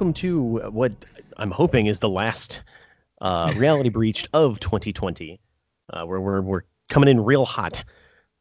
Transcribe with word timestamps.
Welcome 0.00 0.14
to 0.14 0.70
what 0.70 0.92
I'm 1.36 1.50
hoping 1.50 1.84
is 1.84 1.98
the 1.98 2.08
last 2.08 2.62
uh, 3.20 3.52
reality 3.54 3.90
breach 3.90 4.26
of 4.32 4.58
2020, 4.58 5.38
uh, 5.92 6.04
where 6.04 6.18
we're 6.18 6.40
we're 6.40 6.62
coming 6.88 7.10
in 7.10 7.22
real 7.22 7.44
hot. 7.44 7.84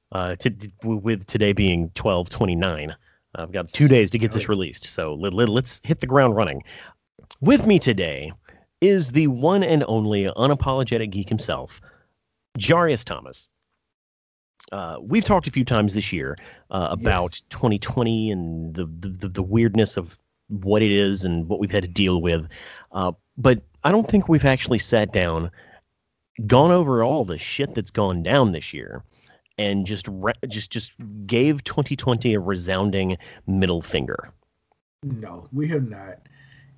Uh, 0.09 0.37
to, 0.37 0.55
with 0.83 1.27
today 1.27 1.51
being 1.51 1.89
12:29, 1.89 2.95
I've 3.35 3.51
got 3.51 3.73
two 3.73 3.89
days 3.89 4.11
to 4.11 4.17
get 4.17 4.31
this 4.31 4.47
released, 4.47 4.85
so 4.85 5.15
let, 5.15 5.33
let, 5.33 5.49
let's 5.49 5.81
hit 5.83 5.99
the 5.99 6.07
ground 6.07 6.33
running. 6.37 6.63
With 7.41 7.67
me 7.67 7.77
today 7.77 8.31
is 8.79 9.11
the 9.11 9.27
one 9.27 9.61
and 9.61 9.83
only 9.85 10.27
unapologetic 10.27 11.09
geek 11.09 11.27
himself, 11.27 11.81
Jarius 12.57 13.03
Thomas. 13.03 13.49
Uh, 14.71 14.95
we've 15.01 15.25
talked 15.25 15.47
a 15.47 15.51
few 15.51 15.65
times 15.65 15.93
this 15.93 16.13
year 16.13 16.37
uh, 16.71 16.87
about 16.91 17.31
Yes. 17.31 17.41
2020 17.49 18.31
and 18.31 18.73
the, 18.73 18.85
the 18.85 19.27
the 19.27 19.43
weirdness 19.43 19.97
of 19.97 20.17
what 20.49 20.81
it 20.81 20.91
is 20.91 21.23
and 21.25 21.47
what 21.47 21.59
we've 21.59 21.71
had 21.71 21.83
to 21.83 21.89
deal 21.89 22.21
with. 22.21 22.47
Uh, 22.91 23.13
but 23.37 23.61
I 23.83 23.91
don't 23.91 24.07
think 24.07 24.27
we've 24.27 24.45
actually 24.45 24.79
sat 24.79 25.13
down, 25.13 25.51
gone 26.45 26.71
over 26.71 27.03
all 27.03 27.23
the 27.23 27.37
shit 27.39 27.73
that's 27.73 27.91
gone 27.91 28.23
down 28.23 28.51
this 28.51 28.73
year, 28.73 29.03
and 29.57 29.85
just 29.85 30.07
re- 30.09 30.33
just 30.47 30.71
just 30.71 30.91
gave 31.25 31.63
2020 31.63 32.33
a 32.33 32.39
resounding 32.39 33.17
middle 33.47 33.81
finger. 33.81 34.33
No, 35.03 35.47
we 35.53 35.67
have 35.69 35.89
not. 35.89 36.19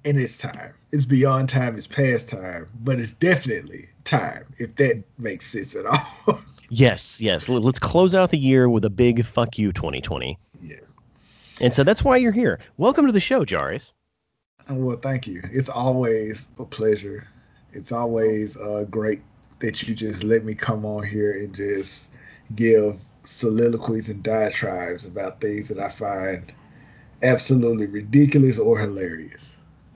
And 0.03 0.19
it's 0.19 0.37
time. 0.37 0.73
It's 0.91 1.05
beyond 1.05 1.49
time. 1.49 1.75
It's 1.75 1.87
past 1.87 2.29
time. 2.29 2.67
But 2.79 2.99
it's 2.99 3.11
definitely 3.11 3.87
time, 4.03 4.45
if 4.57 4.75
that 4.77 5.03
makes 5.17 5.47
sense 5.51 5.75
at 5.75 5.85
all. 5.85 6.41
Yes, 6.73 7.19
yes. 7.19 7.49
Let- 7.49 7.63
Let's 7.63 7.79
close 7.79 8.15
out 8.15 8.29
the 8.29 8.37
year 8.37 8.69
with 8.69 8.85
a 8.85 8.89
big 8.89 9.25
fuck 9.25 9.57
you 9.59 9.73
2020. 9.73 10.39
yes. 10.61 10.95
And 11.61 11.73
so 11.73 11.83
that's 11.83 12.03
why 12.03 12.17
you're 12.17 12.31
here. 12.31 12.59
Welcome 12.77 13.05
to 13.05 13.11
the 13.11 13.19
show, 13.19 13.45
Jarius. 13.45 13.93
Well, 14.67 14.97
thank 14.97 15.27
you. 15.27 15.43
It's 15.51 15.69
always 15.69 16.49
a 16.57 16.65
pleasure. 16.65 17.27
It's 17.71 17.91
always 17.91 18.57
uh, 18.57 18.85
great 18.89 19.21
that 19.59 19.83
you 19.83 19.93
just 19.93 20.23
let 20.23 20.43
me 20.43 20.55
come 20.55 20.85
on 20.85 21.03
here 21.03 21.31
and 21.31 21.53
just 21.53 22.11
give 22.55 22.97
soliloquies 23.25 24.09
and 24.09 24.23
diatribes 24.23 25.05
about 25.05 25.39
things 25.39 25.69
that 25.69 25.77
I 25.77 25.89
find 25.89 26.51
absolutely 27.21 27.85
ridiculous 27.85 28.57
or 28.57 28.79
hilarious. 28.79 29.57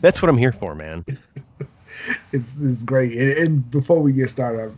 That's 0.00 0.22
what 0.22 0.28
I'm 0.28 0.38
here 0.38 0.52
for, 0.52 0.76
man. 0.76 1.04
it's, 2.32 2.60
it's 2.60 2.84
great. 2.84 3.12
And, 3.18 3.32
and 3.32 3.70
before 3.70 4.00
we 4.00 4.12
get 4.12 4.30
started, 4.30 4.76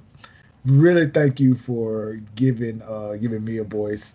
really 0.67 1.09
thank 1.09 1.41
you 1.41 1.55
for 1.55 2.19
giving 2.34 2.83
uh, 2.83 3.14
giving 3.20 3.45
me 3.45 3.59
a 3.59 3.64
voice 3.64 4.14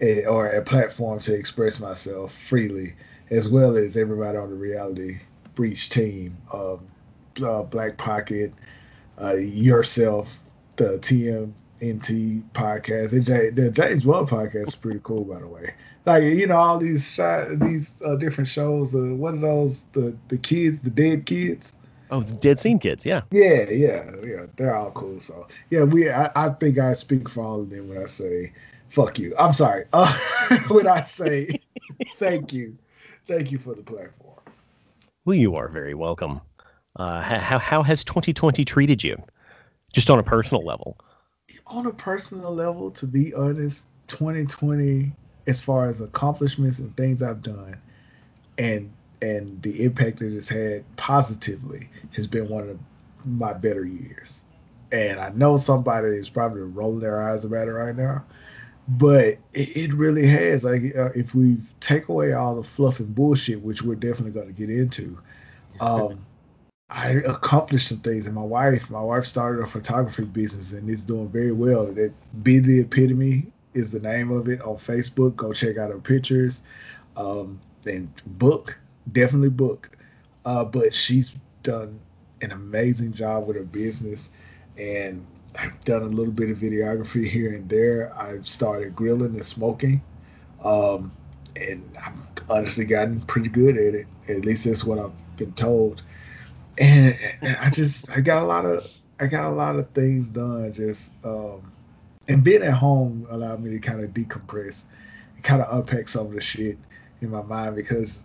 eh, 0.00 0.24
or 0.24 0.48
a 0.48 0.62
platform 0.62 1.18
to 1.20 1.34
express 1.34 1.80
myself 1.80 2.34
freely, 2.34 2.94
as 3.30 3.48
well 3.48 3.76
as 3.76 3.96
everybody 3.96 4.38
on 4.38 4.50
the 4.50 4.56
Reality 4.56 5.20
Breach 5.54 5.90
team, 5.90 6.36
um, 6.52 6.80
uh, 7.44 7.62
Black 7.62 7.96
Pocket, 7.98 8.52
uh, 9.20 9.36
yourself, 9.36 10.40
the 10.76 10.98
TMNT 10.98 12.42
podcast, 12.54 13.10
the, 13.10 13.20
J- 13.20 13.50
the 13.50 13.70
James 13.70 14.04
Bond 14.04 14.28
podcast 14.28 14.68
is 14.68 14.76
pretty 14.76 15.00
cool, 15.02 15.24
by 15.24 15.40
the 15.40 15.46
way. 15.48 15.74
Like 16.06 16.24
you 16.24 16.46
know 16.46 16.56
all 16.56 16.78
these 16.78 17.18
these 17.52 18.02
uh, 18.02 18.16
different 18.16 18.48
shows. 18.48 18.94
Uh, 18.94 19.14
what 19.14 19.34
are 19.34 19.38
those? 19.38 19.84
The 19.92 20.16
the 20.28 20.38
kids, 20.38 20.80
the 20.80 20.90
dead 20.90 21.26
kids. 21.26 21.76
Oh, 22.14 22.22
the 22.22 22.34
Dead 22.34 22.60
Scene 22.60 22.78
Kids, 22.78 23.04
yeah. 23.04 23.22
Yeah, 23.32 23.68
yeah, 23.68 24.12
yeah. 24.22 24.46
They're 24.54 24.76
all 24.76 24.92
cool. 24.92 25.18
So 25.18 25.48
yeah, 25.68 25.82
we. 25.82 26.08
I, 26.08 26.30
I 26.36 26.50
think 26.50 26.78
I 26.78 26.92
speak 26.92 27.28
for 27.28 27.42
all 27.42 27.62
of 27.62 27.70
them 27.70 27.88
when 27.88 27.98
I 27.98 28.06
say 28.06 28.52
fuck 28.88 29.18
you. 29.18 29.34
I'm 29.36 29.52
sorry. 29.52 29.86
Uh, 29.92 30.16
when 30.68 30.86
I 30.86 31.00
say 31.00 31.58
thank 32.18 32.52
you, 32.52 32.78
thank 33.26 33.50
you 33.50 33.58
for 33.58 33.74
the 33.74 33.82
platform. 33.82 34.38
Well, 35.24 35.34
you 35.34 35.56
are 35.56 35.66
very 35.66 35.94
welcome. 35.94 36.40
Uh, 36.94 37.20
how 37.20 37.58
how 37.58 37.82
has 37.82 38.04
2020 38.04 38.64
treated 38.64 39.02
you? 39.02 39.20
Just 39.92 40.08
on 40.08 40.20
a 40.20 40.22
personal 40.22 40.64
level. 40.64 40.96
On 41.66 41.84
a 41.86 41.92
personal 41.92 42.54
level, 42.54 42.92
to 42.92 43.08
be 43.08 43.34
honest, 43.34 43.86
2020, 44.06 45.10
as 45.48 45.60
far 45.60 45.86
as 45.86 46.00
accomplishments 46.00 46.78
and 46.78 46.96
things 46.96 47.24
I've 47.24 47.42
done, 47.42 47.80
and 48.56 48.92
and 49.24 49.62
the 49.62 49.82
impact 49.82 50.18
that 50.18 50.36
it's 50.36 50.50
had 50.50 50.84
positively 50.96 51.88
has 52.14 52.26
been 52.26 52.48
one 52.48 52.68
of 52.68 52.78
my 53.24 53.54
better 53.54 53.84
years. 53.84 54.42
And 54.92 55.18
I 55.18 55.30
know 55.30 55.56
somebody 55.56 56.08
is 56.08 56.28
probably 56.28 56.60
rolling 56.60 57.00
their 57.00 57.22
eyes 57.22 57.44
about 57.44 57.66
it 57.66 57.72
right 57.72 57.96
now, 57.96 58.22
but 58.86 59.38
it, 59.54 59.76
it 59.76 59.94
really 59.94 60.26
has. 60.26 60.62
Like, 60.62 60.82
uh, 60.96 61.10
if 61.14 61.34
we 61.34 61.56
take 61.80 62.08
away 62.08 62.34
all 62.34 62.54
the 62.56 62.62
fluff 62.62 63.00
and 63.00 63.14
bullshit, 63.14 63.62
which 63.62 63.80
we're 63.80 63.94
definitely 63.94 64.32
going 64.32 64.46
to 64.46 64.52
get 64.52 64.68
into, 64.68 65.18
um, 65.80 66.24
I 66.90 67.12
accomplished 67.12 67.88
some 67.88 68.00
things. 68.00 68.26
And 68.26 68.34
my 68.34 68.42
wife, 68.42 68.90
my 68.90 69.00
wife 69.00 69.24
started 69.24 69.62
a 69.62 69.66
photography 69.66 70.26
business, 70.26 70.72
and 70.72 70.88
it's 70.90 71.04
doing 71.04 71.28
very 71.28 71.52
well. 71.52 71.86
That 71.86 72.12
Be 72.42 72.58
the 72.58 72.80
Epitome 72.80 73.46
is 73.72 73.90
the 73.90 74.00
name 74.00 74.30
of 74.30 74.48
it 74.48 74.60
on 74.60 74.76
Facebook. 74.76 75.34
Go 75.34 75.54
check 75.54 75.78
out 75.78 75.90
her 75.90 75.98
pictures. 75.98 76.62
Um, 77.16 77.58
and 77.86 78.10
book, 78.26 78.78
definitely 79.10 79.50
book. 79.50 79.96
Uh, 80.44 80.64
but 80.64 80.94
she's 80.94 81.34
done 81.62 81.98
an 82.42 82.52
amazing 82.52 83.12
job 83.12 83.46
with 83.46 83.56
her 83.56 83.62
business, 83.62 84.30
and 84.76 85.24
I've 85.58 85.80
done 85.84 86.02
a 86.02 86.06
little 86.06 86.32
bit 86.32 86.50
of 86.50 86.58
videography 86.58 87.28
here 87.28 87.54
and 87.54 87.68
there. 87.68 88.12
I've 88.18 88.46
started 88.46 88.94
grilling 88.94 89.34
and 89.34 89.44
smoking, 89.44 90.02
um, 90.62 91.12
and 91.56 91.82
I've 92.04 92.50
honestly 92.50 92.84
gotten 92.84 93.20
pretty 93.22 93.48
good 93.48 93.76
at 93.76 93.94
it. 93.94 94.06
At 94.28 94.44
least 94.44 94.64
that's 94.64 94.84
what 94.84 94.98
I've 94.98 95.36
been 95.36 95.52
told. 95.52 96.02
And, 96.78 97.16
and 97.40 97.56
I 97.56 97.70
just 97.70 98.10
I 98.10 98.20
got 98.20 98.42
a 98.42 98.46
lot 98.46 98.66
of 98.66 98.86
I 99.20 99.26
got 99.26 99.44
a 99.44 99.54
lot 99.54 99.76
of 99.76 99.88
things 99.90 100.28
done. 100.28 100.72
Just 100.72 101.12
um, 101.24 101.72
and 102.28 102.42
being 102.42 102.62
at 102.62 102.74
home 102.74 103.26
allowed 103.30 103.62
me 103.62 103.70
to 103.70 103.78
kind 103.78 104.02
of 104.02 104.10
decompress 104.10 104.84
and 105.36 105.44
kind 105.44 105.62
of 105.62 105.78
unpack 105.78 106.08
some 106.08 106.26
of 106.26 106.32
the 106.32 106.40
shit 106.40 106.78
in 107.20 107.30
my 107.30 107.42
mind 107.42 107.76
because 107.76 108.20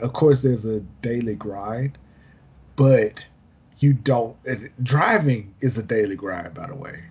of 0.00 0.12
course 0.12 0.42
there's 0.42 0.64
a 0.64 0.80
daily 1.00 1.34
grind, 1.34 1.98
but 2.76 3.24
you 3.78 3.92
don't 3.92 4.36
driving 4.82 5.54
is 5.60 5.78
a 5.78 5.82
daily 5.82 6.16
grind 6.16 6.54
by 6.54 6.66
the 6.66 6.74
way. 6.74 7.02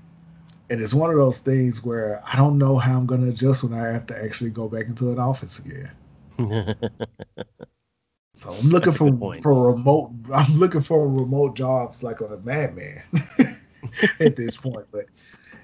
And 0.70 0.82
it's 0.82 0.94
one 0.94 1.10
of 1.10 1.18
those 1.18 1.40
things 1.40 1.84
where 1.84 2.24
I 2.26 2.38
don't 2.38 2.58
know 2.58 2.78
how 2.78 2.98
I'm 2.98 3.06
gonna 3.06 3.30
adjust 3.30 3.64
when 3.64 3.74
I 3.74 3.88
have 3.88 4.06
to 4.08 4.24
actually 4.24 4.52
go 4.52 4.68
back 4.70 4.86
into 4.86 5.12
an 5.12 5.20
office 5.20 5.60
again. 5.60 5.92
So 8.42 8.52
I'm 8.52 8.70
looking 8.70 8.92
That's 8.92 8.98
for 8.98 9.36
for 9.42 9.72
remote. 9.72 10.14
I'm 10.34 10.58
looking 10.58 10.82
for 10.82 11.08
remote 11.08 11.56
jobs 11.56 12.02
like 12.02 12.22
a 12.22 12.40
madman 12.44 13.04
at 14.20 14.36
this 14.36 14.58
point. 14.58 14.88
But 14.92 15.06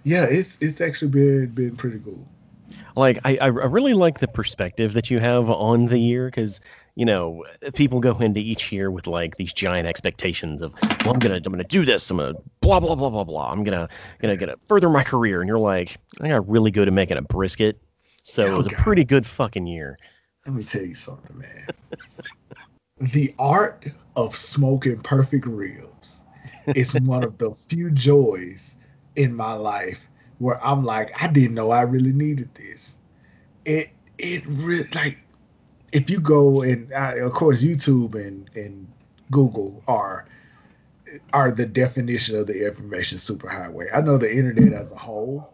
yeah, 0.03 0.25
it's 0.25 0.59
it's 0.61 0.79
actually 0.79 1.09
been 1.09 1.47
been 1.47 1.75
pretty 1.75 1.99
cool. 1.99 2.27
Like 2.95 3.19
I, 3.23 3.37
I 3.37 3.47
really 3.47 3.93
like 3.93 4.19
the 4.19 4.27
perspective 4.27 4.93
that 4.93 5.09
you 5.09 5.19
have 5.19 5.49
on 5.49 5.85
the 5.85 5.97
year 5.97 6.25
because 6.27 6.61
you 6.95 7.05
know 7.05 7.43
people 7.73 7.99
go 7.99 8.17
into 8.17 8.39
each 8.39 8.71
year 8.71 8.89
with 8.89 9.07
like 9.07 9.37
these 9.37 9.53
giant 9.53 9.87
expectations 9.87 10.61
of 10.61 10.73
well 11.05 11.13
I'm 11.13 11.19
gonna 11.19 11.35
I'm 11.35 11.43
gonna 11.51 11.63
do 11.63 11.85
this 11.85 12.09
I'm 12.09 12.17
gonna 12.17 12.33
blah 12.61 12.79
blah 12.79 12.95
blah 12.95 13.09
blah 13.09 13.23
blah 13.23 13.51
I'm 13.51 13.63
gonna 13.63 13.87
gonna 14.19 14.37
gonna 14.37 14.55
further 14.67 14.89
my 14.89 15.03
career 15.03 15.41
and 15.41 15.47
you're 15.47 15.59
like 15.59 15.97
I 16.21 16.27
got 16.29 16.49
really 16.49 16.71
good 16.71 16.87
at 16.87 16.93
making 16.93 17.17
a 17.17 17.21
brisket 17.21 17.79
so 18.23 18.45
it 18.45 18.49
Oh, 18.49 18.57
was 18.57 18.67
a 18.67 18.71
pretty 18.71 19.03
good 19.05 19.25
fucking 19.25 19.67
year. 19.67 19.97
Let 20.45 20.55
me 20.55 20.63
tell 20.63 20.83
you 20.83 20.95
something, 20.95 21.37
man. 21.37 21.67
the 22.99 23.33
art 23.37 23.85
of 24.15 24.35
smoking 24.35 24.99
perfect 25.01 25.45
ribs 25.45 26.23
is 26.67 26.93
one 26.95 27.23
of 27.23 27.37
the 27.37 27.51
few 27.51 27.91
joys 27.91 28.75
in 29.15 29.35
my 29.35 29.53
life 29.53 30.06
where 30.39 30.63
I'm 30.65 30.83
like, 30.83 31.11
I 31.21 31.27
didn't 31.27 31.55
know 31.55 31.71
I 31.71 31.81
really 31.81 32.13
needed 32.13 32.53
this. 32.55 32.97
It 33.65 33.89
it 34.17 34.43
really 34.47 34.87
like 34.93 35.17
if 35.91 36.09
you 36.09 36.19
go 36.19 36.61
and 36.61 36.91
uh, 36.93 37.13
of 37.17 37.33
course 37.33 37.61
YouTube 37.63 38.15
and 38.15 38.49
and 38.55 38.87
Google 39.31 39.83
are 39.87 40.25
are 41.33 41.51
the 41.51 41.65
definition 41.65 42.35
of 42.37 42.47
the 42.47 42.65
information 42.65 43.17
superhighway. 43.17 43.87
I 43.93 44.01
know 44.01 44.17
the 44.17 44.31
internet 44.33 44.73
as 44.73 44.91
a 44.91 44.95
whole 44.97 45.49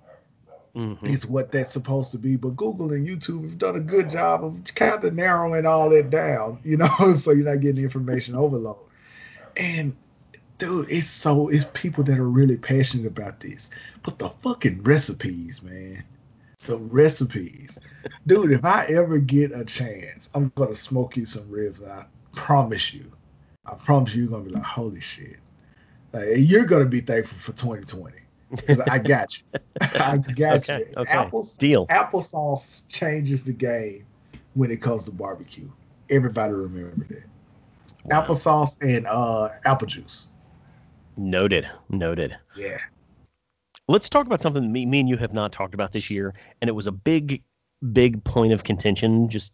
Mhm. 0.76 1.04
is 1.08 1.26
what 1.26 1.52
that's 1.52 1.72
supposed 1.72 2.12
to 2.12 2.18
be. 2.18 2.36
But 2.36 2.56
Google 2.56 2.92
and 2.94 3.08
YouTube 3.08 3.44
have 3.44 3.58
done 3.58 3.76
a 3.76 3.80
good 3.80 4.10
job 4.10 4.44
of 4.44 4.58
kind 4.76 5.04
of 5.04 5.14
narrowing 5.14 5.66
all 5.66 5.90
that 5.90 6.10
down, 6.10 6.60
you 6.64 6.78
know, 6.78 7.16
so 7.16 7.32
you're 7.32 7.46
not 7.46 7.62
getting 7.62 7.84
information 7.84 8.36
overload. 8.36 8.78
And 9.58 9.96
dude, 10.64 10.90
it's 10.90 11.10
so 11.10 11.50
it's 11.50 11.66
people 11.74 12.04
that 12.06 12.18
are 12.18 12.30
really 12.30 12.58
passionate 12.58 13.08
about 13.08 13.40
this. 13.40 13.70
But 14.02 14.20
the 14.20 14.30
fucking 14.30 14.84
recipes, 14.84 15.62
man. 15.62 16.04
The 16.66 16.78
recipes. 16.78 17.80
Dude, 18.26 18.52
if 18.54 18.64
I 18.64 18.86
ever 18.86 19.18
get 19.18 19.52
a 19.52 19.66
chance, 19.66 20.30
I'm 20.34 20.52
gonna 20.56 20.76
smoke 20.76 21.18
you 21.18 21.26
some 21.26 21.50
ribs. 21.50 21.84
I 21.84 22.06
promise 22.34 22.94
you. 22.94 23.12
I 23.66 23.76
promise 23.76 24.16
you 24.16 24.24
you're 24.24 24.32
gonna 24.32 24.44
be 24.46 24.52
like, 24.52 24.64
holy 24.64 25.02
shit. 25.02 25.38
Like 26.14 26.30
you're 26.38 26.66
gonna 26.66 26.86
be 26.86 27.02
thankful 27.02 27.38
for 27.40 27.52
2020 27.52 28.16
Because 28.52 28.80
I 28.82 29.00
got 29.00 29.38
you. 29.38 29.60
I 29.82 30.18
got 30.18 30.70
Okay, 30.70 30.86
you. 30.90 30.94
okay. 30.96 31.12
Apples, 31.12 31.58
Deal. 31.58 31.88
Applesauce 31.88 32.84
changes 32.88 33.44
the 33.44 33.54
game 33.54 34.06
when 34.54 34.72
it 34.72 34.82
comes 34.82 35.06
to 35.06 35.12
barbecue. 35.12 35.70
Everybody 36.10 36.54
remember 36.54 37.06
that. 37.10 37.24
Wow. 38.06 38.26
Applesauce 38.26 38.78
and 38.82 39.08
uh, 39.08 39.50
apple 39.66 39.88
juice. 39.88 40.28
Noted. 41.18 41.70
Noted. 41.90 42.38
Yeah. 42.56 42.78
Let's 43.88 44.10
talk 44.10 44.26
about 44.26 44.42
something 44.42 44.72
me, 44.72 44.86
me 44.86 45.02
and 45.02 45.10
you 45.10 45.18
have 45.18 45.34
not 45.34 45.52
talked 45.52 45.74
about 45.74 45.92
this 45.92 46.10
year, 46.10 46.34
and 46.62 46.70
it 46.70 46.74
was 46.74 46.88
a 46.88 46.92
big, 46.92 47.44
big 47.92 48.24
point 48.24 48.54
of 48.54 48.64
contention 48.64 49.30
just 49.30 49.54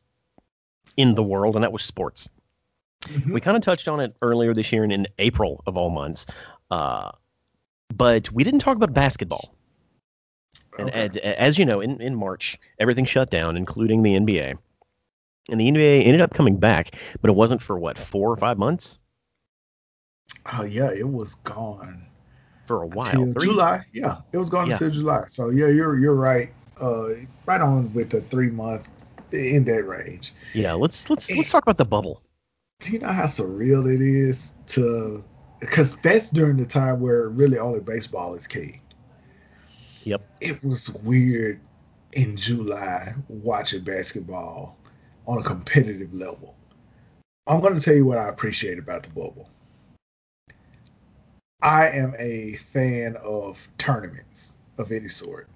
in 0.97 1.15
the 1.15 1.23
world, 1.23 1.55
and 1.55 1.63
that 1.63 1.71
was 1.71 1.81
sports. 1.81 2.29
Mhm. 3.01 3.33
We 3.33 3.41
kind 3.41 3.57
of 3.57 3.63
touched 3.63 3.87
on 3.87 3.99
it 3.99 4.15
earlier 4.21 4.53
this 4.53 4.71
year 4.71 4.83
and 4.83 4.91
in 4.91 5.07
April 5.17 5.63
of 5.65 5.77
all 5.77 5.89
months, 5.89 6.27
uh, 6.69 7.11
but 7.93 8.31
we 8.31 8.43
didn't 8.43 8.59
talk 8.59 8.75
about 8.75 8.93
basketball. 8.93 9.55
And 10.77 10.89
Okay. 10.89 10.99
as, 10.99 11.17
as 11.17 11.57
you 11.57 11.65
know, 11.65 11.81
in, 11.81 11.99
in 12.01 12.15
March, 12.15 12.57
everything 12.77 13.05
shut 13.05 13.29
down, 13.29 13.57
including 13.57 14.03
the 14.03 14.15
NBA. 14.15 14.57
And 15.49 15.59
the 15.59 15.67
NBA 15.67 16.05
ended 16.05 16.21
up 16.21 16.33
coming 16.33 16.57
back, 16.57 16.91
but 17.21 17.29
it 17.29 17.35
wasn't 17.35 17.61
for 17.61 17.79
what, 17.79 17.97
four 17.97 18.31
or 18.31 18.37
five 18.37 18.57
months? 18.57 18.99
Oh 20.45 20.63
yeah, 20.63 20.91
it 20.91 21.07
was 21.07 21.35
gone 21.35 22.05
For 22.65 22.83
a 22.83 22.87
while. 22.87 23.33
July. 23.39 23.85
Yeah, 23.93 24.17
it 24.31 24.37
was 24.37 24.49
gone 24.49 24.67
Yeah. 24.67 24.73
until 24.73 24.91
July. 24.91 25.25
So 25.27 25.49
yeah, 25.49 25.67
you're 25.67 25.97
you're 25.99 26.15
right. 26.15 26.51
Uh, 26.79 27.09
right 27.45 27.59
on 27.59 27.93
with 27.93 28.09
the 28.09 28.21
three 28.21 28.49
month 28.49 28.87
in 29.31 29.65
that 29.65 29.83
range. 29.83 30.33
Yeah, 30.53 30.73
let's 30.73 31.09
let's 31.09 31.29
let's 31.35 31.51
talk 31.51 31.63
about 31.63 31.77
the 31.77 31.85
bubble. 31.85 32.21
Do 32.79 32.91
you 32.93 32.99
know 32.99 33.09
how 33.09 33.25
surreal 33.25 33.93
it 33.93 34.01
is 34.01 34.53
to? 34.67 35.23
Because 35.59 35.97
that's 35.97 36.29
during 36.29 36.55
the 36.55 36.65
time 36.65 37.01
where 37.01 37.27
really 37.27 37.57
only 37.57 37.81
baseball 37.81 38.33
is 38.35 38.47
king. 38.47 38.79
Yep. 40.03 40.21
It 40.39 40.63
was 40.63 40.89
weird 41.03 41.59
in 42.13 42.37
July 42.37 43.13
watching 43.27 43.83
basketball 43.83 44.77
on 45.27 45.39
a 45.39 45.43
competitive 45.43 46.13
level. 46.13 46.55
I'm 47.45 47.59
going 47.59 47.75
to 47.75 47.81
tell 47.81 47.95
you 47.95 48.05
what 48.05 48.17
I 48.17 48.29
appreciate 48.29 48.79
about 48.79 49.03
the 49.03 49.09
bubble. 49.09 49.49
I 51.61 51.89
am 51.89 52.15
a 52.17 52.55
fan 52.55 53.15
of 53.17 53.67
tournaments 53.77 54.55
of 54.77 54.91
any 54.91 55.09
sort. 55.09 55.47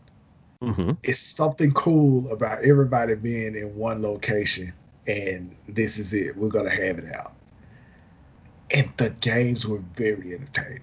hmm 0.61 0.91
It's 1.03 1.19
something 1.19 1.71
cool 1.73 2.31
about 2.31 2.63
everybody 2.63 3.15
being 3.15 3.55
in 3.55 3.75
one 3.75 4.01
location 4.01 4.73
and 5.07 5.55
this 5.67 5.97
is 5.97 6.13
it. 6.13 6.37
We're 6.37 6.49
going 6.49 6.65
to 6.65 6.71
have 6.75 6.97
it 6.99 7.13
out. 7.13 7.33
And 8.71 8.91
the 8.97 9.09
games 9.11 9.67
were 9.67 9.79
very 9.95 10.33
entertaining. 10.33 10.81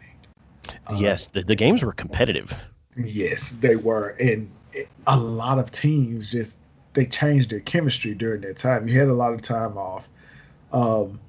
Uh, 0.87 0.97
yes, 1.01 1.29
the, 1.29 1.43
the 1.43 1.57
games 1.57 1.83
were 1.83 1.93
competitive. 1.93 2.55
Yes, 2.97 3.51
they 3.61 3.77
were, 3.77 4.11
and 4.21 4.51
it- 4.73 4.89
a 5.07 5.17
lot 5.19 5.59
of 5.59 5.71
teams 5.73 6.31
just 6.31 6.57
they 6.95 7.07
changed 7.07 7.51
their 7.51 7.61
chemistry 7.61 8.15
during 8.15 8.41
that 8.43 8.59
time. 8.59 8.89
You 8.89 8.99
had 8.99 9.09
a 9.09 9.15
lot 9.15 9.33
of 9.33 9.43
time 9.43 9.79
off, 9.79 10.09
um, 10.73 11.21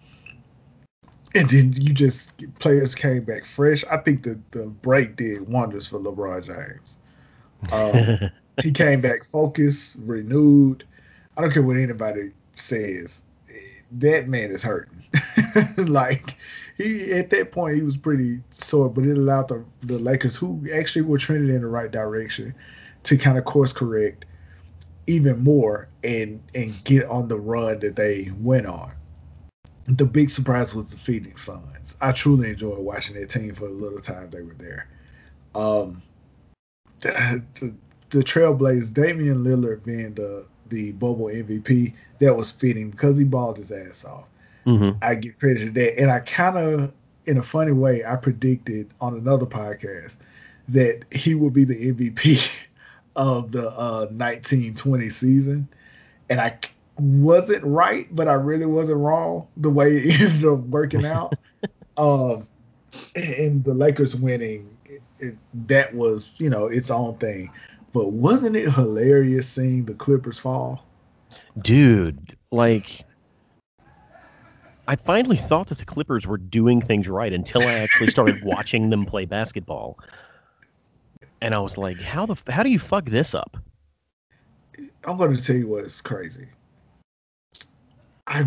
and 1.35 1.49
then 1.49 1.73
you 1.73 1.93
just 1.93 2.33
players 2.59 2.95
came 2.95 3.23
back 3.23 3.45
fresh. 3.45 3.83
I 3.89 3.97
think 3.97 4.23
the 4.23 4.39
the 4.51 4.67
break 4.67 5.15
did 5.15 5.47
wonders 5.47 5.87
for 5.87 5.99
LeBron 5.99 6.45
James. 6.45 6.97
Um, 7.71 8.29
he 8.63 8.71
came 8.71 9.01
back 9.01 9.25
focused, 9.25 9.95
renewed. 9.99 10.83
I 11.37 11.41
don't 11.41 11.51
care 11.51 11.63
what 11.63 11.77
anybody 11.77 12.31
says. 12.55 13.23
That 13.93 14.27
man 14.27 14.51
is 14.51 14.63
hurting. 14.63 15.03
like 15.77 16.37
he 16.77 17.11
at 17.11 17.29
that 17.29 17.51
point 17.51 17.75
he 17.75 17.81
was 17.81 17.97
pretty 17.97 18.41
sore, 18.51 18.89
but 18.89 19.05
it 19.05 19.17
allowed 19.17 19.47
the 19.47 19.63
the 19.81 19.99
Lakers, 19.99 20.35
who 20.35 20.65
actually 20.73 21.03
were 21.03 21.17
trending 21.17 21.53
in 21.53 21.61
the 21.61 21.67
right 21.67 21.91
direction, 21.91 22.53
to 23.03 23.17
kind 23.17 23.37
of 23.37 23.45
course 23.45 23.73
correct 23.73 24.25
even 25.07 25.43
more 25.43 25.87
and 26.03 26.41
and 26.55 26.73
get 26.83 27.05
on 27.05 27.27
the 27.27 27.37
run 27.37 27.79
that 27.79 27.95
they 27.95 28.31
went 28.39 28.65
on. 28.65 28.91
The 29.87 30.05
big 30.05 30.29
surprise 30.29 30.73
was 30.75 30.91
the 30.91 30.97
Phoenix 30.97 31.43
Suns. 31.43 31.95
I 32.01 32.11
truly 32.11 32.49
enjoyed 32.49 32.79
watching 32.79 33.19
that 33.19 33.29
team 33.29 33.53
for 33.55 33.67
the 33.67 33.73
little 33.73 33.99
time 33.99 34.29
they 34.29 34.41
were 34.41 34.53
there. 34.53 34.87
Um, 35.55 36.01
the, 36.99 37.43
the, 37.55 37.73
the 38.11 38.19
Trailblazers, 38.19 38.93
Damian 38.93 39.43
Lillard 39.43 39.83
being 39.83 40.13
the 40.13 40.45
the 40.69 40.93
bubble 40.93 41.25
MVP, 41.25 41.93
that 42.19 42.35
was 42.35 42.51
fitting 42.51 42.91
because 42.91 43.17
he 43.17 43.25
balled 43.25 43.57
his 43.57 43.71
ass 43.71 44.05
off. 44.05 44.25
hmm 44.65 44.91
I 45.01 45.15
give 45.15 45.37
credit 45.39 45.65
to 45.65 45.71
that. 45.71 45.99
And 45.99 46.09
I 46.09 46.21
kind 46.21 46.57
of, 46.57 46.93
in 47.25 47.37
a 47.37 47.43
funny 47.43 47.73
way, 47.73 48.05
I 48.05 48.15
predicted 48.15 48.89
on 49.01 49.15
another 49.15 49.45
podcast 49.45 50.17
that 50.69 51.03
he 51.11 51.35
would 51.35 51.53
be 51.53 51.65
the 51.65 51.91
MVP 51.91 52.67
of 53.15 53.51
the 53.51 53.69
uh, 53.69 54.07
1920 54.11 55.09
season. 55.09 55.67
And 56.29 56.39
I 56.39 56.57
wasn't 57.01 57.63
right, 57.63 58.13
but 58.13 58.27
I 58.27 58.33
really 58.33 58.65
wasn't 58.65 58.99
wrong 58.99 59.47
the 59.57 59.69
way 59.69 59.97
it 59.97 60.21
ended 60.21 60.45
up 60.45 60.59
working 60.59 61.05
out. 61.05 61.33
um, 61.97 62.47
and 63.15 63.63
the 63.63 63.73
Lakers 63.73 64.15
winning, 64.15 64.77
it, 64.85 65.01
it, 65.19 65.35
that 65.67 65.93
was, 65.93 66.35
you 66.37 66.49
know, 66.49 66.67
its 66.67 66.91
own 66.91 67.17
thing. 67.17 67.51
But 67.93 68.11
wasn't 68.11 68.55
it 68.55 68.71
hilarious 68.71 69.49
seeing 69.49 69.85
the 69.85 69.93
Clippers 69.93 70.39
fall? 70.39 70.85
Dude, 71.61 72.37
like 72.51 73.05
I 74.87 74.95
finally 74.95 75.37
thought 75.37 75.67
that 75.67 75.77
the 75.77 75.85
Clippers 75.85 76.27
were 76.27 76.37
doing 76.37 76.81
things 76.81 77.07
right 77.07 77.31
until 77.31 77.61
I 77.61 77.75
actually 77.75 78.07
started 78.07 78.41
watching 78.43 78.89
them 78.89 79.05
play 79.05 79.25
basketball. 79.25 79.97
And 81.41 81.55
I 81.55 81.59
was 81.59 81.77
like, 81.77 81.99
how 81.99 82.25
the 82.25 82.35
how 82.51 82.63
do 82.63 82.69
you 82.69 82.79
fuck 82.79 83.05
this 83.05 83.33
up? 83.33 83.57
I'm 85.03 85.17
going 85.17 85.33
to 85.33 85.43
tell 85.43 85.55
you 85.55 85.67
what's 85.67 86.01
crazy. 86.01 86.47
I 88.27 88.45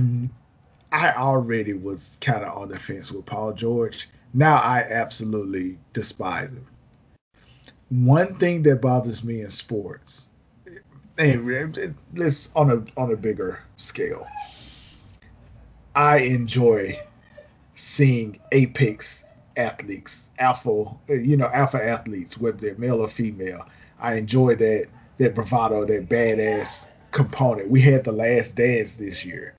I 0.93 1.13
already 1.15 1.73
was 1.73 2.17
kind 2.21 2.45
of 2.45 2.57
on 2.57 2.69
the 2.69 2.79
fence 2.79 3.11
with 3.11 3.27
Paul 3.27 3.53
George. 3.53 4.09
Now 4.33 4.57
I 4.57 4.87
absolutely 4.89 5.79
despise 5.93 6.51
him. 6.51 6.67
One 7.91 8.37
thing 8.39 8.63
that 8.63 8.81
bothers 8.81 9.23
me 9.23 9.41
in 9.43 9.51
sports, 9.51 10.29
and 11.19 11.95
let's 12.15 12.51
on 12.55 12.71
a 12.71 13.01
on 13.01 13.13
a 13.13 13.17
bigger 13.17 13.61
scale, 13.77 14.27
I 15.95 16.19
enjoy 16.19 17.01
seeing 17.75 18.39
apex 18.53 19.25
athletes, 19.57 20.31
alpha, 20.39 20.97
you 21.09 21.37
know, 21.37 21.47
alpha 21.47 21.85
athletes, 21.85 22.39
whether 22.39 22.57
they're 22.57 22.77
male 22.77 23.01
or 23.01 23.09
female. 23.09 23.67
I 24.01 24.15
enjoy 24.15 24.57
that 24.57 24.87
that 25.19 25.35
bravado, 25.35 25.85
that 25.85 26.09
badass 26.09 26.89
component. 27.13 27.71
We 27.71 27.81
had 27.81 28.05
the 28.05 28.13
Last 28.13 28.57
Dance 28.57 28.97
this 28.97 29.25
year, 29.25 29.55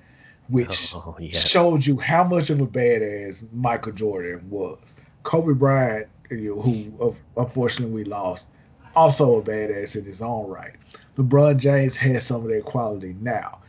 which 0.48 0.94
Oh, 0.94 1.16
yes. 1.20 1.48
showed 1.48 1.86
you 1.86 1.98
how 1.98 2.24
much 2.24 2.50
of 2.50 2.62
a 2.62 2.68
badass 2.68 3.46
Michael 3.52 3.92
Jordan 3.94 4.50
was. 4.50 4.96
Kobe 5.24 5.54
Bryant, 5.54 6.08
you 6.30 6.56
know, 6.56 6.62
who 6.62 7.16
unfortunately 7.36 7.94
we 7.94 8.04
lost, 8.04 8.48
also 8.96 9.40
a 9.40 9.42
badass 9.42 9.96
in 9.96 10.06
his 10.06 10.22
own 10.22 10.48
right. 10.50 10.76
LeBron 11.18 11.58
James 11.58 11.98
has 11.98 12.26
some 12.26 12.44
of 12.44 12.50
that 12.50 12.64
quality 12.64 13.16
now. 13.22 13.60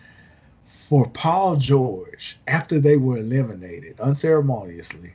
For 0.65 1.09
Paul 1.09 1.57
George, 1.57 2.39
after 2.47 2.79
they 2.79 2.97
were 2.97 3.19
eliminated 3.19 4.01
unceremoniously 4.01 5.15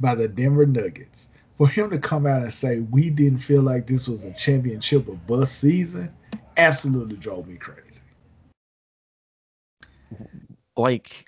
by 0.00 0.14
the 0.14 0.28
Denver 0.28 0.66
Nuggets, 0.66 1.28
for 1.58 1.68
him 1.68 1.90
to 1.90 1.98
come 1.98 2.26
out 2.26 2.42
and 2.42 2.52
say 2.52 2.80
we 2.80 3.10
didn't 3.10 3.38
feel 3.38 3.62
like 3.62 3.86
this 3.86 4.08
was 4.08 4.24
a 4.24 4.32
championship 4.32 5.08
or 5.08 5.14
bust 5.14 5.58
season, 5.58 6.12
absolutely 6.56 7.16
drove 7.16 7.46
me 7.48 7.56
crazy. 7.56 8.02
Like 10.76 11.26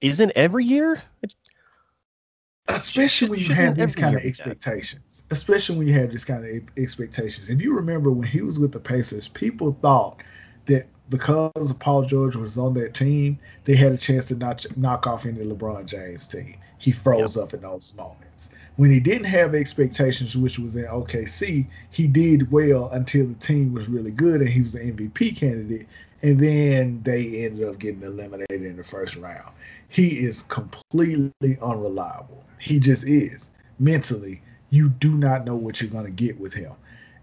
isn't 0.00 0.32
every 0.36 0.64
year? 0.64 1.02
especially 2.68 3.28
when 3.28 3.38
you 3.38 3.54
have 3.54 3.76
these 3.76 3.94
kind 3.94 4.16
of 4.16 4.22
be 4.22 4.28
that? 4.28 4.28
expectations. 4.28 5.24
Especially 5.30 5.76
when 5.76 5.86
you 5.86 5.94
have 5.94 6.12
this 6.12 6.24
kind 6.24 6.44
of 6.44 6.68
expectations. 6.76 7.50
If 7.50 7.60
you 7.62 7.74
remember 7.74 8.10
when 8.10 8.28
he 8.28 8.42
was 8.42 8.58
with 8.58 8.72
the 8.72 8.80
Pacers, 8.80 9.28
people 9.28 9.76
thought 9.80 10.22
that 10.66 10.86
because 11.08 11.72
Paul 11.74 12.04
George 12.04 12.36
was 12.36 12.58
on 12.58 12.74
that 12.74 12.94
team, 12.94 13.38
they 13.64 13.76
had 13.76 13.92
a 13.92 13.96
chance 13.96 14.26
to 14.26 14.34
knock, 14.34 14.62
knock 14.76 15.06
off 15.06 15.26
any 15.26 15.44
LeBron 15.44 15.86
James 15.86 16.26
team. 16.26 16.56
He 16.78 16.90
froze 16.90 17.36
up 17.36 17.54
in 17.54 17.60
those 17.60 17.94
moments. 17.96 18.50
When 18.74 18.90
he 18.90 19.00
didn't 19.00 19.24
have 19.24 19.54
expectations, 19.54 20.36
which 20.36 20.58
was 20.58 20.76
in 20.76 20.84
OKC, 20.84 21.66
he 21.90 22.06
did 22.06 22.50
well 22.50 22.90
until 22.90 23.26
the 23.26 23.34
team 23.34 23.72
was 23.72 23.88
really 23.88 24.10
good 24.10 24.40
and 24.40 24.50
he 24.50 24.60
was 24.60 24.74
an 24.74 24.96
MVP 24.96 25.36
candidate. 25.36 25.86
And 26.22 26.40
then 26.40 27.02
they 27.02 27.44
ended 27.44 27.68
up 27.68 27.78
getting 27.78 28.02
eliminated 28.02 28.62
in 28.62 28.76
the 28.76 28.84
first 28.84 29.16
round. 29.16 29.52
He 29.88 30.24
is 30.24 30.42
completely 30.42 31.58
unreliable. 31.60 32.44
He 32.58 32.78
just 32.78 33.06
is. 33.06 33.50
Mentally, 33.78 34.42
you 34.70 34.88
do 34.88 35.12
not 35.12 35.44
know 35.44 35.56
what 35.56 35.80
you're 35.80 35.90
going 35.90 36.06
to 36.06 36.10
get 36.10 36.40
with 36.40 36.54
him. 36.54 36.72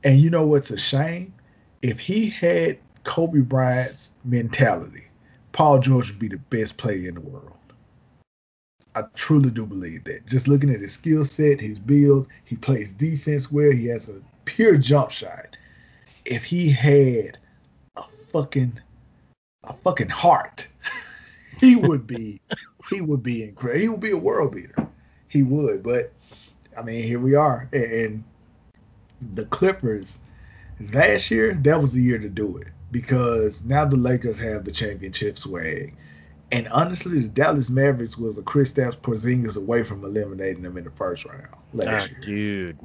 And 0.04 0.20
you 0.20 0.30
know 0.30 0.46
what's 0.46 0.72
a 0.72 0.78
shame? 0.78 1.34
If 1.82 2.00
he 2.00 2.30
had 2.30 2.78
Kobe 3.04 3.40
Bryant's 3.40 4.14
mentality, 4.24 5.04
Paul 5.52 5.80
George 5.80 6.10
would 6.10 6.20
be 6.20 6.28
the 6.30 6.38
best 6.38 6.78
player 6.78 7.10
in 7.10 7.16
the 7.16 7.22
world. 7.22 7.52
I 8.96 9.04
truly 9.16 9.50
do 9.50 9.66
believe 9.66 10.04
that. 10.04 10.28
Just 10.28 10.48
looking 10.48 10.70
at 10.70 10.82
his 10.82 10.94
skill 10.94 11.26
set, 11.26 11.60
his 11.60 11.80
build, 11.80 12.28
he 12.46 12.56
plays 12.56 12.94
defense 12.94 13.52
well. 13.52 13.72
He 13.72 13.88
has 13.88 14.08
a 14.08 14.22
pure 14.46 14.78
jump 14.78 15.12
shot, 15.12 15.58
if 16.26 16.44
he 16.44 16.70
had 16.70 17.38
fucking 18.34 18.80
a 19.64 19.74
fucking 19.84 20.10
heart, 20.10 20.68
he 21.60 21.78
would 21.78 22.06
be 22.06 22.42
he 22.90 23.00
would 23.02 23.24
be 23.24 23.44
incredible. 23.44 23.80
He 23.82 23.88
would 23.88 24.02
be 24.02 24.12
a 24.12 24.18
world 24.18 24.54
beater. 24.54 24.88
He 25.30 25.44
would, 25.44 25.82
but 25.84 26.12
I 26.78 26.82
mean, 26.82 27.04
here 27.04 27.20
we 27.20 27.36
are, 27.36 27.70
and 27.72 28.24
the 29.34 29.46
Clippers 29.46 30.20
last 30.92 31.32
year 31.32 31.54
that 31.54 31.80
was 31.80 31.94
the 31.94 32.02
year 32.02 32.20
to 32.20 32.30
do 32.30 32.58
it 32.58 32.68
because 32.92 33.64
now 33.64 33.86
the 33.86 33.96
Lakers 33.96 34.40
have 34.40 34.66
the 34.66 34.72
championship 34.72 35.38
swag. 35.38 35.96
And 36.52 36.68
honestly, 36.68 37.22
the 37.22 37.30
Dallas 37.30 37.72
Mavericks 37.72 38.16
was 38.16 38.38
a 38.38 38.44
Kristaps 38.44 38.96
Porzingis 38.96 39.58
away 39.58 39.82
from 39.84 40.04
eliminating 40.04 40.62
them 40.62 40.78
in 40.78 40.84
the 40.84 40.92
first 40.92 41.26
round 41.26 41.48
last 41.74 41.88
Ah, 41.88 42.12
year. 42.12 42.20
dude, 42.22 42.80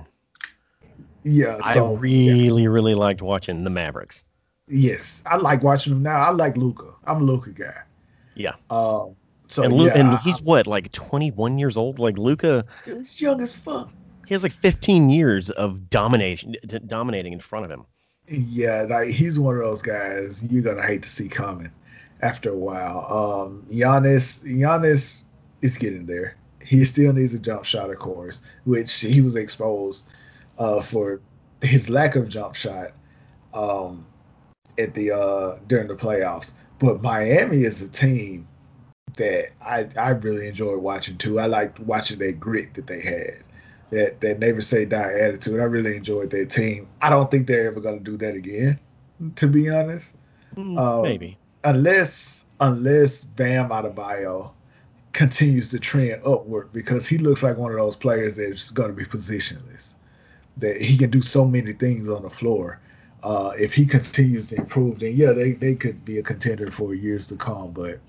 Yeah, 1.23 1.59
so 1.73 1.95
I 1.95 1.99
really, 1.99 2.67
really 2.67 2.95
liked 2.95 3.21
watching 3.21 3.64
the 3.64 3.71
Mavericks. 3.71 4.25
Yes, 4.71 5.23
I 5.27 5.37
like 5.37 5.63
watching 5.63 5.93
him 5.93 6.03
now. 6.03 6.19
I 6.19 6.31
like 6.31 6.57
Luka. 6.57 6.87
I'm 7.07 7.23
a 7.23 7.25
Luka 7.25 7.51
guy. 7.51 7.83
Yeah. 8.35 8.53
Um. 8.71 9.17
So 9.47 9.63
and 9.63 9.73
Lu- 9.73 9.87
yeah, 9.87 9.93
and 9.99 10.09
I- 10.09 10.17
he's 10.19 10.43
what, 10.43 10.67
like 10.67 10.93
21 10.93 11.59
years 11.59 11.77
old? 11.77 11.99
Like 11.99 12.19
Luka, 12.19 12.67
he's 12.85 13.19
young 13.21 13.41
as 13.41 13.57
fuck. 13.57 13.91
he 14.27 14.35
has 14.35 14.43
like 14.43 14.53
15 14.53 15.09
years 15.09 15.49
of 15.49 15.89
domination, 15.89 16.55
d- 16.67 16.79
dominating 16.87 17.33
in 17.33 17.41
front 17.41 17.65
of 17.65 17.71
him. 17.71 17.87
Yeah, 18.29 18.87
like 18.91 19.09
he's 19.09 19.39
one 19.41 19.57
of 19.57 19.63
those 19.63 19.81
guys 19.81 20.45
you're 20.45 20.63
gonna 20.63 20.87
hate 20.87 21.03
to 21.05 21.09
see 21.09 21.29
coming 21.31 21.71
after 22.21 22.51
a 22.51 22.57
while. 22.57 23.47
Um, 23.47 23.67
Giannis, 23.71 24.45
Giannis 24.45 25.23
is 25.63 25.79
getting 25.79 26.05
there. 26.05 26.37
He 26.63 26.85
still 26.85 27.15
needs 27.15 27.33
a 27.33 27.39
jump 27.39 27.65
shot, 27.65 27.89
of 27.91 27.99
course, 27.99 28.43
which 28.65 28.93
he 29.01 29.23
was 29.23 29.37
exposed 29.37 30.13
uh, 30.59 30.83
for 30.83 31.23
his 31.63 31.89
lack 31.89 32.17
of 32.17 32.29
jump 32.29 32.55
shot 32.55 32.91
um, 33.55 34.05
at 34.79 34.95
the 34.95 35.13
uh, 35.13 35.59
during 35.67 35.89
the 35.89 35.97
playoffs. 35.97 36.53
But 36.79 37.03
Miami 37.03 37.65
is 37.65 37.83
a 37.83 37.89
team 37.89 38.47
that 39.17 39.51
I 39.61 39.89
I 39.97 40.11
really 40.11 40.49
enjoyed 40.49 40.81
watching 40.81 41.19
too. 41.19 41.39
I 41.39 41.47
liked 41.47 41.81
watching 41.81 42.19
that 42.21 42.41
grit 42.41 42.75
that 42.75 42.87
they 42.87 43.01
had 43.01 43.43
that 43.91 44.21
that 44.21 44.39
never 44.39 44.61
say 44.61 44.85
die 44.85 45.13
attitude. 45.13 45.61
I 45.61 45.65
really 45.65 45.97
enjoyed 45.97 46.31
that 46.31 46.51
team. 46.51 46.89
I 47.01 47.11
don't 47.11 47.31
think 47.31 47.47
they're 47.47 47.67
ever 47.67 47.81
gonna 47.81 48.01
do 48.01 48.17
that 48.19 48.35
again, 48.35 48.79
to 49.37 49.47
be 49.47 49.69
honest. 49.71 50.15
Mm, 50.57 50.79
Um, 50.79 51.03
Maybe. 51.03 51.39
Unless 51.65 52.45
unless 52.61 53.25
Bam 53.25 53.71
Adebayo 53.71 54.53
continues 55.13 55.71
to 55.71 55.79
trend 55.79 56.23
upward 56.25 56.73
because 56.73 57.07
he 57.07 57.19
looks 57.19 57.43
like 57.43 57.57
one 57.57 57.73
of 57.73 57.79
those 57.79 57.97
players 57.97 58.37
that's 58.37 58.71
gonna 58.71 58.93
be 58.93 59.05
positionless. 59.05 59.95
That 60.59 60.81
he 60.81 60.97
can 60.97 61.11
do 61.11 61.23
so 61.23 61.45
many 61.45 61.73
things 61.73 62.09
on 62.09 62.23
the 62.23 62.31
floor. 62.31 62.81
Uh, 63.23 63.53
if 63.59 63.75
he 63.75 63.85
continues 63.87 64.49
to 64.49 64.57
improve, 64.57 65.01
then 65.01 65.15
yeah, 65.15 65.33
they, 65.33 65.53
they 65.53 65.75
could 65.75 66.05
be 66.05 66.19
a 66.19 66.23
contender 66.23 66.71
for 66.71 66.95
years 66.95 67.29
to 67.29 67.37
come. 67.37 67.73
But 67.73 68.01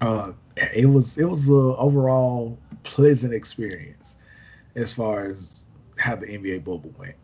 uh, 0.00 0.32
it 0.74 0.86
was 0.86 1.18
it 1.18 1.24
was 1.24 1.48
a 1.48 1.76
overall 1.76 2.58
pleasant 2.82 3.34
experience 3.34 4.16
as 4.74 4.92
far 4.92 5.24
as 5.24 5.66
how 5.98 6.16
the 6.16 6.26
NBA 6.26 6.64
bubble 6.64 6.92
went. 6.98 7.14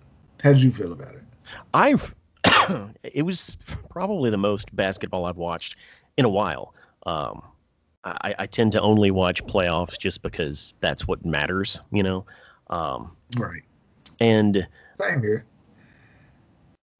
How 0.42 0.52
did 0.52 0.62
you 0.62 0.70
feel 0.70 0.92
about 0.92 1.14
it? 1.14 1.22
I've 1.72 2.14
it 3.02 3.22
was 3.22 3.56
probably 3.88 4.30
the 4.30 4.36
most 4.38 4.74
basketball 4.74 5.24
I've 5.24 5.38
watched 5.38 5.76
in 6.16 6.24
a 6.24 6.28
while. 6.28 6.74
Um, 7.06 7.42
I, 8.04 8.34
I 8.40 8.46
tend 8.46 8.72
to 8.72 8.80
only 8.80 9.10
watch 9.10 9.44
playoffs 9.44 9.98
just 9.98 10.22
because 10.22 10.74
that's 10.80 11.08
what 11.08 11.24
matters, 11.24 11.80
you 11.90 12.02
know. 12.02 12.26
Um, 12.68 13.16
Right. 13.36 13.62
and 14.20 14.68
Same 14.96 15.20
here. 15.20 15.44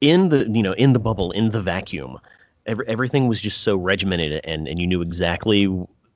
In 0.00 0.28
the 0.28 0.48
you 0.48 0.62
know 0.62 0.72
in 0.72 0.92
the 0.92 0.98
bubble 1.00 1.30
in 1.32 1.50
the 1.50 1.60
vacuum, 1.60 2.18
every, 2.66 2.86
everything 2.88 3.28
was 3.28 3.40
just 3.40 3.62
so 3.62 3.76
regimented 3.76 4.40
and 4.44 4.68
and 4.68 4.78
you 4.78 4.86
knew 4.86 5.02
exactly 5.02 5.64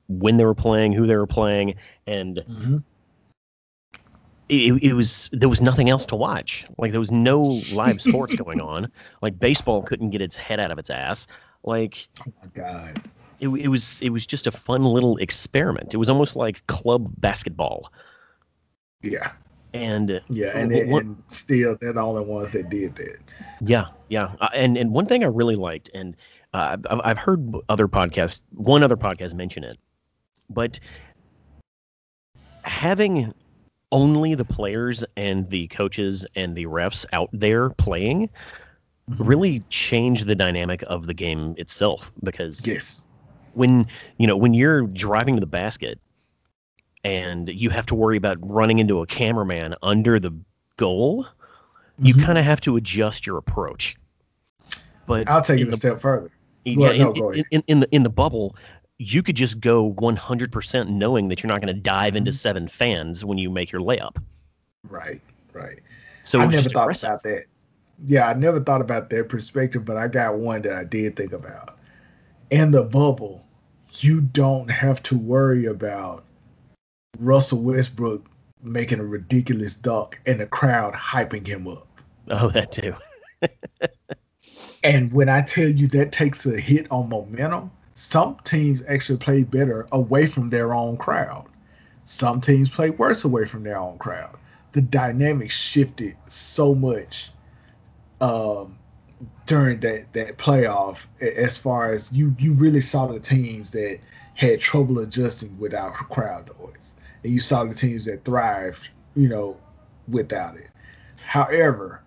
when 0.07 0.37
they 0.37 0.45
were 0.45 0.55
playing, 0.55 0.91
who 0.93 1.07
they 1.07 1.15
were 1.15 1.27
playing, 1.27 1.75
and 2.05 2.43
Mm-hmm. 2.47 2.77
it, 4.49 4.83
it 4.83 4.93
was 4.93 5.29
there 5.31 5.49
was 5.49 5.61
nothing 5.61 5.89
else 5.89 6.07
to 6.07 6.15
watch. 6.15 6.65
Like 6.77 6.91
there 6.91 6.99
was 6.99 7.11
no 7.11 7.61
live 7.71 8.01
sports 8.07 8.35
going 8.35 8.59
on. 8.61 8.91
Like 9.21 9.39
baseball 9.39 9.81
couldn't 9.83 10.09
get 10.09 10.21
its 10.21 10.35
head 10.37 10.59
out 10.59 10.71
of 10.71 10.79
its 10.79 10.89
ass. 10.89 11.27
Like 11.63 12.07
Oh 12.19 12.33
my 12.41 12.49
God. 12.53 13.01
it, 13.39 13.47
it 13.47 13.67
was 13.69 14.01
it 14.01 14.09
was 14.09 14.27
just 14.27 14.47
a 14.47 14.51
fun 14.51 14.83
little 14.83 15.17
experiment. 15.17 15.93
It 15.93 15.97
was 15.97 16.09
almost 16.09 16.35
like 16.35 16.65
club 16.67 17.09
basketball. 17.17 17.91
Yeah. 19.01 19.31
And 19.73 20.21
Yeah. 20.29 20.51
And, 20.57 20.71
it, 20.71 20.87
what- 20.87 21.03
and 21.05 21.21
still, 21.27 21.77
they're 21.79 21.93
the 21.93 22.01
only 22.01 22.23
ones 22.25 22.51
that 22.51 22.69
did 22.69 22.95
that. 22.97 23.17
yeah, 23.61 23.87
yeah. 24.09 24.33
Uh, 24.41 24.49
and 24.53 24.77
and 24.77 24.91
one 24.91 25.05
thing 25.05 25.23
I 25.23 25.27
really 25.27 25.55
liked, 25.55 25.89
and 25.93 26.15
uh, 26.53 26.77
I've, 26.89 27.01
I've 27.03 27.17
heard 27.17 27.53
other 27.69 27.87
podcasts, 27.87 28.41
one 28.51 28.83
other 28.83 28.97
podcast 28.97 29.33
mention 29.33 29.63
it, 29.63 29.77
but 30.49 30.79
having 32.63 33.33
only 33.91 34.35
the 34.35 34.45
players 34.45 35.03
and 35.17 35.47
the 35.49 35.67
coaches 35.67 36.25
and 36.35 36.55
the 36.55 36.65
refs 36.65 37.05
out 37.11 37.29
there 37.33 37.69
playing 37.69 38.29
Mhm. 39.09 39.27
really 39.27 39.59
changed 39.69 40.25
the 40.25 40.35
dynamic 40.35 40.83
of 40.85 41.07
the 41.07 41.13
game 41.13 41.55
itself 41.57 42.11
because 42.23 42.65
Yes. 42.65 43.07
when 43.53 43.87
you 44.17 44.27
know 44.27 44.37
when 44.37 44.53
you're 44.53 44.83
driving 44.83 45.35
to 45.35 45.39
the 45.41 45.47
basket 45.47 45.99
and 47.03 47.49
you 47.49 47.69
have 47.69 47.85
to 47.87 47.95
worry 47.95 48.17
about 48.17 48.37
running 48.41 48.79
into 48.79 49.01
a 49.01 49.07
cameraman 49.07 49.75
under 49.81 50.19
the 50.19 50.31
goal 50.77 51.25
you 51.99 52.15
Mhm. 52.15 52.23
kind 52.23 52.37
of 52.37 52.45
have 52.45 52.61
to 52.61 52.75
adjust 52.77 53.27
your 53.27 53.37
approach 53.37 53.95
but 55.05 55.29
I'll 55.29 55.41
take 55.41 55.59
it 55.59 55.67
a 55.67 55.71
the, 55.71 55.77
step 55.77 55.99
further. 55.99 56.31
yeah, 56.65 56.77
Well, 56.77 56.91
in, 56.91 56.99
no, 57.19 57.29
in, 57.31 57.43
in, 57.51 57.63
in 57.67 57.79
the 57.81 57.95
in 57.95 58.03
the 58.03 58.09
bubble 58.09 58.55
you 58.97 59.23
could 59.23 59.35
just 59.35 59.59
go 59.59 59.91
100% 59.93 60.89
knowing 60.89 61.29
that 61.29 61.41
you're 61.41 61.47
not 61.47 61.59
going 61.59 61.73
to 61.75 61.81
dive 61.81 62.15
into 62.15 62.29
Mhm. 62.31 62.35
seven 62.35 62.67
fans 62.67 63.25
when 63.25 63.37
you 63.39 63.49
make 63.49 63.71
your 63.71 63.81
layup 63.81 64.17
Right. 64.87 65.21
Right. 65.53 65.79
so 66.23 66.39
I 66.39 66.45
never 66.45 66.69
thought 66.69 66.83
aggressive 66.83 67.09
about 67.09 67.23
that. 67.23 67.45
Yeah, 68.05 68.27
I 68.27 68.33
never 68.33 68.59
thought 68.59 68.81
about 68.81 69.09
that 69.11 69.29
perspective, 69.29 69.85
but 69.85 69.97
I 69.97 70.07
got 70.07 70.37
one 70.39 70.61
that 70.63 70.73
I 70.73 70.83
did 70.85 71.15
think 71.15 71.33
about. 71.33 71.77
In 72.49 72.71
the 72.71 72.83
bubble, 72.83 73.45
you 73.99 74.21
don't 74.21 74.69
have 74.69 75.03
to 75.03 75.17
worry 75.17 75.65
about 75.65 76.23
Russell 77.21 77.61
Westbrook 77.61 78.25
making 78.63 78.99
a 78.99 79.05
ridiculous 79.05 79.75
dunk 79.75 80.19
and 80.25 80.39
the 80.39 80.47
crowd 80.47 80.93
hyping 80.93 81.45
him 81.45 81.67
up. 81.67 81.87
oh 82.29 82.49
that 82.49 82.71
too 82.71 82.93
And 84.83 85.13
when 85.13 85.29
I 85.29 85.41
tell 85.41 85.67
you 85.67 85.87
that 85.89 86.11
takes 86.11 86.45
a 86.47 86.59
hit 86.59 86.87
on 86.91 87.09
momentum, 87.09 87.71
some 87.93 88.37
teams 88.43 88.83
actually 88.87 89.19
play 89.19 89.43
better 89.43 89.85
away 89.91 90.25
from 90.25 90.49
their 90.49 90.73
own 90.73 90.97
crowd. 90.97 91.45
Some 92.05 92.41
teams 92.41 92.67
play 92.67 92.89
worse 92.89 93.23
away 93.23 93.45
from 93.45 93.63
their 93.63 93.77
own 93.77 93.99
crowd. 93.99 94.37
The 94.71 94.81
dynamic 94.81 95.51
shifted 95.51 96.15
so 96.27 96.73
much 96.73 97.31
um, 98.19 98.79
during 99.45 99.81
that, 99.81 100.13
that 100.13 100.37
playoff 100.39 101.05
as 101.19 101.59
far 101.59 101.91
as 101.91 102.11
you, 102.11 102.35
you 102.39 102.53
really 102.53 102.81
saw 102.81 103.05
the 103.05 103.19
teams 103.19 103.71
that 103.71 103.99
had 104.33 104.59
trouble 104.61 104.97
adjusting 104.99 105.59
without 105.59 105.93
crowd 105.93 106.49
noise. 106.59 106.95
And 107.23 107.33
you 107.33 107.39
saw 107.39 107.63
the 107.65 107.73
teams 107.73 108.05
that 108.05 108.25
thrived, 108.25 108.89
you 109.15 109.29
know, 109.29 109.57
without 110.07 110.57
it. 110.57 110.69
However, 111.23 112.01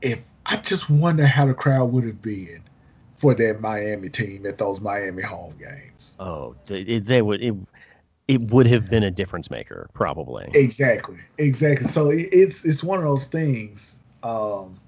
if 0.00 0.20
I 0.44 0.56
just 0.56 0.88
wonder 0.88 1.26
how 1.26 1.46
the 1.46 1.54
crowd 1.54 1.92
would 1.92 2.04
have 2.04 2.22
been 2.22 2.62
for 3.16 3.34
that 3.34 3.60
Miami 3.60 4.08
team 4.08 4.46
at 4.46 4.58
those 4.58 4.80
Miami 4.80 5.22
home 5.22 5.54
games. 5.58 6.14
oh 6.20 6.54
they, 6.66 6.98
they 6.98 7.22
would 7.22 7.42
it, 7.42 7.54
it 8.28 8.42
would 8.50 8.66
have 8.66 8.90
been 8.90 9.02
a 9.02 9.10
difference 9.10 9.50
maker 9.50 9.88
probably 9.94 10.48
Exactly, 10.54 11.18
exactly. 11.38 11.86
So 11.86 12.10
it, 12.10 12.28
it's 12.32 12.64
it's 12.64 12.82
one 12.82 12.98
of 12.98 13.04
those 13.04 13.26
things. 13.26 13.98
Um, 14.22 14.78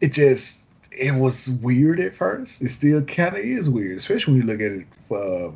it 0.00 0.12
just 0.12 0.66
it 0.90 1.14
was 1.14 1.50
weird 1.50 2.00
at 2.00 2.14
first. 2.14 2.62
It 2.62 2.68
still 2.68 3.02
kind 3.02 3.36
of 3.36 3.44
is 3.44 3.70
weird, 3.70 3.96
especially 3.96 4.34
when 4.34 4.42
you 4.42 4.48
look 4.48 4.60
at 4.60 4.72
it 4.72 4.86
uh, 5.10 5.52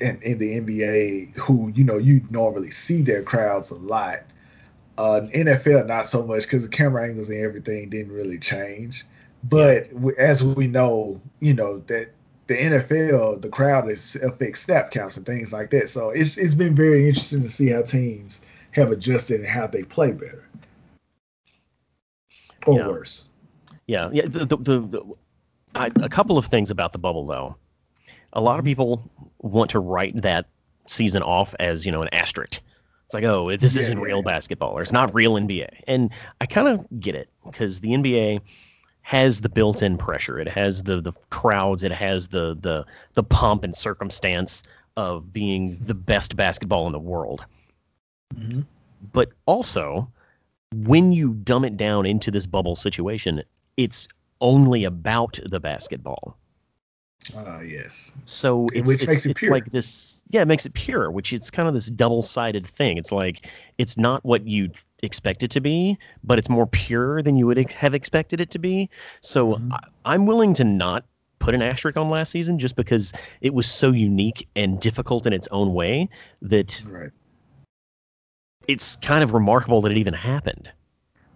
in, 0.00 0.20
in 0.22 0.38
the 0.38 0.60
NBA, 0.60 1.34
who 1.36 1.72
you 1.74 1.84
know 1.84 1.98
you 1.98 2.26
normally 2.30 2.70
see 2.70 3.02
their 3.02 3.22
crowds 3.22 3.70
a 3.70 3.76
lot. 3.76 4.20
Uh, 4.96 5.22
NFL 5.32 5.86
not 5.86 6.06
so 6.06 6.24
much 6.24 6.42
because 6.42 6.64
the 6.64 6.70
camera 6.70 7.06
angles 7.06 7.28
and 7.28 7.40
everything 7.40 7.88
didn't 7.88 8.12
really 8.12 8.38
change. 8.38 9.06
But 9.44 9.90
as 10.18 10.42
we 10.42 10.66
know, 10.66 11.20
you 11.40 11.54
know 11.54 11.78
that 11.86 12.10
the 12.48 12.56
NFL, 12.56 13.42
the 13.42 13.48
crowd 13.48 13.90
is 13.90 14.16
affects 14.16 14.60
snap 14.60 14.90
counts 14.90 15.16
and 15.16 15.26
things 15.26 15.52
like 15.52 15.70
that. 15.70 15.88
So 15.90 16.10
it's 16.10 16.36
it's 16.36 16.54
been 16.54 16.74
very 16.74 17.08
interesting 17.08 17.42
to 17.42 17.48
see 17.48 17.68
how 17.68 17.82
teams 17.82 18.40
have 18.72 18.90
adjusted 18.90 19.40
and 19.40 19.48
how 19.48 19.66
they 19.66 19.82
play 19.84 20.12
better 20.12 20.48
or 22.66 22.78
Yeah. 22.78 22.86
worse. 22.88 23.28
Yeah, 23.86 24.10
yeah. 24.12 24.26
The, 24.26 24.44
the, 24.44 24.56
the, 24.56 24.80
the 24.80 25.02
I, 25.74 25.86
a 25.96 26.08
couple 26.08 26.38
of 26.38 26.46
things 26.46 26.70
about 26.70 26.92
the 26.92 26.98
bubble, 26.98 27.26
though. 27.26 27.56
A 28.32 28.40
lot 28.40 28.58
of 28.58 28.64
people 28.64 29.10
want 29.38 29.70
to 29.70 29.80
write 29.80 30.22
that 30.22 30.46
season 30.86 31.22
off 31.22 31.54
as 31.58 31.84
you 31.86 31.92
know 31.92 32.02
an 32.02 32.08
asterisk, 32.12 32.60
It's 33.06 33.14
like, 33.14 33.24
oh, 33.24 33.54
this 33.56 33.74
Yeah, 33.74 33.82
isn't 33.82 33.98
yeah, 33.98 34.04
real 34.04 34.18
yeah. 34.18 34.22
basketball, 34.32 34.70
or 34.72 34.82
it's 34.82 34.92
not 34.92 35.14
real 35.14 35.34
NBA. 35.34 35.68
And 35.86 36.10
I 36.40 36.46
kind 36.46 36.68
of 36.68 36.86
get 37.00 37.14
it 37.14 37.28
because 37.44 37.80
the 37.80 37.90
NBA 37.90 38.40
has 39.02 39.40
the 39.40 39.48
built-in 39.48 39.96
pressure. 39.96 40.38
It 40.38 40.48
has 40.48 40.82
the 40.82 41.00
the 41.00 41.12
crowds. 41.30 41.84
It 41.84 41.92
has 41.92 42.28
the 42.28 42.56
the 42.60 42.84
the 43.14 43.22
pomp 43.22 43.64
and 43.64 43.74
circumstance 43.74 44.62
of 44.96 45.32
being 45.32 45.76
the 45.76 45.94
best 45.94 46.36
basketball 46.36 46.86
in 46.86 46.92
the 46.92 46.98
world. 46.98 47.44
Mhm. 48.34 48.66
But 49.12 49.30
also, 49.46 50.10
when 50.74 51.12
you 51.12 51.32
dumb 51.32 51.64
it 51.64 51.76
down 51.76 52.04
into 52.04 52.30
this 52.30 52.46
bubble 52.46 52.74
situation, 52.76 53.42
it's 53.76 54.08
only 54.40 54.84
about 54.84 55.38
the 55.44 55.60
basketball. 55.60 56.36
Uh, 57.36 57.60
yes. 57.60 58.12
So 58.24 58.68
it's, 58.72 58.88
Which 58.88 59.02
it's, 59.02 59.06
makes 59.06 59.26
it 59.26 59.30
it's 59.30 59.40
pure. 59.40 59.52
like 59.52 59.66
this, 59.70 60.22
yeah, 60.30 60.42
it 60.42 60.48
makes 60.48 60.66
it 60.66 60.72
pure, 60.72 61.10
which 61.10 61.32
it's 61.32 61.50
kind 61.50 61.68
of 61.68 61.74
this 61.74 61.86
double-sided 61.86 62.66
thing. 62.66 62.96
It's 62.96 63.12
like 63.12 63.46
it's 63.76 63.98
not 63.98 64.24
what 64.24 64.46
you 64.46 64.70
expect 65.02 65.42
it 65.42 65.52
to 65.52 65.60
be, 65.60 65.98
but 66.24 66.38
it's 66.38 66.48
more 66.48 66.66
pure 66.66 67.22
than 67.22 67.36
you 67.36 67.46
would 67.46 67.70
have 67.72 67.94
expected 67.94 68.40
it 68.40 68.50
to 68.52 68.58
be. 68.58 68.90
So 69.20 69.54
Mhm. 69.56 69.72
I, 69.72 69.78
I'm 70.04 70.26
willing 70.26 70.54
to 70.54 70.64
not 70.64 71.04
put 71.38 71.54
an 71.54 71.62
asterisk 71.62 71.96
on 71.96 72.10
last 72.10 72.30
season 72.30 72.58
just 72.58 72.76
because 72.76 73.12
it 73.40 73.52
was 73.54 73.66
so 73.70 73.90
unique 73.92 74.48
and 74.56 74.80
difficult 74.80 75.26
in 75.26 75.32
its 75.32 75.48
own 75.50 75.74
way 75.74 76.08
that 76.42 76.82
Right. 76.86 77.10
it's 78.66 78.96
kind 78.96 79.22
of 79.22 79.34
remarkable 79.34 79.82
that 79.82 79.92
it 79.92 79.98
even 79.98 80.14
happened. 80.14 80.70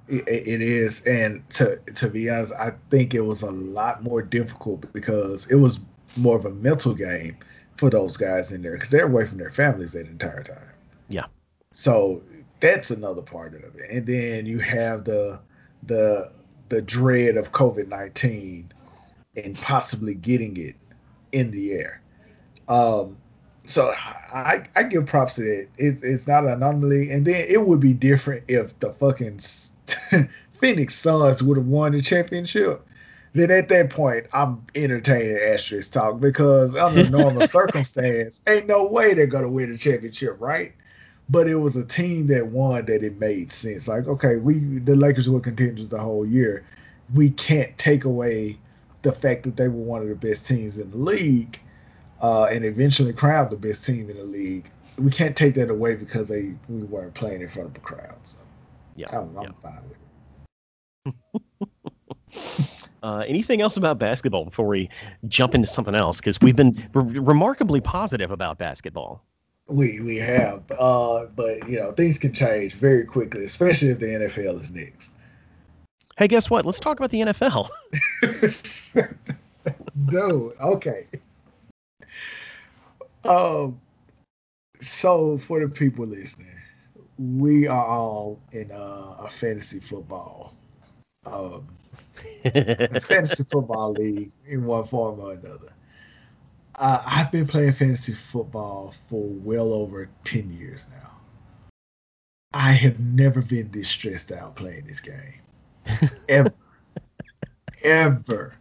It, 0.09 0.27
it 0.29 0.63
is, 0.63 1.01
and 1.03 1.49
to 1.51 1.79
to 1.95 2.09
be 2.09 2.29
honest, 2.29 2.53
I 2.59 2.71
think 2.91 3.15
it 3.15 3.21
was 3.21 3.43
a 3.43 3.51
lot 3.51 4.03
more 4.03 4.21
difficult 4.21 4.93
because 4.93 5.47
it 5.47 5.55
was 5.55 5.81
more 6.17 6.37
of 6.37 6.45
a 6.45 6.51
mental 6.51 6.95
game 6.95 7.37
for 7.77 7.89
those 7.89 8.17
guys 8.17 8.53
in 8.53 8.63
there 8.63 8.73
because 8.73 8.91
they're 8.91 9.07
away 9.07 9.25
from 9.25 9.39
their 9.39 9.51
families 9.51 9.93
that 9.93 10.07
entire 10.07 10.43
time. 10.43 10.69
Yeah. 11.09 11.27
So 11.71 12.23
that's 12.61 12.91
another 12.91 13.23
part 13.23 13.55
of 13.55 13.63
it, 13.63 13.91
and 13.91 14.07
then 14.07 14.47
you 14.47 14.59
have 14.59 15.05
the 15.05 15.39
the 15.85 16.31
the 16.69 16.83
dread 16.83 17.37
of 17.37 17.53
COVID 17.53 17.89
nineteen 17.89 18.73
and 19.37 19.57
possibly 19.57 20.15
getting 20.15 20.57
it 20.57 20.77
in 21.33 21.51
the 21.51 21.73
air. 21.73 22.03
Um, 22.69 23.17
so 23.67 23.89
I, 23.89 24.65
I 24.75 24.83
give 24.85 25.07
props 25.07 25.35
to 25.37 25.43
that. 25.43 25.69
It's 25.79 26.03
it's 26.03 26.27
not 26.27 26.45
an 26.45 26.51
anomaly, 26.51 27.11
and 27.11 27.27
then 27.27 27.47
it 27.49 27.67
would 27.67 27.81
be 27.81 27.95
different 27.95 28.45
if 28.49 28.79
the 28.81 28.93
fucking 28.95 29.39
Phoenix 30.53 30.95
Suns 30.95 31.43
would 31.43 31.57
have 31.57 31.67
won 31.67 31.93
the 31.93 32.03
championship. 32.03 32.87
Then 33.35 33.51
at 33.51 33.69
that 33.71 33.91
point, 33.91 34.27
I'm 34.33 34.65
entertaining 34.75 35.39
asterisk 35.39 35.93
talk 35.93 36.21
because 36.21 36.77
under 36.77 37.09
normal 37.17 37.47
circumstance, 37.47 38.43
ain't 38.47 38.67
no 38.67 38.87
way 38.87 39.15
they're 39.15 39.27
gonna 39.27 39.49
win 39.49 39.73
the 39.73 39.79
championship, 39.79 40.37
right? 40.39 40.73
But 41.31 41.49
it 41.49 41.55
was 41.55 41.77
a 41.77 41.85
team 41.85 42.27
that 42.27 42.49
won 42.49 42.85
that 42.87 43.03
it 43.03 43.19
made 43.19 43.51
sense. 43.51 43.89
Like, 43.89 44.07
okay, 44.07 44.37
we 44.37 44.59
the 44.59 44.95
Lakers 44.95 45.31
were 45.31 45.41
contenders 45.41 45.89
the 45.89 45.99
whole 45.99 46.27
year. 46.27 46.65
We 47.15 47.31
can't 47.31 47.77
take 47.79 48.05
away 48.05 48.59
the 49.01 49.13
fact 49.13 49.45
that 49.45 49.57
they 49.57 49.69
were 49.69 49.83
one 49.83 50.03
of 50.03 50.09
the 50.09 50.15
best 50.15 50.47
teams 50.47 50.79
in 50.79 50.91
the 50.91 50.97
league 50.97 51.59
uh, 52.21 52.45
and 52.45 52.65
eventually 52.65 53.13
crowned 53.13 53.51
the 53.51 53.57
best 53.57 53.85
team 53.85 54.09
in 54.11 54.17
the 54.17 54.25
league. 54.25 54.71
We 54.99 55.11
can't 55.11 55.37
take 55.37 55.55
that 55.55 55.71
away 55.71 55.97
because 55.97 56.29
they 56.29 56.55
we 56.69 56.83
weren't 56.85 57.15
playing 57.15 57.41
in 57.41 57.49
front 57.49 57.71
of 57.71 57.77
a 57.77 57.81
crowd. 57.81 58.17
So 58.25 58.39
Yeah. 58.97 59.09
I'm, 59.13 59.37
I'm 59.37 59.43
yeah. 59.45 59.51
fine 59.63 59.83
with. 59.89 59.99
Uh, 63.03 63.25
anything 63.27 63.61
else 63.61 63.77
about 63.77 63.99
basketball 63.99 64.45
before 64.45 64.69
we 64.69 64.89
jump 65.27 65.57
into 65.57 65.67
something 65.67 65.95
else? 65.95 66.19
Because 66.19 66.41
we've 66.41 66.55
been 66.55 66.73
re- 66.95 67.19
remarkably 67.19 67.81
positive 67.81 68.31
about 68.31 68.59
basketball. 68.59 69.25
We 69.67 69.99
we 70.01 70.19
have, 70.19 70.63
uh, 70.71 71.27
but 71.35 71.69
you 71.69 71.79
know 71.79 71.91
things 71.93 72.19
can 72.19 72.33
change 72.33 72.75
very 72.75 73.05
quickly, 73.05 73.45
especially 73.45 73.89
if 73.89 73.99
the 73.99 74.07
NFL 74.07 74.61
is 74.61 74.71
next. 74.71 75.13
Hey, 76.17 76.29
guess 76.29 76.49
what? 76.51 76.65
Let's 76.65 76.79
talk 76.79 77.01
about 77.01 77.11
the 77.11 77.21
NFL. 77.21 77.69
Dude, 80.09 80.53
okay. 80.61 81.07
Um, 83.25 83.81
so 84.81 85.39
for 85.39 85.61
the 85.61 85.69
people 85.69 86.07
listening, 86.07 86.49
we 87.19 87.67
are 87.67 87.85
all 87.85 88.41
in 88.53 88.71
uh, 88.71 89.17
a 89.21 89.29
fantasy 89.29 89.81
football, 89.81 90.55
um, 91.27 91.67
fantasy 92.43 93.45
football 93.45 93.93
league 93.93 94.33
in 94.47 94.65
one 94.65 94.85
form 94.85 95.21
or 95.21 95.33
another. 95.33 95.73
Uh, 96.75 97.03
I've 97.05 97.31
been 97.31 97.47
playing 97.47 97.73
fantasy 97.73 98.13
football 98.13 98.95
for 99.09 99.25
well 99.25 99.73
over 99.73 100.09
ten 100.25 100.53
years 100.53 100.89
now. 100.91 101.11
I 102.55 102.73
have 102.73 102.99
never 103.01 103.41
been 103.41 103.71
this 103.71 103.89
stressed 103.89 104.33
out 104.33 104.57
playing 104.57 104.87
this 104.87 105.01
game, 105.01 105.41
ever, 106.29 106.53
ever 107.85 108.55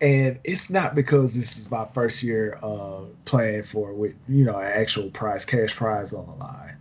and 0.00 0.38
it's 0.44 0.68
not 0.68 0.94
because 0.94 1.34
this 1.34 1.56
is 1.56 1.70
my 1.70 1.86
first 1.86 2.22
year 2.22 2.58
uh, 2.62 3.04
playing 3.24 3.62
for 3.62 3.94
with 3.94 4.14
you 4.28 4.44
know 4.44 4.58
an 4.58 4.72
actual 4.72 5.10
prize, 5.10 5.44
cash 5.44 5.74
prize 5.74 6.12
on 6.12 6.26
the 6.26 6.32
line. 6.32 6.76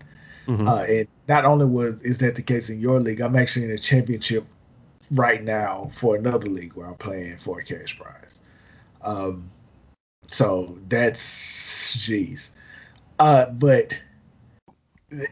Mhm. 0.48 0.68
Uh, 0.68 0.84
and 0.84 1.08
not 1.28 1.46
only 1.46 1.66
was 1.66 2.02
is 2.02 2.18
that 2.20 2.36
the 2.36 2.42
case 2.42 2.70
in 2.70 2.80
your 2.80 3.00
league, 3.00 3.22
I'm 3.22 3.36
actually 3.36 3.66
in 3.66 3.72
a 3.72 3.78
championship 3.78 4.46
right 5.12 5.44
now 5.44 5.90
for 5.94 6.16
another 6.16 6.50
league 6.50 6.74
where 6.74 6.88
I'm 6.88 6.96
playing 6.96 7.38
for 7.38 7.60
a 7.60 7.64
cash 7.64 7.98
prize. 7.98 8.42
Um, 9.02 9.50
so 10.28 10.78
that's 10.88 11.96
jeez. 11.98 12.50
Uh, 13.20 13.50
but 13.52 14.00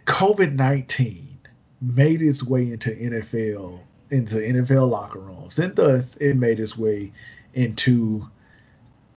COVID 0.06 0.54
nineteen 0.54 1.40
made 1.82 2.22
its 2.22 2.44
way 2.44 2.72
into 2.72 2.92
NFL 2.92 3.80
into 4.12 4.36
NFL 4.36 4.90
locker 4.90 5.20
rooms, 5.20 5.58
and 5.60 5.76
thus 5.76 6.16
it 6.18 6.36
made 6.36 6.60
its 6.60 6.78
way 6.78 7.12
into 7.54 8.30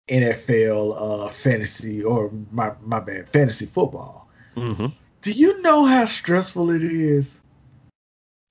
NFL 0.07 0.95
uh, 1.25 1.29
fantasy 1.29 2.03
or 2.03 2.31
my 2.51 2.71
my 2.81 2.99
bad 2.99 3.29
fantasy 3.29 3.65
football. 3.65 4.27
hmm 4.55 4.87
Do 5.23 5.31
you 5.31 5.61
know 5.61 5.85
how 5.85 6.05
stressful 6.05 6.69
it 6.71 6.83
is 6.83 7.39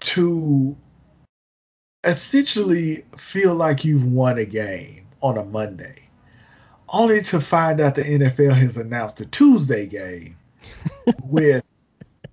to 0.00 0.74
essentially 2.02 3.04
feel 3.14 3.54
like 3.54 3.84
you've 3.84 4.10
won 4.10 4.38
a 4.38 4.46
game 4.46 5.06
on 5.20 5.36
a 5.36 5.44
Monday, 5.44 6.08
only 6.88 7.20
to 7.20 7.42
find 7.42 7.78
out 7.78 7.94
the 7.94 8.04
NFL 8.04 8.54
has 8.54 8.78
announced 8.78 9.20
a 9.20 9.26
Tuesday 9.26 9.86
game 9.86 10.38
with 11.22 11.62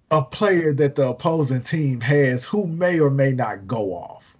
a 0.09 0.23
player 0.23 0.71
that 0.71 0.95
the 0.95 1.09
opposing 1.09 1.61
team 1.61 1.99
has 1.99 2.45
who 2.45 2.65
may 2.65 2.97
or 3.01 3.09
may 3.09 3.33
not 3.33 3.67
go 3.67 3.91
off? 3.93 4.37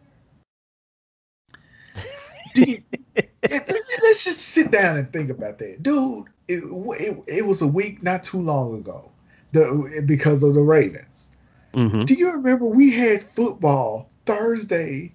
Let's 2.55 4.23
just 4.23 4.39
sit 4.39 4.71
down 4.71 4.95
and 4.95 5.11
think 5.11 5.29
about 5.29 5.57
that, 5.57 5.83
dude. 5.83 6.27
It, 6.47 6.63
it, 6.63 7.23
it 7.27 7.45
was 7.45 7.61
a 7.61 7.67
week 7.67 8.01
not 8.01 8.23
too 8.23 8.41
long 8.41 8.75
ago, 8.75 9.11
the, 9.51 10.03
because 10.05 10.43
of 10.43 10.53
the 10.53 10.61
Ravens. 10.61 11.29
hmm 11.73 12.03
Do 12.03 12.13
you 12.13 12.31
remember 12.33 12.65
we 12.65 12.91
had 12.91 13.23
football 13.23 14.09
Thursday, 14.25 15.13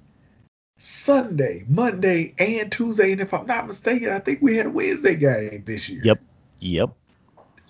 Sunday, 0.79 1.65
Monday, 1.69 2.35
and 2.39 2.71
Tuesday? 2.71 3.13
And 3.13 3.21
if 3.21 3.33
I'm 3.33 3.47
not 3.47 3.67
mistaken, 3.67 4.11
I 4.11 4.19
think 4.19 4.43
we 4.43 4.57
had 4.57 4.67
a 4.67 4.71
Wednesday 4.71 5.17
game 5.17 5.63
this 5.67 5.89
year. 5.89 6.03
Yep. 6.05 6.21
Yep. 6.61 6.91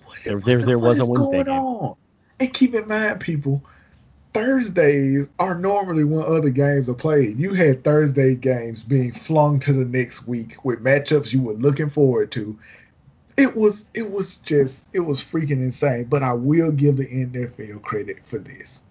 What- 0.05 0.17
There- 0.23 0.39
there- 0.39 0.61
there 0.63 0.79
what 0.79 0.89
was 0.89 0.99
a 0.99 1.05
Wednesday 1.05 1.43
going 1.43 1.45
game. 1.45 1.59
on? 1.59 1.95
And 2.39 2.53
keep 2.53 2.73
in 2.75 2.87
mind, 2.87 3.19
people, 3.21 3.63
Thursdays 4.33 5.29
are 5.39 5.55
normally 5.57 6.03
when 6.03 6.21
other 6.25 6.49
games 6.49 6.89
are 6.89 6.93
played. 6.93 7.39
You 7.39 7.53
had 7.53 7.85
Thursday 7.85 8.35
games 8.35 8.83
being 8.83 9.13
flung 9.13 9.59
to 9.59 9.71
the 9.71 9.85
next 9.85 10.27
week 10.27 10.57
with 10.65 10.83
matchups 10.83 11.31
you 11.31 11.41
were 11.41 11.53
looking 11.53 11.89
forward 11.89 12.31
to. 12.31 12.57
It 13.37 13.55
was 13.55 13.87
it 13.93 14.09
was 14.09 14.37
just 14.37 14.87
it 14.93 15.01
was 15.01 15.21
freaking 15.21 15.51
insane. 15.61 16.05
But 16.05 16.23
I 16.23 16.33
will 16.33 16.71
give 16.71 16.97
the 16.97 17.05
NFL 17.05 17.81
credit 17.81 18.25
for 18.25 18.37
this. 18.39 18.83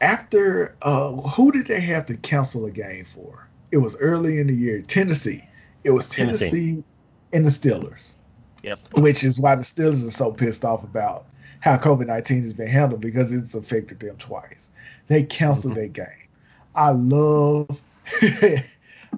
After 0.00 0.74
uh, 0.82 1.12
who 1.12 1.52
did 1.52 1.66
they 1.66 1.80
have 1.80 2.06
to 2.06 2.16
cancel 2.16 2.66
a 2.66 2.70
game 2.70 3.04
for? 3.04 3.46
It 3.70 3.78
was 3.78 3.96
early 3.96 4.38
in 4.40 4.48
the 4.48 4.54
year. 4.54 4.82
Tennessee. 4.82 5.44
It 5.84 5.90
was 5.92 6.08
Tennessee. 6.08 6.50
Tennessee 6.50 6.84
and 7.32 7.46
the 7.46 7.50
Steelers 7.50 8.14
Yep. 8.62 8.78
which 8.98 9.24
is 9.24 9.40
why 9.40 9.56
the 9.56 9.62
Steelers 9.62 10.06
are 10.06 10.10
so 10.10 10.30
pissed 10.30 10.64
off 10.64 10.84
about 10.84 11.24
how 11.60 11.76
COVID 11.76 12.06
nineteen 12.06 12.42
has 12.42 12.52
been 12.52 12.68
handled 12.68 13.00
because 13.00 13.32
it's 13.32 13.54
affected 13.54 14.00
them 14.00 14.16
twice. 14.18 14.70
They 15.08 15.22
canceled 15.22 15.72
Mhm. 15.74 15.76
their 15.76 15.88
game. 15.88 16.28
I 16.74 16.90
love, 16.90 17.80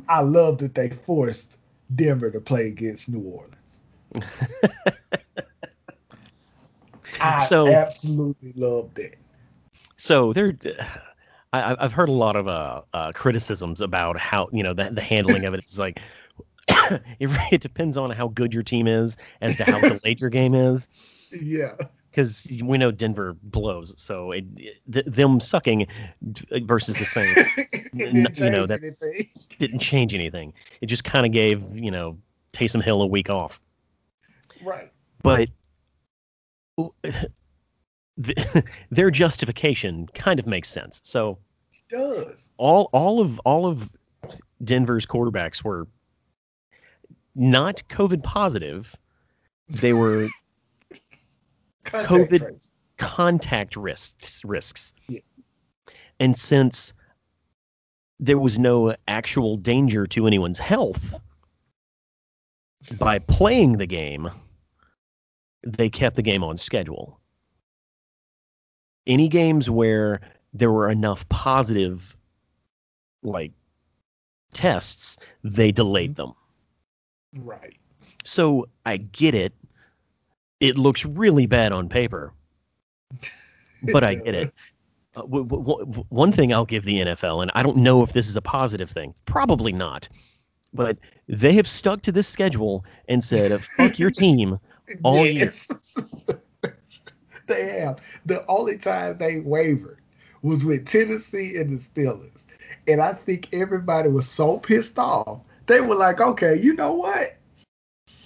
I 0.09 0.21
love 0.21 0.59
that 0.59 0.75
they 0.75 0.91
forced 0.91 1.59
Denver 1.95 2.31
to 2.31 2.41
play 2.41 2.69
against 2.69 3.09
New 3.09 3.21
Orleans. 3.21 3.55
I 7.21 7.39
So- 7.49 7.69
absolutely 7.69 8.53
love 8.57 8.95
that. 8.95 9.17
So 9.97 10.33
there, 10.33 10.53
I, 11.53 11.77
I've 11.79 11.93
heard 11.93 12.09
a 12.09 12.13
lot 12.13 12.37
of 12.37 12.49
uh, 12.49 12.83
uh, 12.93 13.13
criticisms 13.13 13.81
about 13.81 14.19
how 14.19 14.49
you 14.53 14.63
know 14.63 14.75
the, 14.75 14.91
the 14.91 15.01
handling 15.01 15.45
of 15.45 15.55
it. 15.55 15.59
It's 15.59 15.79
like 15.79 16.01
it, 16.69 17.31
it 17.53 17.61
depends 17.61 17.97
on 17.97 18.11
how 18.11 18.29
good 18.29 18.53
your 18.53 18.65
team 18.65 18.87
is 18.89 19.17
as 19.41 19.57
to 19.59 19.65
how 19.65 19.79
delayed 19.81 20.21
your 20.21 20.31
game 20.31 20.55
is. 20.55 20.89
Yeah, 21.31 21.75
because 22.11 22.51
we 22.63 22.77
know 22.77 22.91
Denver 22.91 23.37
blows. 23.41 23.95
So 24.01 24.33
it, 24.33 24.45
th- 24.91 25.07
them 25.07 25.39
sucking 25.41 25.87
versus 26.63 26.97
the 26.97 27.05
Saints, 27.05 27.73
you 27.93 28.51
know, 28.51 28.67
that 28.67 28.81
didn't 29.59 29.79
change 29.79 30.13
anything. 30.13 30.55
It 30.81 30.87
just 30.87 31.05
kind 31.05 31.25
of 31.25 31.33
gave 31.33 31.77
you 31.77 31.93
know 31.93 32.19
Taysom 32.53 32.83
Hill 32.83 33.01
a 33.01 33.07
week 33.07 33.31
off. 33.31 33.61
Right. 34.65 34.91
But 35.23 35.49
their 38.91 39.11
justification 39.11 40.09
kind 40.13 40.39
of 40.39 40.47
makes 40.47 40.69
sense. 40.69 41.01
So 41.05 41.39
it 41.73 41.89
does 41.89 42.51
all 42.57 42.89
all 42.93 43.21
of 43.21 43.41
all 43.41 43.67
of 43.67 43.91
Denver's 44.63 45.07
quarterbacks 45.07 45.65
were 45.65 45.87
not 47.35 47.83
COVID 47.89 48.23
positive. 48.23 48.95
They 49.69 49.93
were 49.93 50.29
contact 51.85 52.11
COVID 52.11 52.69
contact 52.97 53.77
risks 53.77 54.45
risks. 54.45 54.95
Yeah. 55.09 55.21
And 56.21 56.37
since 56.37 56.93
there 58.21 58.39
was 58.39 58.59
no 58.59 58.95
actual 59.09 59.57
danger 59.57 60.07
to 60.07 60.27
anyone's 60.27 60.59
health 60.59 61.19
by 62.93 63.19
playing 63.19 63.79
the 63.79 63.87
game, 63.87 64.31
they 65.67 65.91
kept 65.91 66.17
the 66.17 66.23
game 66.23 66.45
on 66.45 66.57
schedule. 66.57 67.21
Any 69.07 69.29
games 69.29 69.69
where 69.69 70.21
there 70.53 70.71
were 70.71 70.91
enough 70.91 71.29
positive 71.29 72.17
like 73.23 73.53
tests, 74.53 75.17
they 75.43 75.73
delayed 75.73 76.15
them. 76.15 76.35
Right. 77.35 77.77
So 78.25 78.69
I 78.87 78.97
get 78.99 79.35
it. 79.35 79.53
It 80.61 80.79
looks 80.79 81.05
really 81.05 81.47
bad 81.47 81.73
on 81.73 81.89
paper, 81.89 82.33
but 83.83 84.05
I 84.05 84.15
get 84.15 84.35
it. 84.35 84.55
Uh, 85.17 85.23
w- 85.23 85.45
w- 85.45 86.05
one 86.09 86.33
thing 86.33 86.55
I'll 86.55 86.65
give 86.65 86.85
the 86.85 87.01
NFL, 87.01 87.43
and 87.43 87.51
I 87.55 87.63
don't 87.63 87.79
know 87.79 88.03
if 88.03 88.13
this 88.13 88.29
is 88.29 88.37
a 88.37 88.43
positive 88.43 88.91
thing, 88.91 89.15
probably 89.27 89.73
not, 89.73 90.09
but 90.73 90.97
they 91.29 91.53
have 91.55 91.67
stuck 91.67 92.03
to 92.03 92.13
this 92.13 92.27
schedule 92.27 92.85
and 93.07 93.23
said, 93.23 93.61
"Fuck 93.61 93.99
your 93.99 94.11
team 94.11 94.59
all 95.03 95.27
yes. 95.27 95.69
year." 96.29 96.41
they 97.47 97.81
have. 97.81 98.01
The 98.27 98.47
only 98.47 98.79
time 98.79 99.19
they 99.19 99.41
wavered 99.41 100.01
was 100.43 100.65
with 100.65 100.87
Tennessee 100.87 101.57
and 101.57 101.79
the 101.79 101.83
Steelers, 101.83 102.45
and 102.87 103.01
I 103.01 103.15
think 103.15 103.49
everybody 103.53 104.09
was 104.09 104.29
so 104.29 104.59
pissed 104.59 104.99
off. 104.99 105.41
They 105.67 105.81
were 105.81 105.97
like, 105.97 106.21
"Okay, 106.21 106.61
you 106.61 106.75
know 106.75 106.95
what? 106.95 107.37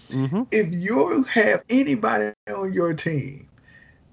Mm-hmm. 0.08 0.42
If 0.50 0.72
you 0.72 1.22
have 1.24 1.62
anybody 1.68 2.32
on 2.48 2.72
your 2.72 2.94
team 2.94 3.48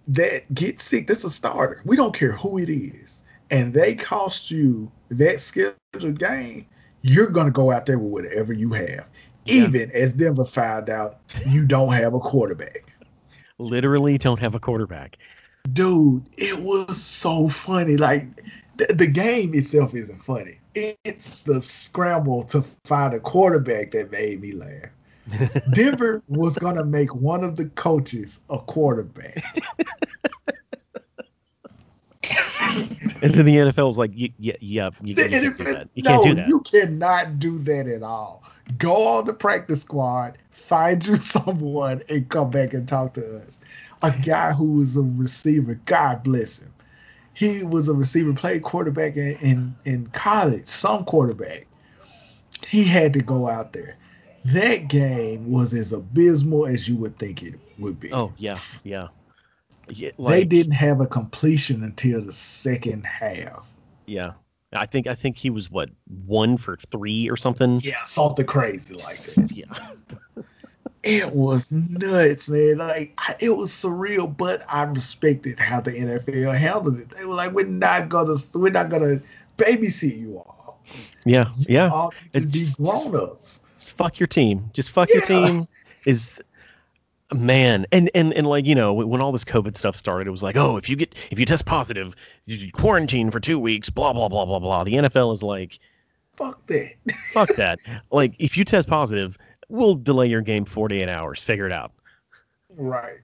that 0.09 0.53
gets 0.53 0.83
sick, 0.83 1.07
that's 1.07 1.23
a 1.23 1.29
starter. 1.29 1.81
We 1.85 1.95
don't 1.95 2.13
care 2.13 2.33
who 2.33 2.57
it 2.57 2.69
is, 2.69 3.23
and 3.49 3.73
they 3.73 3.95
cost 3.95 4.51
you 4.51 4.91
that 5.09 5.41
scheduled 5.41 6.19
game, 6.19 6.67
you're 7.01 7.27
gonna 7.27 7.51
go 7.51 7.71
out 7.71 7.85
there 7.85 7.99
with 7.99 8.25
whatever 8.25 8.53
you 8.53 8.73
have. 8.73 9.05
Yeah. 9.45 9.63
Even 9.63 9.91
as 9.91 10.13
Denver 10.13 10.45
found 10.45 10.89
out, 10.89 11.19
you 11.47 11.65
don't 11.65 11.93
have 11.93 12.13
a 12.13 12.19
quarterback. 12.19 12.91
Literally, 13.57 14.17
don't 14.17 14.39
have 14.39 14.55
a 14.55 14.59
quarterback. 14.59 15.17
Dude, 15.71 16.23
it 16.37 16.59
was 16.59 17.01
so 17.01 17.47
funny. 17.47 17.97
Like 17.97 18.27
the, 18.77 18.93
the 18.93 19.07
game 19.07 19.53
itself 19.53 19.95
isn't 19.95 20.23
funny. 20.23 20.59
It's 20.73 21.39
the 21.39 21.61
scramble 21.61 22.43
to 22.45 22.63
find 22.83 23.13
a 23.13 23.19
quarterback 23.19 23.91
that 23.91 24.11
made 24.11 24.41
me 24.41 24.51
laugh. 24.51 24.89
Denver 25.73 26.21
was 26.27 26.57
gonna 26.57 26.83
make 26.83 27.15
one 27.15 27.43
of 27.43 27.55
the 27.55 27.65
coaches 27.65 28.39
a 28.49 28.59
quarterback. 28.59 29.43
and 33.21 33.33
then 33.33 33.45
the 33.45 33.55
NFL 33.55 33.89
is 33.89 33.97
like, 33.97 34.11
yeah, 34.13 34.29
yeah, 34.37 34.55
you, 34.59 34.89
you 35.03 35.15
can't 35.15 35.57
do 35.57 35.63
that. 35.63 35.89
You 35.93 36.03
no, 36.03 36.09
can't 36.09 36.23
do 36.23 36.35
that. 36.35 36.47
You 36.47 36.59
cannot 36.61 37.39
do 37.39 37.59
that 37.59 37.87
at 37.87 38.03
all. 38.03 38.43
Go 38.77 39.07
on 39.07 39.25
the 39.25 39.33
practice 39.33 39.81
squad, 39.81 40.37
find 40.51 41.05
you 41.05 41.15
someone, 41.17 42.01
and 42.09 42.27
come 42.29 42.49
back 42.49 42.73
and 42.73 42.87
talk 42.87 43.13
to 43.15 43.37
us. 43.37 43.59
A 44.01 44.11
guy 44.11 44.51
who 44.51 44.73
was 44.73 44.97
a 44.97 45.01
receiver, 45.01 45.79
God 45.85 46.23
bless 46.23 46.59
him. 46.59 46.73
He 47.33 47.63
was 47.63 47.89
a 47.89 47.93
receiver, 47.93 48.33
played 48.33 48.63
quarterback 48.63 49.17
in, 49.17 49.35
in, 49.37 49.75
in 49.83 50.07
college, 50.07 50.67
some 50.67 51.03
quarterback. 51.05 51.67
He 52.67 52.83
had 52.83 53.13
to 53.13 53.21
go 53.21 53.49
out 53.49 53.73
there 53.73 53.97
that 54.45 54.87
game 54.87 55.51
was 55.51 55.73
as 55.73 55.91
abysmal 55.91 56.67
as 56.67 56.87
you 56.87 56.95
would 56.97 57.17
think 57.17 57.41
it 57.41 57.55
would 57.79 57.99
be. 57.99 58.13
Oh 58.13 58.31
yeah, 58.37 58.59
yeah. 58.83 59.07
Yeah 59.89 60.11
like, 60.17 60.33
they 60.33 60.43
didn't 60.45 60.73
have 60.73 61.01
a 61.01 61.07
completion 61.07 61.83
until 61.83 62.21
the 62.21 62.33
second 62.33 63.05
half. 63.05 63.65
Yeah, 64.05 64.33
I 64.73 64.85
think 64.85 65.07
I 65.07 65.15
think 65.15 65.37
he 65.37 65.49
was 65.49 65.71
what 65.71 65.89
one 66.25 66.57
for 66.57 66.77
three 66.77 67.29
or 67.29 67.37
something. 67.37 67.79
Yeah, 67.81 68.03
something 68.03 68.45
crazy 68.45 68.95
like 68.95 69.17
that. 69.17 69.51
yeah. 69.55 70.43
it 71.03 71.31
was 71.33 71.71
nuts, 71.71 72.49
man. 72.49 72.77
Like 72.77 73.19
it 73.39 73.55
was 73.55 73.71
surreal, 73.71 74.35
but 74.35 74.65
I 74.67 74.83
respected 74.83 75.59
how 75.59 75.81
the 75.81 75.91
NFL 75.91 76.57
handled 76.57 76.99
it. 76.99 77.09
They 77.09 77.25
were 77.25 77.35
like, 77.35 77.53
"We're 77.53 77.67
not 77.67 78.09
gonna, 78.09 78.35
we're 78.53 78.71
not 78.71 78.89
gonna 78.89 79.21
babysit 79.57 80.19
you 80.19 80.37
all. 80.37 80.81
Yeah, 81.25 81.49
you 81.57 81.65
yeah. 81.69 81.89
All 81.89 82.13
be 82.33 82.65
grown 82.77 83.15
ups." 83.15 83.61
Just 83.79 83.93
fuck 83.93 84.19
your 84.19 84.27
team. 84.27 84.69
Just 84.73 84.91
fuck 84.91 85.09
yeah. 85.09 85.15
your 85.15 85.25
team. 85.25 85.67
Is 86.05 86.41
man 87.33 87.87
and 87.91 88.11
and 88.13 88.33
and 88.33 88.45
like 88.45 88.65
you 88.65 88.75
know 88.75 88.93
when 88.93 89.19
all 89.19 89.31
this 89.31 89.43
covid 89.43 89.75
stuff 89.75 89.95
started 89.95 90.27
it 90.27 90.31
was 90.31 90.43
like 90.43 90.55
oh 90.57 90.77
if 90.77 90.89
you 90.89 90.95
get 90.95 91.15
if 91.31 91.39
you 91.39 91.45
test 91.45 91.65
positive 91.65 92.13
you 92.45 92.71
quarantine 92.71 93.31
for 93.31 93.39
two 93.39 93.57
weeks 93.57 93.89
blah 93.89 94.13
blah 94.13 94.29
blah 94.29 94.45
blah 94.45 94.59
blah. 94.59 94.83
The 94.83 94.93
nfl 94.93 95.33
is 95.33 95.41
like 95.41 95.79
fuck 96.37 96.65
that. 96.67 96.93
fuck 97.31 97.55
that. 97.55 97.79
Like 98.11 98.35
if 98.39 98.57
you 98.57 98.65
test 98.65 98.87
positive 98.87 99.37
we'll 99.69 99.95
delay 99.95 100.27
your 100.27 100.41
game 100.41 100.65
48 100.65 101.09
hours. 101.09 101.41
Figure 101.41 101.65
it 101.65 101.71
out. 101.71 101.91
Right. 102.69 103.17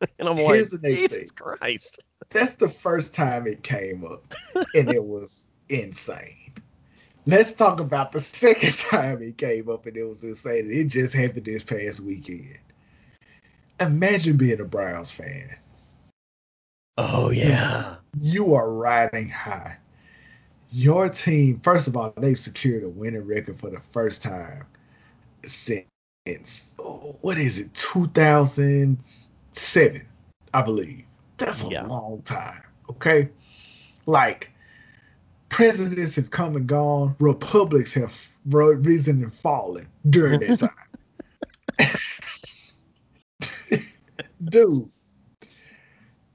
And 0.18 0.28
i'm 0.28 0.36
Here's 0.38 0.72
like 0.72 0.82
jesus 0.82 1.14
thing. 1.14 1.28
christ. 1.36 2.00
That's 2.30 2.54
the 2.54 2.70
first 2.70 3.14
time 3.14 3.46
it 3.46 3.62
came 3.62 4.04
up 4.04 4.34
and 4.74 4.90
it 4.90 5.04
was 5.04 5.46
insane. 5.68 6.52
Let's 7.26 7.52
talk 7.52 7.80
about 7.80 8.12
the 8.12 8.20
second 8.20 8.76
time 8.78 9.22
it 9.22 9.36
came 9.36 9.68
up 9.68 9.84
and 9.86 9.96
it 9.96 10.04
was 10.04 10.24
insane. 10.24 10.70
It 10.70 10.84
just 10.84 11.14
happened 11.14 11.44
this 11.44 11.62
past 11.62 12.00
weekend. 12.00 12.58
Imagine 13.80 14.36
being 14.36 14.60
a 14.60 14.64
Browns 14.64 15.10
fan. 15.10 15.56
Oh 16.98 17.30
yeah. 17.30 17.96
You 18.20 18.54
are 18.54 18.70
riding 18.70 19.30
high. 19.30 19.78
Your 20.72 21.08
team, 21.08 21.58
first 21.60 21.88
of 21.88 21.96
all, 21.96 22.12
they've 22.16 22.38
secured 22.38 22.84
a 22.84 22.88
winning 22.88 23.26
record 23.26 23.58
for 23.58 23.70
the 23.70 23.80
first 23.92 24.22
time 24.22 24.66
since 25.44 26.76
what 27.22 27.38
is 27.38 27.58
it, 27.58 27.74
2007, 27.74 30.02
I 30.52 30.62
believe. 30.62 31.04
That's 31.38 31.64
a 31.64 31.68
yeah. 31.68 31.86
long 31.86 32.20
time. 32.22 32.62
Okay, 32.90 33.30
like 34.06 34.52
presidents 35.48 36.16
have 36.16 36.30
come 36.30 36.56
and 36.56 36.66
gone, 36.66 37.16
republics 37.18 37.94
have 37.94 38.14
risen 38.44 39.22
and 39.22 39.34
fallen 39.34 39.86
during 40.08 40.40
that 40.40 40.58
time. 40.60 40.70
Dude, 44.50 44.90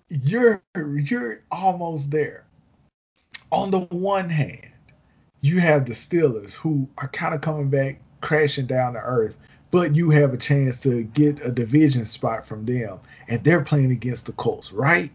you're 0.09 0.63
you're 0.75 1.43
almost 1.51 2.11
there. 2.11 2.45
On 3.51 3.71
the 3.71 3.81
one 3.81 4.29
hand, 4.29 4.67
you 5.41 5.59
have 5.59 5.85
the 5.85 5.93
Steelers 5.93 6.53
who 6.53 6.87
are 6.97 7.09
kind 7.09 7.35
of 7.35 7.41
coming 7.41 7.69
back, 7.69 7.99
crashing 8.21 8.67
down 8.67 8.93
to 8.93 8.99
earth, 8.99 9.35
but 9.69 9.95
you 9.95 10.09
have 10.11 10.33
a 10.33 10.37
chance 10.37 10.79
to 10.81 11.03
get 11.03 11.45
a 11.45 11.51
division 11.51 12.05
spot 12.05 12.47
from 12.47 12.65
them, 12.65 12.99
and 13.27 13.43
they're 13.43 13.61
playing 13.61 13.91
against 13.91 14.25
the 14.25 14.31
Colts, 14.31 14.71
right? 14.71 15.11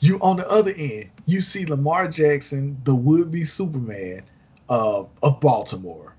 You 0.00 0.18
on 0.20 0.36
the 0.36 0.48
other 0.48 0.74
end, 0.76 1.08
you 1.24 1.40
see 1.40 1.64
Lamar 1.64 2.08
Jackson, 2.08 2.78
the 2.84 2.94
would-be 2.94 3.44
Superman 3.44 4.22
uh, 4.68 5.04
of 5.22 5.40
Baltimore, 5.40 6.14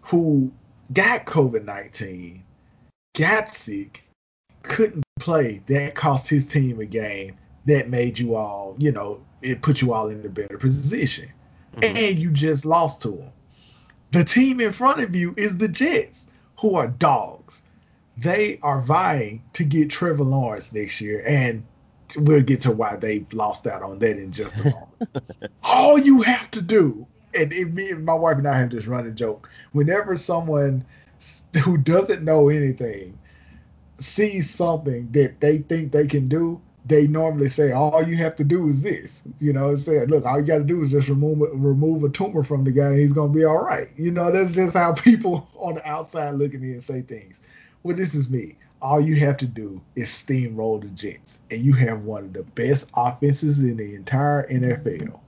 who 0.00 0.50
got 0.92 1.26
COVID 1.26 1.64
nineteen, 1.64 2.44
got 3.14 3.50
sick, 3.50 4.04
couldn't 4.62 5.04
play. 5.18 5.62
That 5.66 5.94
cost 5.94 6.28
his 6.28 6.46
team 6.46 6.80
a 6.80 6.84
game. 6.84 7.36
That 7.66 7.90
made 7.90 8.18
you 8.18 8.34
all, 8.34 8.74
you 8.78 8.92
know, 8.92 9.20
it 9.42 9.60
put 9.60 9.82
you 9.82 9.92
all 9.92 10.08
in 10.08 10.24
a 10.24 10.28
better 10.28 10.56
position, 10.56 11.30
mm-hmm. 11.76 11.96
and 11.96 12.18
you 12.18 12.30
just 12.30 12.64
lost 12.64 13.02
to 13.02 13.16
him. 13.16 13.30
The 14.12 14.24
team 14.24 14.60
in 14.60 14.72
front 14.72 15.00
of 15.00 15.14
you 15.14 15.34
is 15.36 15.58
the 15.58 15.68
Jets, 15.68 16.28
who 16.60 16.76
are 16.76 16.88
dogs. 16.88 17.62
They 18.16 18.58
are 18.62 18.80
vying 18.80 19.42
to 19.52 19.64
get 19.64 19.90
Trevor 19.90 20.24
Lawrence 20.24 20.72
next 20.72 21.00
year, 21.00 21.22
and 21.26 21.62
we'll 22.16 22.42
get 22.42 22.62
to 22.62 22.72
why 22.72 22.96
they've 22.96 23.30
lost 23.32 23.66
out 23.66 23.82
on 23.82 23.98
that 23.98 24.16
in 24.16 24.32
just 24.32 24.58
a 24.60 24.64
moment. 24.64 25.52
All 25.62 25.98
you 25.98 26.22
have 26.22 26.50
to 26.52 26.62
do, 26.62 27.06
and 27.34 27.52
it, 27.52 27.72
me 27.72 27.90
and 27.90 28.04
my 28.04 28.14
wife 28.14 28.38
and 28.38 28.48
I 28.48 28.58
have 28.58 28.70
this 28.70 28.86
running 28.86 29.14
joke. 29.14 29.48
Whenever 29.72 30.16
someone 30.16 30.84
who 31.62 31.76
doesn't 31.76 32.24
know 32.24 32.48
anything 32.48 33.18
sees 33.98 34.50
something 34.50 35.10
that 35.12 35.40
they 35.40 35.58
think 35.58 35.92
they 35.92 36.06
can 36.06 36.28
do, 36.28 36.60
they 36.86 37.06
normally 37.06 37.48
say 37.48 37.72
all 37.72 38.02
you 38.02 38.16
have 38.16 38.34
to 38.36 38.44
do 38.44 38.68
is 38.68 38.82
this. 38.82 39.24
You 39.40 39.52
know, 39.52 39.76
say 39.76 40.04
look, 40.06 40.24
all 40.24 40.40
you 40.40 40.46
got 40.46 40.58
to 40.58 40.64
do 40.64 40.82
is 40.82 40.90
just 40.90 41.08
remove 41.08 41.40
remove 41.52 42.02
a 42.04 42.08
tumor 42.08 42.42
from 42.42 42.64
the 42.64 42.70
guy, 42.70 42.88
and 42.88 42.98
he's 42.98 43.12
gonna 43.12 43.32
be 43.32 43.44
all 43.44 43.62
right. 43.62 43.90
You 43.96 44.10
know, 44.10 44.30
that's 44.30 44.54
just 44.54 44.74
how 44.74 44.92
people 44.94 45.48
on 45.56 45.74
the 45.74 45.88
outside 45.88 46.34
look 46.34 46.54
at 46.54 46.60
me 46.60 46.72
and 46.72 46.82
say 46.82 47.02
things. 47.02 47.40
Well, 47.82 47.96
this 47.96 48.14
is 48.14 48.30
me. 48.30 48.56
All 48.80 49.00
you 49.00 49.16
have 49.16 49.36
to 49.38 49.46
do 49.46 49.80
is 49.96 50.08
steamroll 50.08 50.80
the 50.80 50.88
Jets, 50.88 51.40
and 51.50 51.60
you 51.60 51.72
have 51.74 52.04
one 52.04 52.24
of 52.24 52.32
the 52.32 52.42
best 52.42 52.90
offenses 52.94 53.62
in 53.62 53.76
the 53.76 53.94
entire 53.94 54.48
NFL. 54.48 55.18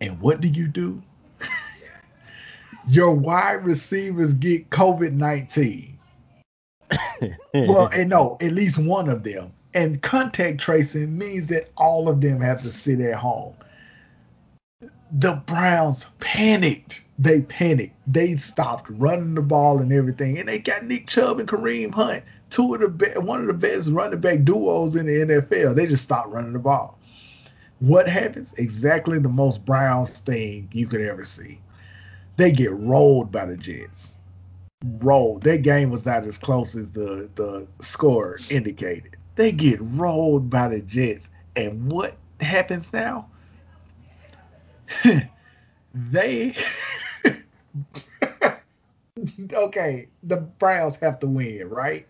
And 0.00 0.20
what 0.20 0.40
do 0.40 0.48
you 0.48 0.68
do? 0.68 1.02
Your 2.88 3.14
wide 3.14 3.64
receivers 3.64 4.34
get 4.34 4.70
COVID 4.70 5.12
19. 5.12 5.93
Well, 7.54 7.86
and 7.92 8.10
no, 8.10 8.36
at 8.40 8.52
least 8.52 8.78
one 8.78 9.08
of 9.08 9.22
them. 9.22 9.52
And 9.74 10.00
contact 10.02 10.60
tracing 10.60 11.16
means 11.18 11.48
that 11.48 11.70
all 11.76 12.08
of 12.08 12.20
them 12.20 12.40
have 12.40 12.62
to 12.62 12.70
sit 12.70 13.00
at 13.00 13.16
home. 13.16 13.54
The 15.10 15.42
Browns 15.46 16.10
panicked. 16.20 17.02
They 17.18 17.40
panicked. 17.40 17.96
They 18.06 18.36
stopped 18.36 18.88
running 18.90 19.34
the 19.34 19.42
ball 19.42 19.78
and 19.80 19.92
everything. 19.92 20.38
And 20.38 20.48
they 20.48 20.58
got 20.58 20.84
Nick 20.84 21.06
Chubb 21.08 21.40
and 21.40 21.48
Kareem 21.48 21.92
Hunt, 21.92 22.22
two 22.50 22.74
of 22.74 22.80
the 22.80 22.88
be- 22.88 23.20
one 23.20 23.40
of 23.40 23.46
the 23.46 23.54
best 23.54 23.90
running 23.90 24.20
back 24.20 24.44
duos 24.44 24.96
in 24.96 25.06
the 25.06 25.12
NFL. 25.12 25.74
They 25.74 25.86
just 25.86 26.04
stopped 26.04 26.30
running 26.30 26.52
the 26.52 26.58
ball. 26.58 26.98
What 27.80 28.08
happens? 28.08 28.54
Exactly 28.56 29.18
the 29.18 29.28
most 29.28 29.64
Browns 29.64 30.20
thing 30.20 30.68
you 30.72 30.86
could 30.86 31.00
ever 31.00 31.24
see. 31.24 31.60
They 32.36 32.50
get 32.50 32.72
rolled 32.72 33.30
by 33.30 33.46
the 33.46 33.56
Jets. 33.56 34.13
Rolled. 34.84 35.44
That 35.44 35.62
game 35.62 35.90
was 35.90 36.04
not 36.04 36.24
as 36.24 36.36
close 36.36 36.76
as 36.76 36.90
the, 36.90 37.30
the 37.36 37.66
score 37.80 38.38
indicated. 38.50 39.16
They 39.36 39.50
get 39.50 39.78
rolled 39.80 40.50
by 40.50 40.68
the 40.68 40.80
Jets. 40.80 41.30
And 41.56 41.90
what 41.90 42.16
happens 42.40 42.92
now? 42.92 43.30
they 45.94 46.54
okay, 49.52 50.08
the 50.22 50.36
Browns 50.36 50.96
have 50.96 51.18
to 51.20 51.26
win, 51.26 51.68
right? 51.68 52.06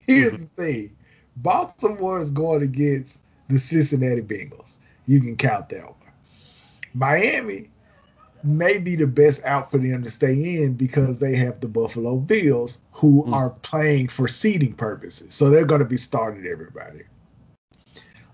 Here's 0.00 0.32
mm-hmm. 0.32 0.44
the 0.56 0.62
thing. 0.62 0.96
Baltimore 1.36 2.18
is 2.18 2.30
going 2.30 2.62
against 2.62 3.20
the 3.48 3.58
Cincinnati 3.58 4.22
Bengals. 4.22 4.76
You 5.06 5.20
can 5.20 5.36
count 5.36 5.68
that 5.70 5.84
one. 5.84 5.94
Miami 6.94 7.70
may 8.46 8.78
be 8.78 8.96
the 8.96 9.06
best 9.06 9.44
out 9.44 9.70
for 9.70 9.78
them 9.78 10.02
to 10.02 10.10
stay 10.10 10.62
in 10.62 10.74
because 10.74 11.18
they 11.18 11.36
have 11.36 11.60
the 11.60 11.68
Buffalo 11.68 12.16
Bills 12.16 12.78
who 12.92 13.24
mm. 13.24 13.32
are 13.32 13.50
playing 13.50 14.08
for 14.08 14.28
seeding 14.28 14.72
purposes. 14.72 15.34
So 15.34 15.50
they're 15.50 15.64
going 15.64 15.80
to 15.80 15.86
be 15.86 15.96
starting 15.96 16.46
everybody. 16.46 17.02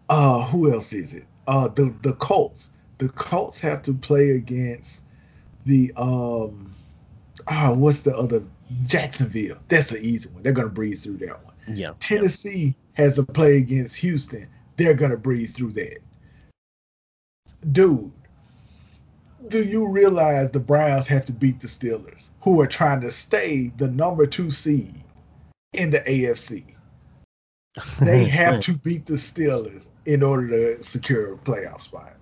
Uh, 0.08 0.44
who 0.46 0.72
else 0.72 0.92
is 0.92 1.14
it? 1.14 1.24
Uh, 1.46 1.68
the 1.68 1.94
the 2.02 2.12
Colts. 2.14 2.70
The 2.98 3.08
Colts 3.08 3.60
have 3.60 3.82
to 3.82 3.94
play 3.94 4.30
against 4.30 5.02
the 5.64 5.92
um, 5.96 6.74
ah, 7.46 7.72
what's 7.72 8.00
the 8.00 8.16
other? 8.16 8.42
Jacksonville. 8.86 9.58
That's 9.68 9.92
an 9.92 9.98
easy 10.02 10.28
one. 10.30 10.42
They're 10.42 10.52
going 10.52 10.68
to 10.68 10.74
breeze 10.74 11.04
through 11.04 11.18
that 11.18 11.44
one. 11.44 11.54
Yeah. 11.68 11.92
Tennessee 12.00 12.74
yeah. 12.96 13.04
has 13.04 13.16
to 13.16 13.24
play 13.24 13.58
against 13.58 13.96
Houston. 13.96 14.48
They're 14.76 14.94
going 14.94 15.10
to 15.10 15.16
breeze 15.16 15.52
through 15.52 15.72
that. 15.72 15.98
Dude, 17.70 18.10
do 19.48 19.62
you 19.62 19.88
realize 19.88 20.50
the 20.50 20.60
Browns 20.60 21.06
have 21.06 21.24
to 21.26 21.32
beat 21.32 21.60
the 21.60 21.66
Steelers, 21.66 22.30
who 22.42 22.60
are 22.60 22.66
trying 22.66 23.00
to 23.02 23.10
stay 23.10 23.72
the 23.76 23.88
number 23.88 24.26
two 24.26 24.50
seed 24.50 24.94
in 25.72 25.90
the 25.90 26.00
AFC? 26.00 26.64
They 28.00 28.26
have 28.26 28.60
to 28.64 28.76
beat 28.76 29.06
the 29.06 29.14
Steelers 29.14 29.88
in 30.04 30.22
order 30.22 30.76
to 30.76 30.82
secure 30.82 31.32
a 31.32 31.38
playoff 31.38 31.80
spot. 31.80 32.12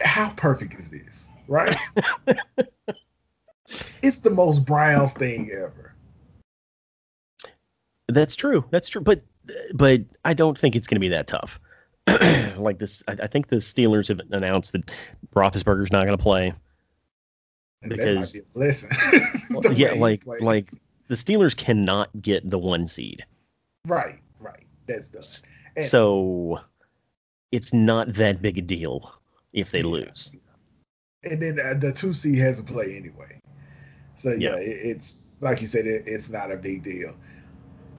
How 0.00 0.30
perfect 0.30 0.72
is 0.74 0.88
this, 0.88 1.28
right? 1.48 1.76
it's 4.02 4.20
the 4.20 4.30
most 4.30 4.64
Browns 4.64 5.12
thing 5.12 5.50
ever. 5.52 5.94
That's 8.06 8.36
true. 8.36 8.64
That's 8.70 8.88
true. 8.88 9.02
But 9.02 9.22
but 9.74 10.00
I 10.24 10.32
don't 10.32 10.58
think 10.58 10.74
it's 10.74 10.86
going 10.86 10.96
to 10.96 11.00
be 11.00 11.08
that 11.08 11.26
tough. 11.26 11.60
like 12.58 12.78
this, 12.78 13.02
I, 13.08 13.16
I, 13.22 13.26
think 13.26 13.48
the 13.48 13.56
Steelers 13.56 14.08
have 14.08 14.20
announced 14.30 14.72
that 14.72 14.90
Roethlisberger's 15.34 15.92
not 15.92 16.04
going 16.04 16.16
to 16.16 16.22
play 16.22 16.52
because 17.82 18.36
listen, 18.54 18.90
well, 19.50 19.72
yeah, 19.72 19.92
like 19.92 20.22
like 20.26 20.70
the 21.08 21.14
Steelers 21.14 21.56
cannot 21.56 22.10
get 22.20 22.48
the 22.48 22.58
one 22.58 22.86
seed. 22.86 23.24
Right, 23.86 24.18
right. 24.40 24.66
That's 24.86 25.08
the 25.08 25.42
and, 25.76 25.84
so 25.84 26.60
it's 27.52 27.72
not 27.72 28.14
that 28.14 28.42
big 28.42 28.58
a 28.58 28.62
deal 28.62 29.12
if 29.52 29.70
they 29.70 29.80
yeah. 29.80 29.86
lose. 29.86 30.32
And 31.24 31.42
then 31.42 31.58
uh, 31.60 31.74
the 31.74 31.92
two 31.92 32.12
seed 32.12 32.38
has 32.38 32.58
to 32.58 32.62
play 32.62 32.96
anyway. 32.96 33.40
So 34.14 34.30
yeah, 34.30 34.50
yeah. 34.50 34.56
It, 34.56 34.86
it's 34.86 35.38
like 35.40 35.60
you 35.60 35.66
said, 35.66 35.86
it, 35.86 36.04
it's 36.06 36.30
not 36.30 36.50
a 36.50 36.56
big 36.56 36.82
deal 36.82 37.14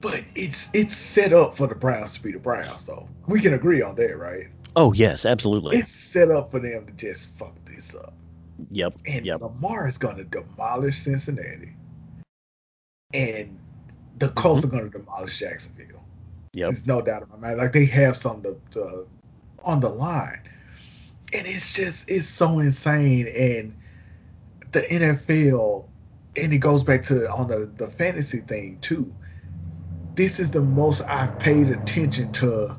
but 0.00 0.22
it's 0.34 0.68
it's 0.72 0.96
set 0.96 1.32
up 1.32 1.56
for 1.56 1.66
the 1.66 1.74
Browns 1.74 2.14
to 2.14 2.22
be 2.22 2.32
the 2.32 2.38
Browns, 2.38 2.84
though. 2.84 3.08
We 3.26 3.40
can 3.40 3.54
agree 3.54 3.82
on 3.82 3.94
that, 3.96 4.18
right? 4.18 4.48
Oh 4.76 4.92
yes, 4.92 5.26
absolutely. 5.26 5.76
It's 5.78 5.90
set 5.90 6.30
up 6.30 6.50
for 6.50 6.60
them 6.60 6.86
to 6.86 6.92
just 6.92 7.30
fuck 7.32 7.54
this 7.64 7.94
up. 7.94 8.14
Yep. 8.70 8.94
And 9.06 9.26
yep. 9.26 9.40
Lamar 9.40 9.88
is 9.88 9.98
going 9.98 10.16
to 10.16 10.24
demolish 10.24 10.98
Cincinnati, 10.98 11.74
and 13.12 13.58
the 14.18 14.28
Colts 14.28 14.62
mm-hmm. 14.64 14.76
are 14.76 14.80
going 14.80 14.90
to 14.90 14.98
demolish 14.98 15.38
Jacksonville. 15.38 16.04
Yep. 16.54 16.70
There's 16.70 16.86
no 16.86 17.02
doubt 17.02 17.22
in 17.22 17.28
my 17.28 17.36
mind. 17.36 17.58
Like 17.58 17.72
they 17.72 17.84
have 17.86 18.16
some 18.16 18.42
to, 18.42 18.56
to, 18.72 19.06
on 19.62 19.80
the 19.80 19.90
line, 19.90 20.42
and 21.32 21.46
it's 21.46 21.72
just 21.72 22.10
it's 22.10 22.26
so 22.26 22.58
insane. 22.58 23.28
And 23.28 23.76
the 24.72 24.82
NFL, 24.82 25.84
and 26.36 26.52
it 26.52 26.58
goes 26.58 26.84
back 26.84 27.02
to 27.04 27.30
on 27.30 27.48
the 27.48 27.70
the 27.76 27.88
fantasy 27.88 28.40
thing 28.40 28.78
too 28.80 29.12
this 30.20 30.38
is 30.38 30.50
the 30.50 30.60
most 30.60 31.00
I've 31.08 31.38
paid 31.38 31.70
attention 31.70 32.30
to 32.32 32.76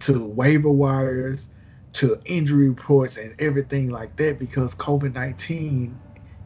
to 0.00 0.26
waiver 0.26 0.68
wires, 0.68 1.48
to 1.92 2.20
injury 2.24 2.70
reports 2.70 3.18
and 3.18 3.36
everything 3.38 3.88
like 3.90 4.16
that 4.16 4.40
because 4.40 4.74
COVID 4.74 5.14
nineteen 5.14 5.96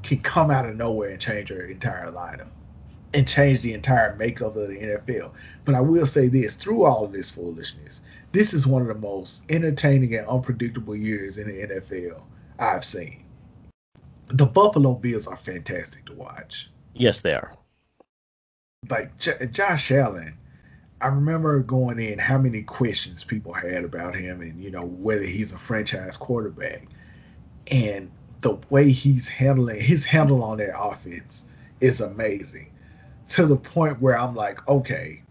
can 0.03 0.19
come 0.19 0.51
out 0.51 0.67
of 0.67 0.77
nowhere 0.77 1.09
and 1.09 1.19
change 1.19 1.49
your 1.49 1.65
entire 1.65 2.13
lineup 2.13 2.51
and 3.15 3.27
change 3.27 3.63
the 3.63 3.73
entire 3.73 4.15
makeup 4.17 4.57
of 4.57 4.69
the 4.69 4.75
NFL. 4.75 5.33
But 5.65 5.75
I 5.75 5.81
will 5.81 6.07
say 6.07 6.29
this 6.29 6.55
through 6.55 6.85
all 6.85 7.07
of 7.07 7.13
this 7.13 7.31
foolishness, 7.31 8.03
this 8.33 8.53
is 8.53 8.67
one 8.67 8.83
of 8.83 8.89
the 8.89 8.95
most 8.95 9.43
entertaining 9.49 10.17
and 10.17 10.27
unpredictable 10.27 10.95
years 10.95 11.39
in 11.39 11.49
the 11.49 11.67
NFL 11.67 12.23
I've 12.59 12.85
seen. 12.85 13.25
The 14.29 14.45
Buffalo 14.45 14.97
Bills 14.97 15.27
are 15.27 15.37
fantastic 15.37 16.05
to 16.07 16.13
watch. 16.13 16.71
Yes, 16.93 17.21
they 17.21 17.33
are 17.33 17.57
like 18.91 19.17
J- 19.19 19.47
Josh 19.51 19.91
Allen, 19.91 20.37
I 21.01 21.09
remember 21.09 21.61
going 21.61 21.99
in 21.99 22.19
how 22.19 22.39
many 22.39 22.63
questions 22.63 23.25
people 23.25 23.53
had 23.53 23.85
about 23.85 24.15
him 24.15 24.41
and 24.41 24.63
you 24.63 24.71
know 24.71 24.85
whether 24.85 25.25
he's 25.25 25.53
a 25.53 25.59
franchise 25.59 26.17
quarterback, 26.17 26.87
and 27.71 28.11
the 28.41 28.57
way 28.71 28.91
he's 28.91 29.29
handling 29.29 29.81
his 29.81 30.05
handle 30.05 30.43
on 30.43 30.59
that 30.59 30.79
offense 30.79 31.47
is 31.81 32.01
amazing, 32.01 32.71
to 33.29 33.47
the 33.47 33.57
point 33.57 34.01
where 34.01 34.19
I'm 34.19 34.35
like, 34.35 34.67
okay, 34.69 35.23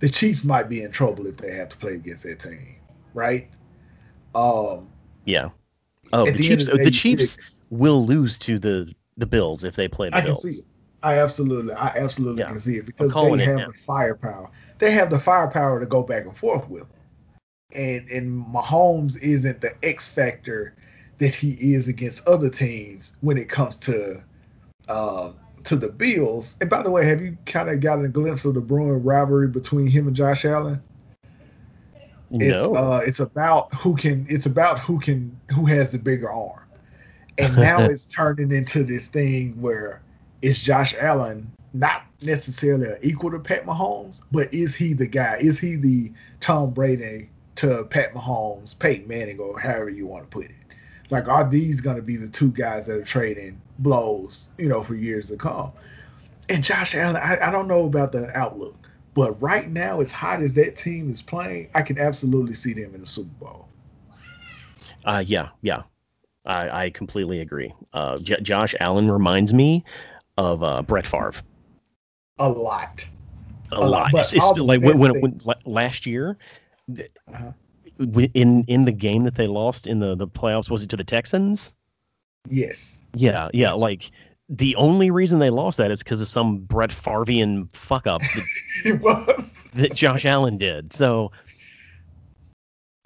the 0.00 0.08
Chiefs 0.08 0.44
might 0.44 0.68
be 0.68 0.82
in 0.82 0.90
trouble 0.92 1.26
if 1.26 1.36
they 1.36 1.52
have 1.54 1.70
to 1.70 1.76
play 1.76 1.94
against 1.94 2.24
that 2.24 2.40
team, 2.40 2.76
right? 3.14 3.48
Um. 4.34 4.88
Yeah. 5.24 5.50
Oh, 6.12 6.26
the, 6.26 6.32
the 6.32 6.38
Chiefs. 6.38 6.66
The, 6.66 6.76
the 6.76 6.90
Chiefs 6.90 7.38
will 7.70 8.04
lose 8.04 8.38
to 8.40 8.58
the 8.58 8.94
the 9.16 9.26
Bills 9.26 9.64
if 9.64 9.76
they 9.76 9.88
play 9.88 10.10
the 10.10 10.16
I 10.16 10.20
Bills. 10.22 10.42
Can 10.42 10.52
see 10.52 10.58
it. 10.60 10.66
I 11.04 11.18
absolutely, 11.18 11.74
I 11.74 11.88
absolutely 11.88 12.40
yeah. 12.40 12.48
can 12.48 12.58
see 12.58 12.76
it 12.78 12.86
because 12.86 13.12
they 13.12 13.44
have 13.44 13.66
the 13.66 13.74
firepower. 13.74 14.50
They 14.78 14.90
have 14.92 15.10
the 15.10 15.18
firepower 15.18 15.78
to 15.78 15.86
go 15.86 16.02
back 16.02 16.24
and 16.24 16.34
forth 16.34 16.68
with 16.70 16.88
them. 16.88 16.98
And 17.72 18.08
and 18.08 18.46
Mahomes 18.46 19.18
isn't 19.20 19.60
the 19.60 19.74
X 19.84 20.08
factor 20.08 20.74
that 21.18 21.34
he 21.34 21.74
is 21.74 21.88
against 21.88 22.26
other 22.26 22.48
teams 22.48 23.12
when 23.20 23.36
it 23.36 23.50
comes 23.50 23.76
to 23.80 24.22
uh, 24.88 25.32
to 25.64 25.76
the 25.76 25.88
Bills. 25.88 26.56
And 26.62 26.70
by 26.70 26.82
the 26.82 26.90
way, 26.90 27.04
have 27.04 27.20
you 27.20 27.36
kind 27.44 27.68
of 27.68 27.80
gotten 27.80 28.06
a 28.06 28.08
glimpse 28.08 28.46
of 28.46 28.54
the 28.54 28.62
brewing 28.62 29.04
rivalry 29.04 29.48
between 29.48 29.86
him 29.86 30.06
and 30.06 30.16
Josh 30.16 30.46
Allen? 30.46 30.82
No. 32.30 32.46
It's 32.46 32.64
uh, 32.64 33.02
it's 33.06 33.20
about 33.20 33.74
who 33.74 33.94
can 33.94 34.26
it's 34.30 34.46
about 34.46 34.78
who 34.78 34.98
can 34.98 35.38
who 35.50 35.66
has 35.66 35.92
the 35.92 35.98
bigger 35.98 36.32
arm. 36.32 36.64
And 37.36 37.54
now 37.56 37.82
it's 37.90 38.06
turning 38.06 38.52
into 38.52 38.84
this 38.84 39.06
thing 39.06 39.60
where 39.60 40.00
is 40.42 40.62
Josh 40.62 40.94
Allen 40.98 41.50
not 41.72 42.02
necessarily 42.22 42.96
equal 43.02 43.30
to 43.32 43.38
Pat 43.38 43.66
Mahomes, 43.66 44.20
but 44.30 44.52
is 44.54 44.74
he 44.74 44.92
the 44.92 45.06
guy? 45.06 45.38
Is 45.40 45.58
he 45.58 45.76
the 45.76 46.12
Tom 46.40 46.70
Brady 46.70 47.28
to 47.56 47.84
Pat 47.84 48.14
Mahomes, 48.14 48.78
Peyton 48.78 49.08
Manning, 49.08 49.38
or 49.38 49.58
however 49.58 49.90
you 49.90 50.06
want 50.06 50.24
to 50.24 50.28
put 50.28 50.46
it? 50.46 50.52
Like, 51.10 51.28
are 51.28 51.48
these 51.48 51.80
going 51.80 51.96
to 51.96 52.02
be 52.02 52.16
the 52.16 52.28
two 52.28 52.50
guys 52.50 52.86
that 52.86 52.96
are 52.96 53.04
trading 53.04 53.60
blows, 53.78 54.50
you 54.58 54.68
know, 54.68 54.82
for 54.82 54.94
years 54.94 55.28
to 55.28 55.36
come? 55.36 55.72
And 56.48 56.62
Josh 56.62 56.94
Allen, 56.94 57.16
I, 57.16 57.38
I 57.48 57.50
don't 57.50 57.68
know 57.68 57.84
about 57.84 58.12
the 58.12 58.30
outlook, 58.36 58.76
but 59.14 59.40
right 59.40 59.68
now, 59.68 60.00
as 60.00 60.12
hot 60.12 60.42
as 60.42 60.54
that 60.54 60.76
team 60.76 61.10
is 61.10 61.22
playing, 61.22 61.68
I 61.74 61.82
can 61.82 61.98
absolutely 61.98 62.54
see 62.54 62.72
them 62.72 62.94
in 62.94 63.00
the 63.00 63.06
Super 63.06 63.44
Bowl. 63.44 63.68
Uh, 65.04 65.22
yeah, 65.26 65.50
yeah, 65.62 65.82
I, 66.44 66.84
I 66.86 66.90
completely 66.90 67.40
agree. 67.40 67.74
Uh, 67.92 68.18
J- 68.18 68.40
Josh 68.40 68.74
Allen 68.80 69.10
reminds 69.10 69.52
me 69.52 69.84
of 70.36 70.62
uh, 70.62 70.82
Brett 70.82 71.06
Favre. 71.06 71.34
A 72.38 72.48
lot. 72.48 73.06
A, 73.72 73.76
a 73.76 73.78
lot. 73.78 74.12
lot. 74.12 74.20
It's, 74.20 74.32
it's 74.32 74.58
like 74.58 74.82
when, 74.82 74.98
when, 74.98 75.20
when, 75.20 75.38
last 75.64 76.06
year, 76.06 76.36
uh-huh. 76.88 77.52
in 78.34 78.64
in 78.64 78.84
the 78.84 78.92
game 78.92 79.24
that 79.24 79.34
they 79.34 79.46
lost 79.46 79.86
in 79.86 80.00
the 80.00 80.14
the 80.14 80.28
playoffs, 80.28 80.70
was 80.70 80.82
it 80.82 80.90
to 80.90 80.96
the 80.96 81.04
Texans? 81.04 81.74
Yes. 82.48 83.02
Yeah, 83.14 83.48
yeah. 83.54 83.72
Like 83.72 84.10
the 84.48 84.76
only 84.76 85.10
reason 85.10 85.38
they 85.38 85.50
lost 85.50 85.78
that 85.78 85.90
is 85.90 86.02
because 86.02 86.20
of 86.20 86.28
some 86.28 86.58
Brett 86.58 86.90
Farvian 86.90 87.74
fuck 87.74 88.06
up 88.06 88.20
that, 88.84 89.50
that 89.74 89.94
Josh 89.94 90.26
Allen 90.26 90.58
did. 90.58 90.92
So 90.92 91.32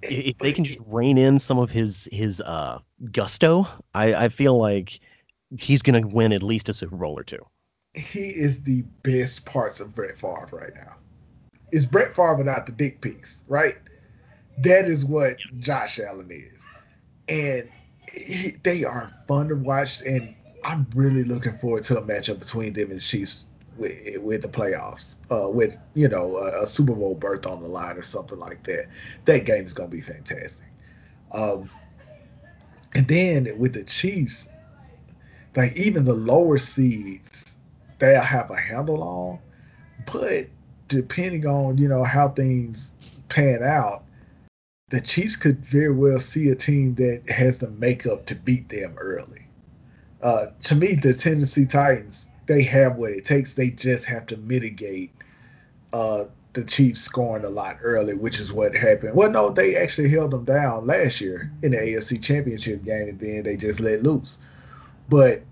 if 0.01 0.37
they 0.37 0.51
can 0.51 0.63
just 0.63 0.79
rein 0.85 1.17
in 1.17 1.39
some 1.39 1.59
of 1.59 1.71
his 1.71 2.07
his 2.11 2.41
uh, 2.41 2.79
gusto, 3.11 3.67
I, 3.93 4.13
I 4.13 4.29
feel 4.29 4.57
like 4.57 4.99
he's 5.57 5.81
gonna 5.81 6.05
win 6.05 6.31
at 6.31 6.43
least 6.43 6.69
a 6.69 6.73
Super 6.73 6.95
Bowl 6.95 7.17
or 7.17 7.23
two. 7.23 7.45
He 7.93 8.27
is 8.27 8.63
the 8.63 8.83
best 9.03 9.45
parts 9.45 9.79
of 9.79 9.95
Brett 9.95 10.15
Favre 10.15 10.49
right 10.51 10.73
now. 10.75 10.95
Is 11.71 11.85
Brett 11.85 12.15
Favre 12.15 12.35
without 12.35 12.65
the 12.65 12.71
dick 12.71 13.01
pics, 13.01 13.43
right? 13.47 13.77
That 14.59 14.85
is 14.85 15.05
what 15.05 15.37
Josh 15.57 15.99
Allen 15.99 16.29
is, 16.31 16.67
and 17.27 17.69
he, 18.11 18.51
they 18.63 18.83
are 18.83 19.11
fun 19.27 19.49
to 19.49 19.55
watch. 19.55 20.01
And 20.01 20.35
I'm 20.63 20.87
really 20.93 21.23
looking 21.23 21.57
forward 21.57 21.83
to 21.83 21.97
a 21.97 22.01
matchup 22.01 22.39
between 22.39 22.73
them 22.73 22.91
and 22.91 23.01
Chiefs 23.01 23.45
with, 23.77 24.17
with 24.17 24.41
the 24.41 24.49
playoffs, 24.49 25.17
uh, 25.31 25.49
with 25.49 25.75
you 25.93 26.07
know 26.07 26.37
a, 26.37 26.63
a, 26.63 26.67
Super 26.67 26.93
Bowl 26.93 27.15
berth 27.15 27.47
on 27.47 27.61
the 27.61 27.67
line 27.67 27.97
or 27.97 28.03
something 28.03 28.39
like 28.39 28.63
that. 28.63 28.87
That 29.25 29.45
game 29.45 29.63
is 29.63 29.73
gonna 29.73 29.89
be 29.89 30.01
fantastic. 30.01 30.67
Um, 31.31 31.69
and 32.93 33.07
then 33.07 33.57
with 33.57 33.73
the 33.73 33.83
Chiefs, 33.83 34.49
like 35.55 35.77
even 35.77 36.03
the 36.03 36.13
lower 36.13 36.57
seeds, 36.57 37.57
they'll 37.99 38.21
have 38.21 38.51
a 38.51 38.59
handle 38.59 39.03
on, 39.03 39.39
but 40.11 40.47
depending 40.87 41.45
on 41.45 41.77
you 41.77 41.87
know 41.87 42.03
how 42.03 42.29
things 42.29 42.93
pan 43.29 43.63
out, 43.63 44.03
the 44.89 45.01
Chiefs 45.01 45.35
could 45.35 45.63
very 45.65 45.93
well 45.93 46.19
see 46.19 46.49
a 46.49 46.55
team 46.55 46.95
that 46.95 47.29
has 47.29 47.59
the 47.59 47.69
makeup 47.69 48.25
to 48.27 48.35
beat 48.35 48.69
them 48.69 48.95
early. 48.97 49.47
Uh, 50.21 50.47
to 50.63 50.75
me, 50.75 50.95
the 50.95 51.13
Tennessee 51.13 51.65
Titans 51.65 52.29
they 52.49 52.63
have 52.63 52.97
what 52.97 53.11
it 53.11 53.25
takes. 53.25 53.53
They 53.53 53.69
just 53.69 54.05
have 54.05 54.25
to 54.27 54.37
mitigate 54.37 55.13
uh, 55.93 56.25
the 56.53 56.63
Chiefs 56.63 56.99
scoring 56.99 57.45
a 57.45 57.49
lot 57.49 57.77
early, 57.81 58.15
which 58.15 58.39
is 58.39 58.51
what 58.51 58.75
happened. 58.75 59.13
Well, 59.13 59.29
no, 59.29 59.51
they 59.51 59.75
actually 59.75 60.09
held 60.09 60.31
them 60.31 60.45
down 60.45 60.87
last 60.87 61.21
year 61.21 61.51
in 61.61 61.71
the 61.71 61.77
AFC 61.77 62.21
Championship 62.21 62.83
game, 62.83 63.07
and 63.07 63.19
then 63.19 63.43
they 63.43 63.55
just 63.55 63.79
let 63.79 64.01
loose. 64.01 64.39
But 65.09 65.43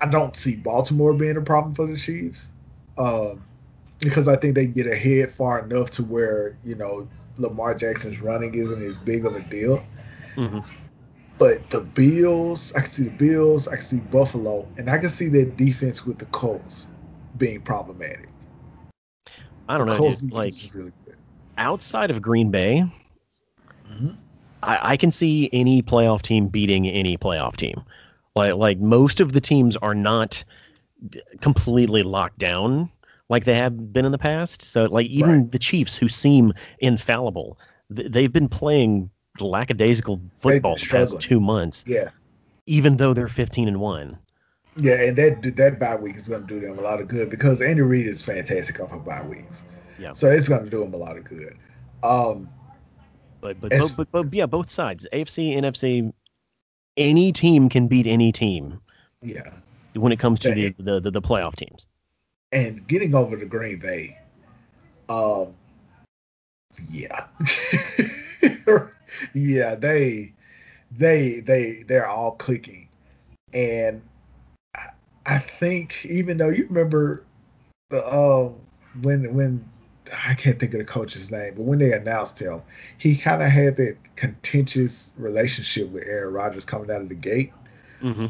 I 0.00 0.06
don't 0.06 0.36
see 0.36 0.56
Baltimore 0.56 1.14
being 1.14 1.36
a 1.36 1.40
problem 1.40 1.74
for 1.74 1.86
the 1.86 1.96
Chiefs 1.96 2.50
um, 2.96 3.42
because 3.98 4.28
I 4.28 4.36
think 4.36 4.54
they 4.54 4.66
get 4.66 4.86
ahead 4.86 5.30
far 5.30 5.60
enough 5.60 5.90
to 5.92 6.04
where 6.04 6.56
you 6.64 6.74
know 6.74 7.08
Lamar 7.36 7.74
Jackson's 7.74 8.20
running 8.20 8.54
isn't 8.54 8.82
as 8.82 8.98
big 8.98 9.24
of 9.24 9.34
a 9.34 9.40
deal. 9.40 9.82
Mm-hmm. 10.36 10.60
But 11.38 11.70
the 11.70 11.80
Bills, 11.80 12.72
I 12.74 12.80
can 12.80 12.90
see 12.90 13.04
the 13.04 13.10
Bills, 13.10 13.68
I 13.68 13.76
can 13.76 13.84
see 13.84 13.98
Buffalo, 13.98 14.66
and 14.76 14.90
I 14.90 14.98
can 14.98 15.08
see 15.08 15.28
their 15.28 15.44
defense 15.44 16.04
with 16.04 16.18
the 16.18 16.26
Colts 16.26 16.88
being 17.36 17.60
problematic. 17.60 18.28
I 19.68 19.78
don't 19.78 19.86
know. 19.86 20.10
Dude, 20.10 20.32
like 20.32 20.54
really 20.74 20.92
outside 21.56 22.10
of 22.10 22.22
Green 22.22 22.50
Bay, 22.50 22.84
mm-hmm. 23.90 24.10
I, 24.62 24.92
I 24.92 24.96
can 24.96 25.10
see 25.10 25.48
any 25.52 25.82
playoff 25.82 26.22
team 26.22 26.48
beating 26.48 26.88
any 26.88 27.18
playoff 27.18 27.56
team. 27.56 27.84
Like 28.38 28.54
like 28.54 28.78
most 28.78 29.18
of 29.20 29.32
the 29.32 29.40
teams 29.40 29.76
are 29.76 29.94
not 29.94 30.44
completely 31.40 32.02
locked 32.04 32.38
down 32.38 32.90
like 33.28 33.44
they 33.44 33.54
have 33.54 33.92
been 33.92 34.04
in 34.04 34.12
the 34.12 34.18
past. 34.18 34.62
So 34.62 34.84
like 34.84 35.06
even 35.06 35.30
right. 35.30 35.52
the 35.52 35.58
Chiefs, 35.58 35.96
who 35.96 36.08
seem 36.08 36.54
infallible, 36.78 37.58
th- 37.94 38.10
they've 38.10 38.32
been 38.32 38.48
playing 38.48 39.10
lackadaisical 39.40 40.20
football 40.38 40.76
the 40.76 40.86
past 40.88 41.20
two 41.20 41.40
months. 41.40 41.84
Yeah. 41.86 42.10
Even 42.66 42.96
though 42.96 43.14
they're 43.14 43.28
15 43.28 43.68
and 43.68 43.80
one. 43.80 44.18
Yeah, 44.76 44.94
and 44.94 45.16
that 45.16 45.56
that 45.56 45.80
bye 45.80 45.96
week 45.96 46.16
is 46.16 46.28
going 46.28 46.46
to 46.46 46.46
do 46.46 46.60
them 46.60 46.78
a 46.78 46.82
lot 46.82 47.00
of 47.00 47.08
good 47.08 47.30
because 47.30 47.60
Andy 47.60 47.82
Reid 47.82 48.06
is 48.06 48.22
fantastic 48.22 48.78
off 48.78 48.92
of 48.92 49.04
bye 49.04 49.26
weeks. 49.26 49.64
Yeah. 49.98 50.12
So 50.12 50.30
it's 50.30 50.48
going 50.48 50.64
to 50.64 50.70
do 50.70 50.80
them 50.80 50.94
a 50.94 50.96
lot 50.96 51.18
of 51.18 51.24
good. 51.24 51.56
Um, 52.04 52.48
but 53.40 53.60
but, 53.60 53.72
as, 53.72 53.92
but, 53.92 54.10
but, 54.12 54.22
but 54.24 54.34
yeah, 54.34 54.46
both 54.46 54.70
sides, 54.70 55.08
AFC, 55.12 55.56
NFC, 55.56 56.12
any 56.98 57.32
team 57.32 57.68
can 57.68 57.88
beat 57.88 58.06
any 58.06 58.32
team. 58.32 58.80
Yeah. 59.22 59.50
When 59.94 60.12
it 60.12 60.18
comes 60.18 60.40
to 60.40 60.52
the, 60.52 60.74
the, 60.78 61.00
the 61.00 61.10
the 61.10 61.22
playoff 61.22 61.56
teams. 61.56 61.86
And 62.52 62.86
getting 62.86 63.14
over 63.14 63.36
to 63.36 63.46
Green 63.46 63.78
Bay, 63.78 64.18
um, 65.08 65.54
yeah. 66.90 67.26
yeah, 69.34 69.74
they 69.74 70.32
they 70.90 71.40
they 71.40 71.84
they're 71.86 72.08
all 72.08 72.32
clicking, 72.32 72.88
and 73.52 74.02
I, 74.74 74.88
I 75.26 75.38
think 75.38 76.06
even 76.06 76.38
though 76.38 76.48
you 76.48 76.66
remember 76.68 77.24
the 77.90 78.06
um 78.06 78.54
when 79.02 79.34
when 79.34 79.68
I 80.12 80.34
can't 80.34 80.58
think 80.58 80.74
of 80.74 80.78
the 80.78 80.84
coach's 80.84 81.30
name, 81.30 81.54
but 81.56 81.62
when 81.62 81.78
they 81.78 81.92
announced 81.92 82.40
him, 82.40 82.62
he 82.96 83.16
kind 83.16 83.42
of 83.42 83.48
had 83.48 83.76
that 83.76 83.96
contentious 84.16 85.12
relationship 85.16 85.88
with 85.90 86.04
Aaron 86.04 86.32
Rodgers 86.32 86.64
coming 86.64 86.90
out 86.90 87.02
of 87.02 87.08
the 87.08 87.14
gate. 87.14 87.52
Mm-hmm. 88.02 88.26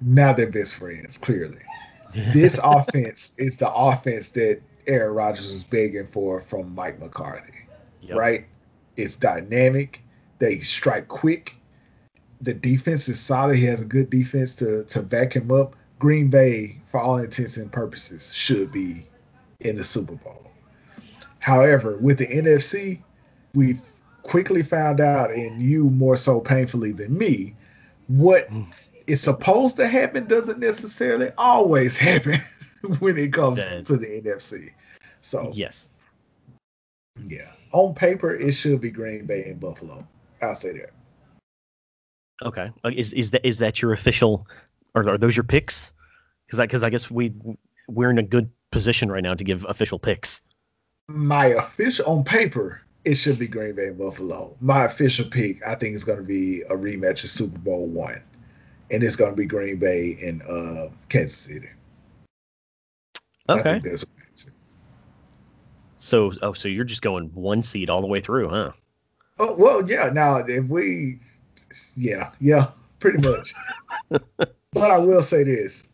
Now 0.00 0.32
they're 0.32 0.50
best 0.50 0.74
friends, 0.76 1.18
clearly. 1.18 1.60
this 2.14 2.60
offense 2.64 3.34
is 3.38 3.56
the 3.56 3.72
offense 3.72 4.30
that 4.30 4.60
Aaron 4.86 5.14
Rodgers 5.14 5.50
was 5.50 5.64
begging 5.64 6.08
for 6.08 6.40
from 6.40 6.74
Mike 6.74 7.00
McCarthy, 7.00 7.52
yep. 8.00 8.16
right? 8.16 8.46
It's 8.96 9.16
dynamic. 9.16 10.02
They 10.38 10.58
strike 10.58 11.08
quick. 11.08 11.54
The 12.40 12.54
defense 12.54 13.08
is 13.08 13.18
solid. 13.18 13.56
He 13.56 13.64
has 13.64 13.80
a 13.80 13.86
good 13.86 14.10
defense 14.10 14.56
to 14.56 14.84
to 14.84 15.02
back 15.02 15.34
him 15.34 15.50
up. 15.50 15.76
Green 15.98 16.28
Bay, 16.28 16.80
for 16.88 17.00
all 17.00 17.18
intents 17.18 17.56
and 17.56 17.72
purposes, 17.72 18.32
should 18.34 18.72
be 18.72 19.06
in 19.60 19.76
the 19.76 19.84
Super 19.84 20.14
Bowl. 20.14 20.50
However, 21.44 21.98
with 21.98 22.16
the 22.16 22.26
NFC, 22.26 23.02
we 23.52 23.78
quickly 24.22 24.62
found 24.62 24.98
out, 24.98 25.30
and 25.30 25.60
you 25.60 25.90
more 25.90 26.16
so 26.16 26.40
painfully 26.40 26.92
than 26.92 27.18
me, 27.18 27.54
what 28.06 28.48
is 29.06 29.20
supposed 29.20 29.76
to 29.76 29.86
happen 29.86 30.26
doesn't 30.26 30.58
necessarily 30.58 31.32
always 31.36 31.98
happen 32.08 32.40
when 32.98 33.18
it 33.18 33.34
comes 33.34 33.60
to 33.60 33.98
the 33.98 34.06
NFC. 34.06 34.70
So 35.20 35.50
yes, 35.52 35.90
yeah, 37.26 37.50
on 37.72 37.92
paper 37.92 38.34
it 38.34 38.52
should 38.52 38.80
be 38.80 38.90
Green 38.90 39.26
Bay 39.26 39.44
and 39.44 39.60
Buffalo. 39.60 40.08
I'll 40.40 40.54
say 40.54 40.78
that. 40.78 40.92
Okay. 42.42 42.70
Uh, 42.82 42.90
is 42.96 43.12
is 43.12 43.32
that 43.32 43.44
is 43.44 43.58
that 43.58 43.82
your 43.82 43.92
official? 43.92 44.46
Or 44.94 45.06
are 45.06 45.18
those 45.18 45.36
your 45.36 45.44
picks? 45.44 45.92
Because 46.46 46.60
because 46.60 46.82
I, 46.82 46.86
I 46.86 46.90
guess 46.90 47.10
we 47.10 47.34
we're 47.86 48.08
in 48.08 48.16
a 48.16 48.22
good 48.22 48.50
position 48.72 49.12
right 49.12 49.22
now 49.22 49.34
to 49.34 49.44
give 49.44 49.66
official 49.68 49.98
picks. 49.98 50.42
My 51.08 51.46
official 51.46 52.06
on 52.06 52.24
paper, 52.24 52.80
it 53.04 53.16
should 53.16 53.38
be 53.38 53.46
Green 53.46 53.74
Bay 53.74 53.88
and 53.88 53.98
Buffalo. 53.98 54.56
My 54.60 54.84
official 54.84 55.26
pick, 55.26 55.66
I 55.66 55.74
think, 55.74 55.94
is 55.94 56.04
going 56.04 56.18
to 56.18 56.24
be 56.24 56.62
a 56.62 56.74
rematch 56.74 57.24
of 57.24 57.30
Super 57.30 57.58
Bowl 57.58 57.86
one, 57.86 58.22
and 58.90 59.02
it's 59.02 59.16
going 59.16 59.32
to 59.32 59.36
be 59.36 59.44
Green 59.44 59.76
Bay 59.76 60.16
and 60.22 60.42
uh, 60.42 60.88
Kansas 61.10 61.36
City. 61.36 61.68
Okay. 63.48 63.82
So 65.98 66.32
oh, 66.42 66.52
so 66.52 66.68
you're 66.68 66.84
just 66.84 67.02
going 67.02 67.30
one 67.34 67.62
seed 67.62 67.90
all 67.90 68.00
the 68.00 68.06
way 68.06 68.20
through, 68.20 68.48
huh? 68.48 68.72
Oh 69.38 69.54
well, 69.58 69.88
yeah. 69.88 70.10
Now 70.10 70.36
if 70.36 70.64
we, 70.66 71.18
yeah, 71.96 72.30
yeah, 72.40 72.68
pretty 72.98 73.26
much. 73.26 73.54
but 74.08 74.90
I 74.90 74.98
will 74.98 75.22
say 75.22 75.44
this: 75.44 75.88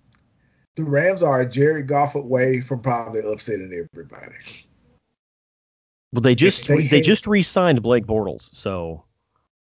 the 0.77 0.85
Rams 0.85 1.23
are 1.23 1.41
a 1.41 1.47
Jared 1.47 1.89
Goff 1.89 2.15
away 2.15 2.61
from 2.61 2.81
probably 2.81 3.21
upsetting 3.21 3.73
everybody. 3.73 4.35
Well, 6.13 6.23
they 6.23 6.35
just 6.35 6.67
they, 6.67 6.87
they 6.89 7.01
just 7.01 7.27
re-signed 7.27 7.83
Blake 7.83 8.07
Bortles, 8.07 8.55
so 8.55 9.05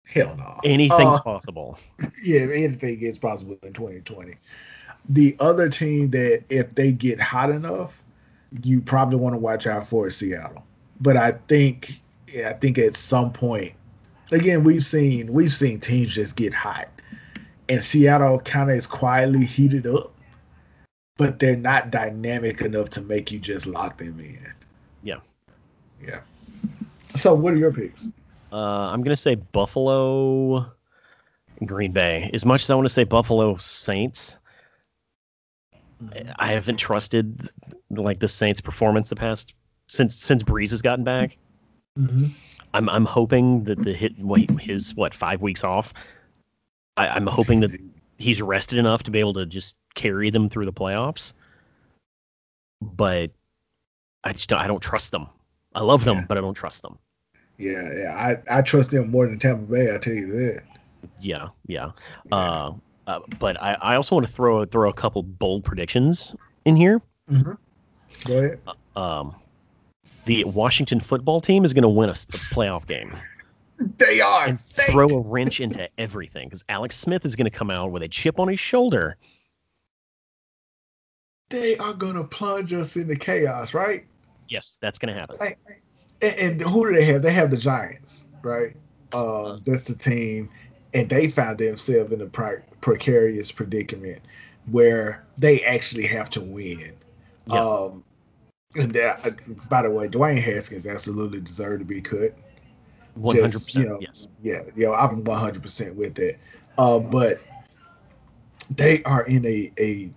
hell 0.05 0.36
no, 0.36 0.61
anything's 0.64 1.18
uh, 1.18 1.22
possible. 1.22 1.78
Yeah, 2.22 2.42
anything 2.42 3.01
is 3.03 3.18
possible 3.18 3.57
in 3.62 3.72
2020. 3.72 4.36
The 5.09 5.36
other 5.40 5.68
team 5.68 6.11
that 6.11 6.45
if 6.49 6.74
they 6.74 6.92
get 6.92 7.20
hot 7.20 7.51
enough, 7.51 8.03
you 8.62 8.80
probably 8.80 9.18
want 9.18 9.34
to 9.34 9.38
watch 9.38 9.66
out 9.66 9.86
for 9.86 10.07
is 10.09 10.16
Seattle. 10.16 10.64
But 11.01 11.16
I 11.16 11.32
think 11.32 11.90
I 12.45 12.53
think 12.55 12.78
at 12.78 12.97
some 12.97 13.32
point, 13.32 13.74
again, 14.32 14.64
we've 14.64 14.84
seen 14.84 15.32
we've 15.32 15.53
seen 15.53 15.80
teams 15.80 16.14
just 16.14 16.36
get 16.36 16.53
hot, 16.55 16.88
and 17.68 17.82
Seattle 17.82 18.38
kind 18.40 18.70
of 18.70 18.76
is 18.76 18.86
quietly 18.86 19.45
heated 19.47 19.86
up. 19.86 20.12
but 21.16 21.38
they're 21.38 21.57
not 21.57 21.90
dynamic 21.90 22.61
enough 22.61 22.90
to 22.90 23.01
make 23.01 23.30
you 23.32 23.38
just 23.38 23.66
lock 23.66 23.99
them 23.99 24.18
in. 24.20 24.53
Yeah. 25.03 25.20
Yeah. 26.05 26.20
So 27.16 27.34
what 27.34 27.54
are 27.54 27.56
your 27.56 27.72
picks? 27.72 28.08
Uh, 28.52 28.56
I'm 28.56 29.02
gonna 29.02 29.16
say 29.16 29.34
Buffalo, 29.34 30.72
Green 31.64 31.92
Bay. 31.92 32.30
As 32.32 32.44
much 32.44 32.62
as 32.62 32.70
I 32.70 32.74
want 32.74 32.86
to 32.86 32.92
say 32.92 33.04
Buffalo 33.04 33.56
Saints, 33.56 34.38
I 36.36 36.48
haven't 36.48 36.76
trusted 36.76 37.48
like 37.90 38.18
the 38.18 38.28
Saints' 38.28 38.60
performance 38.60 39.08
the 39.08 39.16
past 39.16 39.54
since 39.88 40.16
since 40.16 40.42
Brees 40.42 40.70
has 40.70 40.82
gotten 40.82 41.04
back. 41.04 41.38
Mm-hmm. 41.98 42.26
I'm 42.72 42.88
I'm 42.88 43.04
hoping 43.04 43.64
that 43.64 43.82
the 43.82 43.92
hit 43.92 44.18
wait 44.18 44.50
his 44.60 44.94
what 44.94 45.14
five 45.14 45.42
weeks 45.42 45.64
off. 45.64 45.94
I, 46.96 47.08
I'm 47.08 47.26
hoping 47.26 47.60
that 47.60 47.72
he's 48.18 48.42
rested 48.42 48.78
enough 48.78 49.04
to 49.04 49.10
be 49.10 49.20
able 49.20 49.34
to 49.34 49.46
just 49.46 49.76
carry 49.94 50.30
them 50.30 50.48
through 50.48 50.66
the 50.66 50.72
playoffs. 50.72 51.34
But 52.80 53.30
I 54.22 54.32
just 54.32 54.48
don't, 54.48 54.60
I 54.60 54.66
don't 54.66 54.82
trust 54.82 55.10
them. 55.10 55.28
I 55.74 55.82
love 55.82 56.04
them, 56.04 56.18
Yeah. 56.18 56.24
but 56.28 56.38
I 56.38 56.40
don't 56.40 56.54
trust 56.54 56.82
them. 56.82 56.98
Yeah, 57.58 57.92
yeah. 57.96 58.36
I, 58.48 58.58
I 58.58 58.62
trust 58.62 58.90
them 58.90 59.10
more 59.10 59.26
than 59.26 59.38
Tampa 59.38 59.62
Bay. 59.64 59.94
I 59.94 59.98
tell 59.98 60.12
you 60.14 60.26
that. 60.32 60.62
Yeah, 61.20 61.48
yeah. 61.66 61.92
Yeah. 62.26 62.32
Uh, 62.36 62.72
uh, 63.06 63.20
but 63.38 63.60
I, 63.62 63.74
I 63.74 63.94
also 63.96 64.14
want 64.16 64.26
to 64.26 64.32
throw 64.32 64.64
throw 64.64 64.88
a 64.88 64.92
couple 64.92 65.22
bold 65.22 65.64
predictions 65.64 66.34
in 66.64 66.74
here. 66.76 67.00
Mm-hmm. 67.30 67.52
Go 68.26 68.38
ahead. 68.38 68.60
Um, 68.96 69.34
the 70.24 70.44
Washington 70.44 71.00
football 71.00 71.40
team 71.40 71.64
is 71.64 71.74
going 71.74 71.82
to 71.82 71.88
win 71.88 72.08
a 72.08 72.12
playoff 72.14 72.86
game 72.86 73.12
They 73.78 74.20
are. 74.22 74.46
and 74.46 74.58
throw 74.58 75.08
a 75.08 75.20
wrench 75.20 75.60
into 75.60 75.86
everything 75.98 76.46
because 76.48 76.64
Alex 76.68 76.96
Smith 76.96 77.26
is 77.26 77.36
going 77.36 77.44
to 77.50 77.56
come 77.56 77.70
out 77.70 77.90
with 77.92 78.02
a 78.02 78.08
chip 78.08 78.40
on 78.40 78.48
his 78.48 78.58
shoulder. 78.60 79.16
They 81.50 81.76
are 81.76 81.92
gonna 81.92 82.24
plunge 82.24 82.72
us 82.72 82.96
into 82.96 83.16
chaos, 83.16 83.74
right? 83.74 84.06
Yes, 84.49 84.78
that's 84.80 84.99
going 84.99 85.14
to 85.14 85.20
happen. 85.20 85.36
Like, 85.40 85.59
and, 86.20 86.34
and 86.38 86.61
who 86.61 86.88
do 86.88 86.95
they 86.95 87.05
have? 87.05 87.22
They 87.22 87.32
have 87.32 87.51
the 87.51 87.57
Giants, 87.57 88.28
right? 88.42 88.76
Um, 89.12 89.62
that's 89.64 89.84
the 89.84 89.95
team, 89.95 90.51
and 90.92 91.09
they 91.09 91.28
found 91.28 91.59
themselves 91.59 92.12
in 92.12 92.20
a 92.20 92.26
pre- 92.26 92.62
precarious 92.80 93.53
predicament 93.53 94.22
where 94.66 95.24
they 95.38 95.62
actually 95.64 96.07
have 96.07 96.30
to 96.30 96.40
win. 96.40 96.92
Yeah. 97.47 97.61
Um, 97.61 98.05
and 98.74 98.92
that, 98.95 99.24
uh, 99.24 99.30
by 99.68 99.82
the 99.82 99.90
way, 99.90 100.09
Dwayne 100.09 100.40
Haskins 100.40 100.86
absolutely 100.86 101.40
deserved 101.40 101.80
to 101.80 101.84
be 101.84 102.01
cut. 102.01 102.34
One 103.14 103.36
hundred 103.36 103.53
percent. 103.53 103.88
Yes. 104.01 104.26
Yeah, 104.42 104.62
you 104.74 104.86
know, 104.86 104.95
I'm 104.95 105.22
100% 105.22 105.95
with 105.95 106.16
that. 106.16 106.36
Uh, 106.76 106.99
but 106.99 107.40
they 108.70 109.03
are 109.05 109.24
in 109.24 109.47
a, 109.47 109.72
a 109.78 110.11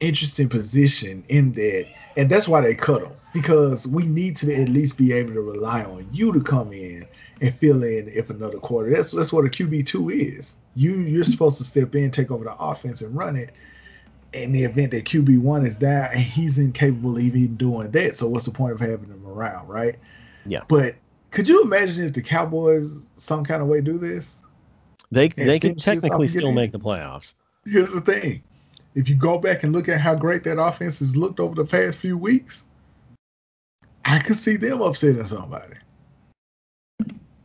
interesting 0.00 0.48
position 0.48 1.24
in 1.28 1.52
that, 1.52 1.86
and 2.16 2.30
that's 2.30 2.46
why 2.48 2.60
they 2.60 2.74
cut 2.74 3.02
them 3.02 3.12
because 3.32 3.86
we 3.86 4.06
need 4.06 4.36
to 4.38 4.54
at 4.54 4.68
least 4.68 4.96
be 4.96 5.12
able 5.12 5.34
to 5.34 5.40
rely 5.40 5.84
on 5.84 6.08
you 6.12 6.32
to 6.32 6.40
come 6.40 6.72
in 6.72 7.06
and 7.40 7.54
fill 7.54 7.82
in 7.82 8.08
if 8.08 8.30
another 8.30 8.58
quarter. 8.58 8.90
That's 8.90 9.10
that's 9.10 9.32
what 9.32 9.44
a 9.44 9.48
QB 9.48 9.86
two 9.86 10.10
is. 10.10 10.56
You 10.74 10.96
you're 11.00 11.24
supposed 11.24 11.58
to 11.58 11.64
step 11.64 11.94
in, 11.94 12.10
take 12.10 12.30
over 12.30 12.44
the 12.44 12.56
offense, 12.56 13.02
and 13.02 13.14
run 13.16 13.36
it. 13.36 13.54
In 14.32 14.52
the 14.52 14.64
event 14.64 14.90
that 14.90 15.04
QB 15.04 15.38
one 15.38 15.64
is 15.64 15.78
down 15.78 16.10
and 16.10 16.20
he's 16.20 16.58
incapable 16.58 17.16
of 17.16 17.22
even 17.22 17.56
doing 17.56 17.90
that, 17.92 18.16
so 18.16 18.28
what's 18.28 18.44
the 18.44 18.50
point 18.50 18.72
of 18.72 18.80
having 18.80 19.08
him 19.08 19.24
around, 19.26 19.68
right? 19.68 19.96
Yeah. 20.44 20.62
But 20.68 20.96
could 21.30 21.48
you 21.48 21.62
imagine 21.62 22.04
if 22.04 22.12
the 22.12 22.22
Cowboys 22.22 23.06
some 23.16 23.44
kind 23.44 23.62
of 23.62 23.68
way 23.68 23.80
do 23.80 23.96
this? 23.96 24.38
They 25.10 25.32
And 25.36 25.48
they 25.48 25.58
could 25.58 25.80
finish 25.80 25.84
this 25.84 25.96
off 25.96 26.02
technically 26.02 26.28
still 26.28 26.52
make 26.52 26.72
the 26.72 26.78
playoffs. 26.78 27.34
Here's 27.64 27.92
the 27.92 28.00
thing. 28.00 28.42
If 28.96 29.08
you 29.08 29.14
go 29.14 29.38
back 29.38 29.62
and 29.62 29.72
look 29.72 29.88
at 29.88 30.00
how 30.00 30.14
great 30.14 30.42
that 30.44 30.60
offense 30.60 30.98
has 30.98 31.16
looked 31.16 31.38
over 31.38 31.54
the 31.54 31.64
past 31.64 31.98
few 31.98 32.18
weeks, 32.18 32.64
I 34.04 34.18
could 34.18 34.36
see 34.36 34.56
them 34.56 34.80
upsetting 34.80 35.24
somebody. 35.24 35.74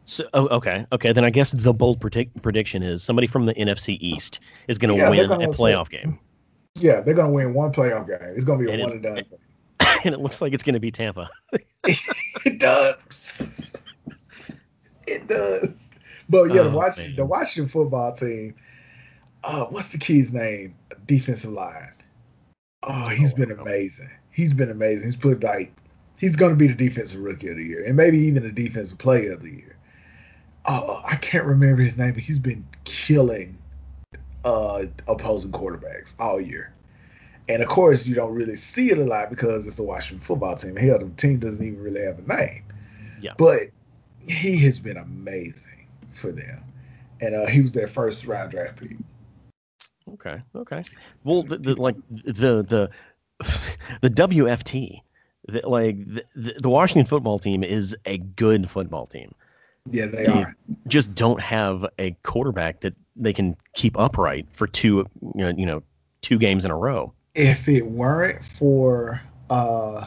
So 0.06 0.28
oh, 0.34 0.48
okay, 0.48 0.86
okay. 0.92 1.14
Then 1.14 1.24
I 1.24 1.30
guess 1.30 1.52
the 1.52 1.74
bold 1.74 2.02
predict, 2.02 2.42
prediction 2.42 2.82
is 2.82 3.04
somebody 3.04 3.28
from 3.28 3.46
the 3.46 3.54
NFC 3.54 3.98
East 4.00 4.40
is 4.68 4.78
going 4.78 4.94
to 4.94 4.98
Yeah, 4.98 5.10
win 5.10 5.28
gonna 5.28 5.46
a 5.46 5.54
playoff 5.54 5.90
game, 5.90 6.18
Yeah, 6.76 7.02
they're 7.02 7.14
gonna 7.14 7.32
win 7.32 7.54
one 7.54 7.72
playoff 7.72 8.08
game. 8.08 8.34
It's 8.36 8.46
gonna 8.46 8.64
be 8.64 8.70
a 8.70 8.74
And 8.74 8.82
one 8.82 8.92
and 8.94 9.04
done 9.04 9.26
and 10.06 10.14
it 10.14 10.20
looks 10.20 10.42
like 10.42 10.54
it's 10.54 10.64
going 10.64 10.74
to 10.74 10.80
be 10.80 10.92
Tampa. 10.92 11.30
it 11.84 12.60
does. 12.60 13.82
It 15.08 15.28
does. 15.28 15.74
But 16.30 16.46
yeah, 16.54 16.64
the 16.64 16.70
Oh, 16.70 16.78
Washington, 16.78 17.12
man. 17.12 17.16
the 17.18 17.26
Washington 17.26 17.70
football 17.70 18.14
team. 18.14 18.56
Uh, 19.44 19.66
what's 19.66 19.92
the 19.92 19.98
kid's 19.98 20.34
name? 20.34 20.76
Defensive 21.12 21.52
line. 21.52 21.92
Oh, 22.84 23.10
he's 23.10 23.34
Oh, 23.34 23.36
been 23.36 23.52
amazing. 23.52 24.10
He's 24.30 24.54
been 24.54 24.72
amazing. 24.72 25.08
He's 25.10 25.18
put 25.18 25.44
like 25.44 25.74
he's 26.18 26.38
going 26.38 26.52
to 26.52 26.56
be 26.56 26.68
the 26.68 26.74
defensive 26.74 27.20
rookie 27.20 27.50
of 27.50 27.58
the 27.58 27.64
year, 27.66 27.84
and 27.84 27.98
maybe 27.98 28.18
even 28.20 28.44
the 28.44 28.52
defensive 28.52 28.98
player 28.98 29.34
of 29.34 29.42
the 29.42 29.50
year. 29.50 29.76
Oh, 30.66 31.02
I 31.04 31.18
can't 31.18 31.44
remember 31.44 31.82
his 31.82 31.98
name, 31.98 32.14
but 32.14 32.24
he's 32.24 32.40
been 32.40 32.66
killing 32.86 33.58
uh, 34.46 34.86
opposing 35.06 35.52
quarterbacks 35.52 36.16
all 36.18 36.40
year. 36.40 36.74
And 37.50 37.62
of 37.62 37.68
course, 37.68 38.08
you 38.08 38.16
don't 38.16 38.34
really 38.34 38.56
see 38.56 38.90
it 38.90 38.98
a 38.98 39.04
lot 39.04 39.30
because 39.30 39.68
it's 39.68 39.76
the 39.76 39.84
Washington 39.84 40.26
football 40.26 40.56
team. 40.56 40.78
Hell, 40.78 41.00
the 41.00 41.10
team 41.18 41.40
doesn't 41.40 41.66
even 41.66 41.82
really 41.84 42.06
have 42.06 42.20
a 42.20 42.38
name. 42.38 42.64
Yeah. 43.20 43.34
But 43.38 43.64
he 44.26 44.58
has 44.60 44.80
been 44.80 44.96
amazing 44.96 45.88
for 46.14 46.32
them, 46.32 46.64
and 47.20 47.36
uh, 47.36 47.48
he 47.48 47.62
was 47.62 47.74
their 47.74 47.88
first 47.88 48.26
round 48.26 48.52
draft 48.52 48.80
pick. 48.80 48.96
Okay, 50.14 50.42
okay. 50.56 50.82
Well, 51.24 51.44
the, 51.44 51.58
the 51.58 51.76
like 51.82 51.96
the 52.10 52.64
the 52.64 52.90
the 54.02 54.10
WFT, 54.10 55.02
the, 55.48 55.68
like 55.68 55.98
the, 55.98 56.24
the 56.36 56.54
the 56.62 56.70
Washington 56.70 57.06
football 57.08 57.40
team 57.40 57.64
is 57.64 57.96
a 58.06 58.18
good 58.18 58.70
football 58.70 59.06
team. 59.06 59.34
Yeah, 59.92 60.08
they 60.08 60.26
Yeah. 60.26 60.42
are. 60.42 60.56
Just 60.88 61.16
don't 61.16 61.40
have 61.40 61.86
a 61.98 62.12
quarterback 62.24 62.82
that 62.82 62.94
they 63.16 63.34
can 63.34 63.56
keep 63.74 63.98
upright 64.00 64.48
for 64.52 64.68
two 64.68 65.08
you 65.22 65.32
know, 65.36 65.50
you 65.50 65.66
know 65.66 65.84
two 66.22 66.38
games 66.38 66.66
in 66.66 66.72
a 66.72 66.78
row. 66.78 67.14
If 67.36 67.68
it 67.70 67.86
weren't 67.86 68.44
for 68.44 69.22
uh, 69.50 70.06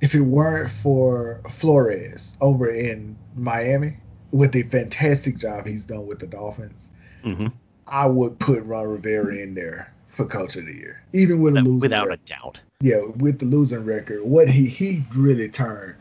if 0.00 0.14
it 0.14 0.20
weren't 0.20 0.70
for 0.70 1.40
Flores 1.50 2.36
over 2.40 2.70
in 2.70 3.16
Miami 3.34 3.96
with 4.30 4.52
the 4.52 4.62
fantastic 4.62 5.36
job 5.36 5.66
he's 5.66 5.84
done 5.84 6.06
with 6.06 6.18
the 6.20 6.26
Dolphins, 6.26 6.88
hmm 7.22 7.48
I 7.90 8.06
would 8.06 8.38
put 8.38 8.62
Ron 8.64 8.86
Rivera 8.88 9.36
in 9.36 9.54
there 9.54 9.92
for 10.08 10.24
coach 10.24 10.56
of 10.56 10.66
the 10.66 10.72
year, 10.72 11.02
even 11.12 11.40
with 11.40 11.56
a 11.56 11.60
losing 11.60 11.80
Without 11.80 12.12
a 12.12 12.16
doubt. 12.18 12.60
yeah, 12.80 13.00
with 13.16 13.38
the 13.38 13.46
losing 13.46 13.84
record, 13.84 14.22
what 14.22 14.48
he 14.48 14.66
he 14.66 15.04
really 15.14 15.48
turned, 15.48 15.96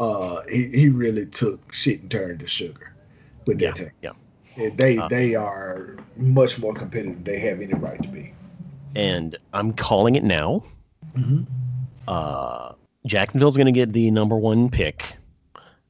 uh, 0.00 0.42
he, 0.48 0.66
he 0.68 0.88
really 0.88 1.26
took 1.26 1.72
shit 1.72 2.00
and 2.02 2.10
turned 2.10 2.40
to 2.40 2.46
sugar 2.46 2.92
with 3.46 3.60
Yeah, 3.60 3.70
that 3.70 3.76
team. 3.76 3.90
yeah. 4.02 4.10
Yeah, 4.56 4.70
They 4.76 4.98
Uh, 4.98 5.08
they 5.08 5.34
are 5.34 5.96
much 6.16 6.58
more 6.58 6.74
competitive. 6.74 7.22
They 7.24 7.38
have 7.40 7.60
any 7.60 7.74
right 7.74 8.00
to 8.02 8.08
be. 8.08 8.32
And 8.96 9.36
I'm 9.52 9.72
calling 9.72 10.16
it 10.16 10.24
now. 10.24 10.64
Mm-hmm. 11.16 11.42
Uh, 12.08 12.72
Jacksonville's 13.06 13.56
going 13.56 13.66
to 13.66 13.72
get 13.72 13.92
the 13.92 14.10
number 14.10 14.36
one 14.36 14.68
pick, 14.70 15.16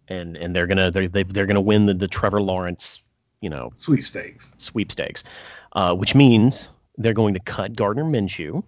and 0.09 0.37
and 0.37 0.55
they're 0.55 0.67
gonna 0.67 0.91
they're 0.91 1.09
they're 1.09 1.47
gonna 1.47 1.61
win 1.61 1.87
the, 1.87 1.95
the 1.95 2.09
Trevor 2.09 2.41
Lawrence 2.43 3.03
you 3.41 3.51
know 3.51 3.73
Sweepstakes. 3.75 4.53
sweepstakes, 4.59 5.25
uh, 5.73 5.95
which 5.95 6.15
means 6.15 6.69
they're 6.97 7.13
going 7.15 7.35
to 7.35 7.41
cut 7.41 7.77
Gardner 7.77 8.05
Minshew, 8.05 8.63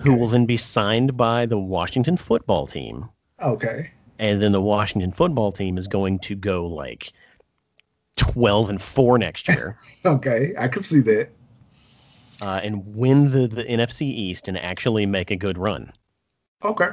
who 0.01 0.15
will 0.15 0.29
then 0.29 0.47
be 0.47 0.57
signed 0.57 1.17
by 1.17 1.47
the 1.47 1.59
Washington 1.59 2.17
football 2.17 2.67
team, 2.67 3.09
Okay. 3.43 3.91
and 4.19 4.41
then 4.41 4.53
the 4.53 4.61
Washington 4.61 5.13
football 5.13 5.53
team 5.53 5.79
is 5.79 5.89
going 5.89 6.21
to 6.21 6.35
go 6.35 6.67
like 6.67 7.13
12 8.17 8.71
and 8.71 8.81
four 8.81 9.19
next 9.19 9.49
year, 9.55 9.79
Okay. 10.05 10.55
I 10.59 10.69
can 10.69 10.83
see 10.83 11.01
that. 11.01 11.31
uh, 12.41 12.61
and 12.63 12.95
win 12.97 13.31
the 13.31 13.47
the 13.49 13.65
NFC 13.65 14.03
East 14.03 14.49
and 14.49 14.57
actually 14.59 15.07
make 15.07 15.31
a 15.31 15.37
good 15.37 15.59
run. 15.59 15.93
Okay. 16.63 16.91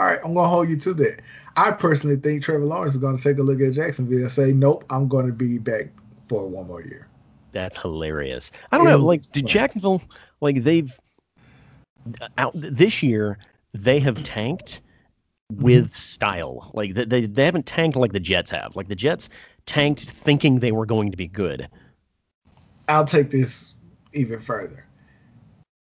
All 0.00 0.06
right. 0.06 0.18
I'm 0.24 0.32
gonna 0.32 0.48
hold 0.48 0.70
you 0.70 0.78
to 0.78 0.94
that. 0.94 1.20
I 1.56 1.72
personally 1.72 2.16
think 2.16 2.42
Trevor 2.42 2.64
Lawrence 2.64 2.94
is 2.94 2.98
gonna 3.00 3.18
take 3.18 3.36
a 3.36 3.42
look 3.42 3.60
at 3.60 3.74
Jacksonville 3.74 4.20
and 4.20 4.30
say, 4.30 4.50
Nope, 4.50 4.84
I'm 4.88 5.08
gonna 5.08 5.30
be 5.30 5.58
back 5.58 5.88
for 6.26 6.48
one 6.48 6.68
more 6.68 6.80
year. 6.80 7.06
That's 7.52 7.76
hilarious. 7.76 8.50
I 8.72 8.78
don't 8.78 8.86
know, 8.86 8.96
like 8.96 9.30
did 9.30 9.46
Jacksonville 9.46 10.00
like 10.40 10.62
they've 10.62 10.98
out 12.38 12.52
this 12.54 13.02
year 13.02 13.36
they 13.74 14.00
have 14.00 14.22
tanked 14.22 14.80
with 15.50 15.88
mm-hmm. 15.88 15.92
style. 15.92 16.70
Like 16.72 16.94
they, 16.94 17.04
they 17.04 17.26
they 17.26 17.44
haven't 17.44 17.66
tanked 17.66 17.98
like 17.98 18.14
the 18.14 18.20
Jets 18.20 18.50
have. 18.52 18.76
Like 18.76 18.88
the 18.88 18.96
Jets 18.96 19.28
tanked 19.66 20.00
thinking 20.00 20.60
they 20.60 20.72
were 20.72 20.86
going 20.86 21.10
to 21.10 21.18
be 21.18 21.28
good. 21.28 21.68
I'll 22.88 23.04
take 23.04 23.30
this 23.30 23.74
even 24.14 24.40
further. 24.40 24.86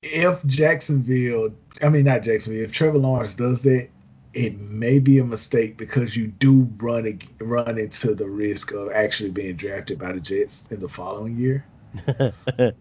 If 0.00 0.46
Jacksonville, 0.46 1.52
I 1.82 1.88
mean 1.88 2.04
not 2.04 2.22
Jacksonville, 2.22 2.62
if 2.62 2.70
Trevor 2.70 2.98
Lawrence 2.98 3.34
does 3.34 3.62
that, 3.62 3.88
it 4.36 4.60
may 4.60 4.98
be 4.98 5.18
a 5.18 5.24
mistake 5.24 5.78
because 5.78 6.14
you 6.14 6.26
do 6.26 6.70
run 6.76 7.20
run 7.40 7.78
into 7.78 8.14
the 8.14 8.28
risk 8.28 8.70
of 8.72 8.92
actually 8.92 9.30
being 9.30 9.56
drafted 9.56 9.98
by 9.98 10.12
the 10.12 10.20
Jets 10.20 10.68
in 10.70 10.78
the 10.78 10.90
following 10.90 11.38
year. 11.38 11.64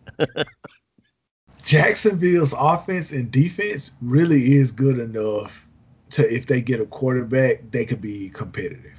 Jacksonville's 1.63 2.53
offense 2.55 3.13
and 3.13 3.31
defense 3.31 3.91
really 4.01 4.55
is 4.55 4.73
good 4.73 4.99
enough 4.99 5.65
to 6.11 6.29
if 6.31 6.45
they 6.45 6.61
get 6.61 6.81
a 6.81 6.85
quarterback, 6.85 7.71
they 7.71 7.85
could 7.85 8.01
be 8.01 8.29
competitive. 8.29 8.93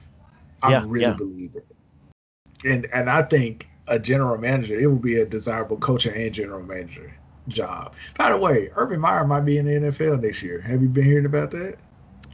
I 0.63 0.71
Yeah, 0.73 0.85
really 0.87 1.03
yeah. 1.03 1.13
believe 1.13 1.57
it. 1.57 1.67
And 2.65 2.87
and 2.93 3.11
I 3.11 3.23
think 3.23 3.69
a 3.87 3.99
general 3.99 4.39
manager, 4.39 4.81
it 4.81 4.87
would 4.87 5.03
be 5.03 5.19
a 5.21 5.27
desirable 5.27 5.77
coach 5.77 6.07
and 6.07 6.33
general 6.33 6.63
manager 6.63 7.15
job. 7.49 7.95
By 8.17 8.31
the 8.31 8.39
way, 8.39 8.71
Urban 8.75 8.99
Meyer 8.99 9.27
might 9.27 9.43
be 9.43 9.59
in 9.59 9.67
the 9.67 9.91
NFL 9.91 10.23
next 10.23 10.43
year. 10.43 10.63
Have 10.63 10.81
you 10.81 10.89
been 10.89 11.05
hearing 11.05 11.27
about 11.27 11.51
that? 11.51 11.77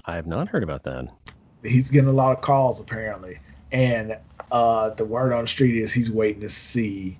I 0.05 0.17
have 0.17 0.27
not 0.27 0.49
heard 0.49 0.63
about 0.63 0.85
that. 0.85 1.09
He's 1.63 1.91
getting 1.91 2.09
a 2.09 2.13
lot 2.13 2.37
of 2.37 2.43
calls 2.43 2.81
apparently. 2.81 3.39
And 3.71 4.19
uh, 4.51 4.91
the 4.91 5.05
word 5.05 5.33
on 5.33 5.43
the 5.43 5.49
street 5.49 5.77
is 5.77 5.93
he's 5.93 6.11
waiting 6.11 6.43
to 6.43 6.51
see 6.51 7.19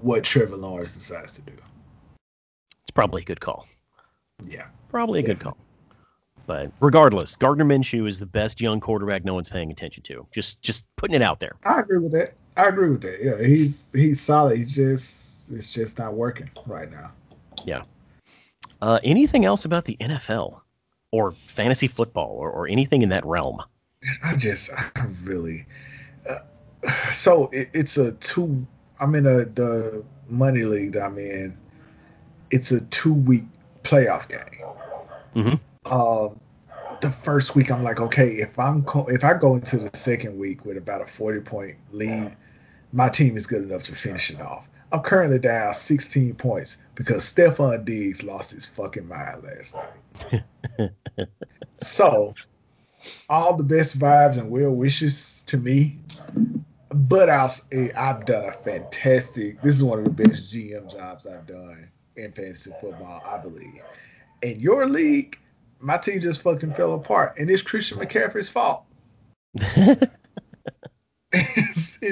what 0.00 0.24
Trevor 0.24 0.56
Lawrence 0.56 0.92
decides 0.92 1.32
to 1.32 1.42
do. 1.42 1.52
It's 2.82 2.90
probably 2.92 3.22
a 3.22 3.24
good 3.24 3.40
call. 3.40 3.66
Yeah. 4.46 4.66
Probably 4.88 5.20
a 5.20 5.22
good 5.22 5.40
call. 5.40 5.56
But 6.46 6.72
regardless, 6.80 7.36
Gardner 7.36 7.64
Minshew 7.64 8.08
is 8.08 8.18
the 8.18 8.26
best 8.26 8.60
young 8.60 8.80
quarterback 8.80 9.24
no 9.24 9.34
one's 9.34 9.50
paying 9.50 9.70
attention 9.70 10.02
to. 10.04 10.26
Just 10.32 10.62
just 10.62 10.86
putting 10.96 11.14
it 11.14 11.20
out 11.20 11.40
there. 11.40 11.56
I 11.62 11.80
agree 11.80 11.98
with 11.98 12.12
that. 12.12 12.34
I 12.56 12.68
agree 12.68 12.88
with 12.88 13.02
that. 13.02 13.22
Yeah, 13.22 13.46
he's 13.46 13.84
he's 13.92 14.20
solid. 14.20 14.56
He's 14.56 14.72
just 14.72 15.50
it's 15.50 15.70
just 15.70 15.98
not 15.98 16.14
working 16.14 16.50
right 16.64 16.90
now. 16.90 17.12
Yeah. 17.66 17.82
Uh, 18.80 18.98
anything 19.04 19.44
else 19.44 19.66
about 19.66 19.84
the 19.84 19.96
NFL 19.96 20.62
or 21.10 21.32
fantasy 21.46 21.88
football 21.88 22.36
or, 22.38 22.50
or 22.50 22.68
anything 22.68 23.02
in 23.02 23.10
that 23.10 23.24
realm? 23.24 23.62
I 24.22 24.36
just 24.36 24.70
I 24.72 25.06
really 25.24 25.66
uh, 26.28 26.38
so 27.12 27.48
it, 27.52 27.70
it's 27.72 27.96
a 27.96 28.12
two. 28.12 28.66
I'm 29.00 29.14
in 29.14 29.26
a 29.26 29.44
the 29.44 30.04
money 30.28 30.62
league 30.62 30.92
that 30.92 31.02
I'm 31.02 31.18
in. 31.18 31.56
It's 32.50 32.70
a 32.72 32.80
two 32.80 33.14
week 33.14 33.44
playoff 33.82 34.28
game. 34.28 34.64
Mhm. 35.34 35.60
Um, 35.90 36.40
the 37.00 37.10
first 37.10 37.54
week 37.54 37.70
I'm 37.70 37.82
like, 37.82 38.00
okay, 38.00 38.36
if 38.36 38.58
I'm 38.58 38.84
co- 38.84 39.06
if 39.08 39.24
I 39.24 39.34
go 39.34 39.54
into 39.54 39.78
the 39.78 39.96
second 39.96 40.38
week 40.38 40.64
with 40.64 40.76
about 40.76 41.00
a 41.00 41.06
40 41.06 41.40
point 41.40 41.76
lead, 41.90 42.36
my 42.92 43.08
team 43.08 43.36
is 43.36 43.46
good 43.46 43.62
enough 43.62 43.84
to 43.84 43.94
finish 43.94 44.30
it 44.30 44.40
off. 44.40 44.68
I'm 44.90 45.00
currently 45.00 45.38
down 45.38 45.74
16 45.74 46.34
points 46.34 46.78
because 46.94 47.24
Stefon 47.24 47.84
Diggs 47.84 48.22
lost 48.22 48.52
his 48.52 48.66
fucking 48.66 49.06
mind 49.06 49.42
last 49.42 49.76
night. 49.76 50.90
so, 51.78 52.34
all 53.28 53.56
the 53.56 53.64
best 53.64 53.98
vibes 53.98 54.38
and 54.38 54.50
well 54.50 54.70
wishes 54.70 55.44
to 55.48 55.58
me. 55.58 55.98
But 56.90 57.28
I'll 57.28 57.48
say 57.48 57.92
I've 57.92 58.24
done 58.24 58.46
a 58.46 58.52
fantastic. 58.52 59.60
This 59.60 59.74
is 59.74 59.84
one 59.84 59.98
of 59.98 60.04
the 60.04 60.10
best 60.10 60.52
GM 60.52 60.90
jobs 60.90 61.26
I've 61.26 61.46
done 61.46 61.90
in 62.16 62.32
fantasy 62.32 62.72
football, 62.80 63.22
I 63.26 63.36
believe. 63.38 63.82
In 64.42 64.58
your 64.58 64.86
league, 64.86 65.38
my 65.80 65.98
team 65.98 66.20
just 66.20 66.40
fucking 66.42 66.72
fell 66.72 66.94
apart, 66.94 67.38
and 67.38 67.50
it's 67.50 67.62
Christian 67.62 67.98
McCaffrey's 67.98 68.48
fault. 68.48 68.84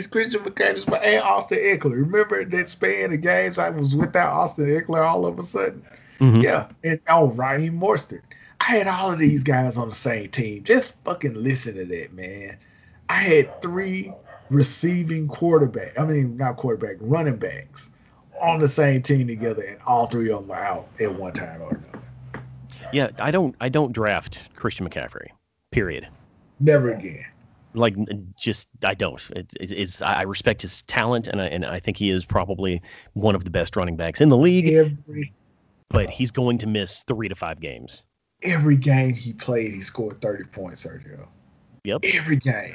Christian 0.05 0.43
McCaffrey's 0.43 0.85
fault 0.85 1.03
and 1.03 1.23
Austin 1.23 1.59
Ekeler. 1.59 2.03
Remember 2.03 2.45
that 2.45 2.69
span 2.69 3.13
of 3.13 3.21
games 3.21 3.59
I 3.59 3.71
was 3.71 3.95
without 3.95 4.33
Austin 4.33 4.67
Ekeler 4.67 5.03
all 5.03 5.27
of 5.27 5.39
a 5.39 5.43
sudden? 5.45 5.85
Mhm. 6.19 6.43
Yeah, 6.43 6.69
and 6.83 6.99
oh, 7.09 7.29
Ryan 7.29 7.79
Mostert. 7.79 8.23
I 8.61 8.65
had 8.65 8.89
all 8.89 9.13
of 9.13 9.19
these 9.19 9.43
guys 9.43 9.77
on 9.77 9.91
the 9.91 9.95
same 9.95 10.31
team. 10.31 10.65
Just 10.65 10.97
fucking 11.05 11.35
listen 11.35 11.77
to 11.77 11.85
that, 11.85 12.13
man. 12.15 12.57
I 13.09 13.21
had 13.21 13.63
three 13.63 14.13
receiving 14.51 15.29
quarterback. 15.29 15.99
I 15.99 16.05
mean, 16.05 16.37
not 16.37 16.57
quarterback, 16.57 16.97
running 17.01 17.37
backs 17.37 17.91
on 18.41 18.59
the 18.59 18.69
same 18.69 19.03
team 19.03 19.27
together, 19.29 19.63
and 19.63 19.79
all 19.87 20.07
three 20.07 20.31
of 20.31 20.41
them 20.41 20.49
were 20.49 20.57
out 20.57 20.89
at 21.01 21.15
one 21.15 21.33
time 21.33 21.63
or 21.63 21.71
another. 21.71 22.43
Yeah, 22.93 23.11
I 23.19 23.31
don't 23.31 23.55
I 23.61 23.69
don't 23.69 23.93
draft 23.93 24.43
Christian 24.55 24.89
McCaffrey. 24.89 25.29
Period. 25.71 26.09
Never 26.61 26.93
again. 26.93 27.25
Like 27.77 27.95
just 28.39 28.69
I 28.83 28.95
don't. 28.95 29.21
It, 29.31 29.53
it, 29.61 29.73
it's 29.73 30.03
I 30.03 30.23
respect 30.23 30.63
his 30.63 30.83
talent 30.83 31.29
and 31.29 31.41
I 31.41 31.47
and 31.47 31.65
I 31.65 31.79
think 31.81 31.97
he 31.97 32.11
is 32.11 32.25
probably 32.25 32.83
one 33.13 33.35
of 33.35 33.45
the 33.45 33.51
best 33.51 33.77
running 33.77 33.97
backs 33.97 34.21
in 34.21 34.29
the 34.29 34.37
league. 34.37 34.67
Every 34.67 35.33
But 35.89 36.11
he's 36.11 36.31
going 36.31 36.59
to 36.59 36.67
miss 36.67 37.05
three 37.05 37.29
to 37.29 37.35
five 37.35 37.61
games. 37.61 38.03
every 38.43 38.77
game 38.77 39.15
he 39.15 39.33
played, 39.33 39.73
he 39.73 39.81
scored 39.81 40.21
30 40.21 40.45
points, 40.45 40.85
Sergio. 40.85 41.29
Yep. 41.85 42.05
Every 42.15 42.37
game. 42.37 42.75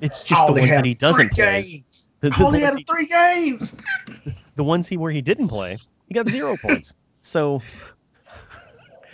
It's 0.00 0.22
just 0.22 0.40
I 0.42 0.46
the 0.46 0.60
ones 0.60 0.70
that 0.70 0.84
he 0.84 0.94
doesn't 0.94 1.32
play. 1.32 1.62
games. 1.62 2.10
The, 2.20 2.30
the 2.30 2.44
only 2.44 2.60
had 2.60 2.76
he- 2.76 2.84
three 2.84 3.06
games. 3.06 3.74
the 4.54 4.64
ones 4.64 4.86
he 4.86 4.96
where 4.96 5.10
he 5.10 5.22
didn't 5.22 5.48
play, 5.48 5.78
he 6.06 6.14
got 6.14 6.28
zero 6.28 6.56
points. 6.56 6.94
So 7.20 7.60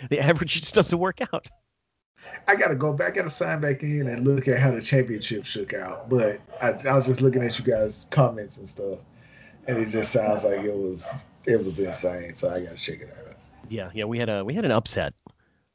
the 0.09 0.19
average 0.19 0.61
just 0.61 0.75
doesn't 0.75 0.97
work 0.97 1.19
out. 1.33 1.47
I 2.47 2.55
gotta 2.55 2.75
go 2.75 2.93
back, 2.93 3.13
I 3.13 3.15
gotta 3.15 3.29
sign 3.29 3.61
back 3.61 3.81
in 3.83 4.07
and 4.07 4.25
look 4.27 4.47
at 4.47 4.59
how 4.59 4.71
the 4.71 4.81
championship 4.81 5.45
shook 5.45 5.73
out. 5.73 6.09
But 6.09 6.39
I, 6.61 6.69
I 6.87 6.93
was 6.95 7.05
just 7.05 7.21
looking 7.21 7.43
at 7.43 7.57
you 7.57 7.65
guys' 7.65 8.07
comments 8.11 8.57
and 8.57 8.67
stuff, 8.69 8.99
and 9.67 9.77
it 9.77 9.87
just 9.89 10.11
sounds 10.11 10.43
like 10.43 10.59
it 10.59 10.73
was 10.73 11.25
it 11.45 11.63
was 11.63 11.79
insane. 11.79 12.35
So 12.35 12.49
I 12.49 12.61
gotta 12.61 12.75
check 12.77 13.01
it 13.01 13.09
out. 13.17 13.33
Yeah, 13.69 13.89
yeah, 13.93 14.05
we 14.05 14.19
had 14.19 14.29
a 14.29 14.45
we 14.45 14.53
had 14.53 14.65
an 14.65 14.71
upset. 14.71 15.13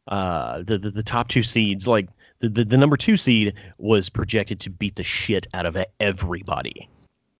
Uh, 0.06 0.62
the 0.64 0.78
the, 0.78 0.90
the 0.90 1.02
top 1.02 1.28
two 1.28 1.42
seeds, 1.42 1.86
like 1.86 2.08
the, 2.40 2.48
the 2.48 2.64
the 2.64 2.76
number 2.76 2.96
two 2.96 3.16
seed, 3.16 3.54
was 3.78 4.08
projected 4.08 4.60
to 4.60 4.70
beat 4.70 4.96
the 4.96 5.02
shit 5.02 5.46
out 5.52 5.66
of 5.66 5.76
everybody, 5.98 6.88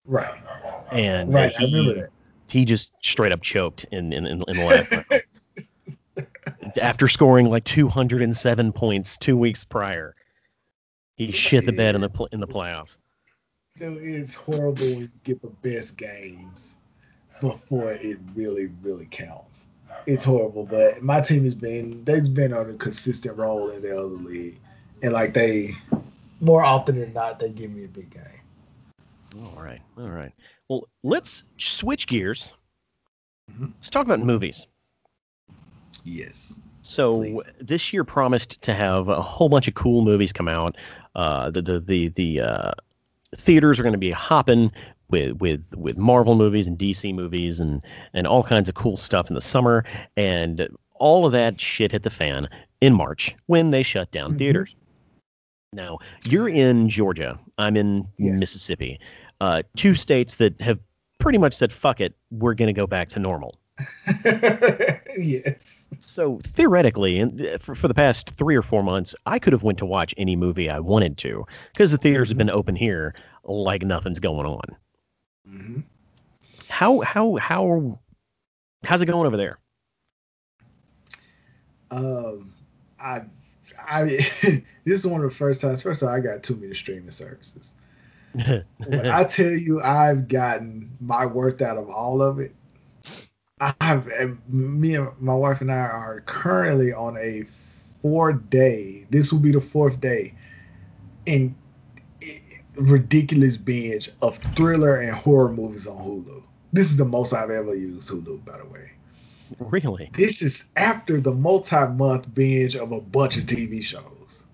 Right, 0.04 0.40
and 0.90 1.32
right. 1.32 1.52
I 1.58 1.62
he, 1.64 1.74
remember 1.76 2.00
that. 2.02 2.10
he 2.48 2.64
just 2.64 2.92
straight 3.00 3.32
up 3.32 3.42
choked 3.42 3.84
in 3.92 4.12
in, 4.12 4.26
in, 4.26 4.42
in 4.46 4.56
the 4.56 4.64
last 4.66 4.90
round. 4.92 5.22
After 6.78 7.08
scoring 7.08 7.46
like 7.46 7.64
207 7.64 8.72
points 8.72 9.18
two 9.18 9.36
weeks 9.36 9.64
prior, 9.64 10.14
he 11.16 11.32
shit 11.32 11.66
the 11.66 11.72
bed 11.72 11.94
in 11.94 12.00
the 12.00 12.28
in 12.32 12.40
the 12.40 12.46
playoffs. 12.46 12.96
Dude, 13.78 14.02
it's 14.02 14.34
horrible 14.34 14.86
when 14.86 15.00
you 15.00 15.10
get 15.24 15.40
the 15.42 15.48
best 15.48 15.96
games 15.96 16.76
before 17.40 17.92
it 17.92 18.18
really, 18.34 18.70
really 18.82 19.06
counts. 19.06 19.66
It's 20.06 20.24
horrible, 20.24 20.64
but 20.64 21.02
my 21.02 21.20
team 21.20 21.44
has 21.44 21.54
been 21.54 22.04
they've 22.04 22.32
been 22.32 22.52
on 22.52 22.70
a 22.70 22.74
consistent 22.74 23.36
roll 23.36 23.70
in 23.70 23.82
the 23.82 23.96
other 23.96 24.08
league, 24.08 24.58
and 25.02 25.12
like 25.12 25.34
they 25.34 25.74
more 26.40 26.62
often 26.62 26.98
than 26.98 27.12
not 27.12 27.38
they 27.38 27.50
give 27.50 27.70
me 27.70 27.84
a 27.84 27.88
big 27.88 28.10
game. 28.10 29.42
All 29.42 29.62
right, 29.62 29.80
all 29.96 30.10
right. 30.10 30.32
Well, 30.68 30.88
let's 31.02 31.44
switch 31.58 32.06
gears. 32.06 32.52
Mhm. 33.50 33.72
Let's 33.74 33.90
talk 33.90 34.04
about 34.04 34.20
movies. 34.20 34.66
Yes. 36.04 36.60
So 36.82 37.18
Please. 37.18 37.42
this 37.60 37.92
year 37.92 38.04
promised 38.04 38.62
to 38.62 38.74
have 38.74 39.08
a 39.08 39.20
whole 39.22 39.48
bunch 39.48 39.68
of 39.68 39.74
cool 39.74 40.02
movies 40.02 40.32
come 40.32 40.48
out. 40.48 40.76
Uh, 41.14 41.50
the 41.50 41.62
the 41.62 41.80
the, 41.80 42.08
the 42.08 42.40
uh, 42.40 42.72
theaters 43.36 43.78
are 43.78 43.82
going 43.82 43.92
to 43.92 43.98
be 43.98 44.10
hopping 44.10 44.72
with 45.10 45.32
with 45.40 45.74
with 45.76 45.96
Marvel 45.98 46.36
movies 46.36 46.66
and 46.66 46.78
DC 46.78 47.14
movies 47.14 47.60
and 47.60 47.82
and 48.14 48.26
all 48.26 48.42
kinds 48.42 48.68
of 48.68 48.74
cool 48.74 48.96
stuff 48.96 49.28
in 49.28 49.34
the 49.34 49.40
summer. 49.40 49.84
And 50.16 50.68
all 50.94 51.26
of 51.26 51.32
that 51.32 51.60
shit 51.60 51.92
hit 51.92 52.02
the 52.02 52.10
fan 52.10 52.48
in 52.80 52.94
March 52.94 53.34
when 53.46 53.70
they 53.70 53.82
shut 53.82 54.10
down 54.10 54.34
Mhm. 54.34 54.38
theaters. 54.38 54.76
Now 55.72 55.98
you're 56.28 56.48
in 56.48 56.88
Georgia. 56.88 57.38
I'm 57.58 57.76
in 57.76 58.08
Yes. 58.18 58.38
Mississippi. 58.40 59.00
Uh, 59.40 59.62
two 59.76 59.94
states 59.94 60.36
that 60.36 60.60
have 60.60 60.78
pretty 61.18 61.38
much 61.38 61.52
said 61.54 61.72
fuck 61.72 62.00
it. 62.00 62.14
We're 62.30 62.54
going 62.54 62.68
to 62.68 62.72
go 62.72 62.86
back 62.86 63.10
to 63.10 63.18
normal. 63.20 63.58
yes. 65.18 65.79
So 66.00 66.38
theoretically, 66.42 67.18
and 67.20 67.40
uh, 67.40 67.58
for, 67.58 67.74
for 67.74 67.88
the 67.88 67.94
past 67.94 68.30
three 68.30 68.56
or 68.56 68.62
four 68.62 68.82
months, 68.82 69.14
I 69.26 69.38
could 69.38 69.52
have 69.52 69.62
went 69.62 69.78
to 69.78 69.86
watch 69.86 70.14
any 70.16 70.36
movie 70.36 70.70
I 70.70 70.80
wanted 70.80 71.18
to 71.18 71.46
because 71.72 71.90
the 71.92 71.98
theaters 71.98 72.28
have 72.28 72.38
been 72.38 72.50
open 72.50 72.76
here 72.76 73.14
like 73.44 73.82
nothing's 73.82 74.20
going 74.20 74.46
on. 74.46 74.76
hmm 75.46 75.80
How 76.68 77.00
how 77.00 77.36
how 77.36 77.98
how's 78.84 79.02
it 79.02 79.06
going 79.06 79.26
over 79.26 79.36
there? 79.36 79.58
Um, 81.90 82.52
I, 83.00 83.22
I, 83.78 84.02
this 84.04 84.64
is 84.86 85.06
one 85.06 85.22
of 85.22 85.30
the 85.30 85.36
first 85.36 85.60
times. 85.60 85.82
First 85.82 86.02
of 86.02 86.08
all, 86.08 86.14
I 86.14 86.20
got 86.20 86.42
too 86.42 86.56
many 86.56 86.74
streaming 86.74 87.10
services. 87.10 87.74
When 88.84 89.06
I 89.06 89.24
tell 89.24 89.50
you, 89.50 89.82
I've 89.82 90.28
gotten 90.28 90.90
my 91.00 91.26
worth 91.26 91.62
out 91.62 91.76
of 91.76 91.88
all 91.90 92.22
of 92.22 92.38
it. 92.38 92.54
I've 93.60 94.08
eh, 94.10 94.28
me 94.48 94.94
and 94.94 95.08
my 95.20 95.34
wife 95.34 95.60
and 95.60 95.70
I 95.70 95.76
are 95.76 96.22
currently 96.26 96.92
on 96.92 97.16
a 97.18 97.44
four 98.02 98.32
day. 98.32 99.06
This 99.10 99.32
will 99.32 99.40
be 99.40 99.52
the 99.52 99.60
fourth 99.60 100.00
day, 100.00 100.34
in 101.26 101.54
eh, 102.22 102.38
ridiculous 102.76 103.56
binge 103.56 104.10
of 104.22 104.38
thriller 104.56 104.96
and 104.96 105.14
horror 105.14 105.52
movies 105.52 105.86
on 105.86 105.98
Hulu. 105.98 106.42
This 106.72 106.90
is 106.90 106.96
the 106.96 107.04
most 107.04 107.32
I've 107.34 107.50
ever 107.50 107.74
used 107.74 108.10
Hulu, 108.10 108.44
by 108.44 108.58
the 108.58 108.64
way. 108.64 108.90
really? 109.58 110.08
This 110.14 110.40
is 110.42 110.66
after 110.76 111.20
the 111.20 111.32
multi-month 111.32 112.32
binge 112.34 112.76
of 112.76 112.92
a 112.92 113.00
bunch 113.00 113.36
of 113.36 113.44
TV 113.44 113.82
shows. 113.82 114.44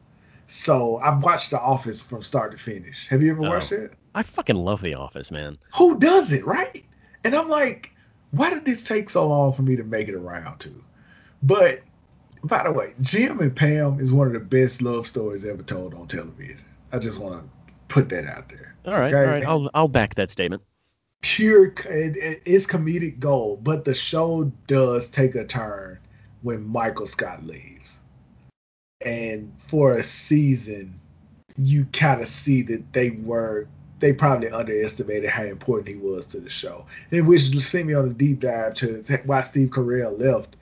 So 0.49 0.97
I've 0.99 1.23
watched 1.23 1.51
The 1.51 1.61
Office 1.61 2.01
from 2.01 2.23
start 2.23 2.53
to 2.53 2.57
finish. 2.59 3.07
Have 3.09 3.23
you 3.23 3.33
ever 3.33 3.45
Oh. 3.45 3.51
watched 3.51 3.73
it? 3.73 3.93
I 4.15 4.23
fucking 4.23 4.57
love 4.57 4.81
The 4.81 4.95
Office, 4.95 5.31
man. 5.31 5.59
Who 5.77 5.99
does 5.99 6.33
it, 6.33 6.47
right? 6.47 6.85
And 7.25 7.35
I'm 7.35 7.49
like, 7.49 7.93
why 8.31 8.51
did 8.51 8.65
this 8.65 8.85
take 8.85 9.11
so 9.11 9.29
long 9.29 9.53
for 9.53 9.63
me 9.63 9.77
to 9.77 9.85
make 9.85 10.09
it 10.09 10.15
around 10.15 10.59
to? 10.61 10.85
But 11.43 11.83
by 12.45 12.65
the 12.65 12.73
way, 12.73 12.95
Jim 13.01 13.41
and 13.41 13.55
Pam 13.55 14.01
is 14.01 14.13
one 14.13 14.27
of 14.27 14.33
the 14.33 14.41
best 14.41 14.83
love 14.83 15.07
stories 15.07 15.45
ever 15.45 15.63
told 15.63 15.95
on 15.95 16.07
television. 16.09 16.65
I 16.93 16.99
just 16.99 17.19
want 17.19 17.43
to 17.43 17.73
put 17.89 18.09
that 18.11 18.27
out 18.27 18.49
there. 18.49 18.75
All 18.85 18.93
right, 18.93 19.13
okay? 19.13 19.25
all 19.25 19.27
right. 19.27 19.45
I'll 19.45 19.71
I'll 19.75 19.89
back 19.89 20.15
that 20.17 20.31
statement. 20.31 20.63
Pure, 21.23 21.75
it, 21.87 22.43
it's 22.45 22.67
comedic 22.67 23.19
gold, 23.19 23.65
but 23.65 23.85
the 23.85 23.95
show 23.95 24.53
does 24.67 25.09
take 25.09 25.35
a 25.35 25.45
turn 25.45 25.99
when 26.43 26.65
Michael 26.65 27.07
Scott 27.07 27.43
leaves, 27.43 28.01
and 29.01 29.53
for 29.67 29.97
a 29.97 30.05
season, 30.05 31.01
you 31.57 31.87
kind 31.87 32.21
of 32.21 32.29
see 32.29 32.63
that 32.63 32.93
they 32.93 33.11
were 33.11 33.67
they 33.99 34.13
probably 34.13 34.51
underestimated 34.51 35.31
how 35.31 35.45
important 35.45 35.89
he 35.89 35.97
was 35.97 36.27
to 36.27 36.41
the 36.41 36.51
show. 36.51 36.87
And 37.11 37.27
which 37.27 37.43
sent 37.61 37.87
me 37.87 37.95
on 37.95 38.07
a 38.07 38.13
deep 38.13 38.41
dive 38.41 38.75
to 38.75 39.03
why 39.25 39.41
Steve 39.41 39.71
Carell 39.71 40.19
left. 40.19 40.57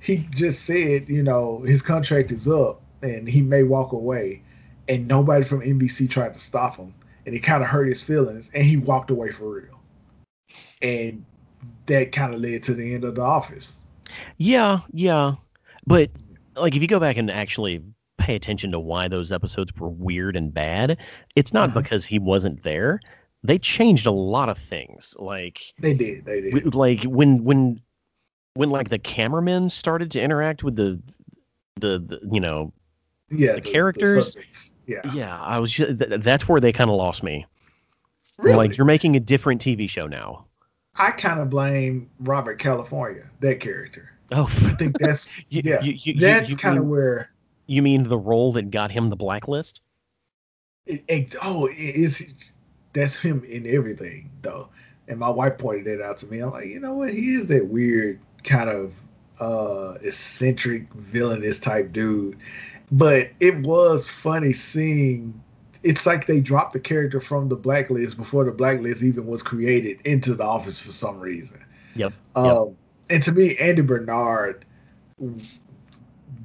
He 0.00 0.26
just 0.30 0.64
said, 0.64 1.08
you 1.08 1.22
know, 1.22 1.60
his 1.60 1.82
contract 1.82 2.32
is 2.32 2.48
up 2.48 2.80
and 3.02 3.28
he 3.28 3.42
may 3.42 3.62
walk 3.62 3.92
away 3.92 4.42
and 4.90 5.06
nobody 5.06 5.44
from 5.44 5.60
NBC 5.60 6.10
tried 6.10 6.34
to 6.34 6.40
stop 6.40 6.76
him, 6.76 6.92
and 7.24 7.34
it 7.34 7.40
kind 7.40 7.62
of 7.62 7.68
hurt 7.68 7.86
his 7.86 8.02
feelings, 8.02 8.50
and 8.52 8.64
he 8.64 8.76
walked 8.76 9.10
away 9.10 9.30
for 9.30 9.48
real. 9.48 9.80
And 10.82 11.24
that 11.86 12.10
kind 12.10 12.34
of 12.34 12.40
led 12.40 12.64
to 12.64 12.74
the 12.74 12.92
end 12.94 13.04
of 13.04 13.14
The 13.14 13.22
Office. 13.22 13.84
Yeah, 14.36 14.80
yeah, 14.92 15.34
but 15.86 16.10
like 16.56 16.74
if 16.74 16.82
you 16.82 16.88
go 16.88 16.98
back 16.98 17.16
and 17.18 17.30
actually 17.30 17.84
pay 18.20 18.36
attention 18.36 18.72
to 18.72 18.78
why 18.78 19.08
those 19.08 19.32
episodes 19.32 19.74
were 19.76 19.88
weird 19.88 20.36
and 20.36 20.54
bad, 20.54 20.98
it's 21.34 21.52
not 21.52 21.70
uh-huh. 21.70 21.80
because 21.80 22.04
he 22.04 22.18
wasn't 22.18 22.62
there. 22.62 23.00
They 23.42 23.58
changed 23.58 24.06
a 24.06 24.10
lot 24.10 24.48
of 24.48 24.58
things. 24.58 25.16
Like 25.18 25.60
they 25.78 25.94
did, 25.94 26.24
they 26.24 26.42
did. 26.42 26.74
Like 26.74 27.04
when 27.04 27.42
when 27.42 27.80
when 28.54 28.70
like 28.70 28.88
the 28.88 28.98
cameramen 28.98 29.70
started 29.70 30.12
to 30.12 30.20
interact 30.20 30.62
with 30.62 30.76
the 30.76 31.00
the, 31.76 31.98
the 31.98 32.20
you 32.30 32.40
know 32.40 32.72
yeah 33.30 33.54
the, 33.54 33.60
the 33.60 33.70
characters 33.70 34.34
the 34.34 34.42
yeah 34.86 35.12
yeah 35.12 35.40
i 35.40 35.58
was 35.58 35.70
just, 35.72 35.98
th- 35.98 36.20
that's 36.20 36.48
where 36.48 36.60
they 36.60 36.72
kind 36.72 36.90
of 36.90 36.96
lost 36.96 37.22
me 37.22 37.46
really? 38.38 38.56
like 38.56 38.76
you're 38.76 38.86
making 38.86 39.16
a 39.16 39.20
different 39.20 39.60
tv 39.60 39.88
show 39.88 40.06
now 40.06 40.46
i 40.96 41.10
kind 41.10 41.40
of 41.40 41.48
blame 41.48 42.10
robert 42.20 42.58
california 42.58 43.24
that 43.40 43.60
character 43.60 44.12
oh 44.32 44.44
i 44.44 44.74
think 44.74 44.98
that's 44.98 45.36
you, 45.48 45.62
yeah 45.64 45.80
you, 45.80 45.94
you, 45.96 46.14
that's 46.20 46.54
kind 46.54 46.78
of 46.78 46.84
where 46.84 47.30
you 47.70 47.82
mean 47.82 48.02
the 48.02 48.18
role 48.18 48.52
that 48.52 48.70
got 48.70 48.90
him 48.90 49.08
the 49.10 49.16
blacklist 49.16 49.80
it, 50.86 51.04
it, 51.08 51.36
oh 51.42 51.66
it 51.66 51.76
is 51.76 52.52
that's 52.92 53.16
him 53.16 53.44
in 53.44 53.66
everything 53.66 54.30
though 54.42 54.68
and 55.08 55.18
my 55.18 55.30
wife 55.30 55.58
pointed 55.58 55.86
that 55.86 56.04
out 56.04 56.16
to 56.18 56.26
me 56.26 56.40
i'm 56.40 56.50
like 56.50 56.66
you 56.66 56.80
know 56.80 56.94
what 56.94 57.12
he 57.12 57.34
is 57.34 57.48
that 57.48 57.66
weird 57.66 58.18
kind 58.44 58.70
of 58.70 58.92
uh 59.38 59.96
eccentric 60.02 60.92
villainous 60.94 61.58
type 61.58 61.92
dude 61.92 62.36
but 62.90 63.30
it 63.38 63.58
was 63.58 64.08
funny 64.08 64.52
seeing. 64.52 65.40
It's 65.82 66.04
like 66.04 66.26
they 66.26 66.40
dropped 66.40 66.72
the 66.72 66.80
character 66.80 67.20
from 67.20 67.48
the 67.48 67.56
blacklist 67.56 68.16
before 68.16 68.44
the 68.44 68.52
blacklist 68.52 69.02
even 69.02 69.26
was 69.26 69.42
created 69.42 70.00
into 70.04 70.34
the 70.34 70.44
office 70.44 70.80
for 70.80 70.90
some 70.90 71.20
reason. 71.20 71.64
Yep. 71.94 72.12
Um, 72.36 72.44
yep. 72.44 72.74
And 73.08 73.22
to 73.22 73.32
me, 73.32 73.56
Andy 73.56 73.82
Bernard, 73.82 74.64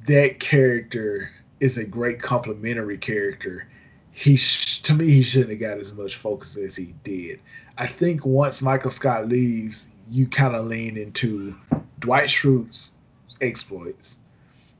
that 0.06 0.40
character 0.40 1.30
is 1.60 1.78
a 1.78 1.84
great 1.84 2.20
complementary 2.20 2.98
character. 2.98 3.68
He 4.12 4.36
sh- 4.36 4.80
to 4.82 4.94
me 4.94 5.06
he 5.06 5.22
shouldn't 5.22 5.50
have 5.50 5.60
got 5.60 5.78
as 5.78 5.92
much 5.92 6.16
focus 6.16 6.56
as 6.56 6.76
he 6.76 6.94
did. 7.04 7.40
I 7.76 7.86
think 7.86 8.24
once 8.24 8.62
Michael 8.62 8.90
Scott 8.90 9.28
leaves, 9.28 9.90
you 10.10 10.26
kind 10.26 10.54
of 10.54 10.66
lean 10.66 10.96
into 10.96 11.56
Dwight 12.00 12.28
Schrute's 12.28 12.92
exploits 13.40 14.18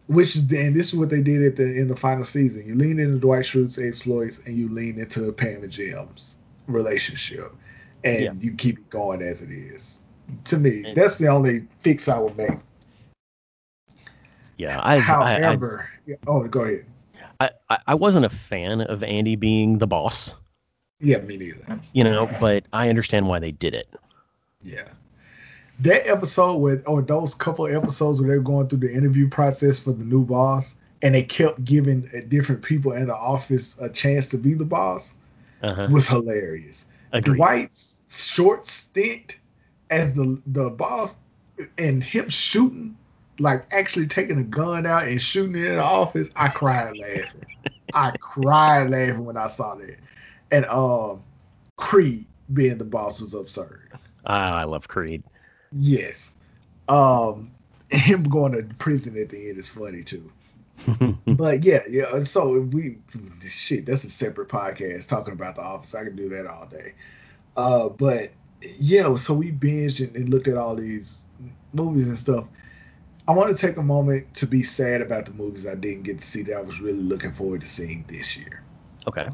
which 0.07 0.37
is 0.37 0.43
and 0.53 0.75
this 0.75 0.93
is 0.93 0.95
what 0.95 1.11
they 1.11 1.21
did 1.21 1.43
at 1.43 1.57
the 1.57 1.65
in 1.65 1.89
the 1.89 1.97
final 1.97 2.25
season. 2.25 2.67
You 2.67 2.75
lean 2.75 2.99
into 2.99 3.19
Dwight 3.19 3.45
Schrute's 3.45 3.79
exploits 3.79 4.41
and 4.47 4.57
you 4.57 4.69
lean 4.69 4.99
into 4.99 5.31
Pam 5.33 5.63
and 5.63 5.73
Jim's 5.73 6.39
relationship, 6.67 7.53
and 8.05 8.23
yeah. 8.23 8.33
you 8.39 8.53
keep 8.53 8.79
it 8.79 8.91
going 8.91 9.23
as 9.23 9.43
it 9.43 9.51
is. 9.51 10.01
To 10.45 10.59
me, 10.59 10.93
that's 10.95 11.19
the 11.19 11.29
only 11.29 11.67
fix 11.81 12.09
I 12.09 12.19
would 12.19 12.37
make. 12.37 12.59
Yeah, 14.57 14.81
I. 14.83 14.99
However, 14.99 15.89
I, 16.09 16.13
I, 16.13 16.17
oh, 16.27 16.47
go 16.49 16.61
ahead. 16.61 16.87
I, 17.39 17.79
I 17.87 17.95
wasn't 17.97 18.25
a 18.25 18.31
fan 18.31 18.81
of 18.81 19.03
Andy 19.03 19.37
being 19.37 19.79
the 19.79 19.87
boss. 19.87 20.35
Yeah, 21.01 21.19
me 21.19 21.37
neither. 21.37 21.81
You 21.93 22.05
know, 22.05 22.31
but 22.41 22.65
I 22.73 22.89
understand 22.89 23.29
why 23.29 23.41
they 23.41 23.53
did 23.53 23.75
it. 23.75 23.95
Yeah 24.63 24.89
that 25.81 26.07
episode 26.07 26.57
with 26.57 26.85
or 26.87 27.03
those 27.03 27.35
couple 27.35 27.67
episodes 27.67 28.21
where 28.21 28.29
they're 28.29 28.41
going 28.41 28.69
through 28.69 28.81
the 28.81 28.93
interview 28.93 29.29
process 29.29 29.79
for 29.79 29.93
the 29.93 30.05
new 30.05 30.25
boss 30.25 30.77
and 31.03 31.15
they 31.15 31.23
kept 31.23 31.63
giving 31.65 32.11
different 32.29 32.63
people 32.63 32.93
in 32.93 33.07
the 33.07 33.15
office 33.15 33.77
a 33.81 33.89
chance 33.89 34.31
to 34.31 34.39
be 34.39 34.55
the 34.55 34.65
boss 34.65 35.15
uh-huh. 35.63 35.89
was 35.91 36.09
hilarious. 36.09 36.87
Agreed. 37.13 37.37
Dwight's 37.37 38.01
short 38.09 38.67
stint 38.67 39.37
as 39.91 40.15
the 40.15 40.41
the 40.47 40.71
boss 40.71 41.17
and 41.79 42.03
him 42.03 42.29
shooting 42.29 42.97
like 43.39 43.66
actually 43.70 44.07
taking 44.07 44.39
a 44.39 44.45
gun 44.45 44.87
out 44.87 45.05
and 45.05 45.20
shooting 45.20 45.57
it 45.57 45.68
in 45.68 45.76
the 45.76 45.82
office, 45.82 46.30
I 46.37 46.49
cried 46.49 46.97
laughing. 46.97 47.47
I 47.93 48.12
cried 48.20 48.91
laughing 48.91 49.24
when 49.24 49.37
I 49.37 49.49
saw 49.49 49.74
that. 49.76 49.97
And 50.51 50.64
um 50.66 51.22
Creed 51.76 52.26
being 52.53 52.78
the 52.78 52.84
boss 52.84 53.20
was 53.20 53.34
absurd. 53.34 53.93
Ah, 54.24 54.57
I 54.57 54.64
love 54.64 54.89
Creed. 54.89 55.22
Yes. 55.72 56.34
Um, 56.89 57.51
him 57.91 58.24
going 58.24 58.53
to 58.53 58.74
prison 58.76 59.18
at 59.18 59.28
the 59.28 59.49
end 59.49 59.59
is 59.59 59.68
funny 59.68 60.03
too. 60.03 60.30
but 61.26 61.64
yeah, 61.64 61.80
yeah. 61.89 62.20
So 62.20 62.61
we 62.61 62.99
shit, 63.47 63.87
that's 63.87 64.05
a 64.05 64.11
separate 64.11 64.49
podcast 64.49 65.09
talking 65.09 65.32
about 65.32 65.57
the 65.57 65.62
office. 65.62 65.95
I 65.95 66.05
can 66.05 66.16
do 66.16 66.28
that 66.30 66.47
all 66.47 66.66
day. 66.66 66.95
Uh, 67.57 67.89
but 67.89 68.30
yeah, 68.78 69.14
so 69.16 69.34
we 69.34 69.53
binged 69.53 70.07
and, 70.07 70.16
and 70.16 70.28
looked 70.28 70.49
at 70.49 70.57
all 70.57 70.76
these 70.76 71.24
movies 71.72 72.09
and 72.09 72.18
stuff. 72.18 72.47
I 73.29 73.33
want 73.33 73.57
to 73.57 73.66
take 73.66 73.77
a 73.77 73.83
moment 73.83 74.35
to 74.35 74.47
be 74.47 74.62
sad 74.62 75.01
about 75.01 75.27
the 75.27 75.33
movies 75.33 75.66
I 75.66 75.74
didn't 75.74 76.05
get 76.05 76.20
to 76.20 76.27
see 76.27 76.43
that 76.45 76.57
I 76.57 76.61
was 76.61 76.81
really 76.81 77.01
looking 77.01 77.33
forward 77.33 77.62
to 77.62 77.66
seeing 77.66 78.05
this 78.07 78.37
year. 78.37 78.62
Okay. 79.07 79.29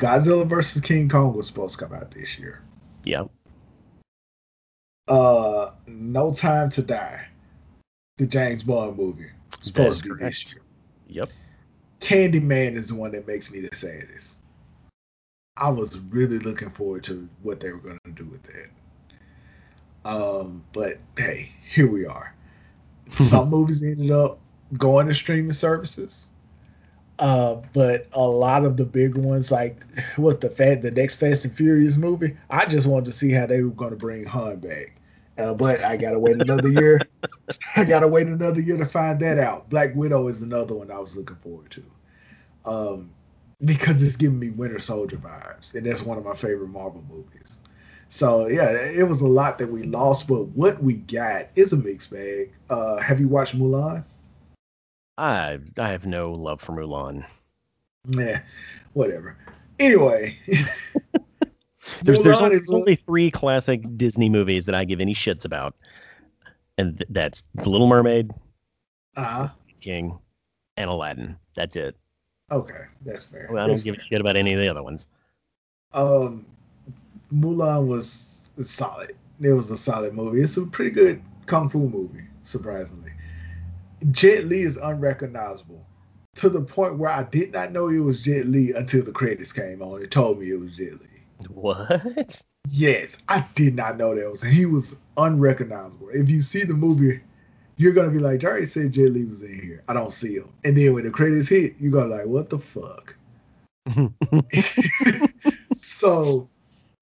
Godzilla 0.00 0.46
vs. 0.46 0.80
King 0.80 1.08
Kong 1.08 1.34
was 1.34 1.46
supposed 1.46 1.78
to 1.78 1.84
come 1.84 1.94
out 1.94 2.10
this 2.10 2.38
year. 2.38 2.62
Yeah 3.04 3.24
uh, 5.08 5.72
No 5.86 6.32
Time 6.32 6.70
to 6.70 6.82
Die, 6.82 7.26
the 8.18 8.26
James 8.26 8.64
Bond 8.64 8.96
movie, 8.96 9.30
supposed 9.60 10.02
to 10.02 10.04
be 10.04 10.08
correct. 10.10 10.24
this 10.24 10.52
year. 10.52 10.62
Yep. 11.08 11.30
Candyman 12.00 12.76
is 12.76 12.88
the 12.88 12.94
one 12.94 13.12
that 13.12 13.26
makes 13.26 13.50
me 13.50 13.60
the 13.60 13.74
saddest. 13.74 14.40
I 15.56 15.70
was 15.70 15.98
really 15.98 16.38
looking 16.38 16.70
forward 16.70 17.04
to 17.04 17.28
what 17.42 17.60
they 17.60 17.70
were 17.70 17.78
going 17.78 17.98
to 18.04 18.10
do 18.10 18.24
with 18.24 18.42
that. 18.44 18.70
Um, 20.04 20.64
but 20.72 20.98
hey, 21.16 21.52
here 21.70 21.90
we 21.90 22.06
are. 22.06 22.34
Some 23.12 23.50
movies 23.50 23.82
ended 23.82 24.10
up 24.10 24.38
going 24.76 25.08
to 25.08 25.14
streaming 25.14 25.52
services. 25.52 26.30
Uh, 27.18 27.60
but 27.72 28.08
a 28.12 28.26
lot 28.26 28.64
of 28.64 28.76
the 28.76 28.84
big 28.84 29.16
ones, 29.16 29.52
like 29.52 29.76
what's 30.16 30.38
the 30.38 30.50
fat, 30.50 30.82
the 30.82 30.90
next 30.90 31.16
Fast 31.16 31.44
and 31.44 31.54
Furious 31.54 31.96
movie, 31.96 32.36
I 32.50 32.66
just 32.66 32.86
wanted 32.86 33.06
to 33.06 33.12
see 33.12 33.30
how 33.30 33.46
they 33.46 33.62
were 33.62 33.70
going 33.70 33.90
to 33.90 33.96
bring 33.96 34.24
Han 34.24 34.56
back. 34.56 34.96
Uh, 35.36 35.52
but 35.52 35.82
I 35.82 35.96
gotta 35.96 36.18
wait 36.18 36.40
another 36.40 36.68
year. 36.68 37.00
I 37.76 37.84
gotta 37.84 38.06
wait 38.06 38.28
another 38.28 38.60
year 38.60 38.76
to 38.76 38.86
find 38.86 39.18
that 39.20 39.38
out. 39.38 39.68
Black 39.68 39.94
Widow 39.94 40.28
is 40.28 40.42
another 40.42 40.76
one 40.76 40.90
I 40.90 41.00
was 41.00 41.16
looking 41.16 41.36
forward 41.36 41.70
to, 41.72 41.84
um, 42.64 43.10
because 43.64 44.00
it's 44.00 44.14
giving 44.14 44.38
me 44.38 44.50
Winter 44.50 44.78
Soldier 44.78 45.16
vibes, 45.16 45.74
and 45.74 45.84
that's 45.84 46.02
one 46.02 46.18
of 46.18 46.24
my 46.24 46.34
favorite 46.34 46.68
Marvel 46.68 47.04
movies. 47.10 47.58
So 48.14 48.46
yeah, 48.46 48.70
it 48.70 49.08
was 49.08 49.22
a 49.22 49.26
lot 49.26 49.58
that 49.58 49.72
we 49.72 49.82
lost, 49.82 50.28
but 50.28 50.44
what 50.50 50.80
we 50.80 50.98
got 50.98 51.48
is 51.56 51.72
a 51.72 51.76
mixed 51.76 52.12
bag. 52.12 52.52
Uh, 52.70 52.98
have 52.98 53.18
you 53.18 53.26
watched 53.26 53.58
Mulan? 53.58 54.04
I 55.18 55.58
I 55.80 55.90
have 55.90 56.06
no 56.06 56.30
love 56.30 56.60
for 56.60 56.70
Mulan. 56.74 57.26
Yeah, 58.06 58.42
whatever. 58.92 59.36
Anyway. 59.80 60.38
there's 62.02 62.22
there's 62.22 62.40
only, 62.40 62.60
only, 62.70 62.94
three 62.94 63.32
classic 63.32 63.82
Disney 63.96 64.28
movies 64.28 64.66
that 64.66 64.76
I 64.76 64.84
give 64.84 65.00
any 65.00 65.12
shits 65.14 65.44
about, 65.44 65.74
and 66.78 66.96
th- 66.96 67.08
that's 67.10 67.42
The 67.56 67.68
Little 67.68 67.88
Mermaid, 67.88 68.30
uh-huh. 69.16 69.48
King, 69.80 70.16
and 70.76 70.88
Aladdin. 70.88 71.36
That's 71.56 71.74
it. 71.74 71.96
Okay, 72.52 72.84
that's 73.04 73.24
fair. 73.24 73.48
Well, 73.50 73.64
I 73.64 73.66
don't 73.66 73.82
give 73.82 73.96
fair. 73.96 74.04
a 74.04 74.06
shit 74.06 74.20
about 74.20 74.36
any 74.36 74.52
of 74.52 74.60
the 74.60 74.68
other 74.68 74.84
ones. 74.84 75.08
Um, 75.92 76.46
Mulan 77.34 77.86
was 77.86 78.50
solid. 78.62 79.16
It 79.40 79.50
was 79.50 79.70
a 79.70 79.76
solid 79.76 80.14
movie. 80.14 80.40
It's 80.40 80.56
a 80.56 80.66
pretty 80.66 80.90
good 80.90 81.22
kung 81.46 81.68
fu 81.68 81.88
movie, 81.88 82.24
surprisingly. 82.42 83.12
Jet 84.10 84.44
Li 84.44 84.62
is 84.62 84.76
unrecognizable 84.76 85.84
to 86.36 86.48
the 86.48 86.60
point 86.60 86.98
where 86.98 87.10
I 87.10 87.24
did 87.24 87.52
not 87.52 87.72
know 87.72 87.88
it 87.88 87.98
was 87.98 88.22
Jet 88.22 88.46
Li 88.46 88.72
until 88.72 89.02
the 89.02 89.12
credits 89.12 89.52
came 89.52 89.82
on. 89.82 90.02
and 90.02 90.10
told 90.10 90.40
me 90.40 90.50
it 90.50 90.60
was 90.60 90.76
Jet 90.76 90.92
Li. 91.00 91.08
What? 91.48 92.42
Yes, 92.68 93.18
I 93.28 93.46
did 93.54 93.74
not 93.74 93.98
know 93.98 94.14
that 94.14 94.30
was. 94.30 94.42
He 94.42 94.66
was 94.66 94.96
unrecognizable. 95.16 96.08
If 96.10 96.30
you 96.30 96.42
see 96.42 96.64
the 96.64 96.74
movie, 96.74 97.20
you're 97.76 97.92
gonna 97.92 98.10
be 98.10 98.18
like, 98.18 98.40
Jerry 98.40 98.66
said 98.66 98.92
Jet 98.92 99.12
Li 99.12 99.24
was 99.24 99.42
in 99.42 99.60
here. 99.60 99.82
I 99.88 99.94
don't 99.94 100.12
see 100.12 100.36
him. 100.36 100.48
And 100.64 100.76
then 100.76 100.94
when 100.94 101.04
the 101.04 101.10
credits 101.10 101.48
hit, 101.48 101.74
you're 101.78 101.92
gonna 101.92 102.14
like, 102.14 102.26
what 102.26 102.50
the 102.50 102.58
fuck? 102.58 103.16
so, 105.74 106.48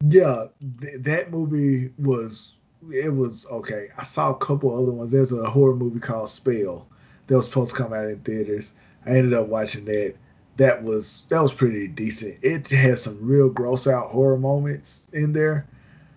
yeah, 0.09 0.47
th- 0.81 1.03
that 1.03 1.31
movie 1.31 1.93
was 1.99 2.59
it 2.91 3.15
was 3.15 3.47
okay. 3.47 3.89
I 3.97 4.03
saw 4.03 4.31
a 4.31 4.37
couple 4.37 4.75
other 4.75 4.93
ones. 4.93 5.13
There's 5.13 5.33
a 5.33 5.49
horror 5.49 5.77
movie 5.77 6.01
called 6.01 6.29
Spell 6.29 6.89
that 7.27 7.37
was 7.37 7.47
supposed 7.47 7.75
to 7.75 7.83
come 7.83 7.93
out 7.93 8.09
in 8.09 8.19
theaters. 8.21 8.75
I 9.07 9.11
ended 9.11 9.35
up 9.35 9.47
watching 9.47 9.85
that. 9.87 10.15
That 10.57 10.83
was 10.83 11.23
that 11.29 11.41
was 11.41 11.53
pretty 11.53 11.87
decent. 11.87 12.41
It 12.43 12.69
has 12.71 13.03
some 13.03 13.19
real 13.21 13.49
gross 13.49 13.87
out 13.87 14.09
horror 14.11 14.39
moments 14.39 15.09
in 15.13 15.33
there. 15.33 15.67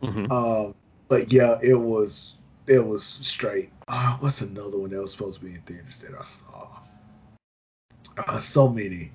Mhm. 0.02 0.32
Um, 0.32 0.76
but 1.08 1.32
yeah, 1.32 1.60
it 1.62 1.76
was 1.76 2.38
it 2.68 2.86
was 2.86 3.04
straight. 3.04 3.72
Uh, 3.88 4.18
what's 4.18 4.42
another 4.42 4.80
one 4.80 4.90
that 4.90 5.02
was 5.02 5.12
supposed 5.12 5.40
to 5.40 5.46
be 5.46 5.54
in 5.54 5.62
theaters 5.62 6.02
that 6.02 6.20
I 6.20 6.24
saw? 6.24 6.68
Uh, 8.18 8.40
so 8.40 8.68
many. 8.68 9.12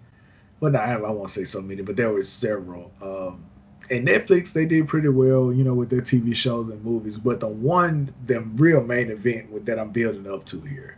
Well, 0.60 0.70
not, 0.70 0.82
I 0.82 0.96
won't 1.10 1.30
say 1.30 1.44
so 1.44 1.60
many, 1.60 1.82
but 1.82 1.96
there 1.96 2.12
were 2.12 2.22
several. 2.22 2.92
Um, 3.02 3.44
and 3.90 4.06
Netflix, 4.06 4.52
they 4.52 4.66
did 4.66 4.86
pretty 4.86 5.08
well, 5.08 5.52
you 5.52 5.64
know, 5.64 5.74
with 5.74 5.90
their 5.90 6.00
TV 6.00 6.34
shows 6.34 6.68
and 6.68 6.82
movies. 6.84 7.18
But 7.18 7.40
the 7.40 7.48
one, 7.48 8.14
the 8.26 8.40
real 8.40 8.82
main 8.82 9.10
event 9.10 9.50
with, 9.50 9.66
that 9.66 9.78
I'm 9.78 9.90
building 9.90 10.30
up 10.30 10.44
to 10.46 10.60
here, 10.60 10.96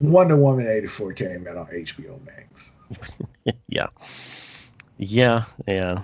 Wonder 0.00 0.36
Woman 0.36 0.66
84 0.66 1.12
came 1.12 1.46
out 1.46 1.56
on 1.56 1.66
HBO 1.66 2.18
Max. 2.24 2.74
yeah. 3.68 3.88
Yeah, 4.96 5.44
yeah. 5.68 6.02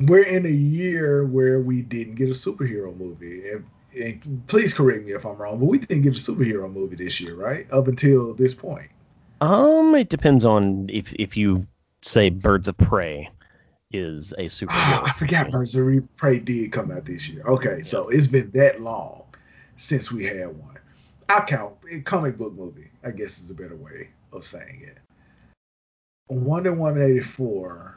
We're 0.00 0.22
in 0.22 0.46
a 0.46 0.50
year 0.50 1.26
where 1.26 1.60
we 1.60 1.82
didn't 1.82 2.14
get 2.14 2.30
a 2.30 2.32
superhero 2.32 2.96
movie. 2.96 3.50
And, 3.50 3.66
and 4.00 4.42
please 4.46 4.72
correct 4.72 5.04
me 5.04 5.12
if 5.12 5.26
I'm 5.26 5.36
wrong, 5.36 5.58
but 5.58 5.66
we 5.66 5.78
didn't 5.78 6.02
get 6.02 6.16
a 6.16 6.20
superhero 6.20 6.72
movie 6.72 6.96
this 6.96 7.20
year, 7.20 7.34
right? 7.34 7.66
Up 7.72 7.88
until 7.88 8.34
this 8.34 8.54
point. 8.54 8.90
Um, 9.40 9.96
it 9.96 10.08
depends 10.08 10.44
on 10.44 10.88
if 10.88 11.12
if 11.14 11.36
you 11.36 11.66
say 12.00 12.30
Birds 12.30 12.68
of 12.68 12.76
Prey 12.78 13.28
is 13.92 14.32
a 14.32 14.46
superhero. 14.46 14.68
Ah, 14.70 15.02
I 15.06 15.12
forgot 15.12 15.54
of 15.54 16.16
Prey 16.16 16.38
did 16.38 16.72
come 16.72 16.90
out 16.90 17.04
this 17.04 17.28
year. 17.28 17.42
Okay, 17.46 17.82
so 17.82 18.08
it's 18.08 18.26
been 18.26 18.50
that 18.52 18.80
long 18.80 19.24
since 19.76 20.10
we 20.10 20.24
had 20.24 20.46
one. 20.48 20.78
I 21.28 21.40
count 21.40 21.74
a 21.90 22.00
comic 22.00 22.38
book 22.38 22.52
movie. 22.52 22.90
I 23.04 23.10
guess 23.10 23.40
is 23.40 23.50
a 23.50 23.54
better 23.54 23.76
way 23.76 24.10
of 24.32 24.44
saying 24.44 24.82
it. 24.82 24.98
Wonder 26.28 26.72
Woman 26.72 27.02
84. 27.02 27.96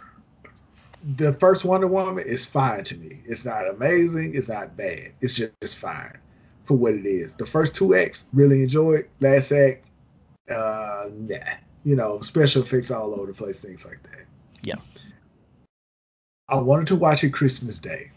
The 1.18 1.34
first 1.34 1.64
Wonder 1.64 1.88
Woman 1.88 2.26
is 2.26 2.46
fine 2.46 2.84
to 2.86 2.98
me. 2.98 3.22
It's 3.26 3.46
not 3.46 3.68
amazing. 3.68 4.36
It's 4.36 4.50
not 4.50 4.76
bad. 4.76 5.12
It's 5.22 5.36
just 5.36 5.54
it's 5.62 5.76
fine 5.76 6.18
for 6.64 6.76
what 6.76 6.93
it 6.93 7.06
is. 7.06 7.36
The 7.36 7.46
first 7.46 7.76
two 7.76 7.96
acts 7.96 8.26
really 8.34 8.64
enjoyed. 8.64 9.08
Last 9.20 9.52
act, 9.52 9.86
uh, 10.50 11.10
nah. 11.14 11.38
You 11.84 11.96
know, 11.96 12.22
special 12.22 12.64
effects 12.64 12.89
all 12.89 13.14
over 13.14 13.28
the 13.28 13.34
place, 13.34 13.62
things 13.62 13.86
like 13.86 14.02
that. 14.04 14.26
Yeah. 14.64 14.76
I 16.48 16.56
wanted 16.56 16.88
to 16.88 16.96
watch 16.96 17.24
it 17.24 17.32
Christmas 17.32 17.80
Day. 17.80 18.12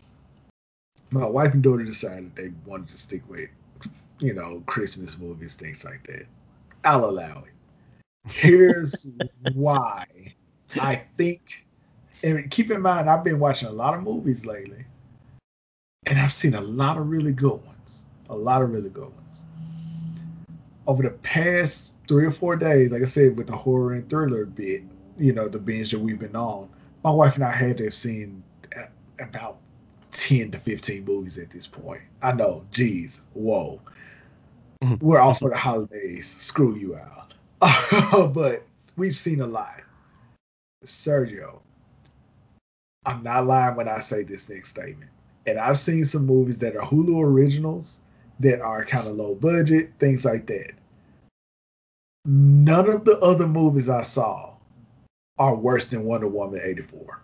My 1.11 1.27
wife 1.27 1.55
and 1.55 1.63
daughter 1.63 1.85
decided 1.85 2.37
they 2.37 2.53
wanted 2.67 2.89
to 2.89 2.99
stick 2.99 3.23
with, 3.29 3.49
you 4.19 4.35
know, 4.35 4.63
Christmas 4.67 5.19
movies, 5.19 5.55
things 5.55 5.85
like 5.85 6.07
that. 6.09 6.27
I'll 6.85 7.07
allow 7.07 7.45
it. 7.45 8.31
Here's 8.31 9.07
why 9.55 10.05
I 10.79 11.05
think, 11.17 11.67
and 12.23 12.51
keep 12.51 12.71
in 12.71 12.83
mind, 12.83 13.09
I've 13.09 13.25
been 13.25 13.39
watching 13.39 13.69
a 13.69 13.73
lot 13.73 13.95
of 13.95 14.03
movies 14.03 14.45
lately, 14.45 14.85
and 16.05 16.19
I've 16.19 16.33
seen 16.33 16.55
a 16.55 16.61
lot 16.61 16.99
of 16.99 17.09
really 17.09 17.33
good 17.33 17.65
ones. 17.65 18.05
A 18.29 18.37
lot 18.37 18.61
of 18.61 18.71
really 18.71 18.91
good 18.91 19.11
ones. 19.15 19.43
Over 20.87 21.03
the 21.03 21.11
past 21.11 21.95
three 22.07 22.27
or 22.27 22.31
four 22.31 22.57
days, 22.57 22.93
like 22.93 23.01
I 23.01 23.07
said, 23.07 23.39
with 23.39 23.47
the 23.47 23.57
horror 23.57 23.95
and 23.95 24.09
thriller 24.11 24.45
bit, 24.45 24.83
you 25.19 25.33
know, 25.33 25.49
the 25.49 25.59
binge 25.59 25.91
that 25.93 25.99
we've 25.99 26.19
been 26.19 26.37
on, 26.37 26.69
my 27.09 27.15
wife 27.15 27.37
and 27.37 27.45
I 27.45 27.53
had 27.53 27.79
to 27.79 27.85
have 27.85 27.95
seen 27.95 28.43
about 29.19 29.57
10 30.11 30.51
to 30.51 30.59
15 30.59 31.07
movies 31.07 31.39
at 31.39 31.49
this 31.49 31.67
point. 31.67 32.03
I 32.21 32.33
know, 32.33 32.67
geez, 32.71 33.23
whoa. 33.33 33.81
Mhm. 34.85 35.01
We're 35.01 35.19
off 35.19 35.39
for 35.39 35.49
the 35.49 35.57
holidays. 35.57 36.27
Screw 36.27 36.77
you 36.77 36.97
out. 36.97 37.33
but 38.35 38.63
we've 38.97 39.17
seen 39.17 39.41
a 39.41 39.47
lot. 39.47 39.81
Sergio, 40.85 41.61
I'm 43.07 43.23
not 43.23 43.47
lying 43.47 43.77
when 43.77 43.89
I 43.89 44.01
say 44.01 44.23
this 44.23 44.51
next 44.51 44.69
statement. 44.69 45.11
And 45.47 45.59
I've 45.59 45.79
seen 45.79 46.05
some 46.05 46.27
movies 46.27 46.59
that 46.59 46.77
are 46.77 46.83
Hulu 46.83 47.25
originals 47.25 48.01
that 48.41 48.61
are 48.61 48.85
kind 48.85 49.09
of 49.09 49.17
low 49.17 49.35
budget, 49.35 49.93
things 49.99 50.27
like 50.27 50.47
that. 50.49 50.73
None 52.27 52.91
of 52.91 53.07
the 53.07 53.19
other 53.21 53.49
movies 53.49 53.89
I 53.89 54.03
saw 54.03 54.48
are 55.39 55.55
worse 55.55 55.87
than 55.87 56.05
Wonder 56.05 56.29
Woman 56.29 56.61
84. 56.63 57.21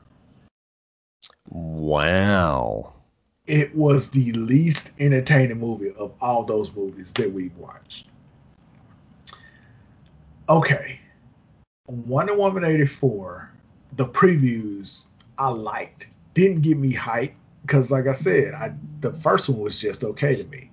Wow. 1.51 2.93
It 3.47 3.75
was 3.75 4.09
the 4.09 4.33
least 4.33 4.91
entertaining 4.99 5.59
movie 5.59 5.93
of 5.99 6.13
all 6.21 6.45
those 6.45 6.75
movies 6.75 7.13
that 7.15 7.31
we've 7.31 7.57
watched. 7.57 8.07
Okay. 10.49 11.01
Wonder 11.89 12.37
Woman 12.37 12.65
84, 12.65 13.51
the 13.97 14.07
previews 14.07 15.05
I 15.39 15.51
liked. 15.51 16.09
Didn't 16.33 16.63
give 16.63 16.79
me 16.79 16.93
hype 16.93 17.35
because, 17.63 17.91
like 17.91 18.07
I 18.07 18.13
said, 18.13 18.55
I 18.55 18.75
the 19.01 19.13
first 19.13 19.49
one 19.49 19.61
was 19.61 19.81
just 19.81 20.05
okay 20.05 20.35
to 20.35 20.45
me. 20.49 20.71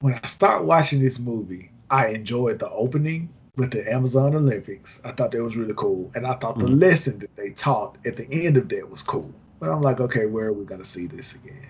When 0.00 0.14
I 0.14 0.26
start 0.26 0.64
watching 0.64 1.00
this 1.00 1.18
movie, 1.18 1.70
I 1.90 2.08
enjoyed 2.08 2.58
the 2.58 2.70
opening 2.70 3.28
with 3.58 3.72
the 3.72 3.92
Amazon 3.92 4.36
Olympics. 4.36 5.02
I 5.04 5.10
thought 5.10 5.32
that 5.32 5.42
was 5.42 5.56
really 5.56 5.74
cool, 5.74 6.10
and 6.14 6.24
I 6.24 6.34
thought 6.34 6.60
the 6.60 6.66
Mhm. 6.66 6.80
lesson 6.80 7.18
that 7.18 7.34
they 7.36 7.50
taught 7.50 7.98
at 8.06 8.16
the 8.16 8.26
end 8.30 8.56
of 8.56 8.68
that 8.68 8.88
was 8.88 9.02
cool. 9.02 9.34
But 9.58 9.68
I'm 9.68 9.82
like, 9.82 10.00
okay, 10.00 10.26
where 10.26 10.46
are 10.46 10.52
we 10.52 10.64
gonna 10.64 10.84
see 10.84 11.08
this 11.08 11.34
again? 11.34 11.66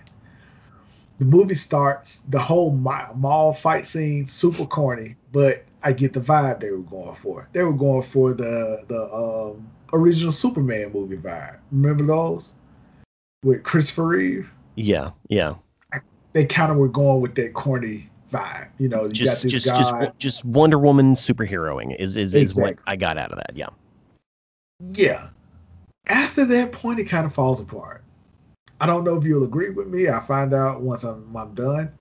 The 1.18 1.24
movie 1.24 1.54
starts, 1.54 2.20
the 2.28 2.38
whole 2.38 2.70
mall 2.70 3.54
fight 3.54 3.86
scene, 3.86 4.26
super 4.26 4.66
corny, 4.66 5.16
but 5.32 5.64
I 5.82 5.92
get 5.94 6.12
the 6.12 6.20
vibe 6.20 6.60
they 6.60 6.70
were 6.70 6.78
going 6.78 7.16
for. 7.16 7.48
They 7.52 7.62
were 7.62 7.72
going 7.72 8.02
for 8.02 8.34
the 8.34 8.84
the 8.86 9.12
um, 9.12 9.66
original 9.92 10.30
Superman 10.30 10.92
movie 10.92 11.16
vibe. 11.16 11.58
Remember 11.72 12.04
those 12.04 12.54
with 13.42 13.62
Christopher 13.64 14.06
Reeve? 14.08 14.52
Yeah, 14.74 15.12
yeah. 15.28 15.54
They 16.34 16.44
kind 16.44 16.70
of 16.70 16.76
were 16.76 16.88
going 16.88 17.22
with 17.22 17.34
that 17.36 17.54
corny 17.54 18.07
vibe. 18.32 18.68
You 18.78 18.88
know, 18.88 19.04
you 19.04 19.12
Just 19.12 19.42
got 19.42 19.42
this 19.42 19.52
just 19.52 19.66
guy. 19.66 20.04
just 20.06 20.18
just 20.18 20.44
Wonder 20.44 20.78
Woman 20.78 21.14
superheroing 21.14 21.98
is 21.98 22.16
is, 22.16 22.34
is 22.34 22.54
what 22.54 22.78
I 22.86 22.96
got 22.96 23.18
out 23.18 23.32
of 23.32 23.38
that. 23.38 23.52
Yeah. 23.54 23.68
Yeah. 24.92 25.28
After 26.06 26.44
that 26.44 26.72
point, 26.72 27.00
it 27.00 27.04
kind 27.04 27.26
of 27.26 27.34
falls 27.34 27.60
apart. 27.60 28.02
I 28.80 28.86
don't 28.86 29.04
know 29.04 29.16
if 29.16 29.24
you'll 29.24 29.44
agree 29.44 29.70
with 29.70 29.88
me. 29.88 30.08
I 30.08 30.20
find 30.20 30.54
out 30.54 30.80
once 30.80 31.04
I'm, 31.04 31.36
I'm 31.36 31.54
done. 31.54 31.92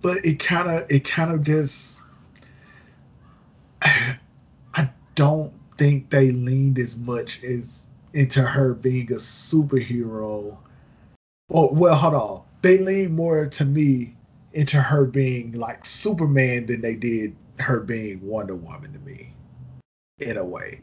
But 0.00 0.24
it 0.24 0.38
kind 0.38 0.70
of, 0.70 0.90
it 0.90 1.04
kind 1.04 1.32
of 1.32 1.42
just, 1.42 2.00
I 3.82 4.90
don't 5.16 5.52
think 5.76 6.08
they 6.10 6.30
leaned 6.30 6.78
as 6.78 6.96
much 6.96 7.42
as 7.42 7.88
into 8.12 8.42
her 8.42 8.74
being 8.74 9.10
a 9.12 9.16
superhero. 9.16 10.56
Well, 11.48 11.70
well, 11.72 11.94
hold 11.96 12.14
on. 12.14 12.42
They 12.62 12.78
lean 12.78 13.14
more 13.14 13.46
to 13.46 13.64
me 13.64 14.14
into 14.52 14.80
her 14.80 15.04
being 15.04 15.52
like 15.52 15.84
Superman 15.84 16.66
than 16.66 16.80
they 16.80 16.94
did 16.94 17.36
her 17.58 17.80
being 17.80 18.26
Wonder 18.26 18.56
Woman 18.56 18.92
to 18.92 18.98
me, 19.00 19.32
in 20.18 20.36
a 20.36 20.44
way. 20.44 20.80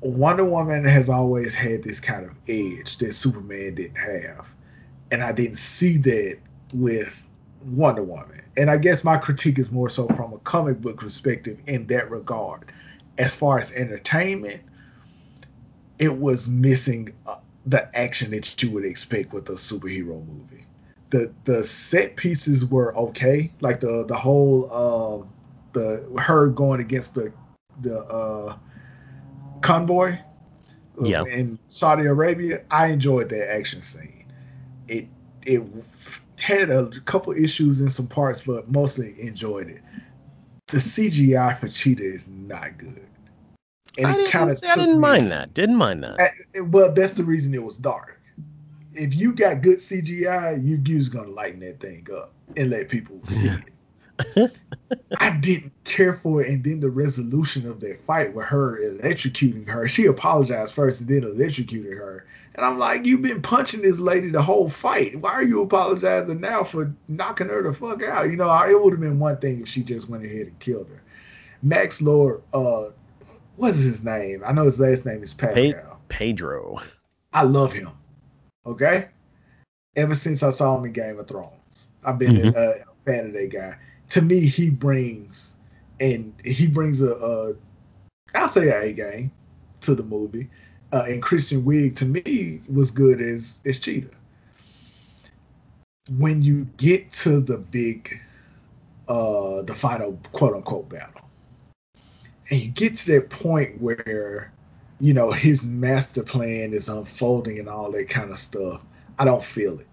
Wonder 0.00 0.44
Woman 0.44 0.84
has 0.84 1.08
always 1.08 1.54
had 1.54 1.82
this 1.82 2.00
kind 2.00 2.24
of 2.24 2.32
edge 2.48 2.96
that 2.98 3.14
Superman 3.14 3.74
didn't 3.74 3.96
have. 3.96 4.52
And 5.10 5.22
I 5.22 5.32
didn't 5.32 5.58
see 5.58 5.98
that 5.98 6.38
with 6.72 7.28
Wonder 7.64 8.02
Woman. 8.02 8.42
And 8.56 8.70
I 8.70 8.78
guess 8.78 9.04
my 9.04 9.18
critique 9.18 9.58
is 9.58 9.70
more 9.70 9.88
so 9.88 10.06
from 10.08 10.32
a 10.32 10.38
comic 10.38 10.80
book 10.80 10.98
perspective 10.98 11.58
in 11.66 11.86
that 11.88 12.10
regard. 12.10 12.72
As 13.18 13.36
far 13.36 13.58
as 13.58 13.72
entertainment, 13.72 14.62
it 15.98 16.16
was 16.18 16.48
missing 16.48 17.10
uh, 17.26 17.36
the 17.66 17.94
action 17.96 18.30
that 18.30 18.62
you 18.62 18.70
would 18.70 18.84
expect 18.84 19.32
with 19.32 19.48
a 19.50 19.54
superhero 19.54 20.26
movie. 20.26 20.64
The 21.10 21.32
the 21.44 21.64
set 21.64 22.16
pieces 22.16 22.64
were 22.64 22.96
okay, 22.96 23.50
like 23.60 23.80
the 23.80 24.04
the 24.06 24.16
whole 24.16 24.68
uh, 24.70 25.26
the 25.72 26.20
her 26.20 26.46
going 26.48 26.80
against 26.80 27.14
the 27.14 27.32
the 27.82 28.00
uh, 28.04 28.56
convoy 29.60 30.18
uh, 31.00 31.04
Yeah. 31.04 31.24
in 31.24 31.58
Saudi 31.68 32.06
Arabia. 32.06 32.62
I 32.70 32.88
enjoyed 32.88 33.28
that 33.30 33.52
action 33.52 33.82
scene. 33.82 34.24
It 34.88 35.08
it 35.44 35.62
had 36.40 36.70
a 36.70 36.90
couple 37.00 37.32
issues 37.32 37.80
in 37.80 37.90
some 37.90 38.06
parts, 38.06 38.42
but 38.42 38.70
mostly 38.70 39.20
enjoyed 39.20 39.68
it. 39.68 39.82
The 40.68 40.78
CGI 40.78 41.58
for 41.58 41.68
Cheetah 41.68 42.04
is 42.04 42.28
not 42.28 42.78
good, 42.78 43.08
and 43.98 44.06
I 44.06 44.20
it 44.20 44.30
kind 44.30 44.50
of 44.50 44.62
I 44.62 44.76
didn't 44.76 45.00
mind 45.00 45.32
that. 45.32 45.54
Didn't 45.54 45.76
mind 45.76 46.04
that. 46.04 46.20
Uh, 46.20 46.64
well, 46.64 46.92
that's 46.92 47.14
the 47.14 47.24
reason 47.24 47.54
it 47.54 47.62
was 47.62 47.76
dark. 47.76 48.19
If 49.00 49.14
you 49.14 49.32
got 49.32 49.62
good 49.62 49.78
CGI, 49.78 50.64
you 50.64 50.80
you's 50.84 51.08
gonna 51.08 51.30
lighten 51.30 51.60
that 51.60 51.80
thing 51.80 52.06
up 52.14 52.32
and 52.56 52.70
let 52.70 52.88
people 52.88 53.20
see 53.28 53.48
it. 53.48 54.58
I 55.18 55.30
didn't 55.36 55.72
care 55.84 56.14
for 56.14 56.42
it, 56.42 56.50
and 56.50 56.62
then 56.62 56.80
the 56.80 56.90
resolution 56.90 57.66
of 57.66 57.80
that 57.80 58.04
fight 58.04 58.34
with 58.34 58.46
her 58.46 58.78
electrocuting 58.78 59.66
her. 59.68 59.88
She 59.88 60.06
apologized 60.06 60.74
first 60.74 61.00
and 61.00 61.08
then 61.08 61.24
electrocuted 61.24 61.96
her. 61.96 62.26
And 62.54 62.66
I'm 62.66 62.78
like, 62.78 63.06
you've 63.06 63.22
been 63.22 63.40
punching 63.40 63.82
this 63.82 63.98
lady 63.98 64.28
the 64.28 64.42
whole 64.42 64.68
fight. 64.68 65.16
Why 65.16 65.30
are 65.30 65.42
you 65.42 65.62
apologizing 65.62 66.40
now 66.40 66.64
for 66.64 66.92
knocking 67.08 67.48
her 67.48 67.62
the 67.62 67.72
fuck 67.72 68.02
out? 68.02 68.28
You 68.28 68.36
know, 68.36 68.52
it 68.64 68.82
would 68.82 68.92
have 68.92 69.00
been 69.00 69.18
one 69.18 69.38
thing 69.38 69.62
if 69.62 69.68
she 69.68 69.82
just 69.82 70.08
went 70.08 70.24
ahead 70.24 70.48
and 70.48 70.58
killed 70.58 70.88
her. 70.88 71.02
Max 71.62 72.02
Lord, 72.02 72.42
uh, 72.52 72.86
what's 73.56 73.78
his 73.78 74.04
name? 74.04 74.42
I 74.44 74.52
know 74.52 74.64
his 74.64 74.80
last 74.80 75.06
name 75.06 75.22
is 75.22 75.32
Pascal. 75.32 76.00
Pedro. 76.08 76.82
I 77.32 77.44
love 77.44 77.72
him. 77.72 77.90
Okay? 78.70 79.08
Ever 79.96 80.14
since 80.14 80.42
I 80.42 80.50
saw 80.50 80.78
him 80.78 80.84
in 80.84 80.92
Game 80.92 81.18
of 81.18 81.26
Thrones, 81.26 81.88
I've 82.04 82.18
been 82.18 82.36
mm-hmm. 82.36 82.56
a, 82.56 82.70
a, 82.70 82.84
fan 83.04 83.26
of 83.26 83.32
that 83.32 83.50
guy. 83.50 83.76
To 84.10 84.22
me, 84.22 84.40
he 84.40 84.70
brings 84.70 85.56
and 85.98 86.32
he 86.44 86.66
brings 86.66 87.00
a, 87.00 87.12
a 87.12 87.54
I'll 88.34 88.48
say 88.48 88.68
a 88.68 88.80
A 88.82 88.92
game 88.92 89.32
to 89.82 89.94
the 89.94 90.02
movie. 90.02 90.48
Uh, 90.92 91.04
and 91.08 91.22
Kristen 91.22 91.62
Wiig 91.62 91.96
to 91.96 92.04
me 92.04 92.60
was 92.72 92.90
good 92.90 93.20
as 93.20 93.60
as 93.64 93.80
Cheetah. 93.80 94.10
When 96.18 96.42
you 96.42 96.66
get 96.76 97.12
to 97.12 97.40
the 97.40 97.58
big, 97.58 98.20
uh, 99.08 99.62
the 99.62 99.74
final 99.74 100.18
quote 100.32 100.54
unquote 100.54 100.88
battle, 100.88 101.28
and 102.50 102.60
you 102.60 102.68
get 102.68 102.96
to 102.96 103.06
that 103.12 103.30
point 103.30 103.80
where 103.80 104.52
you 105.00 105.14
know 105.14 105.30
his 105.30 105.66
master 105.66 106.22
plan 106.22 106.72
is 106.72 106.88
unfolding 106.88 107.58
and 107.58 107.68
all 107.68 107.90
that 107.90 108.08
kind 108.08 108.30
of 108.30 108.38
stuff 108.38 108.82
i 109.18 109.24
don't 109.24 109.42
feel 109.42 109.78
it. 109.78 109.86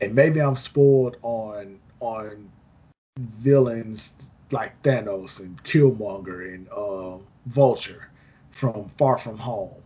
And 0.00 0.14
maybe 0.14 0.40
i'm 0.40 0.56
spoiled 0.56 1.16
on 1.22 1.78
on 2.00 2.50
villains 3.18 4.14
like 4.50 4.80
thanos 4.82 5.40
and 5.40 5.62
killmonger 5.64 6.54
and 6.54 6.68
uh, 6.68 7.16
vulture 7.46 8.10
from 8.50 8.90
far 8.98 9.16
from 9.18 9.38
home. 9.38 9.82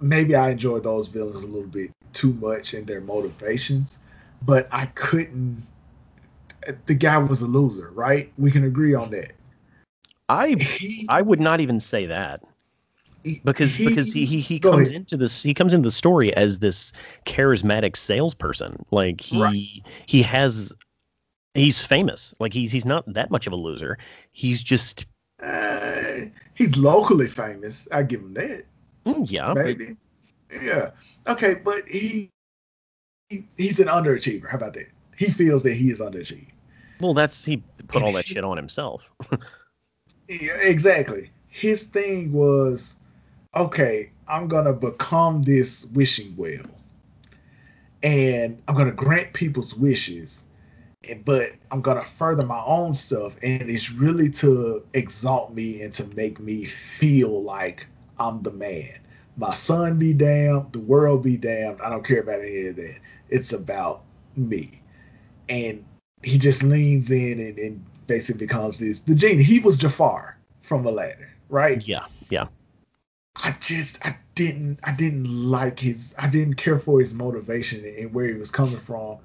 Maybe 0.00 0.34
i 0.34 0.50
enjoy 0.50 0.80
those 0.80 1.08
villains 1.08 1.42
a 1.42 1.46
little 1.46 1.68
bit 1.68 1.90
too 2.12 2.32
much 2.34 2.74
in 2.74 2.84
their 2.84 3.00
motivations 3.00 3.98
but 4.42 4.68
i 4.70 4.86
couldn't 4.86 5.66
the 6.86 6.94
guy 6.94 7.18
was 7.18 7.42
a 7.42 7.46
loser 7.46 7.90
right? 7.94 8.32
We 8.38 8.50
can 8.50 8.64
agree 8.64 8.94
on 8.94 9.10
that. 9.10 9.32
I 10.28 10.50
he, 10.54 11.06
I 11.08 11.20
would 11.22 11.40
not 11.40 11.60
even 11.60 11.80
say 11.80 12.06
that 12.06 12.42
because 13.44 13.74
he, 13.74 13.88
because 13.88 14.12
he 14.12 14.26
he, 14.26 14.40
he 14.40 14.58
comes 14.60 14.90
ahead. 14.90 15.02
into 15.02 15.16
this 15.16 15.42
he 15.42 15.54
comes 15.54 15.74
into 15.74 15.86
the 15.86 15.92
story 15.92 16.34
as 16.34 16.58
this 16.58 16.92
charismatic 17.26 17.96
salesperson. 17.96 18.84
Like 18.90 19.20
he 19.20 19.42
right. 19.42 19.82
he 20.06 20.22
has 20.22 20.72
he's 21.54 21.84
famous. 21.84 22.34
Like 22.38 22.52
he's 22.52 22.70
he's 22.70 22.86
not 22.86 23.10
that 23.14 23.30
much 23.30 23.46
of 23.46 23.52
a 23.52 23.56
loser. 23.56 23.98
He's 24.32 24.62
just 24.62 25.06
uh, 25.42 26.26
he's 26.54 26.76
locally 26.76 27.28
famous. 27.28 27.88
I 27.90 28.02
give 28.02 28.20
him 28.20 28.34
that. 28.34 28.64
Mm, 29.06 29.30
yeah, 29.30 29.52
maybe. 29.54 29.96
But, 30.48 30.62
yeah. 30.62 30.90
Okay, 31.26 31.54
but 31.54 31.88
he, 31.88 32.30
he 33.28 33.46
he's 33.56 33.80
an 33.80 33.88
underachiever. 33.88 34.48
How 34.48 34.58
about 34.58 34.74
that? 34.74 34.88
He 35.16 35.26
feels 35.26 35.62
that 35.62 35.74
he 35.74 35.90
is 35.90 36.00
underachieved. 36.00 36.48
Well, 37.00 37.14
that's 37.14 37.44
he 37.44 37.62
put 37.88 38.02
all 38.02 38.12
that 38.12 38.26
shit 38.26 38.44
on 38.44 38.56
himself. 38.56 39.10
Yeah, 40.28 40.56
exactly. 40.62 41.30
His 41.48 41.84
thing 41.84 42.32
was, 42.32 42.98
okay, 43.54 44.10
I'm 44.26 44.48
gonna 44.48 44.72
become 44.72 45.42
this 45.42 45.86
wishing 45.86 46.34
well, 46.36 46.66
and 48.02 48.62
I'm 48.66 48.74
gonna 48.74 48.92
grant 48.92 49.32
people's 49.32 49.74
wishes, 49.74 50.44
but 51.24 51.52
I'm 51.70 51.80
gonna 51.80 52.04
further 52.04 52.44
my 52.44 52.62
own 52.64 52.94
stuff, 52.94 53.36
and 53.42 53.70
it's 53.70 53.90
really 53.90 54.30
to 54.30 54.84
exalt 54.94 55.52
me 55.52 55.82
and 55.82 55.92
to 55.94 56.06
make 56.08 56.40
me 56.40 56.64
feel 56.64 57.42
like 57.42 57.86
I'm 58.18 58.42
the 58.42 58.52
man. 58.52 58.98
My 59.36 59.54
son 59.54 59.98
be 59.98 60.12
damned, 60.12 60.72
the 60.72 60.80
world 60.80 61.22
be 61.22 61.36
damned. 61.36 61.80
I 61.80 61.90
don't 61.90 62.04
care 62.04 62.20
about 62.20 62.40
any 62.40 62.68
of 62.68 62.76
that. 62.76 62.96
It's 63.28 63.52
about 63.52 64.02
me, 64.36 64.80
and 65.48 65.84
he 66.22 66.38
just 66.38 66.62
leans 66.62 67.10
in 67.10 67.40
and, 67.40 67.58
and 67.58 67.84
basically 68.06 68.38
becomes 68.46 68.78
this 68.78 69.00
the 69.00 69.14
genie. 69.14 69.42
He 69.42 69.60
was 69.60 69.78
Jafar 69.78 70.38
from 70.62 70.86
Aladdin, 70.86 71.26
right? 71.48 71.86
Yeah, 71.86 72.06
yeah. 72.30 72.46
I 73.36 73.54
just 73.60 74.04
I 74.06 74.16
didn't 74.34 74.80
I 74.84 74.92
didn't 74.92 75.24
like 75.24 75.78
his 75.80 76.14
I 76.18 76.28
didn't 76.28 76.54
care 76.54 76.78
for 76.78 77.00
his 77.00 77.14
motivation 77.14 77.84
and 77.84 78.12
where 78.12 78.26
he 78.26 78.34
was 78.34 78.50
coming 78.50 78.78
from. 78.78 79.18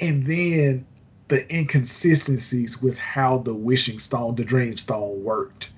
And 0.00 0.26
then 0.26 0.86
the 1.28 1.54
inconsistencies 1.54 2.80
with 2.80 2.98
how 2.98 3.38
the 3.38 3.54
wishing 3.54 3.98
stone, 3.98 4.34
the 4.34 4.44
dream 4.44 4.76
stone 4.76 5.22
worked 5.22 5.70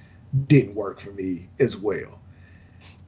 didn't 0.46 0.74
work 0.74 1.00
for 1.00 1.10
me 1.10 1.48
as 1.58 1.76
well. 1.76 2.20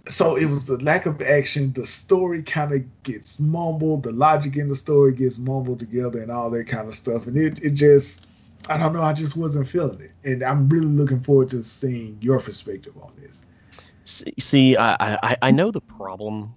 So 0.08 0.34
it 0.34 0.46
was 0.46 0.66
the 0.66 0.78
lack 0.78 1.06
of 1.06 1.22
action, 1.22 1.72
the 1.72 1.86
story 1.86 2.42
kind 2.42 2.72
of 2.72 3.02
gets 3.04 3.38
mumbled, 3.38 4.02
the 4.02 4.10
logic 4.10 4.56
in 4.56 4.68
the 4.68 4.74
story 4.74 5.12
gets 5.12 5.38
mumbled 5.38 5.78
together 5.78 6.20
and 6.20 6.30
all 6.30 6.50
that 6.50 6.66
kind 6.66 6.88
of 6.88 6.94
stuff. 6.94 7.28
And 7.28 7.36
it, 7.36 7.62
it 7.62 7.70
just 7.70 8.26
I 8.68 8.76
don't 8.76 8.92
know. 8.92 9.02
I 9.02 9.12
just 9.12 9.36
wasn't 9.36 9.66
feeling 9.66 10.00
it, 10.00 10.12
and 10.24 10.42
I'm 10.42 10.68
really 10.68 10.86
looking 10.86 11.20
forward 11.20 11.50
to 11.50 11.64
seeing 11.64 12.18
your 12.20 12.38
perspective 12.38 12.96
on 13.00 13.12
this. 13.20 13.44
See, 14.04 14.76
I, 14.76 15.14
I, 15.14 15.36
I 15.42 15.50
know 15.50 15.70
the 15.70 15.80
problem 15.80 16.54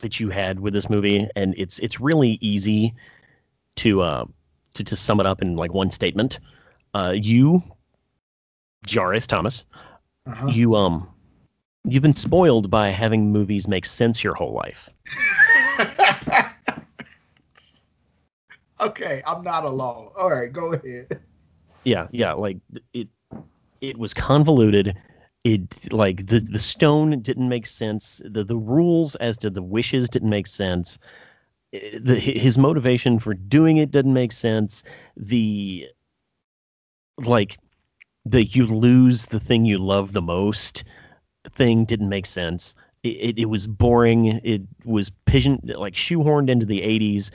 that 0.00 0.20
you 0.20 0.30
had 0.30 0.60
with 0.60 0.72
this 0.72 0.90
movie, 0.90 1.28
and 1.36 1.54
it's 1.56 1.78
it's 1.78 2.00
really 2.00 2.38
easy 2.40 2.94
to 3.76 4.02
uh 4.02 4.24
to, 4.74 4.84
to 4.84 4.96
sum 4.96 5.20
it 5.20 5.26
up 5.26 5.42
in 5.42 5.56
like 5.56 5.72
one 5.72 5.90
statement. 5.90 6.40
Uh, 6.92 7.14
you, 7.14 7.62
Jarvis 8.84 9.26
Thomas, 9.26 9.64
uh-huh. 10.26 10.48
you 10.48 10.74
um 10.74 11.08
you've 11.84 12.02
been 12.02 12.14
spoiled 12.14 12.70
by 12.70 12.90
having 12.90 13.32
movies 13.32 13.66
make 13.68 13.86
sense 13.86 14.22
your 14.22 14.34
whole 14.34 14.52
life. 14.52 14.90
okay, 18.80 19.22
I'm 19.26 19.42
not 19.42 19.64
alone. 19.64 20.10
All 20.16 20.30
right, 20.30 20.52
go 20.52 20.72
ahead. 20.72 21.20
Yeah, 21.84 22.08
yeah, 22.10 22.32
like 22.32 22.58
it 22.92 23.08
it 23.80 23.96
was 23.98 24.12
convoluted. 24.14 24.96
It 25.44 25.92
like 25.92 26.26
the 26.26 26.40
the 26.40 26.58
stone 26.58 27.20
didn't 27.20 27.48
make 27.48 27.66
sense. 27.66 28.20
The 28.24 28.44
the 28.44 28.58
rules 28.58 29.14
as 29.14 29.38
to 29.38 29.50
the 29.50 29.62
wishes 29.62 30.10
didn't 30.10 30.28
make 30.28 30.46
sense. 30.46 30.98
Eh, 31.72 31.98
the, 32.02 32.14
his 32.14 32.58
motivation 32.58 33.18
for 33.18 33.32
doing 33.34 33.78
it 33.78 33.90
didn't 33.90 34.12
make 34.12 34.32
sense. 34.32 34.82
The 35.16 35.88
like 37.18 37.58
the 38.26 38.44
you 38.44 38.66
lose 38.66 39.26
the 39.26 39.40
thing 39.40 39.64
you 39.64 39.78
love 39.78 40.12
the 40.12 40.22
most 40.22 40.84
thing 41.44 41.84
didn't 41.84 42.08
make 42.08 42.26
sense. 42.26 42.74
It, 43.02 43.08
it, 43.08 43.38
it 43.38 43.46
was 43.46 43.66
boring. 43.66 44.26
It 44.26 44.62
was 44.84 45.10
pigeon 45.24 45.60
like 45.64 45.94
shoehorned 45.94 46.50
into 46.50 46.66
the 46.66 46.82
80s. 46.82 47.30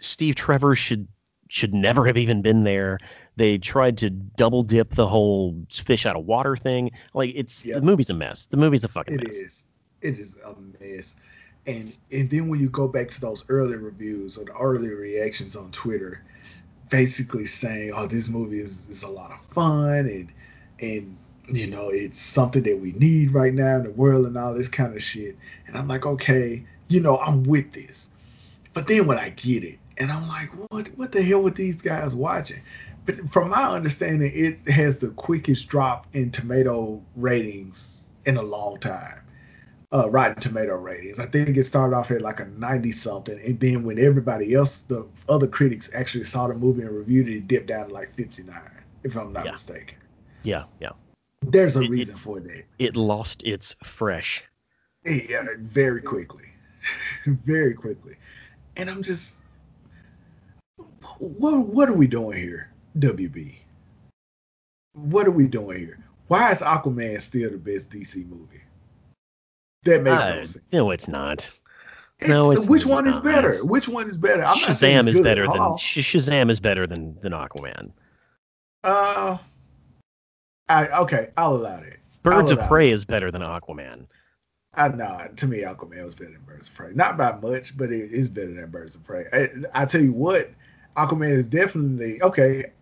Steve 0.00 0.34
Trevor 0.34 0.74
should 0.74 1.06
should 1.48 1.74
never 1.74 2.06
have 2.06 2.16
even 2.16 2.42
been 2.42 2.62
there. 2.62 2.98
They 3.40 3.56
tried 3.56 3.96
to 3.98 4.10
double 4.10 4.62
dip 4.62 4.90
the 4.90 5.06
whole 5.06 5.56
fish 5.70 6.04
out 6.04 6.14
of 6.14 6.26
water 6.26 6.58
thing. 6.58 6.90
Like 7.14 7.32
it's 7.34 7.64
yep. 7.64 7.76
the 7.76 7.80
movie's 7.80 8.10
a 8.10 8.14
mess. 8.14 8.44
The 8.44 8.58
movie's 8.58 8.84
a 8.84 8.88
fucking 8.88 9.14
it 9.14 9.24
mess. 9.24 9.34
It 9.34 9.40
is. 9.40 9.66
It 10.02 10.18
is 10.18 10.36
a 10.44 10.54
mess. 10.78 11.16
And 11.66 11.94
and 12.12 12.28
then 12.28 12.48
when 12.48 12.60
you 12.60 12.68
go 12.68 12.86
back 12.86 13.08
to 13.08 13.20
those 13.22 13.46
early 13.48 13.76
reviews 13.76 14.36
or 14.36 14.44
the 14.44 14.52
early 14.52 14.90
reactions 14.90 15.56
on 15.56 15.70
Twitter, 15.70 16.22
basically 16.90 17.46
saying, 17.46 17.92
"Oh, 17.94 18.06
this 18.06 18.28
movie 18.28 18.60
is, 18.60 18.86
is 18.90 19.04
a 19.04 19.08
lot 19.08 19.30
of 19.30 19.40
fun 19.54 20.00
and 20.00 20.28
and 20.78 21.16
you 21.48 21.66
know 21.66 21.88
it's 21.88 22.20
something 22.20 22.64
that 22.64 22.78
we 22.78 22.92
need 22.92 23.32
right 23.32 23.54
now 23.54 23.76
in 23.76 23.84
the 23.84 23.90
world 23.90 24.26
and 24.26 24.36
all 24.36 24.52
this 24.52 24.68
kind 24.68 24.94
of 24.94 25.02
shit." 25.02 25.38
And 25.66 25.78
I'm 25.78 25.88
like, 25.88 26.04
okay, 26.04 26.62
you 26.88 27.00
know, 27.00 27.16
I'm 27.16 27.44
with 27.44 27.72
this. 27.72 28.10
But 28.74 28.86
then 28.86 29.06
when 29.06 29.16
I 29.16 29.30
get 29.30 29.64
it, 29.64 29.78
and 29.98 30.10
I'm 30.10 30.26
like, 30.28 30.50
what 30.70 30.88
what 30.96 31.12
the 31.12 31.22
hell 31.22 31.42
with 31.42 31.56
these 31.56 31.82
guys 31.82 32.14
watching? 32.14 32.62
But 33.06 33.30
from 33.30 33.50
my 33.50 33.68
understanding, 33.68 34.32
it 34.34 34.68
has 34.70 34.98
the 34.98 35.08
quickest 35.10 35.68
drop 35.68 36.06
in 36.12 36.30
tomato 36.30 37.02
ratings 37.16 38.06
in 38.26 38.36
a 38.36 38.42
long 38.42 38.78
time. 38.78 39.20
Uh, 39.92 40.08
Rotten 40.08 40.40
Tomato 40.40 40.76
ratings. 40.76 41.18
I 41.18 41.26
think 41.26 41.56
it 41.56 41.64
started 41.64 41.96
off 41.96 42.12
at 42.12 42.22
like 42.22 42.38
a 42.38 42.44
90 42.44 42.92
something, 42.92 43.40
and 43.44 43.58
then 43.58 43.82
when 43.82 43.98
everybody 43.98 44.54
else, 44.54 44.80
the 44.82 45.08
other 45.28 45.48
critics 45.48 45.90
actually 45.92 46.22
saw 46.24 46.46
the 46.46 46.54
movie 46.54 46.82
and 46.82 46.92
reviewed 46.92 47.28
it, 47.28 47.38
it 47.38 47.48
dipped 47.48 47.66
down 47.66 47.88
to 47.88 47.92
like 47.92 48.14
59, 48.14 48.56
if 49.02 49.16
I'm 49.16 49.32
not 49.32 49.46
yeah. 49.46 49.50
mistaken. 49.50 49.98
Yeah, 50.44 50.64
yeah. 50.80 50.90
There's 51.42 51.76
a 51.76 51.80
it, 51.80 51.90
reason 51.90 52.14
it, 52.14 52.20
for 52.20 52.38
that. 52.38 52.64
It 52.78 52.94
lost 52.94 53.42
its 53.42 53.74
fresh. 53.82 54.44
Yeah, 55.04 55.44
very 55.58 56.02
quickly, 56.02 56.44
very 57.26 57.74
quickly, 57.74 58.14
and 58.76 58.88
I'm 58.88 59.02
just 59.02 59.39
what 61.18 61.66
what 61.66 61.88
are 61.88 61.94
we 61.94 62.06
doing 62.06 62.38
here, 62.38 62.70
WB? 62.98 63.56
What 64.92 65.26
are 65.26 65.32
we 65.32 65.46
doing 65.46 65.78
here? 65.78 65.98
Why 66.28 66.52
is 66.52 66.60
Aquaman 66.60 67.20
still 67.20 67.50
the 67.50 67.58
best 67.58 67.90
DC 67.90 68.28
movie? 68.28 68.62
That 69.84 70.02
makes 70.02 70.22
uh, 70.22 70.28
no 70.28 70.42
sense. 70.42 70.58
No, 70.72 70.90
it's 70.90 71.08
not. 71.08 71.58
No, 72.26 72.50
it's 72.50 72.68
which 72.68 72.84
one 72.84 73.06
is 73.06 73.18
better? 73.20 73.54
Which 73.64 73.88
one 73.88 74.06
is 74.06 74.16
better? 74.16 74.44
I'm 74.44 74.56
Shazam 74.56 75.06
it's 75.06 75.16
is 75.16 75.20
better 75.20 75.46
than 75.46 75.60
Shazam 75.78 76.50
is 76.50 76.60
better 76.60 76.86
than 76.86 77.18
than 77.20 77.32
Aquaman. 77.32 77.92
Uh, 78.84 79.38
I, 80.68 80.86
okay, 81.00 81.30
I'll 81.36 81.56
allow 81.56 81.78
it. 81.78 81.98
Birds 82.22 82.50
of 82.50 82.60
Prey 82.68 82.90
is 82.90 83.04
better 83.04 83.30
than 83.30 83.42
Aquaman. 83.42 84.06
I 84.74 84.88
know. 84.88 85.28
To 85.34 85.46
me, 85.46 85.62
Aquaman 85.62 86.04
was 86.04 86.14
better 86.14 86.32
than 86.32 86.42
Birds 86.42 86.68
of 86.68 86.74
Prey. 86.74 86.92
Not 86.94 87.16
by 87.16 87.34
much, 87.40 87.76
but 87.76 87.90
it 87.90 88.12
is 88.12 88.28
better 88.28 88.52
than 88.52 88.70
Birds 88.70 88.94
of 88.94 89.02
Prey. 89.02 89.26
I, 89.32 89.48
I 89.82 89.84
tell 89.86 90.00
you 90.00 90.12
what, 90.12 90.50
Aquaman 90.96 91.32
is 91.32 91.48
definitely 91.48 92.22
okay. 92.22 92.72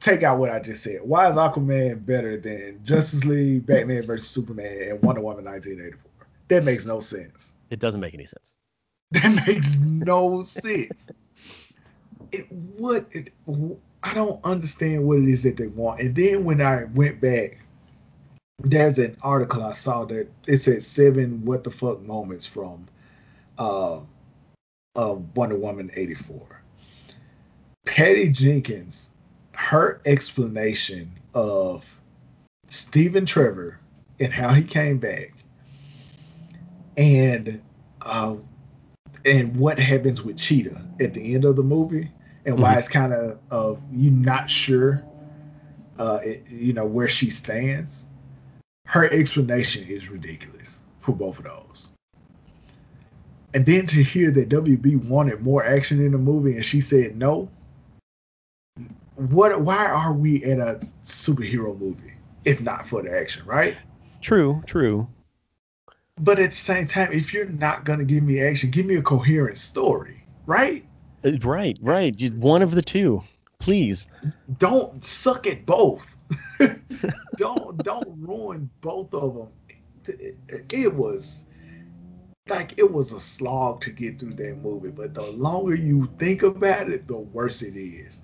Take 0.00 0.22
out 0.22 0.38
what 0.38 0.50
I 0.50 0.60
just 0.60 0.82
said. 0.82 1.00
Why 1.02 1.28
is 1.28 1.36
Aquaman 1.36 2.04
better 2.06 2.36
than 2.36 2.80
Justice 2.84 3.24
League, 3.24 3.66
Batman 3.66 4.02
versus 4.02 4.28
Superman, 4.28 4.90
and 4.90 5.02
Wonder 5.02 5.20
Woman 5.20 5.44
1984? 5.44 6.00
That 6.48 6.64
makes 6.64 6.86
no 6.86 7.00
sense. 7.00 7.54
It 7.70 7.80
doesn't 7.80 8.00
make 8.00 8.14
any 8.14 8.26
sense. 8.26 8.56
That 9.12 9.46
makes 9.46 9.76
no 9.76 10.42
sense. 10.42 11.08
It 12.32 12.50
what 12.50 13.06
it, 13.12 13.32
I 14.02 14.14
don't 14.14 14.44
understand 14.44 15.06
what 15.06 15.18
it 15.18 15.28
is 15.28 15.44
that 15.44 15.56
they 15.56 15.68
want. 15.68 16.00
And 16.00 16.14
then 16.14 16.44
when 16.44 16.60
I 16.60 16.84
went 16.84 17.20
back, 17.20 17.58
there's 18.58 18.98
an 18.98 19.16
article 19.22 19.62
I 19.62 19.72
saw 19.72 20.04
that 20.06 20.28
it 20.46 20.56
said 20.58 20.82
seven 20.82 21.44
what 21.44 21.62
the 21.62 21.70
fuck 21.70 22.02
moments 22.02 22.46
from 22.46 22.86
uh, 23.58 24.00
uh 24.96 25.14
Wonder 25.34 25.56
Woman 25.56 25.90
84. 25.94 26.62
Patty 27.86 28.28
Jenkins, 28.28 29.10
her 29.54 30.00
explanation 30.04 31.10
of 31.34 31.98
Stephen 32.68 33.24
Trevor 33.24 33.78
and 34.20 34.32
how 34.32 34.52
he 34.52 34.62
came 34.64 34.98
back, 34.98 35.32
and 36.96 37.62
uh, 38.02 38.34
and 39.24 39.56
what 39.56 39.78
happens 39.78 40.22
with 40.22 40.36
Cheetah 40.36 40.80
at 41.00 41.14
the 41.14 41.34
end 41.34 41.44
of 41.44 41.56
the 41.56 41.62
movie, 41.62 42.10
and 42.44 42.58
why 42.58 42.74
Mhm. 42.74 42.78
it's 42.78 42.88
kind 42.88 43.12
of 43.12 43.38
of 43.50 43.80
you 43.92 44.10
not 44.10 44.50
sure, 44.50 45.02
uh, 45.98 46.20
it, 46.24 46.44
you 46.50 46.72
know 46.72 46.86
where 46.86 47.08
she 47.08 47.30
stands. 47.30 48.06
Her 48.86 49.10
explanation 49.10 49.86
is 49.88 50.10
ridiculous 50.10 50.80
for 51.00 51.12
both 51.12 51.38
of 51.38 51.44
those. 51.44 51.90
And 53.54 53.64
then 53.64 53.86
to 53.86 54.02
hear 54.02 54.30
that 54.32 54.48
WB 54.48 54.96
wanted 55.08 55.40
more 55.40 55.64
action 55.64 56.04
in 56.04 56.12
the 56.12 56.18
movie 56.18 56.56
and 56.56 56.64
she 56.64 56.80
said 56.80 57.16
no. 57.16 57.48
What? 59.16 59.60
Why 59.60 59.86
are 59.86 60.12
we 60.12 60.42
in 60.42 60.60
a 60.60 60.80
superhero 61.04 61.78
movie 61.78 62.12
if 62.44 62.60
not 62.60 62.86
for 62.86 63.02
the 63.02 63.10
action, 63.10 63.44
right? 63.44 63.76
True, 64.20 64.62
true. 64.66 65.08
But 66.18 66.38
at 66.38 66.50
the 66.50 66.56
same 66.56 66.86
time, 66.86 67.12
if 67.12 67.34
you're 67.34 67.44
not 67.44 67.84
gonna 67.84 68.04
give 68.04 68.22
me 68.22 68.40
action, 68.40 68.70
give 68.70 68.86
me 68.86 68.96
a 68.96 69.02
coherent 69.02 69.58
story, 69.58 70.22
right? 70.46 70.86
Uh, 71.24 71.32
Right, 71.42 71.76
right. 71.82 72.14
Just 72.14 72.34
one 72.34 72.62
of 72.62 72.70
the 72.70 72.82
two, 72.82 73.22
please. 73.58 74.06
Don't 74.58 75.04
suck 75.04 75.46
at 75.46 75.66
both. 75.66 76.16
don't 77.36 77.82
don't 77.82 78.20
ruin 78.20 78.70
both 78.80 79.12
of 79.12 79.34
them. 79.34 79.48
It, 80.08 80.38
it 80.72 80.94
was 80.94 81.44
like 82.48 82.74
it 82.76 82.90
was 82.90 83.12
a 83.12 83.20
slog 83.20 83.80
to 83.82 83.90
get 83.90 84.18
through 84.18 84.34
that 84.34 84.56
movie, 84.62 84.90
but 84.90 85.14
the 85.14 85.22
longer 85.32 85.74
you 85.74 86.08
think 86.18 86.42
about 86.42 86.90
it, 86.90 87.08
the 87.08 87.18
worse 87.18 87.62
it 87.62 87.76
is. 87.76 88.22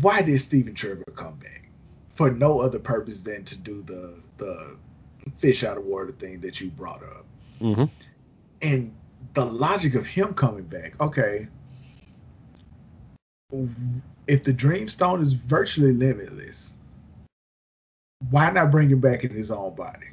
Why 0.00 0.20
did 0.20 0.40
Steven 0.40 0.74
Trevor 0.74 1.04
come 1.14 1.36
back? 1.36 1.68
For 2.16 2.30
no 2.30 2.60
other 2.60 2.78
purpose 2.80 3.22
than 3.22 3.44
to 3.44 3.58
do 3.60 3.82
the 3.82 4.14
the 4.36 4.76
fish 5.38 5.64
out 5.64 5.76
of 5.76 5.84
water 5.84 6.12
thing 6.12 6.40
that 6.40 6.60
you 6.60 6.70
brought 6.70 7.02
up. 7.02 7.24
hmm 7.60 7.84
and 8.62 8.94
the 9.34 9.44
logic 9.44 9.94
of 9.94 10.06
him 10.06 10.32
coming 10.32 10.64
back, 10.64 10.98
okay, 11.00 11.46
if 14.26 14.42
the 14.42 14.52
Dreamstone 14.52 15.20
is 15.20 15.34
virtually 15.34 15.92
limitless, 15.92 16.74
why 18.30 18.50
not 18.50 18.70
bring 18.70 18.88
him 18.88 19.00
back 19.00 19.24
in 19.24 19.30
his 19.30 19.50
own 19.50 19.74
body? 19.74 20.06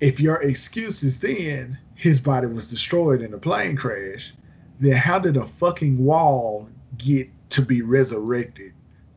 If 0.00 0.20
your 0.20 0.42
excuse 0.42 1.02
is 1.02 1.20
then 1.20 1.78
his 1.94 2.20
body 2.20 2.46
was 2.46 2.70
destroyed 2.70 3.22
in 3.22 3.34
a 3.34 3.38
plane 3.38 3.76
crash, 3.76 4.34
then 4.80 4.96
how 4.96 5.18
did 5.18 5.36
a 5.36 5.44
fucking 5.44 6.02
wall 6.02 6.68
get 6.98 7.28
to 7.50 7.62
be 7.62 7.82
resurrected 7.82 8.72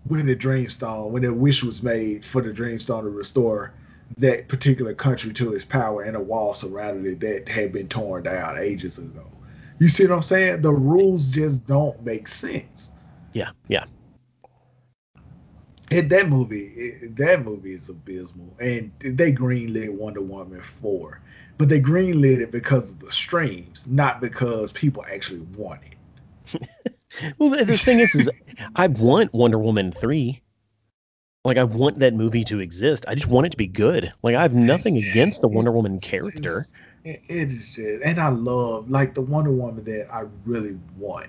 when 0.06 0.26
the 0.26 0.36
Dreamstone, 0.36 1.12
when 1.12 1.26
a 1.26 1.34
wish 1.34 1.64
was 1.64 1.84
made 1.84 2.26
for 2.26 2.42
the 2.42 2.52
Dreamstone 2.52 3.04
to 3.04 3.10
restore 3.10 3.74
that 4.18 4.48
particular 4.48 4.94
country 4.94 5.34
to 5.34 5.54
its 5.54 5.64
power 5.64 6.02
and 6.02 6.16
a 6.16 6.20
wall 6.20 6.54
surrounded 6.54 7.06
it 7.06 7.46
that 7.46 7.52
had 7.52 7.72
been 7.72 7.88
torn 7.88 8.24
down 8.24 8.58
ages 8.58 8.98
ago. 8.98 9.26
You 9.80 9.88
see 9.88 10.08
what 10.08 10.16
I'm 10.16 10.22
saying? 10.22 10.62
The 10.62 10.72
rules 10.72 11.32
just 11.32 11.66
don't 11.66 12.04
make 12.04 12.28
sense. 12.28 12.92
Yeah, 13.34 13.52
yeah. 13.68 13.86
And 15.92 16.10
that 16.10 16.30
movie, 16.30 16.66
it, 16.66 17.16
that 17.18 17.44
movie 17.44 17.74
is 17.74 17.90
abysmal. 17.90 18.56
And 18.60 18.92
they 19.00 19.32
greenlit 19.32 19.92
Wonder 19.92 20.22
Woman 20.22 20.62
4, 20.62 21.22
but 21.58 21.70
they 21.70 21.82
greenlit 21.82 22.40
it 22.40 22.52
because 22.52 22.90
of 22.90 23.00
the 23.00 23.12
streams, 23.12 23.88
not 23.88 24.22
because 24.22 24.72
people 24.72 25.04
actually 25.12 25.42
want 25.58 25.82
it. 25.84 26.68
Well, 27.38 27.50
the, 27.50 27.66
the 27.66 27.78
thing 27.78 28.00
is, 28.00 28.16
is 28.16 28.30
I 28.76 28.88
want 28.88 29.34
Wonder 29.34 29.58
Woman 29.58 29.92
three. 29.92 30.42
Like 31.46 31.58
I 31.58 31.64
want 31.64 32.00
that 32.00 32.14
movie 32.14 32.44
to 32.46 32.60
exist. 32.60 33.06
I 33.08 33.16
just 33.16 33.28
want 33.28 33.48
it 33.48 33.52
to 33.52 33.58
be 33.58 33.68
good. 33.68 34.12
Like 34.22 34.36
I 34.36 34.42
have 34.42 34.54
nothing 34.54 34.98
against 34.98 35.42
the 35.42 35.48
Wonder 35.48 35.72
Woman 35.72 36.00
character. 36.00 36.66
It 37.06 37.22
is 37.30 37.76
just, 37.76 38.04
and 38.04 38.20
I 38.20 38.28
love 38.28 38.90
like 38.90 39.14
the 39.14 39.22
Wonder 39.22 39.52
Woman 39.52 39.84
that 39.86 40.14
I 40.14 40.26
really 40.46 40.78
want, 40.98 41.28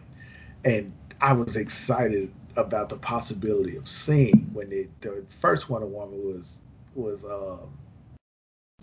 and 0.64 0.92
I 1.20 1.32
was 1.32 1.56
excited 1.56 2.32
about 2.56 2.88
the 2.88 2.96
possibility 2.96 3.76
of 3.76 3.86
seeing 3.86 4.50
when 4.52 4.72
it, 4.72 5.00
the 5.00 5.24
first 5.40 5.70
Wonder 5.70 5.86
Woman 5.86 6.34
was 6.34 6.62
was 6.94 7.24
um, 7.24 7.70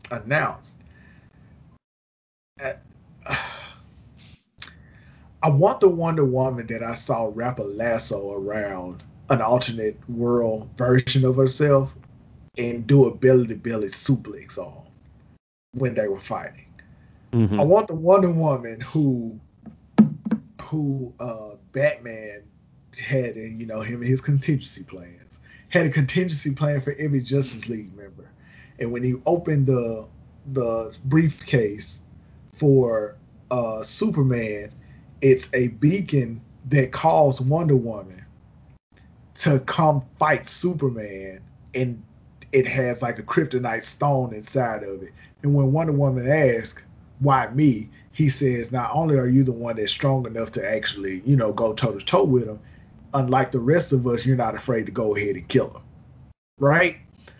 announced. 0.09 0.77
I 5.47 5.49
want 5.49 5.79
the 5.79 5.87
Wonder 5.87 6.25
Woman 6.25 6.67
that 6.67 6.83
I 6.83 6.93
saw 6.93 7.31
wrap 7.33 7.59
a 7.59 7.63
lasso 7.63 8.33
around 8.33 9.01
an 9.29 9.41
alternate 9.41 9.97
world 10.09 10.67
version 10.75 11.23
of 11.23 11.37
herself 11.37 11.95
and 12.57 12.85
do 12.85 13.05
a 13.05 13.15
belly 13.15 13.47
to 13.47 13.55
belly 13.55 13.87
suplex 13.87 14.57
on 14.57 14.83
when 15.71 15.95
they 15.95 16.09
were 16.09 16.19
fighting. 16.19 16.65
Mhm. 17.31 17.61
I 17.61 17.63
want 17.63 17.87
the 17.87 17.95
Wonder 17.95 18.29
Woman 18.29 18.81
who 18.81 19.39
who 20.63 21.13
uh 21.17 21.51
Batman 21.71 22.41
had 22.99 23.37
in, 23.37 23.57
you 23.57 23.67
know, 23.67 23.79
him 23.79 24.01
and 24.01 24.09
his 24.09 24.19
contingency 24.19 24.83
plans. 24.83 25.39
Had 25.69 25.85
a 25.85 25.89
contingency 25.89 26.51
plan 26.51 26.81
for 26.81 26.91
every 26.99 27.21
Justice 27.21 27.69
League 27.69 27.95
member. 27.95 28.29
And 28.79 28.91
when 28.91 29.01
he 29.01 29.15
opened 29.25 29.67
the 29.67 30.09
the 30.51 30.93
briefcase 31.05 32.01
for 32.51 33.15
uh 33.49 33.83
Superman, 33.83 34.73
it's 35.22 35.49
a 35.53 35.70
beacon 35.70 36.41
that 36.70 36.91
calls 36.91 37.41
Wonder 37.41 37.76
Woman 37.76 38.26
to 39.36 39.59
come 39.59 40.03
fight 40.20 40.49
Superman 40.49 41.41
and 41.74 42.03
it 42.51 42.68
has 42.68 43.01
like 43.01 43.20
a 43.20 43.24
kryptonite 43.24 43.84
stone 43.84 44.34
inside 44.34 44.84
of 44.84 45.03
it. 45.03 45.11
And 45.43 45.53
when 45.53 45.72
Wonder 45.72 45.93
Woman 45.93 46.30
asks, 46.30 46.84
why 47.20 47.47
me? 47.47 47.89
He 48.11 48.30
says, 48.30 48.72
not 48.72 48.91
only 48.93 49.18
are 49.18 49.28
you 49.28 49.43
the 49.43 49.51
one 49.51 49.76
that's 49.76 49.91
strong 49.91 50.26
enough 50.26 50.51
to 50.53 50.68
actually, 50.68 51.22
you 51.26 51.36
know, 51.36 51.53
go 51.53 51.74
toe 51.74 51.97
to 51.97 52.03
toe 52.03 52.24
with 52.24 52.47
him, 52.47 52.59
unlike 53.13 53.51
the 53.51 53.59
rest 53.59 53.93
of 53.93 54.07
us, 54.07 54.26
you're 54.26 54.36
not 54.36 54.55
afraid 54.55 54.88
to 54.88 54.91
go 54.91 55.15
ahead 55.15 55.36
and 55.36 55.47
kill 55.47 55.70
him. 55.70 55.82
Right? 56.59 56.97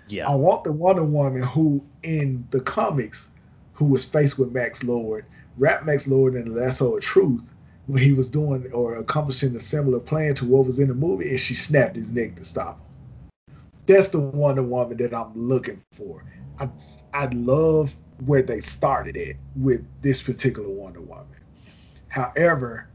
Yeah. 0.08 0.28
I 0.28 0.36
want 0.36 0.64
the 0.64 0.72
Wonder 0.72 1.04
Woman 1.04 1.42
who, 1.42 1.84
in 2.04 2.48
the 2.52 2.62
comics, 2.62 3.30
who 3.74 3.86
was 3.86 4.06
faced 4.06 4.38
with 4.38 4.52
Max 4.52 4.84
Lord, 4.84 5.26
wrapped 5.58 5.86
Max 5.86 6.08
Lord 6.08 6.36
in 6.36 6.50
the 6.50 6.60
lasso 6.60 6.96
of 6.96 7.04
truth 7.04 7.52
when 7.88 8.04
he 8.04 8.14
was 8.14 8.30
doing 8.30 8.72
or 8.72 8.96
accomplishing 8.98 9.56
a 9.56 9.60
similar 9.60 10.00
plan 10.00 10.36
to 10.36 10.46
what 10.46 10.66
was 10.66 10.80
in 10.80 10.90
the 10.90 10.94
movie, 10.94 11.30
and 11.30 11.40
she 11.40 11.54
snapped 11.56 11.96
his 11.96 12.12
neck 12.12 12.36
to 12.36 12.46
stop 12.46 12.80
him. 12.80 13.56
That's 13.86 14.10
the 14.10 14.20
Wonder 14.20 14.64
Woman 14.64 14.98
that 14.98 15.14
I'm 15.14 15.34
looking 15.34 15.82
for. 15.94 16.24
I 16.60 16.70
I 17.14 17.28
love 17.28 17.96
where 18.26 18.42
they 18.42 18.60
started 18.60 19.16
it 19.16 19.38
with 19.56 19.86
this 20.02 20.22
particular 20.22 20.70
Wonder 20.70 21.02
Woman. 21.02 21.26
However, 22.10 22.90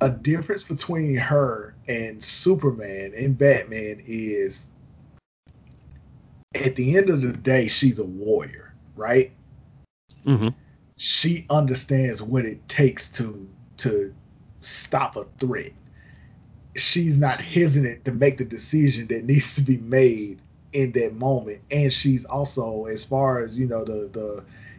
a 0.00 0.10
difference 0.10 0.62
between 0.62 1.16
her 1.16 1.74
and 1.88 2.22
Superman 2.22 3.14
and 3.16 3.38
Batman 3.38 4.02
is 4.06 4.70
at 6.54 6.74
the 6.76 6.96
end 6.96 7.10
of 7.10 7.22
the 7.22 7.32
day, 7.32 7.68
she's 7.68 7.98
a 7.98 8.04
warrior, 8.04 8.74
right? 8.94 9.32
hmm 10.24 10.48
She 10.96 11.46
understands 11.50 12.22
what 12.22 12.44
it 12.44 12.68
takes 12.68 13.10
to 13.12 13.48
to 13.78 14.14
stop 14.60 15.16
a 15.16 15.26
threat. 15.38 15.72
She's 16.74 17.18
not 17.18 17.40
hesitant 17.40 18.04
to 18.04 18.12
make 18.12 18.38
the 18.38 18.44
decision 18.44 19.06
that 19.08 19.24
needs 19.24 19.56
to 19.56 19.62
be 19.62 19.76
made 19.78 20.40
in 20.72 20.92
that 20.92 21.14
moment. 21.14 21.60
And 21.70 21.92
she's 21.92 22.24
also, 22.24 22.86
as 22.86 23.04
far 23.04 23.40
as 23.40 23.58
you 23.58 23.66
know, 23.66 23.84
the 23.84 24.08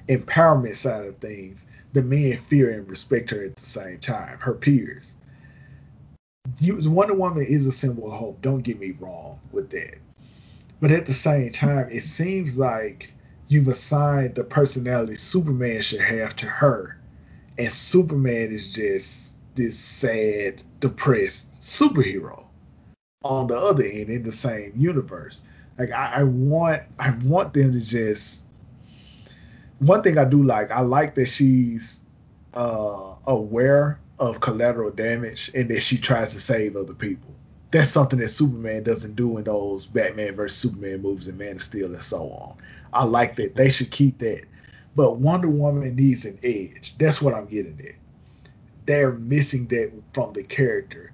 the 0.08 0.16
empowerment 0.16 0.76
side 0.76 1.06
of 1.06 1.18
things, 1.18 1.68
the 1.94 2.04
men 2.04 2.38
fear 2.50 2.72
and 2.72 2.88
respect 2.90 3.30
her 3.32 3.44
at 3.44 3.56
the 3.56 3.66
same 3.66 4.00
time, 4.00 4.38
her 4.40 4.54
peers. 4.54 5.16
You, 6.60 6.78
Wonder 6.90 7.14
Woman 7.14 7.46
is 7.46 7.68
a 7.68 7.72
symbol 7.72 8.12
of 8.12 8.18
hope. 8.18 8.42
Don't 8.42 8.62
get 8.62 8.80
me 8.80 8.92
wrong 9.00 9.40
with 9.52 9.70
that. 9.72 9.98
But 10.80 10.92
at 10.92 11.06
the 11.06 11.14
same 11.14 11.52
time, 11.52 11.90
it 11.92 12.04
seems 12.04 12.58
like 12.58 13.12
you've 13.48 13.68
assigned 13.68 14.36
the 14.36 14.44
personality 14.44 15.16
Superman 15.16 15.82
should 15.82 16.02
have 16.02 16.36
to 16.38 16.46
her, 16.46 16.98
and 17.58 17.72
Superman 17.72 18.52
is 18.52 18.72
just 18.72 19.40
this 19.56 19.78
sad, 19.78 20.62
depressed 20.80 21.60
superhero 21.60 22.44
on 23.24 23.48
the 23.48 23.58
other 23.58 23.84
end 23.84 24.10
in 24.10 24.24
the 24.24 24.32
same 24.32 24.74
universe. 24.76 25.44
Like 25.78 25.92
I, 25.92 26.14
I 26.18 26.24
want, 26.24 26.84
I 27.00 27.12
want 27.24 27.54
them 27.54 27.74
to 27.74 27.82
just. 27.82 28.44
One 29.80 30.02
thing 30.02 30.18
I 30.18 30.26
do 30.26 30.42
like, 30.42 30.72
I 30.72 30.82
like 30.82 31.14
that 31.16 31.28
she's 31.28 32.04
uh, 32.56 33.14
aware 33.28 34.00
of 34.18 34.40
collateral 34.40 34.90
damage 34.90 35.52
and 35.54 35.70
that 35.70 35.82
she 35.82 36.00
tries 36.00 36.34
to 36.34 36.40
save 36.40 36.76
other 36.76 36.96
people. 36.96 37.36
That's 37.72 37.90
something 37.90 38.20
that 38.20 38.30
Superman 38.30 38.84
doesn't 38.84 39.16
do 39.16 39.38
in 39.38 39.44
those 39.44 39.88
Batman 39.88 40.36
versus 40.36 40.58
Superman 40.58 41.02
movies 41.02 41.28
and 41.28 41.38
Man 41.38 41.58
of 41.58 41.62
Steel 41.62 41.94
and 41.94 42.02
so 42.02 42.30
on. 42.30 42.58
I 42.94 43.04
like 43.04 43.36
that. 43.36 43.56
They 43.56 43.70
should 43.70 43.92
keep 43.92 44.20
that. 44.20 44.46
But 44.96 45.18
Wonder 45.18 45.50
Woman 45.50 45.96
needs 45.96 46.26
an 46.26 46.40
edge. 46.44 46.96
That's 46.98 47.22
what 47.22 47.34
I'm 47.34 47.46
getting 47.46 47.80
at. 47.86 47.96
They're 48.86 49.12
missing 49.12 49.68
that 49.68 49.92
from 50.14 50.34
the 50.34 50.44
character. 50.44 51.12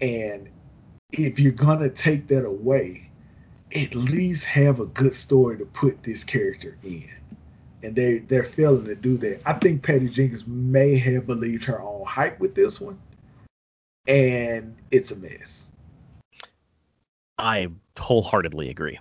And 0.00 0.48
if 1.12 1.38
you're 1.38 1.52
gonna 1.52 1.88
take 1.88 2.26
that 2.28 2.44
away, 2.44 3.08
at 3.74 3.94
least 3.94 4.44
have 4.44 4.80
a 4.80 4.86
good 4.86 5.14
story 5.14 5.56
to 5.58 5.64
put 5.64 6.02
this 6.02 6.24
character 6.24 6.76
in. 6.82 7.08
And 7.82 7.94
they 7.94 8.18
they're 8.18 8.42
failing 8.42 8.84
to 8.86 8.94
do 8.94 9.16
that. 9.18 9.42
I 9.46 9.54
think 9.54 9.82
Patty 9.82 10.08
Jenkins 10.08 10.46
may 10.46 10.96
have 10.98 11.26
believed 11.26 11.64
her 11.64 11.80
own 11.80 12.04
hype 12.04 12.38
with 12.38 12.54
this 12.54 12.80
one, 12.80 12.98
and 14.06 14.76
it's 14.90 15.10
a 15.10 15.16
mess. 15.16 15.70
I 17.42 17.68
wholeheartedly 17.98 18.70
agree. 18.70 19.00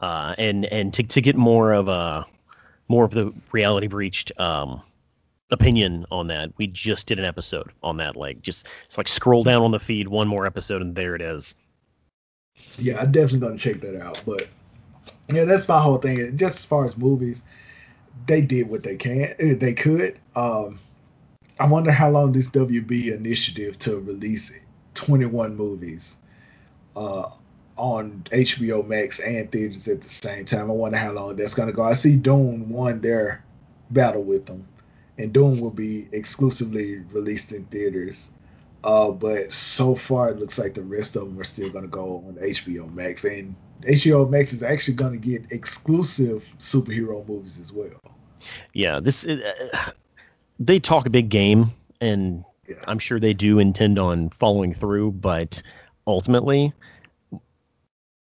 Uh, 0.00 0.34
and 0.36 0.66
and 0.66 0.92
to 0.94 1.02
to 1.02 1.20
get 1.22 1.34
more 1.34 1.72
of 1.72 1.88
a 1.88 2.26
more 2.86 3.04
of 3.04 3.10
the 3.10 3.32
reality 3.50 3.86
breached 3.86 4.38
um, 4.38 4.82
opinion 5.50 6.04
on 6.10 6.28
that, 6.28 6.52
we 6.58 6.66
just 6.66 7.06
did 7.06 7.18
an 7.18 7.24
episode 7.24 7.72
on 7.82 7.96
that. 7.96 8.14
Like 8.14 8.42
just 8.42 8.68
it's 8.84 8.98
like 8.98 9.08
scroll 9.08 9.42
down 9.42 9.62
on 9.62 9.70
the 9.70 9.80
feed, 9.80 10.06
one 10.06 10.28
more 10.28 10.46
episode, 10.46 10.82
and 10.82 10.94
there 10.94 11.16
it 11.16 11.22
is. 11.22 11.56
Yeah, 12.78 13.00
I'm 13.00 13.10
definitely 13.10 13.40
gonna 13.40 13.58
check 13.58 13.80
that 13.80 14.00
out. 14.00 14.22
But 14.26 14.46
yeah, 15.32 15.44
that's 15.44 15.66
my 15.66 15.80
whole 15.80 15.98
thing. 15.98 16.36
Just 16.36 16.58
as 16.58 16.64
far 16.66 16.84
as 16.84 16.98
movies, 16.98 17.42
they 18.26 18.42
did 18.42 18.68
what 18.68 18.82
they 18.82 18.96
can, 18.96 19.34
eh, 19.38 19.54
they 19.54 19.72
could. 19.72 20.18
Um, 20.34 20.78
I 21.58 21.66
wonder 21.66 21.90
how 21.90 22.10
long 22.10 22.32
this 22.32 22.50
WB 22.50 23.14
initiative 23.14 23.78
to 23.80 23.98
release 23.98 24.52
21 24.92 25.56
movies 25.56 26.18
uh, 26.96 27.30
on 27.76 28.22
HBO 28.32 28.86
Max 28.86 29.20
and 29.20 29.52
theaters 29.52 29.86
at 29.86 30.00
the 30.00 30.08
same 30.08 30.46
time. 30.46 30.70
I 30.70 30.74
wonder 30.74 30.96
how 30.98 31.12
long 31.12 31.36
that's 31.36 31.54
gonna 31.54 31.72
go. 31.72 31.82
I 31.82 31.92
see 31.92 32.16
Dune 32.16 32.70
won 32.70 33.00
their 33.00 33.44
battle 33.90 34.24
with 34.24 34.46
them, 34.46 34.66
and 35.18 35.32
Dune 35.32 35.60
will 35.60 35.70
be 35.70 36.08
exclusively 36.10 36.96
released 37.12 37.52
in 37.52 37.64
theaters. 37.66 38.32
Uh, 38.82 39.10
but 39.10 39.52
so 39.52 39.94
far, 39.94 40.30
it 40.30 40.38
looks 40.38 40.58
like 40.58 40.74
the 40.74 40.82
rest 40.82 41.16
of 41.16 41.22
them 41.28 41.38
are 41.38 41.44
still 41.44 41.70
gonna 41.70 41.86
go 41.86 42.24
on 42.26 42.38
HBO 42.40 42.92
Max, 42.92 43.24
and 43.24 43.54
HBO 43.82 44.28
Max 44.28 44.52
is 44.52 44.62
actually 44.62 44.94
gonna 44.94 45.16
get 45.18 45.44
exclusive 45.50 46.46
superhero 46.58 47.26
movies 47.28 47.60
as 47.60 47.72
well. 47.72 48.00
Yeah, 48.72 49.00
this 49.00 49.26
uh, 49.26 49.90
they 50.58 50.78
talk 50.80 51.06
a 51.06 51.10
big 51.10 51.28
game, 51.28 51.66
and 52.00 52.44
Yeah. 52.68 52.76
I'm 52.86 52.98
sure 52.98 53.20
they 53.20 53.34
do 53.34 53.58
intend 53.58 53.98
on 53.98 54.30
following 54.30 54.72
through, 54.72 55.12
but 55.12 55.62
ultimately, 56.06 56.72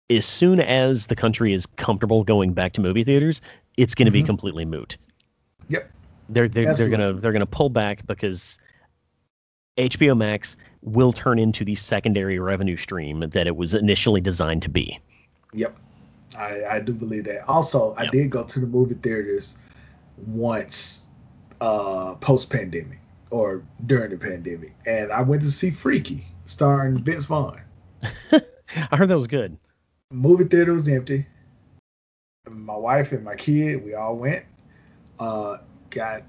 as 0.09 0.25
soon 0.25 0.59
as 0.59 1.07
the 1.07 1.15
country 1.15 1.53
is 1.53 1.65
comfortable 1.65 2.23
going 2.23 2.53
back 2.53 2.73
to 2.73 2.81
movie 2.81 3.03
theaters, 3.03 3.41
it's 3.77 3.95
going 3.95 4.05
to 4.05 4.11
be 4.11 4.21
Mhm. 4.23 4.27
completely 4.27 4.65
moot. 4.65 4.97
Yep. 5.69 5.89
They're 6.29 6.47
they're, 6.47 6.73
they're 6.73 6.89
gonna 6.89 7.13
they're 7.13 7.31
gonna 7.33 7.45
pull 7.45 7.69
back 7.69 8.05
because 8.05 8.59
HBO 9.77 10.15
Max 10.15 10.55
will 10.81 11.11
turn 11.13 11.39
into 11.39 11.65
the 11.65 11.75
secondary 11.75 12.39
revenue 12.39 12.77
stream 12.77 13.21
that 13.31 13.47
it 13.47 13.55
was 13.55 13.73
initially 13.73 14.21
designed 14.21 14.61
to 14.63 14.69
be. 14.69 14.99
Yep. 15.53 15.75
I, 16.37 16.63
I 16.65 16.79
do 16.79 16.93
believe 16.93 17.25
that. 17.25 17.47
Also, 17.47 17.93
I 17.97 18.03
Yep. 18.03 18.11
did 18.11 18.29
go 18.29 18.43
to 18.43 18.59
the 18.59 18.67
movie 18.67 18.95
theaters 18.95 19.57
once 20.27 21.05
uh, 21.61 22.15
post 22.15 22.49
pandemic 22.49 22.99
or 23.29 23.63
during 23.85 24.11
the 24.11 24.17
pandemic, 24.17 24.73
and 24.85 25.11
I 25.11 25.21
went 25.21 25.41
to 25.43 25.51
see 25.51 25.71
Freaky 25.71 26.25
starring 26.45 26.97
Vince 26.97 27.25
Vaughn. 27.25 27.61
I 28.31 28.95
heard 28.95 29.09
that 29.09 29.15
was 29.15 29.27
good. 29.27 29.57
Movie 30.11 30.45
theater 30.45 30.73
was 30.73 30.87
empty. 30.87 31.25
My 32.49 32.75
wife 32.75 33.11
and 33.11 33.23
my 33.23 33.35
kid, 33.35 33.83
we 33.83 33.93
all 33.93 34.15
went. 34.15 34.45
Uh, 35.19 35.57
got 35.89 36.23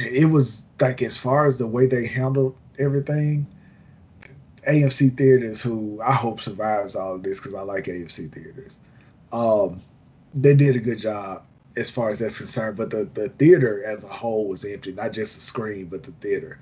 it 0.00 0.26
was 0.26 0.64
like 0.80 1.02
as 1.02 1.16
far 1.16 1.46
as 1.46 1.58
the 1.58 1.66
way 1.66 1.86
they 1.86 2.06
handled 2.06 2.56
everything. 2.78 3.46
AMC 4.68 5.16
theaters, 5.16 5.62
who 5.62 6.00
I 6.02 6.12
hope 6.12 6.40
survives 6.40 6.96
all 6.96 7.14
of 7.14 7.22
this 7.22 7.38
because 7.38 7.54
I 7.54 7.62
like 7.62 7.84
AMC 7.84 8.32
theaters. 8.32 8.78
Um, 9.32 9.82
they 10.34 10.54
did 10.54 10.76
a 10.76 10.80
good 10.80 10.98
job 10.98 11.44
as 11.76 11.90
far 11.90 12.10
as 12.10 12.18
that's 12.18 12.38
concerned. 12.38 12.76
But 12.76 12.90
the, 12.90 13.04
the 13.04 13.28
theater 13.28 13.84
as 13.84 14.04
a 14.04 14.08
whole 14.08 14.48
was 14.48 14.64
empty, 14.64 14.92
not 14.92 15.12
just 15.12 15.34
the 15.34 15.40
screen, 15.40 15.86
but 15.86 16.02
the 16.02 16.12
theater. 16.12 16.58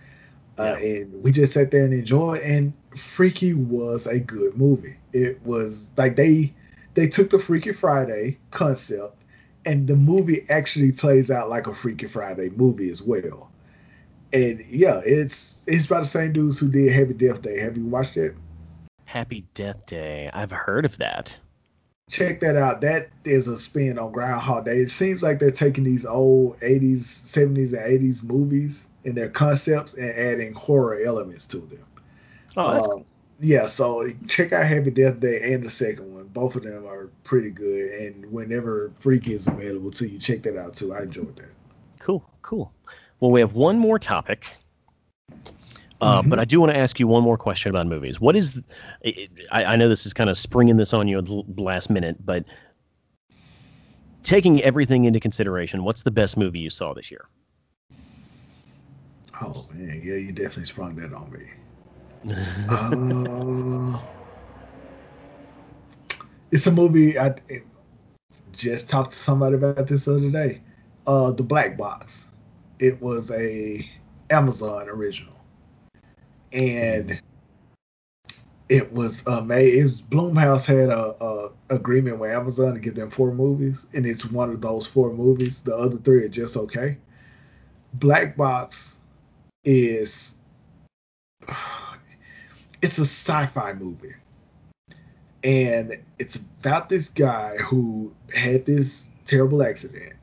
Uh, 0.59 0.77
and 0.81 1.23
we 1.23 1.33
just 1.33 1.53
sat 1.53 1.71
there 1.71 1.85
and 1.85 1.95
enjoyed. 1.95 2.43
And 2.43 2.73
Freaky 2.97 3.55
was 3.55 4.07
a 4.07 4.19
good 4.19 4.57
movie. 4.57 4.97
It 5.13 5.45
was 5.45 5.91
like 5.97 6.17
they 6.17 6.53
they 6.95 7.09
took 7.09 7.31
the 7.31 7.39
Freaky 7.39 7.73
Friday 7.73 8.39
concept, 8.51 9.17
and 9.65 9.89
the 9.89 9.97
movie 9.97 10.47
actually 10.51 10.93
plays 10.93 11.31
out 11.31 11.49
like 11.49 11.67
a 11.67 11.75
Freaky 11.75 12.07
Friday 12.07 12.51
movie 12.51 12.91
as 12.91 13.03
well. 13.03 13.51
And 14.33 14.65
yeah, 14.69 15.01
it's 15.05 15.65
it's 15.67 15.87
by 15.87 16.01
the 16.01 16.07
same 16.07 16.33
dudes 16.33 16.59
who 16.59 16.71
did 16.71 16.93
Happy 16.93 17.15
Death 17.15 17.43
Day. 17.43 17.59
Have 17.61 17.77
you 17.77 17.87
watched 17.87 18.17
it? 18.17 18.35
Happy 19.07 19.47
Death 19.55 19.87
Day. 19.87 20.31
I've 20.33 20.51
heard 20.51 20.85
of 20.85 20.97
that. 20.99 21.39
check 22.11 22.41
that 22.41 22.57
out. 22.57 22.83
That 22.83 23.09
is 23.25 23.49
a 23.49 23.59
spin 23.59 23.99
on 23.99 24.13
Groundhog 24.13 24.67
Day. 24.67 24.79
It 24.79 24.91
seems 24.91 25.23
like 25.23 25.39
they're 25.39 25.51
taking 25.51 25.85
these 25.85 26.05
old 26.07 26.59
80s, 26.61 27.01
70s, 27.01 27.73
and 27.73 28.01
80s 28.01 28.23
movies 28.23 28.89
and 29.05 29.15
their 29.15 29.29
concepts 29.29 29.95
and 29.95 30.11
adding 30.11 30.53
horror 30.55 31.01
elements 31.05 31.47
to 31.49 31.59
them. 31.59 31.85
Oh, 32.57 32.73
that's 32.75 32.89
Um, 32.89 33.05
Yeah, 33.41 33.67
so 33.67 34.09
check 34.29 34.53
out 34.53 34.65
Happy 34.67 34.91
Death 34.93 35.19
Day 35.19 35.53
and 35.53 35.65
the 35.65 35.69
second 35.71 36.15
one. 36.15 36.27
Both 36.29 36.55
of 36.55 36.63
them 36.63 36.87
are 36.87 37.09
pretty 37.25 37.51
good. 37.51 37.93
And 38.01 38.31
whenever 38.31 38.93
Freaky 39.01 39.35
is 39.35 39.49
available 39.49 39.91
to 39.93 40.09
you, 40.09 40.19
check 40.21 40.43
that 40.43 40.57
out 40.57 40.75
too. 40.75 40.93
I 40.95 41.03
enjoyed 41.03 41.35
that. 41.37 41.51
Cool, 41.99 42.25
cool. 42.43 42.73
Well, 43.19 43.33
we 43.33 43.41
have 43.41 43.55
one 43.55 43.79
more 43.79 43.99
topic, 43.99 44.57
uh, 46.01 46.23
Mhm. 46.23 46.29
but 46.31 46.39
I 46.39 46.45
do 46.45 46.61
want 46.61 46.73
to 46.73 46.79
ask 46.79 47.01
you 47.01 47.09
one 47.09 47.23
more 47.25 47.37
question 47.39 47.71
about 47.71 47.87
movies. 47.89 48.21
What 48.21 48.37
is? 48.37 48.61
th- 49.03 49.31
I, 49.51 49.65
I 49.65 49.77
know 49.77 49.89
this 49.89 50.07
is 50.07 50.15
kind 50.15 50.31
of 50.31 50.39
springing 50.39 50.77
this 50.77 50.93
on 50.93 51.09
you 51.09 51.19
at 51.19 51.25
the 51.25 51.45
last 51.57 51.91
minute, 51.91 52.25
but 52.25 52.45
taking 54.23 54.63
everything 54.63 55.05
into 55.05 55.19
consideration, 55.21 55.83
what's 55.83 56.03
the 56.03 56.11
best 56.13 56.37
movie 56.37 56.61
you 56.61 56.71
saw 56.71 56.95
this 56.95 57.11
year? 57.11 57.25
Oh 59.41 59.67
man, 59.73 60.01
yeah, 60.05 60.15
you 60.15 60.33
definitely 60.33 60.65
sprung 60.65 60.97
that 60.97 61.13
on 61.13 61.33
me. 61.33 61.51
Uh, 62.69 63.99
it's 66.51 66.67
a 66.67 66.71
movie. 66.71 67.19
I 67.19 67.35
it- 67.49 67.67
just 68.53 68.91
talked 68.91 69.13
to 69.13 69.17
somebody 69.17 69.57
about 69.57 69.87
this 69.87 70.05
the 70.05 70.17
other 70.17 70.31
day. 70.31 70.61
Uh, 71.07 71.33
The 71.33 71.43
Black 71.43 71.77
Box. 71.77 72.29
It 72.79 73.01
was 73.01 73.31
a 73.31 73.89
Amazon 74.31 74.89
original, 74.89 75.37
and 76.53 77.21
it 78.69 78.93
was 78.93 79.27
uh, 79.27 79.41
made. 79.41 79.75
It 79.75 79.85
was 79.85 80.03
Blumhouse 80.03 80.67
had 80.67 80.89
a, 80.91 81.15
a 81.25 81.51
agreement 81.71 82.19
with 82.19 82.31
Amazon 82.31 82.75
to 82.75 82.81
give 82.81 82.95
them 82.95 83.11
four 83.11 83.33
movies, 83.33 83.87
and 83.95 84.05
it's 84.07 84.25
one 84.27 84.51
of 84.51 84.61
those 84.61 84.87
four 84.87 85.13
movies. 85.13 85.63
The 85.63 85.77
other 85.77 85.97
three 85.97 86.25
are 86.25 86.29
just 86.29 86.57
okay. 86.57 86.99
Black 87.95 88.37
Box 88.37 88.99
is 89.65 90.35
it's 92.83 92.99
a 92.99 93.03
sci-fi 93.03 93.75
movie. 93.75 94.15
And 95.45 95.99
it's 96.19 96.37
about 96.37 96.89
this 96.89 97.09
guy 97.09 97.57
who 97.57 98.15
had 98.33 98.65
this 98.65 99.09
terrible 99.25 99.63
accident. 99.63 100.15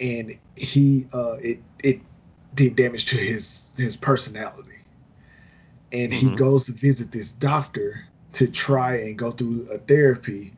And 0.00 0.38
he 0.56 1.06
uh 1.12 1.36
it 1.40 1.62
it 1.82 2.00
did 2.54 2.76
damage 2.76 3.06
to 3.06 3.16
his 3.16 3.72
his 3.76 3.96
personality. 3.96 4.68
And 5.92 6.12
he 6.12 6.30
Mhm. 6.30 6.36
goes 6.36 6.66
to 6.66 6.72
visit 6.72 7.12
this 7.12 7.32
doctor 7.32 8.06
to 8.34 8.48
try 8.48 8.96
and 9.00 9.18
go 9.18 9.30
through 9.32 9.68
a 9.70 9.78
therapy 9.78 10.54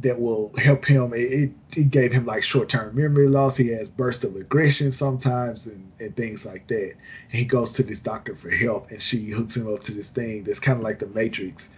that 0.00 0.20
will 0.20 0.52
help 0.56 0.84
him. 0.84 1.12
It, 1.12 1.18
it, 1.18 1.50
it 1.76 1.90
gave 1.90 2.12
him 2.12 2.24
like 2.24 2.42
short 2.42 2.68
term 2.68 2.94
memory 2.94 3.28
loss. 3.28 3.56
He 3.56 3.68
has 3.68 3.90
bursts 3.90 4.24
of 4.24 4.36
aggression 4.36 4.92
sometimes 4.92 5.66
and, 5.66 5.90
and 5.98 6.16
things 6.16 6.46
like 6.46 6.66
that. 6.68 6.92
And 6.92 7.38
he 7.38 7.44
goes 7.44 7.72
to 7.74 7.82
this 7.82 8.00
doctor 8.00 8.36
for 8.36 8.50
help, 8.50 8.90
and 8.90 9.02
she 9.02 9.26
hooks 9.26 9.56
him 9.56 9.72
up 9.72 9.80
to 9.82 9.94
this 9.94 10.10
thing 10.10 10.44
that's 10.44 10.60
kind 10.60 10.78
of 10.78 10.84
like 10.84 11.00
the 11.00 11.08
Matrix. 11.08 11.70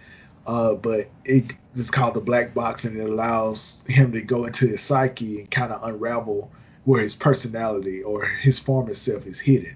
Uh, 0.45 0.73
but 0.73 1.09
it, 1.25 1.53
it's 1.75 1.91
called 1.91 2.13
the 2.13 2.21
black 2.21 2.53
box, 2.53 2.85
and 2.85 2.97
it 2.97 3.09
allows 3.09 3.83
him 3.87 4.11
to 4.11 4.21
go 4.21 4.45
into 4.45 4.67
his 4.67 4.81
psyche 4.81 5.39
and 5.39 5.51
kind 5.51 5.71
of 5.71 5.83
unravel 5.83 6.51
where 6.83 7.01
his 7.01 7.15
personality 7.15 8.01
or 8.01 8.25
his 8.25 8.59
former 8.59 8.93
self 8.93 9.25
is 9.27 9.39
hidden. 9.39 9.75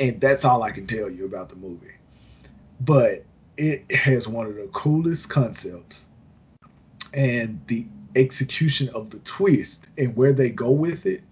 And 0.00 0.20
that's 0.20 0.44
all 0.44 0.62
I 0.62 0.72
can 0.72 0.86
tell 0.86 1.10
you 1.10 1.24
about 1.26 1.48
the 1.48 1.56
movie. 1.56 1.92
But 2.80 3.24
it 3.56 3.92
has 3.94 4.26
one 4.26 4.46
of 4.46 4.56
the 4.56 4.68
coolest 4.72 5.28
concepts 5.28 6.06
and 7.12 7.60
the 7.66 7.86
execution 8.16 8.88
of 8.90 9.10
the 9.10 9.18
twist 9.20 9.86
and 9.96 10.16
where 10.16 10.32
they 10.32 10.50
go 10.50 10.70
with 10.70 11.06
it 11.06 11.22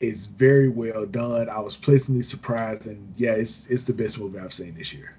is 0.00 0.26
very 0.26 0.68
well 0.68 1.06
done. 1.06 1.48
I 1.48 1.60
was 1.60 1.76
pleasantly 1.76 2.22
surprised, 2.22 2.86
and 2.86 3.14
yeah, 3.16 3.32
it's 3.32 3.66
it's 3.66 3.84
the 3.84 3.92
best 3.92 4.18
movie 4.18 4.38
I've 4.38 4.52
seen 4.52 4.74
this 4.74 4.92
year. 4.92 5.16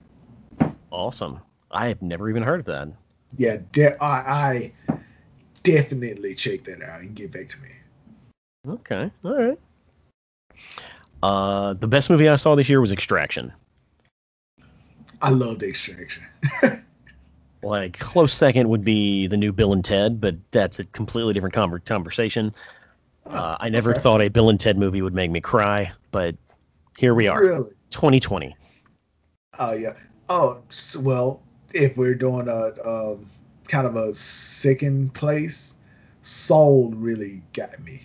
Awesome. 0.91 1.39
I 1.71 1.87
have 1.87 2.01
never 2.01 2.29
even 2.29 2.43
heard 2.43 2.59
of 2.59 2.65
that. 2.67 2.89
Yeah, 3.37 3.57
de- 3.71 4.01
I, 4.03 4.07
I 4.07 4.71
definitely 5.63 6.35
check 6.35 6.65
that 6.65 6.83
out 6.83 7.01
and 7.01 7.15
get 7.15 7.31
back 7.31 7.47
to 7.49 7.57
me. 7.61 7.69
Okay. 8.67 9.11
All 9.25 9.35
right. 9.35 9.59
Uh, 11.23 11.73
the 11.73 11.87
best 11.87 12.09
movie 12.09 12.29
I 12.29 12.35
saw 12.35 12.55
this 12.55 12.69
year 12.69 12.79
was 12.79 12.91
Extraction. 12.91 13.53
I 15.21 15.29
love 15.29 15.59
the 15.59 15.67
Extraction. 15.67 16.23
like 17.63 17.97
close 17.99 18.33
second 18.33 18.69
would 18.69 18.83
be 18.83 19.27
the 19.27 19.37
new 19.37 19.51
Bill 19.51 19.73
and 19.73 19.83
Ted, 19.83 20.19
but 20.19 20.35
that's 20.51 20.79
a 20.79 20.85
completely 20.85 21.33
different 21.33 21.55
conversation. 21.85 22.53
Uh, 23.25 23.57
I 23.59 23.69
never 23.69 23.91
okay. 23.91 24.01
thought 24.01 24.21
a 24.21 24.29
Bill 24.29 24.49
and 24.49 24.59
Ted 24.59 24.77
movie 24.77 25.01
would 25.01 25.13
make 25.13 25.31
me 25.31 25.41
cry, 25.41 25.93
but 26.11 26.35
here 26.97 27.13
we 27.13 27.27
are. 27.27 27.41
Really? 27.41 27.71
2020. 27.91 28.55
Oh 29.59 29.73
yeah. 29.73 29.93
Oh 30.29 30.61
well, 30.99 31.41
if 31.73 31.95
we're 31.97 32.15
doing 32.15 32.47
a 32.47 32.73
um, 32.87 33.29
kind 33.67 33.87
of 33.87 33.95
a 33.95 34.13
second 34.15 35.13
place, 35.13 35.77
Soul 36.21 36.91
really 36.95 37.41
got 37.53 37.81
me. 37.83 38.01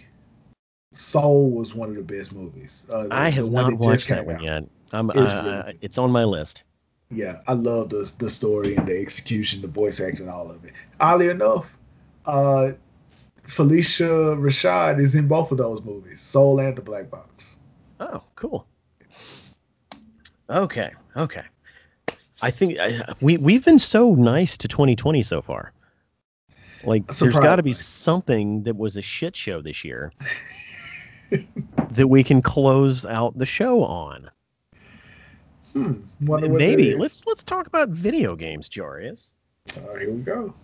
Soul 0.93 1.51
was 1.51 1.75
one 1.75 1.91
of 1.91 1.97
the 1.97 2.03
best 2.03 2.35
movies. 2.35 2.87
Uh, 2.91 3.09
I 3.11 3.29
have 3.31 3.51
not 3.51 3.73
watched 3.75 4.09
that 4.09 4.27
one 4.27 4.37
out. 4.37 4.43
yet. 4.43 4.65
I'm, 4.93 5.11
it's, 5.11 5.19
uh, 5.19 5.63
really 5.67 5.79
it's 5.83 5.99
on 5.99 6.11
my 6.11 6.25
list. 6.25 6.65
Yeah, 7.11 7.41
I 7.47 7.55
love 7.55 7.89
the 7.89 8.11
the 8.19 8.29
story 8.29 8.77
and 8.77 8.87
the 8.87 8.99
execution, 9.01 9.63
the 9.63 9.69
voice 9.69 10.01
acting, 10.01 10.29
all 10.29 10.51
of 10.51 10.65
it. 10.65 10.73
Oddly 11.01 11.29
enough, 11.29 11.77
uh, 12.27 12.73
Phylicia 13.47 14.37
Rashad 14.39 15.01
is 15.01 15.15
in 15.15 15.27
both 15.27 15.51
of 15.51 15.59
those 15.59 15.83
movies, 15.83 16.21
Soul 16.21 16.61
and 16.61 16.77
The 16.77 16.83
Black 16.83 17.11
Box. 17.11 17.57
Oh, 17.99 18.23
cool. 18.35 18.67
Okay, 20.51 20.93
okay. 21.17 21.45
I 22.41 22.51
think 22.51 22.79
I, 22.79 23.15
we 23.21 23.39
we've 23.39 23.65
been 23.65 23.79
so 23.79 24.15
nice 24.15 24.59
to 24.59 24.69
2020 24.69 25.23
so 25.23 25.43
far. 25.43 25.73
Like, 26.85 27.07
there's 27.09 27.39
got 27.39 27.57
to 27.57 27.63
be 27.63 27.73
something 27.73 28.63
that 28.63 28.77
was 28.77 28.97
a 28.97 29.03
shit 29.03 29.35
show 29.35 29.61
this 29.63 29.83
year 29.83 30.13
that 31.91 32.07
we 32.07 32.23
can 32.23 32.41
close 32.41 33.05
out 33.05 33.37
the 33.37 33.47
show 33.47 33.83
on. 33.83 34.31
Hmm. 35.73 36.03
Maybe 36.21 36.95
let's 36.95 37.27
let's 37.27 37.45
talk 37.45 37.67
about 37.67 37.91
video 37.91 38.37
games, 38.37 38.69
Jarius. 38.69 39.33
Uh, 39.77 39.97
here 39.97 40.11
we 40.11 40.23
go. 40.23 40.55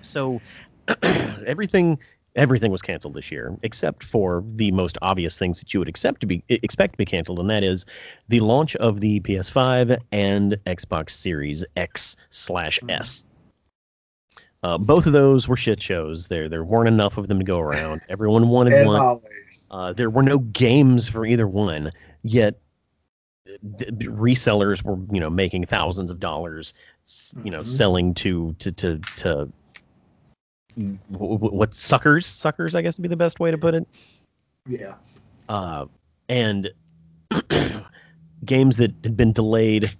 So 0.00 0.40
everything 1.46 1.98
everything 2.34 2.70
was 2.70 2.82
canceled 2.82 3.14
this 3.14 3.30
year 3.30 3.56
except 3.62 4.02
for 4.02 4.42
the 4.46 4.72
most 4.72 4.96
obvious 5.02 5.38
things 5.38 5.60
that 5.60 5.74
you 5.74 5.80
would 5.80 5.88
accept 5.88 6.22
to 6.22 6.26
be 6.26 6.44
expect 6.48 6.94
to 6.94 6.98
be 6.98 7.04
canceled, 7.04 7.38
and 7.38 7.50
that 7.50 7.64
is 7.64 7.86
the 8.28 8.40
launch 8.40 8.76
of 8.76 9.00
the 9.00 9.20
PS5 9.20 9.98
and 10.10 10.58
Xbox 10.66 11.10
Series 11.10 11.64
X 11.76 12.16
slash 12.30 12.80
S. 12.88 13.24
Uh, 14.62 14.78
both 14.78 15.06
of 15.06 15.12
those 15.12 15.48
were 15.48 15.56
shit 15.56 15.82
shows. 15.82 16.28
There 16.28 16.48
there 16.48 16.64
weren't 16.64 16.88
enough 16.88 17.18
of 17.18 17.26
them 17.26 17.38
to 17.38 17.44
go 17.44 17.58
around. 17.58 18.02
Everyone 18.08 18.48
wanted 18.48 18.74
As 18.74 18.86
one. 18.86 19.00
Always. 19.00 19.68
Uh, 19.70 19.92
there 19.92 20.10
were 20.10 20.22
no 20.22 20.38
games 20.38 21.08
for 21.08 21.24
either 21.26 21.48
one. 21.48 21.92
Yet 22.22 22.60
resellers 23.46 24.82
were 24.84 24.98
you 25.12 25.20
know 25.20 25.30
making 25.30 25.66
thousands 25.66 26.10
of 26.10 26.20
dollars 26.20 26.74
you 27.42 27.50
know 27.50 27.58
mm-hmm. 27.58 27.64
selling 27.64 28.14
to 28.14 28.54
to 28.54 28.72
to 28.72 28.98
to 29.16 29.52
what 31.08 31.74
suckers? 31.74 32.24
Suckers 32.24 32.74
i 32.74 32.82
guess 32.82 32.98
would 32.98 33.02
be 33.02 33.08
the 33.08 33.16
best 33.16 33.40
way 33.40 33.50
to 33.50 33.58
put 33.58 33.74
it. 33.74 33.86
Yeah. 34.66 34.94
Uh 35.48 35.86
and 36.28 36.70
games 38.44 38.76
that 38.76 38.94
had 39.02 39.16
been 39.16 39.32
delayed 39.32 39.94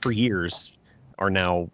for 0.00 0.10
years 0.10 0.76
are 1.18 1.30
now 1.30 1.70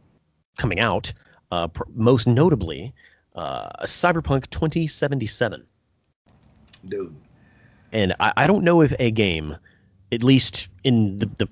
coming 0.58 0.80
out. 0.80 1.12
Uh 1.50 1.68
pr- 1.68 1.84
most 1.94 2.26
notably 2.26 2.94
uh 3.34 3.84
cyberpunk 3.84 4.50
2077 4.50 5.64
dude. 6.84 7.14
And 7.92 8.14
I, 8.18 8.32
I 8.36 8.46
don't 8.46 8.64
know 8.64 8.82
if 8.82 8.92
a 8.98 9.10
game 9.10 9.56
at 10.12 10.22
least 10.22 10.68
in 10.84 11.18
the, 11.18 11.26
the 11.26 11.48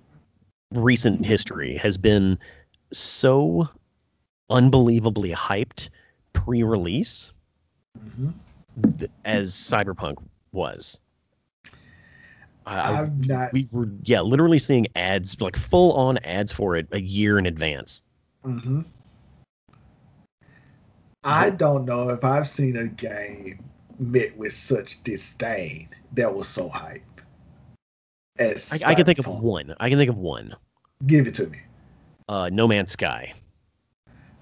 recent 0.72 1.24
history, 1.24 1.76
has 1.76 1.96
been 1.96 2.38
so 2.92 3.68
unbelievably 4.50 5.32
hyped 5.32 5.88
pre-release 6.32 7.32
mm-hmm. 7.98 8.30
th- 8.98 9.10
as 9.24 9.52
Cyberpunk 9.52 10.16
was. 10.52 11.00
Not... 12.66 13.52
We 13.52 13.68
were 13.72 13.88
yeah, 14.02 14.20
literally 14.20 14.58
seeing 14.58 14.88
ads 14.94 15.40
like 15.40 15.56
full 15.56 15.94
on 15.94 16.18
ads 16.18 16.52
for 16.52 16.76
it 16.76 16.88
a 16.92 17.00
year 17.00 17.38
in 17.38 17.46
advance. 17.46 18.02
Mm-hmm. 18.44 18.82
I 21.24 21.50
don't 21.50 21.84
know 21.84 22.10
if 22.10 22.24
I've 22.24 22.46
seen 22.46 22.76
a 22.76 22.86
game 22.86 23.64
met 23.98 24.36
with 24.36 24.52
such 24.52 25.02
disdain 25.02 25.88
that 26.12 26.34
was 26.34 26.48
so 26.48 26.68
hyped. 26.70 27.02
I, 28.40 28.54
I 28.84 28.94
can 28.94 29.04
think 29.04 29.18
of 29.18 29.26
one. 29.26 29.74
I 29.78 29.88
can 29.88 29.98
think 29.98 30.10
of 30.10 30.16
one. 30.16 30.56
Give 31.06 31.26
it 31.26 31.34
to 31.36 31.46
me. 31.46 31.60
Uh, 32.28 32.48
No 32.52 32.66
Man's 32.66 32.92
Sky. 32.92 33.34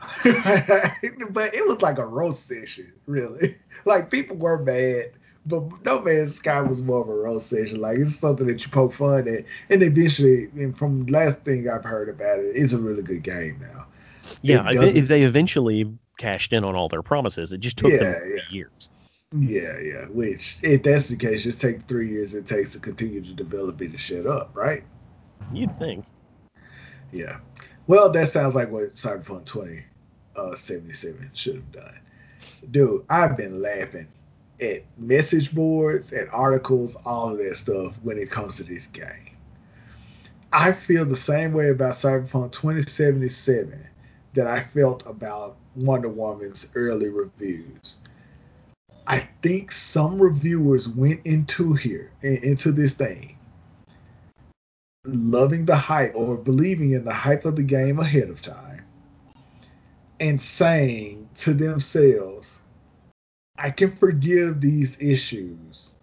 but 0.25 1.55
it 1.55 1.67
was 1.67 1.83
like 1.83 1.99
a 1.99 2.07
roast 2.07 2.47
session, 2.47 2.93
really. 3.07 3.57
Like 3.85 4.11
people 4.11 4.37
were 4.37 4.59
mad, 4.59 5.13
but 5.47 5.63
No 5.85 6.01
Man's 6.01 6.35
Sky 6.35 6.61
was 6.61 6.83
more 6.83 7.01
of 7.01 7.09
a 7.09 7.15
roast 7.15 7.49
session. 7.49 7.81
Like 7.81 7.99
it's 7.99 8.17
something 8.17 8.47
that 8.47 8.65
you 8.65 8.71
poke 8.71 8.93
fun 8.93 9.29
at, 9.29 9.45
and 9.71 9.83
eventually, 9.83 10.45
and 10.57 10.77
from 10.77 11.07
last 11.07 11.43
thing 11.43 11.69
I've 11.69 11.85
heard 11.85 12.09
about 12.09 12.41
it, 12.41 12.57
it's 12.57 12.73
a 12.73 12.79
really 12.79 13.03
good 13.03 13.23
game 13.23 13.59
now. 13.61 13.87
Yeah, 14.43 14.69
if 14.71 15.09
they 15.09 15.23
eventually 15.23 15.91
cashed 16.19 16.53
in 16.53 16.65
on 16.65 16.75
all 16.75 16.89
their 16.89 17.03
promises, 17.03 17.53
it 17.53 17.59
just 17.59 17.79
took 17.79 17.93
yeah, 17.93 17.99
them 17.99 18.33
yeah. 18.37 18.43
years. 18.51 18.91
Yeah, 19.37 19.79
yeah. 19.79 20.07
Which, 20.07 20.59
if 20.63 20.83
that's 20.83 21.09
the 21.09 21.17
case, 21.17 21.45
just 21.45 21.61
take 21.61 21.81
the 21.81 21.85
three 21.85 22.09
years 22.09 22.35
it 22.35 22.47
takes 22.47 22.73
to 22.73 22.79
continue 22.79 23.21
to 23.23 23.35
develop 23.35 23.81
it 23.83 23.91
and 23.91 24.01
shut 24.01 24.27
up, 24.27 24.57
right? 24.57 24.85
You'd 25.53 25.77
think. 25.77 26.07
Yeah. 27.13 27.39
Well, 27.87 28.11
that 28.11 28.29
sounds 28.29 28.55
like 28.55 28.71
what 28.71 28.95
Cyberpunk 28.95 29.45
2077 29.45 31.21
uh, 31.21 31.29
should 31.35 31.57
have 31.57 31.73
done. 31.73 31.99
Dude, 32.71 33.05
I've 33.09 33.37
been 33.37 33.61
laughing 33.61 34.09
at 34.61 34.85
message 34.97 35.55
boards 35.55 36.13
and 36.13 36.29
articles, 36.31 36.97
all 37.05 37.31
of 37.31 37.39
that 37.39 37.57
stuff 37.57 37.99
when 38.03 38.19
it 38.19 38.31
comes 38.31 38.57
to 38.57 38.65
this 38.65 38.87
game. 38.87 39.37
I 40.53 40.73
feel 40.73 41.05
the 41.05 41.17
same 41.17 41.53
way 41.53 41.69
about 41.69 41.93
Cyberpunk 41.93 42.53
2077 42.53 43.87
that 44.35 44.47
I 44.47 44.61
felt 44.61 45.07
about 45.07 45.57
Wonder 45.77 46.09
Woman's 46.09 46.69
early 46.75 47.11
reviews. 47.11 48.01
I 49.09 49.29
think 49.43 49.73
some 49.73 50.21
reviewers 50.21 50.89
went 50.89 51.25
into 51.25 51.73
here 51.73 52.13
into 52.23 52.73
this 52.73 52.95
thing 52.95 53.39
loving 55.05 55.65
the 55.65 55.77
hype 55.77 56.15
or 56.15 56.37
believing 56.37 56.91
in 56.91 57.05
the 57.05 57.13
hype 57.13 57.45
of 57.45 57.57
the 57.57 57.63
game 57.63 57.99
ahead 57.99 58.29
of 58.29 58.43
time 58.43 58.85
and 60.21 60.41
saying 60.41 61.29
to 61.37 61.55
themselves, 61.55 62.61
I 63.57 63.71
can 63.71 63.93
forgive 63.97 64.61
these 64.61 65.01
issues. 65.01 65.95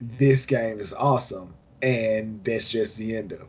This 0.00 0.46
game 0.46 0.80
is 0.80 0.92
awesome. 0.92 1.54
And 1.80 2.44
that's 2.44 2.70
just 2.70 2.96
the 2.96 3.16
end 3.16 3.32
of 3.32 3.40
it. 3.40 3.48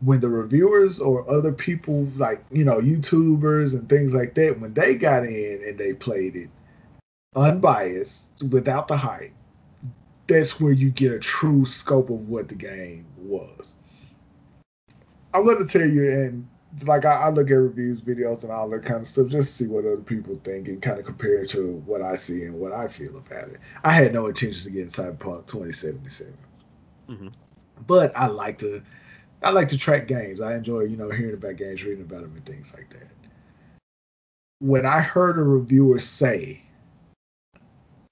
When 0.00 0.20
the 0.20 0.28
reviewers 0.28 1.00
or 1.00 1.28
other 1.30 1.52
people, 1.52 2.08
like, 2.16 2.44
you 2.50 2.64
know, 2.64 2.80
YouTubers 2.80 3.74
and 3.74 3.88
things 3.88 4.14
like 4.14 4.34
that, 4.34 4.60
when 4.60 4.74
they 4.74 4.94
got 4.94 5.24
in 5.24 5.62
and 5.66 5.78
they 5.78 5.92
played 5.92 6.36
it, 6.36 6.50
unbiased, 7.36 8.30
without 8.50 8.88
the 8.88 8.96
hype, 8.96 9.32
that's 10.26 10.60
where 10.60 10.72
you 10.72 10.90
get 10.90 11.12
a 11.12 11.18
true 11.18 11.66
scope 11.66 12.10
of 12.10 12.28
what 12.28 12.48
the 12.48 12.54
game 12.54 13.06
was. 13.18 13.76
I'm 15.32 15.44
going 15.44 15.66
to 15.66 15.66
tell 15.66 15.88
you, 15.88 16.10
and 16.10 16.48
like 16.86 17.04
I, 17.04 17.14
I, 17.14 17.30
look 17.30 17.50
at 17.50 17.54
reviews, 17.54 18.00
videos, 18.00 18.42
and 18.42 18.52
all 18.52 18.68
that 18.70 18.84
kind 18.84 19.00
of 19.00 19.08
stuff 19.08 19.28
just 19.28 19.48
to 19.48 19.64
see 19.64 19.68
what 19.68 19.84
other 19.84 19.98
people 19.98 20.40
think 20.44 20.68
and 20.68 20.80
kind 20.80 20.98
of 20.98 21.04
compare 21.04 21.42
it 21.42 21.50
to 21.50 21.82
what 21.86 22.02
I 22.02 22.16
see 22.16 22.44
and 22.44 22.54
what 22.54 22.72
I 22.72 22.88
feel 22.88 23.16
about 23.16 23.48
it. 23.48 23.60
I 23.82 23.92
had 23.92 24.12
no 24.12 24.26
intention 24.26 24.70
of 24.70 24.74
getting 24.74 24.88
Cyberpunk 24.88 25.46
2077, 25.46 26.36
mm-hmm. 27.08 27.28
but 27.86 28.16
I 28.16 28.26
like 28.26 28.58
to 28.58 28.82
I 29.42 29.50
like 29.50 29.68
to 29.68 29.78
track 29.78 30.08
games. 30.08 30.40
I 30.40 30.56
enjoy 30.56 30.80
you 30.80 30.96
know 30.96 31.10
hearing 31.10 31.34
about 31.34 31.56
games, 31.56 31.84
reading 31.84 32.04
about 32.04 32.22
them, 32.22 32.32
and 32.34 32.46
things 32.46 32.74
like 32.74 32.88
that. 32.90 33.12
When 34.60 34.86
I 34.86 35.00
heard 35.00 35.38
a 35.38 35.42
reviewer 35.42 35.98
say 35.98 36.62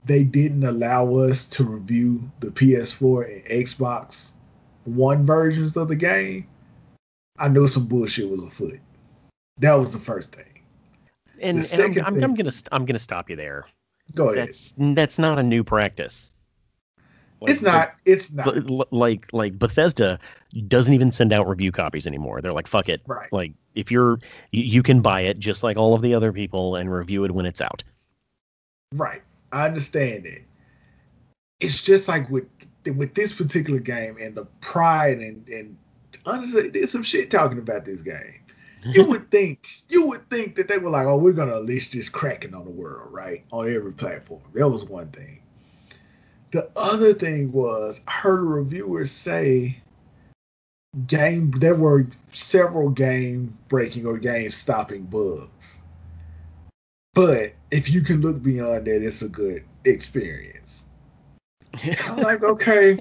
they 0.05 0.25
didn't 0.25 0.65
allow 0.65 1.15
us 1.17 1.49
to 1.49 1.65
review 1.65 2.31
the 2.41 2.49
PS4 2.49 3.35
and 3.35 3.45
Xbox 3.67 4.33
One 4.85 5.25
versions 5.25 5.77
of 5.77 5.89
the 5.89 5.97
game, 5.97 6.49
I 7.39 7.49
knew 7.49 7.67
some 7.67 7.87
bullshit 7.87 8.29
was 8.29 8.43
afoot. 8.43 8.81
That 9.59 9.75
was 9.75 9.93
the 9.93 9.99
first 9.99 10.35
thing. 10.35 10.45
And, 11.41 11.59
and 11.59 11.99
I'm, 11.99 12.07
I'm, 12.07 12.25
I'm, 12.25 12.35
gonna 12.35 12.53
I'm 12.71 12.85
gonna 12.85 12.99
stop 12.99 13.31
you 13.31 13.37
there. 13.37 13.67
Go 14.15 14.31
ahead. 14.31 14.49
That's 14.49 14.75
that's 14.77 15.19
not 15.19 15.39
a 15.39 15.43
new 15.43 15.65
practice. 15.65 16.35
Like, 17.41 17.51
it's 17.51 17.63
not. 17.63 17.75
Like, 17.75 17.95
it's 18.05 18.33
not. 18.33 18.93
Like 18.93 19.33
like 19.33 19.59
Bethesda 19.59 20.21
doesn't 20.69 20.95
even 20.95 21.11
send 21.11 21.33
out 21.33 21.49
review 21.49 21.73
copies 21.73 22.07
anymore. 22.07 22.41
They're 22.41 22.53
like, 22.53 22.69
fuck 22.69 22.89
it. 22.89 23.03
Right. 23.07 23.33
Like 23.33 23.53
if 23.75 23.91
you're 23.91 24.21
you, 24.53 24.63
you 24.63 24.83
can 24.83 25.01
buy 25.01 25.23
it 25.23 25.39
just 25.39 25.63
like 25.63 25.77
all 25.77 25.95
of 25.95 26.03
the 26.03 26.15
other 26.15 26.33
people 26.33 26.77
and 26.77 26.93
review 26.93 27.25
it 27.25 27.33
when 27.33 27.47
it's 27.47 27.61
out. 27.61 27.83
Right. 28.95 29.23
I 29.53 29.67
understand 29.67 30.27
it. 30.27 30.43
It's 31.61 31.83
just 31.83 32.09
like 32.09 32.29
with 32.31 32.47
with 32.97 33.15
this 33.15 33.33
particular 33.33 33.79
game 33.79 34.17
and 34.21 34.35
the 34.35 34.47
pride 34.61 35.19
and 35.19 35.47
and 35.49 35.77
honestly, 36.27 36.69
there's 36.69 36.91
some 36.91 37.03
shit 37.03 37.31
talking 37.31 37.59
about 37.59 37.85
this 37.85 38.03
game. 38.03 38.39
You 38.85 39.05
would 39.05 39.31
think 39.31 39.69
you 39.89 40.09
would 40.09 40.29
think 40.29 40.57
that 40.57 40.67
they 40.67 40.77
were 40.77 40.91
like, 40.91 41.07
oh, 41.07 41.17
we're 41.17 41.35
gonna 41.35 41.59
unleash 41.59 41.91
this 41.91 42.09
kraken 42.09 42.53
on 42.53 42.65
the 42.65 42.71
world, 42.73 43.13
right? 43.13 43.45
On 43.53 43.73
every 43.73 43.93
platform. 43.93 44.43
That 44.55 44.69
was 44.69 44.85
one 44.85 45.07
thing. 45.11 45.41
The 46.51 46.69
other 46.75 47.15
thing 47.15 47.53
was 47.53 48.01
I 48.09 48.11
heard 48.11 48.41
a 48.41 48.43
reviewer 48.43 49.05
say 49.05 49.81
game 51.07 51.53
there 51.53 51.77
were 51.77 52.09
several 52.33 52.91
game 52.91 53.57
breaking 53.69 54.05
or 54.05 54.19
game 54.19 54.51
stopping 54.51 55.05
bugs. 55.05 55.81
But 57.15 57.55
if 57.73 57.91
you 57.91 58.03
can 58.03 58.21
look 58.21 58.41
beyond 58.41 58.85
that, 58.85 59.03
it's 59.03 59.23
a 59.23 59.29
good 59.29 59.65
experience. 59.85 60.87
I'm 62.05 62.19
like, 62.19 62.43
okay, 62.43 62.99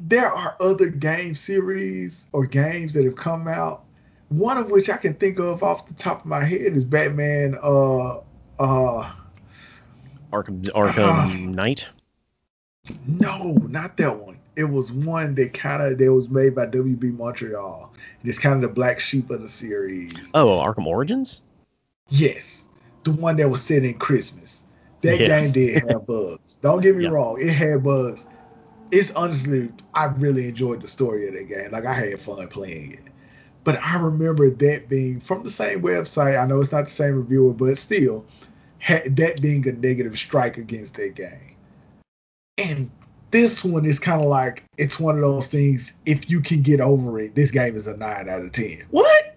there 0.00 0.30
are 0.30 0.56
other 0.60 0.88
game 0.88 1.36
series 1.36 2.26
or 2.32 2.46
games 2.46 2.92
that 2.94 3.04
have 3.04 3.14
come 3.14 3.46
out. 3.46 3.84
One 4.28 4.58
of 4.58 4.70
which 4.70 4.90
I 4.90 4.96
can 4.96 5.14
think 5.14 5.38
of 5.38 5.62
off 5.62 5.86
the 5.86 5.94
top 5.94 6.20
of 6.20 6.26
my 6.26 6.44
head 6.44 6.76
is 6.76 6.84
Batman. 6.84 7.56
Uh, 7.62 8.18
uh, 8.58 9.12
Arkham 10.32 10.62
Arkham 10.70 10.98
uh, 10.98 11.50
Knight. 11.50 11.88
No, 13.06 13.52
not 13.68 13.96
that 13.98 14.18
one. 14.18 14.38
It 14.56 14.64
was 14.64 14.92
one 14.92 15.36
that 15.36 15.54
kind 15.54 15.82
of 15.82 15.98
that 15.98 16.12
was 16.12 16.28
made 16.28 16.56
by 16.56 16.66
WB 16.66 17.16
Montreal. 17.16 17.92
It's 18.24 18.38
kind 18.38 18.56
of 18.56 18.68
the 18.68 18.74
black 18.74 18.98
sheep 18.98 19.30
of 19.30 19.40
the 19.40 19.48
series. 19.48 20.30
Oh, 20.34 20.58
Arkham 20.58 20.86
Origins. 20.86 21.42
Yes, 22.10 22.68
the 23.04 23.12
one 23.12 23.36
that 23.36 23.48
was 23.48 23.62
set 23.62 23.84
in 23.84 23.94
Christmas. 23.94 24.64
That 25.02 25.20
yeah. 25.20 25.26
game 25.26 25.52
did 25.52 25.88
have 25.88 26.06
bugs. 26.06 26.56
Don't 26.56 26.82
get 26.82 26.94
me 26.94 27.04
yeah. 27.04 27.10
wrong, 27.10 27.40
it 27.40 27.48
had 27.48 27.82
bugs 27.82 28.26
it's 28.90 29.10
honestly 29.12 29.70
I 29.94 30.06
really 30.06 30.48
enjoyed 30.48 30.80
the 30.80 30.88
story 30.88 31.28
of 31.28 31.34
that 31.34 31.48
game. 31.48 31.70
Like 31.70 31.86
I 31.86 31.94
had 31.94 32.20
fun 32.20 32.46
playing 32.48 32.92
it. 32.92 33.04
But 33.62 33.80
I 33.82 34.00
remember 34.00 34.50
that 34.50 34.88
being 34.88 35.20
from 35.20 35.44
the 35.44 35.50
same 35.50 35.82
website. 35.82 36.40
I 36.40 36.46
know 36.46 36.60
it's 36.60 36.72
not 36.72 36.86
the 36.86 36.90
same 36.90 37.16
reviewer, 37.16 37.52
but 37.52 37.76
still, 37.76 38.24
that 38.88 39.38
being 39.42 39.68
a 39.68 39.72
negative 39.72 40.18
strike 40.18 40.56
against 40.56 40.94
that 40.94 41.14
game. 41.14 41.56
And 42.56 42.90
this 43.30 43.62
one 43.62 43.84
is 43.84 44.00
kind 44.00 44.22
of 44.22 44.28
like 44.28 44.64
it's 44.78 44.98
one 44.98 45.16
of 45.16 45.20
those 45.20 45.48
things. 45.48 45.92
If 46.06 46.30
you 46.30 46.40
can 46.40 46.62
get 46.62 46.80
over 46.80 47.20
it, 47.20 47.34
this 47.34 47.50
game 47.50 47.76
is 47.76 47.86
a 47.86 47.96
nine 47.96 48.28
out 48.28 48.42
of 48.42 48.52
ten. 48.52 48.84
What? 48.90 49.29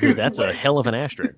Dude, 0.00 0.16
that's 0.16 0.38
a 0.38 0.52
hell 0.52 0.78
of 0.78 0.86
an 0.86 0.94
asterisk. 0.94 1.34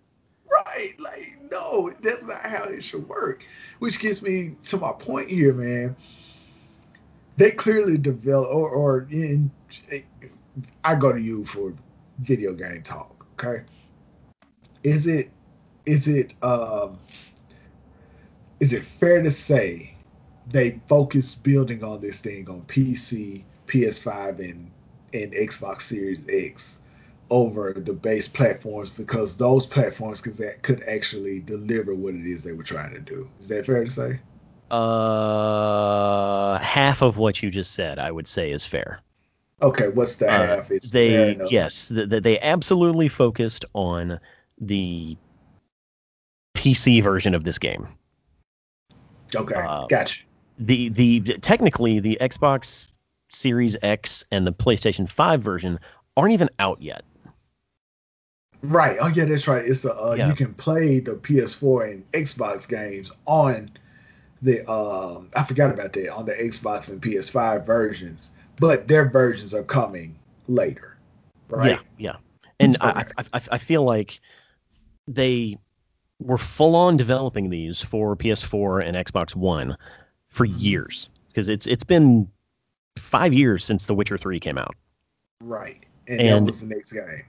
right? 0.50 0.92
Like, 0.98 1.38
no, 1.50 1.92
that's 2.02 2.24
not 2.24 2.40
how 2.42 2.64
it 2.64 2.82
should 2.82 3.08
work. 3.08 3.46
Which 3.78 3.98
gets 3.98 4.22
me 4.22 4.56
to 4.64 4.76
my 4.76 4.92
point 4.92 5.30
here, 5.30 5.52
man. 5.52 5.96
They 7.36 7.50
clearly 7.50 7.98
develop, 7.98 8.48
or, 8.48 8.70
or 8.70 9.08
in, 9.10 9.50
I 10.84 10.94
go 10.94 11.12
to 11.12 11.20
you 11.20 11.44
for 11.44 11.74
video 12.20 12.52
game 12.52 12.82
talk, 12.82 13.26
okay? 13.32 13.64
Is 14.84 15.06
it, 15.06 15.30
is 15.84 16.06
it, 16.06 16.34
um, 16.42 16.98
is 18.60 18.72
it 18.72 18.84
fair 18.84 19.20
to 19.22 19.30
say 19.32 19.94
they 20.48 20.80
focus 20.88 21.34
building 21.34 21.82
on 21.82 22.00
this 22.00 22.20
thing 22.20 22.48
on 22.48 22.62
PC, 22.62 23.42
PS5, 23.66 24.38
and 24.38 24.70
and 25.12 25.32
Xbox 25.32 25.82
Series 25.82 26.26
X 26.28 26.80
over 27.30 27.72
the 27.72 27.92
base 27.92 28.28
platforms 28.28 28.90
because 28.90 29.36
those 29.36 29.66
platforms 29.66 30.20
could, 30.20 30.62
could 30.62 30.82
actually 30.84 31.40
deliver 31.40 31.94
what 31.94 32.14
it 32.14 32.26
is 32.26 32.42
they 32.42 32.52
were 32.52 32.62
trying 32.62 32.92
to 32.92 33.00
do. 33.00 33.28
Is 33.40 33.48
that 33.48 33.66
fair 33.66 33.84
to 33.84 33.90
say? 33.90 34.20
Uh, 34.70 36.58
half 36.58 37.02
of 37.02 37.16
what 37.16 37.42
you 37.42 37.50
just 37.50 37.72
said, 37.72 37.98
I 37.98 38.10
would 38.10 38.26
say, 38.26 38.50
is 38.50 38.66
fair. 38.66 39.00
Okay, 39.62 39.88
what's 39.88 40.16
the 40.16 40.26
uh, 40.26 40.46
half? 40.46 40.70
It's 40.70 40.90
they 40.90 41.36
yes, 41.48 41.88
the, 41.88 42.06
the, 42.06 42.20
they 42.20 42.40
absolutely 42.40 43.08
focused 43.08 43.64
on 43.72 44.20
the 44.60 45.16
PC 46.54 47.02
version 47.02 47.34
of 47.34 47.44
this 47.44 47.58
game. 47.58 47.88
Okay, 49.34 49.54
uh, 49.54 49.86
gotcha. 49.86 50.24
The 50.58 50.88
the 50.88 51.20
technically 51.20 52.00
the 52.00 52.18
Xbox 52.20 52.88
Series 53.30 53.76
X 53.80 54.24
and 54.30 54.46
the 54.46 54.52
PlayStation 54.52 55.08
5 55.08 55.42
version 55.42 55.78
aren't 56.16 56.32
even 56.32 56.50
out 56.58 56.80
yet. 56.80 57.04
Right. 58.64 58.96
Oh 59.00 59.08
yeah, 59.08 59.26
that's 59.26 59.46
right. 59.46 59.64
It's 59.64 59.84
a 59.84 59.94
uh, 59.94 60.14
yeah. 60.14 60.28
you 60.28 60.34
can 60.34 60.54
play 60.54 60.98
the 60.98 61.12
PS4 61.12 61.90
and 61.90 62.12
Xbox 62.12 62.66
games 62.66 63.12
on 63.26 63.68
the 64.40 64.68
um 64.70 65.28
I 65.36 65.42
forgot 65.42 65.70
about 65.70 65.92
that 65.92 66.14
on 66.14 66.24
the 66.24 66.32
Xbox 66.32 66.90
and 66.90 67.00
PS5 67.00 67.66
versions, 67.66 68.32
but 68.58 68.88
their 68.88 69.08
versions 69.08 69.52
are 69.54 69.62
coming 69.62 70.18
later. 70.48 70.96
Right. 71.48 71.72
Yeah. 71.72 71.78
Yeah. 71.98 72.16
And 72.58 72.76
okay. 72.76 72.86
I, 73.18 73.24
I 73.34 73.40
I 73.52 73.58
feel 73.58 73.84
like 73.84 74.20
they 75.06 75.58
were 76.18 76.38
full 76.38 76.74
on 76.74 76.96
developing 76.96 77.50
these 77.50 77.82
for 77.82 78.16
PS4 78.16 78.86
and 78.86 78.96
Xbox 78.96 79.34
One 79.34 79.76
for 80.28 80.46
mm-hmm. 80.46 80.58
years 80.58 81.10
because 81.28 81.50
it's 81.50 81.66
it's 81.66 81.84
been 81.84 82.28
five 82.96 83.34
years 83.34 83.62
since 83.62 83.84
The 83.84 83.94
Witcher 83.94 84.16
3 84.16 84.40
came 84.40 84.56
out. 84.56 84.74
Right. 85.42 85.84
And, 86.06 86.20
and 86.20 86.46
that 86.46 86.50
was 86.50 86.60
the 86.60 86.66
next 86.66 86.92
game. 86.92 87.24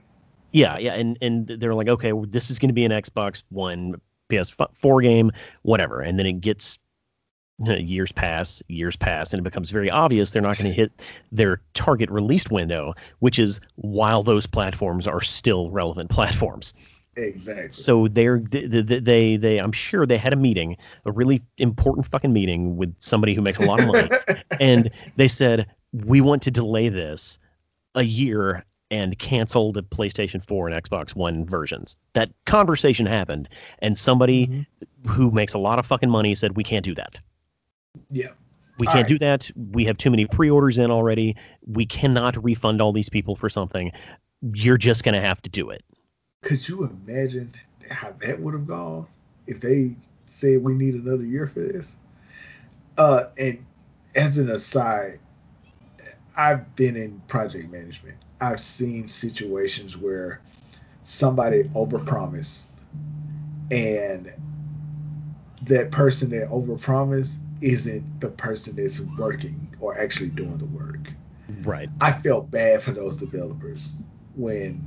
Yeah, 0.56 0.78
yeah, 0.78 0.94
and 0.94 1.18
and 1.20 1.46
they're 1.46 1.74
like, 1.74 1.88
okay, 1.88 2.14
well, 2.14 2.24
this 2.26 2.50
is 2.50 2.58
going 2.58 2.70
to 2.70 2.74
be 2.74 2.86
an 2.86 2.90
Xbox 2.90 3.42
One, 3.50 4.00
PS4 4.30 5.02
game, 5.02 5.32
whatever, 5.60 6.00
and 6.00 6.18
then 6.18 6.24
it 6.24 6.40
gets 6.40 6.78
years 7.58 8.10
pass, 8.10 8.62
years 8.66 8.96
pass, 8.96 9.34
and 9.34 9.40
it 9.40 9.42
becomes 9.42 9.70
very 9.70 9.90
obvious 9.90 10.30
they're 10.30 10.40
not 10.40 10.56
going 10.56 10.70
to 10.70 10.74
hit 10.74 10.92
their 11.30 11.60
target 11.74 12.10
release 12.10 12.48
window, 12.48 12.94
which 13.18 13.38
is 13.38 13.60
while 13.74 14.22
those 14.22 14.46
platforms 14.46 15.06
are 15.06 15.20
still 15.20 15.68
relevant 15.68 16.08
platforms. 16.08 16.72
Exactly. 17.16 17.70
So 17.72 18.08
they're 18.08 18.38
they, 18.38 18.64
they 18.66 19.36
they 19.36 19.58
I'm 19.58 19.72
sure 19.72 20.06
they 20.06 20.16
had 20.16 20.32
a 20.32 20.36
meeting, 20.36 20.78
a 21.04 21.12
really 21.12 21.42
important 21.58 22.06
fucking 22.06 22.32
meeting 22.32 22.78
with 22.78 22.94
somebody 22.96 23.34
who 23.34 23.42
makes 23.42 23.58
a 23.58 23.62
lot 23.64 23.80
of 23.80 23.88
money, 23.88 24.08
and 24.58 24.90
they 25.16 25.28
said 25.28 25.66
we 25.92 26.22
want 26.22 26.44
to 26.44 26.50
delay 26.50 26.88
this 26.88 27.38
a 27.94 28.02
year 28.02 28.64
and 28.90 29.18
cancel 29.18 29.72
the 29.72 29.82
PlayStation 29.82 30.42
4 30.42 30.68
and 30.68 30.84
Xbox 30.84 31.14
One 31.14 31.46
versions. 31.46 31.96
That 32.12 32.30
conversation 32.44 33.06
happened, 33.06 33.48
and 33.80 33.96
somebody 33.96 34.46
mm-hmm. 34.46 35.08
who 35.08 35.30
makes 35.30 35.54
a 35.54 35.58
lot 35.58 35.78
of 35.78 35.86
fucking 35.86 36.10
money 36.10 36.34
said, 36.34 36.56
We 36.56 36.64
can't 36.64 36.84
do 36.84 36.94
that. 36.94 37.18
Yeah. 38.10 38.28
We 38.78 38.86
all 38.86 38.92
can't 38.92 39.04
right. 39.04 39.08
do 39.08 39.18
that. 39.20 39.50
We 39.56 39.86
have 39.86 39.96
too 39.96 40.10
many 40.10 40.26
pre 40.26 40.50
orders 40.50 40.78
in 40.78 40.90
already. 40.90 41.36
We 41.66 41.86
cannot 41.86 42.42
refund 42.44 42.82
all 42.82 42.92
these 42.92 43.08
people 43.08 43.34
for 43.34 43.48
something. 43.48 43.92
You're 44.42 44.76
just 44.76 45.02
going 45.02 45.14
to 45.14 45.20
have 45.20 45.40
to 45.42 45.50
do 45.50 45.70
it. 45.70 45.82
Could 46.42 46.68
you 46.68 46.84
imagine 46.84 47.54
how 47.90 48.14
that 48.20 48.38
would 48.40 48.54
have 48.54 48.66
gone 48.66 49.06
if 49.46 49.60
they 49.60 49.96
said 50.26 50.62
we 50.62 50.74
need 50.74 50.94
another 50.94 51.24
year 51.24 51.46
for 51.46 51.60
this? 51.60 51.96
Uh, 52.98 53.24
and 53.38 53.64
as 54.14 54.38
an 54.38 54.50
aside, 54.50 55.20
I've 56.36 56.76
been 56.76 56.96
in 56.96 57.22
project 57.28 57.70
management 57.70 58.18
I've 58.40 58.60
seen 58.60 59.08
situations 59.08 59.96
where 59.96 60.40
somebody 61.02 61.64
overpromised 61.74 62.66
and 63.70 64.32
that 65.62 65.90
person 65.90 66.30
that 66.30 66.48
overpromised 66.48 67.38
isn't 67.60 68.20
the 68.20 68.28
person 68.28 68.76
that's 68.76 69.00
working 69.00 69.74
or 69.80 69.98
actually 69.98 70.30
doing 70.30 70.58
the 70.58 70.66
work. 70.66 71.12
Right. 71.62 71.88
I 72.00 72.12
felt 72.12 72.50
bad 72.50 72.82
for 72.82 72.92
those 72.92 73.16
developers 73.16 73.96
when 74.34 74.84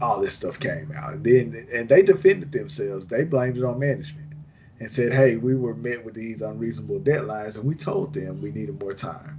all 0.00 0.20
this 0.20 0.34
stuff 0.34 0.58
came 0.58 0.92
out. 0.96 1.14
And 1.14 1.24
then 1.24 1.66
and 1.72 1.88
they 1.88 2.02
defended 2.02 2.52
themselves. 2.52 3.08
They 3.08 3.24
blamed 3.24 3.56
it 3.56 3.64
on 3.64 3.78
management 3.78 4.32
and 4.80 4.90
said, 4.90 5.12
"Hey, 5.12 5.36
we 5.36 5.54
were 5.54 5.74
met 5.74 6.04
with 6.04 6.14
these 6.14 6.42
unreasonable 6.42 7.00
deadlines, 7.00 7.56
and 7.56 7.64
we 7.64 7.74
told 7.74 8.14
them 8.14 8.40
we 8.40 8.52
needed 8.52 8.80
more 8.80 8.94
time." 8.94 9.38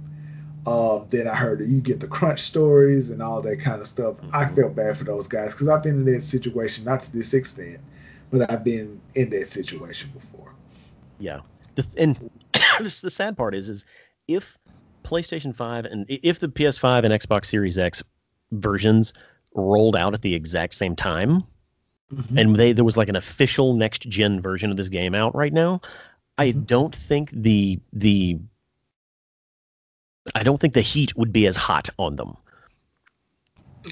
Um, 0.66 1.06
then 1.10 1.28
I 1.28 1.34
heard 1.34 1.58
that 1.58 1.68
you 1.68 1.80
get 1.80 2.00
the 2.00 2.06
crunch 2.06 2.40
stories 2.40 3.10
and 3.10 3.22
all 3.22 3.42
that 3.42 3.60
kind 3.60 3.80
of 3.80 3.86
stuff. 3.86 4.16
Mm-hmm. 4.16 4.30
I 4.34 4.48
felt 4.48 4.74
bad 4.74 4.96
for 4.96 5.04
those 5.04 5.26
guys 5.26 5.52
because 5.52 5.68
I've 5.68 5.82
been 5.82 6.06
in 6.06 6.14
that 6.14 6.22
situation, 6.22 6.84
not 6.84 7.00
to 7.02 7.12
this 7.12 7.34
extent, 7.34 7.80
but 8.30 8.50
I've 8.50 8.64
been 8.64 9.00
in 9.14 9.30
that 9.30 9.48
situation 9.48 10.10
before. 10.14 10.52
Yeah, 11.18 11.40
and 11.96 12.30
the 12.80 13.10
sad 13.10 13.36
part 13.36 13.54
is, 13.54 13.68
is 13.68 13.84
if 14.26 14.58
PlayStation 15.02 15.54
5 15.54 15.84
and 15.84 16.06
if 16.08 16.40
the 16.40 16.48
PS5 16.48 17.04
and 17.04 17.12
Xbox 17.12 17.46
Series 17.46 17.78
X 17.78 18.02
versions 18.50 19.12
rolled 19.54 19.96
out 19.96 20.14
at 20.14 20.22
the 20.22 20.34
exact 20.34 20.74
same 20.74 20.96
time, 20.96 21.44
mm-hmm. 22.12 22.38
and 22.38 22.56
they 22.56 22.72
there 22.72 22.84
was 22.84 22.96
like 22.96 23.08
an 23.08 23.16
official 23.16 23.76
next 23.76 24.02
gen 24.02 24.40
version 24.40 24.70
of 24.70 24.76
this 24.76 24.88
game 24.88 25.14
out 25.14 25.34
right 25.34 25.52
now, 25.52 25.80
I 26.38 26.50
mm-hmm. 26.50 26.62
don't 26.62 26.94
think 26.94 27.30
the 27.30 27.80
the 27.92 28.38
I 30.34 30.42
don't 30.42 30.60
think 30.60 30.74
the 30.74 30.80
heat 30.80 31.16
would 31.16 31.32
be 31.32 31.46
as 31.46 31.56
hot 31.56 31.90
on 31.98 32.16
them. 32.16 32.36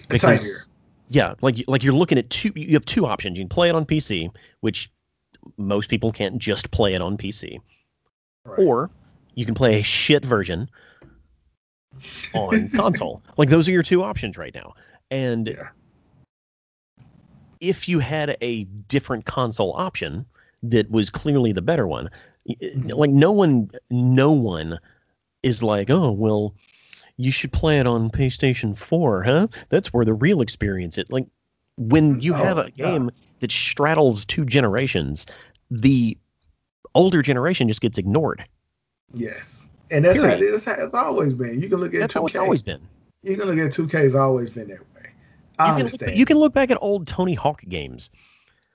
Because, 0.09 0.71
yeah, 1.09 1.35
like 1.43 1.65
like 1.69 1.83
you're 1.83 1.93
looking 1.93 2.19
at 2.19 2.31
two. 2.31 2.53
You 2.55 2.75
have 2.75 2.87
two 2.87 3.07
options. 3.07 3.39
You 3.39 3.45
can 3.45 3.51
play 3.51 3.69
it 3.69 3.75
on 3.75 3.85
PC, 3.85 4.31
which 4.61 4.91
most 5.59 5.91
people 5.91 6.13
can't 6.13 6.39
just 6.39 6.71
play 6.71 6.95
it 6.95 7.03
on 7.03 7.19
PC, 7.19 7.59
right. 8.47 8.59
or 8.59 8.91
you 9.35 9.45
can 9.45 9.55
play 9.55 9.81
a 9.81 9.83
shit 9.83 10.25
version 10.25 10.71
on 12.33 12.69
console. 12.75 13.23
Like 13.37 13.49
those 13.49 13.69
are 13.69 13.73
your 13.73 13.83
two 13.83 14.03
options 14.03 14.39
right 14.39 14.55
now. 14.55 14.75
And 15.11 15.49
yeah. 15.49 15.69
if 17.61 17.89
you 17.89 17.99
had 17.99 18.37
a 18.41 18.65
different 18.65 19.25
console 19.25 19.75
option 19.75 20.27
that 20.63 20.91
was 20.91 21.11
clearly 21.11 21.53
the 21.53 21.63
better 21.63 21.87
one, 21.87 22.11
mm-hmm. 22.49 22.89
like 22.89 23.11
no 23.11 23.33
one 23.33 23.71
no 23.91 24.33
one 24.33 24.79
is 25.43 25.62
like, 25.62 25.90
"Oh, 25.90 26.12
well, 26.12 26.55
you 27.16 27.32
should 27.32 27.52
play 27.52 27.78
it 27.78 27.86
on 27.86 28.10
PlayStation 28.10 28.77
4, 28.77 29.23
huh? 29.23 29.47
That's 29.69 29.93
where 29.93 30.05
the 30.05 30.14
real 30.14 30.40
experience 30.40 30.98
is." 30.98 31.10
Like 31.10 31.27
when 31.77 32.20
you 32.20 32.35
oh, 32.35 32.36
have 32.36 32.59
a 32.59 32.70
game 32.70 33.10
that 33.40 33.51
straddles 33.51 34.24
two 34.24 34.44
generations, 34.44 35.27
the 35.70 36.16
older 36.94 37.23
generation 37.23 37.69
just 37.69 37.81
gets 37.81 37.98
ignored. 37.98 38.44
Yes. 39.12 39.69
And 39.90 40.05
that's 40.05 40.19
Period. 40.19 40.39
how 40.39 40.43
it 40.43 40.55
is. 40.55 40.66
It's 40.66 40.94
always 40.94 41.35
been. 41.35 41.60
You 41.60 41.69
can 41.69 41.78
look 41.78 41.94
at 41.94 42.01
that's 42.01 42.14
2K. 42.14 42.19
how 42.19 42.27
it's 42.27 42.36
always 42.36 42.62
been. 42.62 42.81
You 43.23 43.36
can 43.36 43.47
look 43.47 43.59
at 43.59 43.73
2K. 43.73 43.94
It's 44.06 44.14
always 44.14 44.51
been 44.51 44.69
that 44.69 44.81
way. 44.81 45.10
I 45.59 45.69
you 45.69 45.78
understand. 45.85 46.12
Look, 46.12 46.19
you 46.19 46.24
can 46.24 46.39
look 46.39 46.55
back 46.55 46.70
at 46.70 46.78
old 46.81 47.06
Tony 47.06 47.35
Hawk 47.35 47.62
games. 47.69 48.10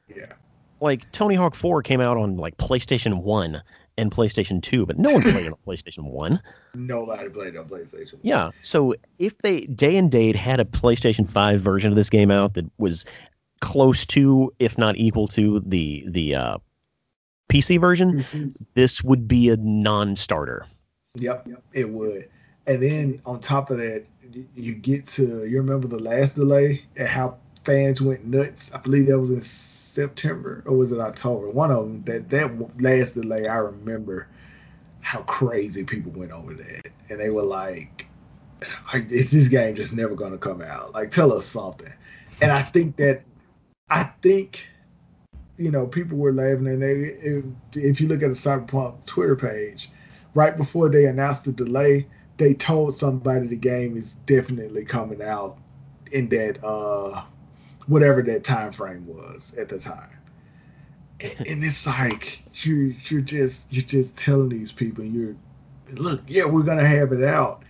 Yeah. 0.07 0.33
Like 0.79 1.11
Tony 1.11 1.35
Hawk 1.35 1.55
4 1.55 1.81
came 1.81 2.01
out 2.01 2.17
on 2.17 2.37
like 2.37 2.57
PlayStation 2.57 3.23
1 3.23 3.61
and 3.97 4.11
PlayStation 4.11 4.61
2, 4.61 4.85
but 4.85 4.97
no 4.97 5.11
one 5.11 5.21
played 5.21 5.45
it 5.45 5.53
on 5.53 5.59
PlayStation 5.65 6.03
1. 6.03 6.41
Nobody 6.75 7.29
played 7.29 7.57
on 7.57 7.67
PlayStation 7.67 8.13
1. 8.13 8.21
Yeah. 8.23 8.51
So 8.61 8.95
if 9.17 9.37
they 9.39 9.61
day 9.61 9.97
and 9.97 10.11
date 10.11 10.35
had 10.35 10.59
a 10.59 10.65
PlayStation 10.65 11.29
5 11.29 11.59
version 11.59 11.91
of 11.91 11.95
this 11.95 12.09
game 12.09 12.31
out 12.31 12.55
that 12.55 12.65
was 12.77 13.05
close 13.59 14.05
to, 14.07 14.53
if 14.59 14.77
not 14.77 14.97
equal 14.97 15.27
to, 15.29 15.61
the 15.65 16.03
the 16.07 16.35
uh, 16.35 16.57
PC 17.49 17.79
version, 17.79 18.19
PCs. 18.19 18.65
this 18.73 19.03
would 19.03 19.27
be 19.27 19.49
a 19.49 19.57
non-starter. 19.57 20.65
Yep, 21.15 21.47
it 21.73 21.89
would. 21.89 22.29
And 22.67 22.83
then 22.83 23.21
on 23.25 23.39
top 23.39 23.71
of 23.71 23.77
that, 23.77 24.05
you 24.55 24.75
get 24.75 25.07
to 25.07 25.45
you 25.45 25.57
remember 25.57 25.87
the 25.87 25.99
last 25.99 26.35
delay 26.35 26.85
and 26.95 27.07
how 27.07 27.37
fans 27.63 28.01
went 28.01 28.25
nuts. 28.25 28.71
I 28.73 28.79
believe 28.79 29.07
that 29.07 29.17
was 29.17 29.31
in 29.31 29.41
September 29.97 30.61
or 30.67 30.77
was 30.77 30.91
it 30.91 30.99
October? 30.99 31.49
One 31.49 31.71
of 31.71 31.79
them. 31.79 32.03
That 32.03 32.29
that 32.29 32.81
last 32.81 33.15
delay, 33.15 33.47
I 33.47 33.57
remember 33.57 34.27
how 35.01 35.21
crazy 35.23 35.83
people 35.83 36.11
went 36.11 36.31
over 36.31 36.53
that, 36.53 36.91
and 37.09 37.19
they 37.19 37.31
were 37.31 37.41
like, 37.41 38.05
"Is 38.93 39.31
this 39.31 39.47
game 39.47 39.75
just 39.75 39.95
never 39.95 40.13
gonna 40.13 40.37
come 40.37 40.61
out? 40.61 40.93
Like, 40.93 41.09
tell 41.09 41.33
us 41.33 41.47
something." 41.47 41.91
And 42.41 42.51
I 42.51 42.61
think 42.61 42.97
that 42.97 43.23
I 43.89 44.03
think 44.21 44.67
you 45.57 45.71
know 45.71 45.87
people 45.87 46.19
were 46.19 46.31
laughing, 46.31 46.67
and 46.67 46.81
they 46.83 46.93
if, 46.93 47.45
if 47.73 47.99
you 47.99 48.07
look 48.07 48.21
at 48.21 48.29
the 48.29 48.35
Cyberpunk 48.35 49.03
Twitter 49.07 49.35
page, 49.35 49.89
right 50.35 50.55
before 50.55 50.89
they 50.89 51.07
announced 51.07 51.45
the 51.45 51.51
delay, 51.51 52.05
they 52.37 52.53
told 52.53 52.93
somebody 52.93 53.47
the 53.47 53.55
game 53.55 53.97
is 53.97 54.13
definitely 54.27 54.85
coming 54.85 55.23
out 55.23 55.57
in 56.11 56.29
that 56.29 56.63
uh 56.63 57.23
whatever 57.87 58.21
that 58.21 58.43
time 58.43 58.71
frame 58.71 59.05
was 59.07 59.53
at 59.57 59.69
the 59.69 59.79
time. 59.79 60.09
And, 61.19 61.47
and 61.47 61.63
it's 61.63 61.87
like 61.87 62.43
you 62.65 62.95
you're 63.05 63.21
just 63.21 63.73
you're 63.73 63.85
just 63.85 64.15
telling 64.15 64.49
these 64.49 64.71
people 64.71 65.03
you're 65.03 65.35
look 65.93 66.21
yeah 66.27 66.45
we're 66.45 66.63
gonna 66.63 66.87
have 66.87 67.11
it 67.11 67.23
out. 67.23 67.63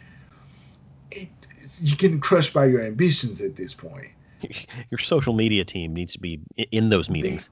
It, 1.11 1.30
you're 1.81 1.95
getting 1.95 2.19
crushed 2.19 2.53
by 2.53 2.65
your 2.65 2.81
ambitions 2.81 3.41
at 3.41 3.56
this 3.56 3.73
point. 3.73 4.10
Your 4.91 4.99
social 4.99 5.34
media 5.34 5.65
team 5.65 5.95
needs 5.95 6.14
to 6.14 6.19
be 6.19 6.39
in 6.72 6.89
those 6.89 7.10
meetings. 7.10 7.49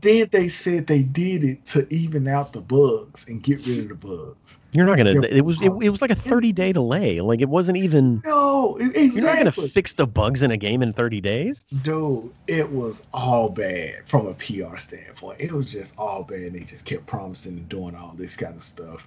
Then 0.00 0.28
they 0.32 0.48
said 0.48 0.86
they 0.86 1.02
did 1.02 1.44
it 1.44 1.64
to 1.66 1.86
even 1.92 2.26
out 2.26 2.52
the 2.52 2.60
bugs 2.60 3.26
and 3.28 3.42
get 3.42 3.64
rid 3.66 3.78
of 3.78 3.88
the 3.88 3.94
bugs. 3.94 4.58
You're 4.72 4.86
not 4.86 4.96
gonna. 4.96 5.22
it 5.22 5.44
was 5.44 5.62
it, 5.62 5.70
it, 5.82 5.88
was 5.88 6.02
like 6.02 6.10
a 6.10 6.16
30 6.16 6.52
day 6.52 6.72
delay. 6.72 7.20
Like 7.20 7.40
it 7.40 7.48
wasn't 7.48 7.78
even. 7.78 8.22
No, 8.24 8.76
exactly. 8.76 9.06
You're 9.08 9.24
not 9.24 9.38
gonna 9.38 9.52
fix 9.52 9.94
the 9.94 10.06
bugs 10.06 10.42
in 10.42 10.50
a 10.50 10.56
game 10.56 10.82
in 10.82 10.92
30 10.92 11.20
days. 11.20 11.64
Dude, 11.82 12.32
it 12.46 12.70
was 12.70 13.02
all 13.12 13.48
bad 13.48 14.02
from 14.06 14.26
a 14.26 14.34
PR 14.34 14.76
standpoint. 14.78 15.40
It 15.40 15.52
was 15.52 15.70
just 15.70 15.94
all 15.96 16.24
bad. 16.24 16.52
They 16.54 16.60
just 16.60 16.84
kept 16.84 17.06
promising 17.06 17.58
and 17.58 17.68
doing 17.68 17.94
all 17.94 18.14
this 18.14 18.36
kind 18.36 18.56
of 18.56 18.62
stuff, 18.62 19.06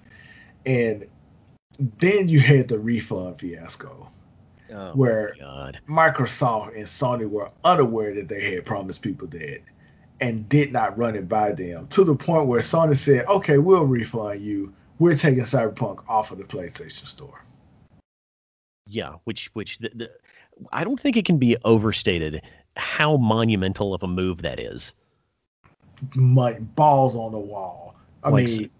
and 0.64 1.06
then 1.98 2.28
you 2.28 2.40
had 2.40 2.68
the 2.68 2.78
refund 2.78 3.40
fiasco. 3.40 4.08
Oh, 4.74 4.92
where 4.92 5.34
Microsoft 5.86 6.76
and 6.76 6.86
Sony 6.86 7.28
were 7.28 7.50
unaware 7.62 8.14
that 8.14 8.28
they 8.28 8.54
had 8.54 8.64
promised 8.64 9.02
people 9.02 9.28
that 9.28 9.60
and 10.22 10.48
did 10.48 10.72
not 10.72 10.96
run 10.96 11.16
it 11.16 11.28
by 11.28 11.52
them 11.52 11.88
to 11.88 12.04
the 12.04 12.14
point 12.14 12.46
where 12.46 12.60
Sony 12.60 12.96
said, 12.96 13.26
okay, 13.26 13.58
we'll 13.58 13.84
refund 13.84 14.40
you. 14.40 14.72
We're 15.00 15.16
taking 15.16 15.42
Cyberpunk 15.42 16.04
off 16.08 16.30
of 16.30 16.38
the 16.38 16.44
PlayStation 16.44 17.08
Store. 17.08 17.44
Yeah, 18.86 19.14
which 19.24 19.50
which 19.52 19.78
the, 19.78 19.90
the, 19.94 20.10
I 20.72 20.84
don't 20.84 21.00
think 21.00 21.16
it 21.16 21.24
can 21.24 21.38
be 21.38 21.56
overstated 21.64 22.42
how 22.76 23.16
monumental 23.16 23.94
of 23.94 24.04
a 24.04 24.06
move 24.06 24.42
that 24.42 24.60
is. 24.60 24.94
My 26.14 26.52
balls 26.52 27.16
on 27.16 27.32
the 27.32 27.40
wall. 27.40 27.96
I 28.22 28.30
like, 28.30 28.46
mean, 28.46 28.70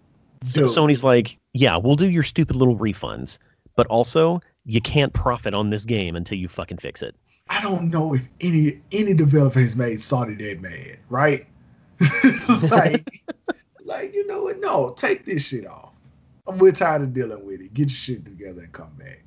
so 0.43 0.63
Sony's 0.63 1.03
like, 1.03 1.37
yeah, 1.51 1.77
we'll 1.77 1.97
do 1.97 2.09
your 2.09 2.23
stupid 2.23 2.55
little 2.55 2.77
refunds, 2.77 3.37
but 3.75 3.87
also 3.87 4.41
you 4.63 4.79
can't 4.79 5.11
profit 5.11 5.53
on 5.53 5.69
this 5.69 5.83
game 5.83 6.15
until 6.15 6.37
you 6.37 6.47
fucking 6.47 6.77
fix 6.77 7.01
it. 7.01 7.15
I 7.47 7.61
don't 7.61 7.89
know 7.89 8.13
if 8.13 8.27
any 8.41 8.81
any 8.91 9.13
developer 9.13 9.59
has 9.59 9.75
made 9.75 10.01
Saudi 10.01 10.35
that 10.35 10.61
mad, 10.61 10.97
right? 11.09 11.45
like, 12.71 13.23
like 13.85 14.13
you 14.13 14.25
know 14.27 14.43
what? 14.43 14.59
No, 14.59 14.93
take 14.97 15.25
this 15.25 15.43
shit 15.43 15.67
off. 15.67 15.91
We're 16.45 16.71
tired 16.71 17.03
of 17.03 17.13
dealing 17.13 17.45
with 17.45 17.61
it. 17.61 17.73
Get 17.73 17.89
your 17.89 17.89
shit 17.89 18.25
together 18.25 18.63
and 18.63 18.71
come 18.71 18.91
back. 18.97 19.23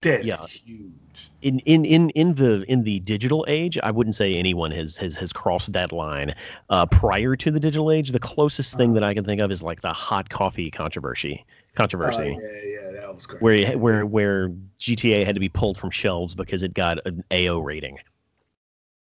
That's 0.00 0.26
yeah. 0.26 0.46
huge. 0.46 1.30
In, 1.40 1.58
in 1.60 1.84
in 1.84 2.10
in 2.10 2.34
the 2.34 2.64
in 2.68 2.84
the 2.84 3.00
digital 3.00 3.44
age, 3.48 3.78
I 3.82 3.90
wouldn't 3.90 4.14
say 4.14 4.34
anyone 4.34 4.70
has 4.70 4.98
has 4.98 5.16
has 5.16 5.32
crossed 5.32 5.72
that 5.72 5.92
line. 5.92 6.34
Uh, 6.68 6.86
prior 6.86 7.36
to 7.36 7.50
the 7.50 7.60
digital 7.60 7.90
age, 7.90 8.10
the 8.10 8.18
closest 8.18 8.76
thing 8.76 8.90
uh, 8.90 8.94
that 8.94 9.04
I 9.04 9.14
can 9.14 9.24
think 9.24 9.40
of 9.40 9.50
is 9.50 9.62
like 9.62 9.80
the 9.80 9.92
hot 9.92 10.28
coffee 10.28 10.70
controversy. 10.70 11.46
Controversy. 11.74 12.36
Uh, 12.36 12.40
yeah, 12.40 12.60
yeah, 12.64 12.90
that 13.00 13.14
was 13.14 13.26
crazy. 13.26 13.42
Where 13.42 13.78
where 13.78 14.06
where 14.06 14.48
GTA 14.78 15.24
had 15.26 15.34
to 15.34 15.40
be 15.40 15.48
pulled 15.48 15.76
from 15.76 15.90
shelves 15.90 16.34
because 16.34 16.62
it 16.62 16.74
got 16.74 17.04
an 17.06 17.24
AO 17.32 17.58
rating. 17.58 17.98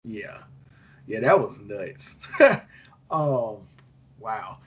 Yeah, 0.03 0.44
yeah, 1.06 1.19
that 1.22 1.40
was 1.40 1.60
nuts. 1.60 2.18
um, 3.11 3.57
wow. 4.19 4.57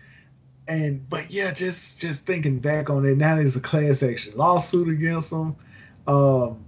And 0.69 1.09
but 1.09 1.31
yeah, 1.31 1.53
just 1.53 2.01
just 2.01 2.27
thinking 2.27 2.59
back 2.59 2.91
on 2.91 3.07
it, 3.07 3.17
now 3.17 3.37
there's 3.37 3.57
a 3.57 3.61
class 3.61 4.03
action 4.03 4.35
lawsuit 4.37 4.89
against 4.89 5.31
them 5.31 5.57
um, 6.07 6.65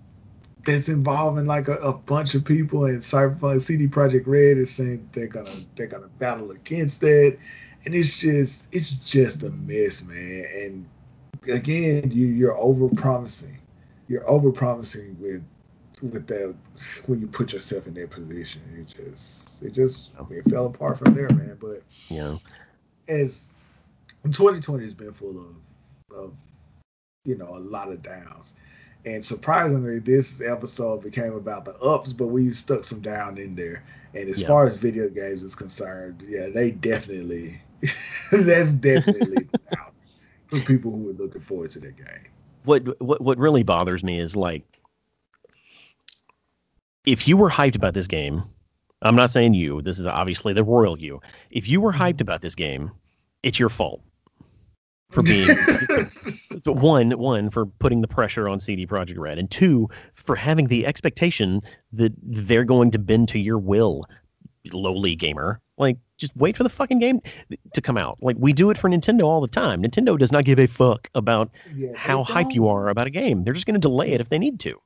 that's 0.65 0.89
involving 0.89 1.47
like 1.47 1.69
a, 1.69 1.75
a, 1.77 1.93
bunch 1.93 2.35
of 2.35 2.45
people 2.45 2.85
and 2.85 3.01
Cyberpunk 3.01 3.61
CD 3.63 3.89
Projekt 3.89 4.27
Red 4.27 4.59
is 4.59 4.71
saying 4.71 5.09
they're 5.13 5.27
gonna 5.27 5.51
they're 5.75 5.89
gonna 5.89 6.09
battle 6.19 6.53
against 6.53 7.01
that, 7.01 7.37
and 7.85 7.95
it's 7.95 8.17
just 8.17 8.69
it's 8.73 8.91
just 8.91 9.43
a 9.43 9.51
mess, 9.51 10.05
man. 10.05 10.47
And 10.55 10.87
again, 11.49 12.11
you 12.11 12.27
you're 12.27 12.57
over 12.59 12.89
promising, 12.89 13.59
you're 14.09 14.29
over 14.29 14.51
promising 14.51 15.17
with 15.21 15.43
with 16.03 16.27
that 16.29 16.55
when 17.07 17.21
you 17.21 17.27
put 17.27 17.53
yourself 17.53 17.87
in 17.87 17.95
that 17.95 18.11
position. 18.11 18.63
It 18.79 18.87
just 18.89 19.63
it 19.63 19.73
just 19.73 20.13
it 20.31 20.49
fell 20.51 20.67
apart 20.67 20.99
from 20.99 21.15
there, 21.15 21.29
man. 21.31 21.57
But 21.61 21.83
yeah, 22.09 22.37
as 23.09 23.51
2020 24.31 24.85
has 24.85 24.95
been 24.95 25.13
full 25.13 25.39
of 25.39 25.57
of 26.17 26.33
you 27.25 27.37
know 27.37 27.49
a 27.55 27.59
lot 27.59 27.91
of 27.91 28.03
downs 28.03 28.55
And 29.05 29.25
surprisingly, 29.25 29.99
this 29.99 30.41
episode 30.43 31.03
became 31.03 31.35
about 31.35 31.65
the 31.65 31.75
ups, 31.79 32.13
but 32.13 32.29
we 32.29 32.51
stuck 32.51 32.85
some 32.85 33.01
down 33.01 33.39
in 33.39 33.55
there. 33.55 33.85
And 34.15 34.29
as 34.29 34.43
Yeah. 34.43 34.49
far 34.49 34.67
as 34.67 34.77
video 34.77 35.09
games 35.09 35.43
is 35.43 35.55
concerned, 35.55 36.25
yeah, 36.29 36.49
they 36.49 36.71
definitely 36.73 37.61
that's 38.33 38.73
definitely 38.73 39.49
for 40.49 40.61
people 40.61 40.91
who 40.93 41.11
are 41.11 41.13
looking 41.13 41.41
forward 41.41 41.71
to 41.71 41.81
that 41.81 41.97
game. 41.97 42.27
what 42.65 43.01
what 43.01 43.21
what 43.21 43.39
really 43.39 43.63
bothers 43.63 44.03
me 44.03 44.19
is 44.19 44.37
like 44.37 44.65
if 47.07 47.27
you 47.27 47.37
were 47.37 47.51
hyped 47.51 47.77
about 47.77 47.95
this 47.95 48.07
game, 48.07 48.43
I'm 49.01 49.17
not 49.17 49.31
saying 49.31 49.55
you, 49.55 49.81
this 49.81 49.99
is 49.99 50.07
obviously 50.07 50.53
the 50.53 50.65
royal 50.65 50.99
you. 50.99 51.21
If 51.51 51.69
you 51.69 51.81
were 51.81 51.93
hyped 51.93 52.21
about 52.21 52.43
this 52.43 52.55
game, 52.55 52.91
it's 53.43 53.59
your 53.59 53.71
fault 53.71 54.03
for 55.11 55.23
being 55.23 55.49
one 56.67 57.11
one 57.13 57.51
for 57.51 57.65
putting 57.67 58.03
the 58.03 58.09
pressure 58.09 58.49
on 58.49 58.61
CD 58.61 58.87
Projekt 58.87 59.19
Red 59.19 59.39
and 59.39 59.51
two 59.51 59.89
for 60.13 60.37
having 60.37 60.67
the 60.67 60.87
expectation 60.87 61.63
that 61.95 62.13
they're 62.23 62.65
going 62.65 62.91
to 62.91 62.99
bend 62.99 63.31
to 63.31 63.39
your 63.39 63.59
will, 63.59 64.05
lowly 64.73 65.17
gamer. 65.17 65.61
Like 65.79 65.99
just 66.19 66.37
wait 66.37 66.57
for 66.57 66.65
the 66.65 66.69
fucking 66.69 66.99
game 66.99 67.23
to 67.73 67.81
come 67.81 67.97
out. 67.97 68.19
Like 68.21 68.37
we 68.39 68.53
do 68.53 68.71
it 68.71 68.77
for 68.77 68.91
Nintendo 68.91 69.23
all 69.25 69.41
the 69.41 69.49
time. 69.49 69.83
Nintendo 69.83 70.19
does 70.19 70.33
not 70.33 70.45
give 70.45 70.59
a 70.59 70.67
fuck 70.67 71.09
about 71.15 71.51
Yeah, 71.75 71.95
how 71.97 72.23
hype 72.25 72.53
you 72.53 72.69
are 72.69 72.89
about 72.91 73.07
a 73.07 73.11
game. 73.11 73.45
They're 73.45 73.55
just 73.55 73.67
going 73.67 73.81
to 73.81 73.81
delay 73.81 74.11
it 74.13 74.21
if 74.21 74.29
they 74.29 74.39
need 74.39 74.61
to. 74.61 74.81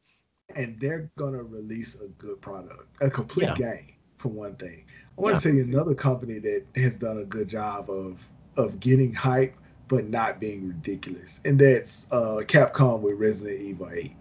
and 0.54 0.78
they're 0.78 1.10
gonna 1.16 1.42
release 1.42 1.94
a 1.94 2.08
good 2.18 2.38
product, 2.42 2.86
a 3.00 3.08
complete 3.08 3.44
Yeah. 3.46 3.54
game 3.56 3.86
for 4.18 4.28
one 4.28 4.54
thing. 4.56 4.84
I 5.16 5.20
want 5.22 5.34
Yeah. 5.34 5.38
to 5.38 5.48
tell 5.48 5.54
you 5.56 5.64
another 5.64 5.94
company 5.94 6.38
that 6.40 6.64
has 6.76 6.96
done 6.96 7.16
a 7.18 7.24
good 7.24 7.48
job 7.48 7.88
of 7.88 8.28
of 8.58 8.78
getting 8.78 9.14
hype 9.14 9.54
but 9.88 10.10
not 10.10 10.40
being 10.40 10.68
ridiculous, 10.68 11.40
and 11.46 11.58
that's 11.58 12.06
uh, 12.10 12.42
Capcom 12.46 13.00
with 13.00 13.18
Resident 13.18 13.62
Evil 13.62 13.88
8. 13.90 14.12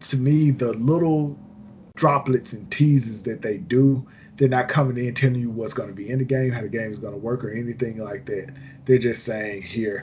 To 0.00 0.16
me, 0.16 0.50
the 0.52 0.72
little 0.74 1.36
droplets 1.96 2.52
and 2.54 2.70
teases 2.70 3.22
that 3.24 3.42
they 3.42 3.58
do, 3.58 4.06
they're 4.38 4.48
not 4.48 4.68
coming 4.68 5.04
in 5.04 5.14
telling 5.14 5.34
you 5.34 5.50
what's 5.50 5.74
going 5.74 5.88
to 5.88 5.94
be 5.94 6.08
in 6.08 6.20
the 6.20 6.24
game, 6.24 6.52
how 6.52 6.62
the 6.62 6.68
game 6.68 6.92
is 6.92 7.00
going 7.00 7.12
to 7.12 7.18
work, 7.18 7.44
or 7.44 7.50
anything 7.50 7.98
like 7.98 8.24
that. 8.26 8.50
They're 8.86 8.98
just 8.98 9.24
saying, 9.24 9.62
"Here, 9.62 10.02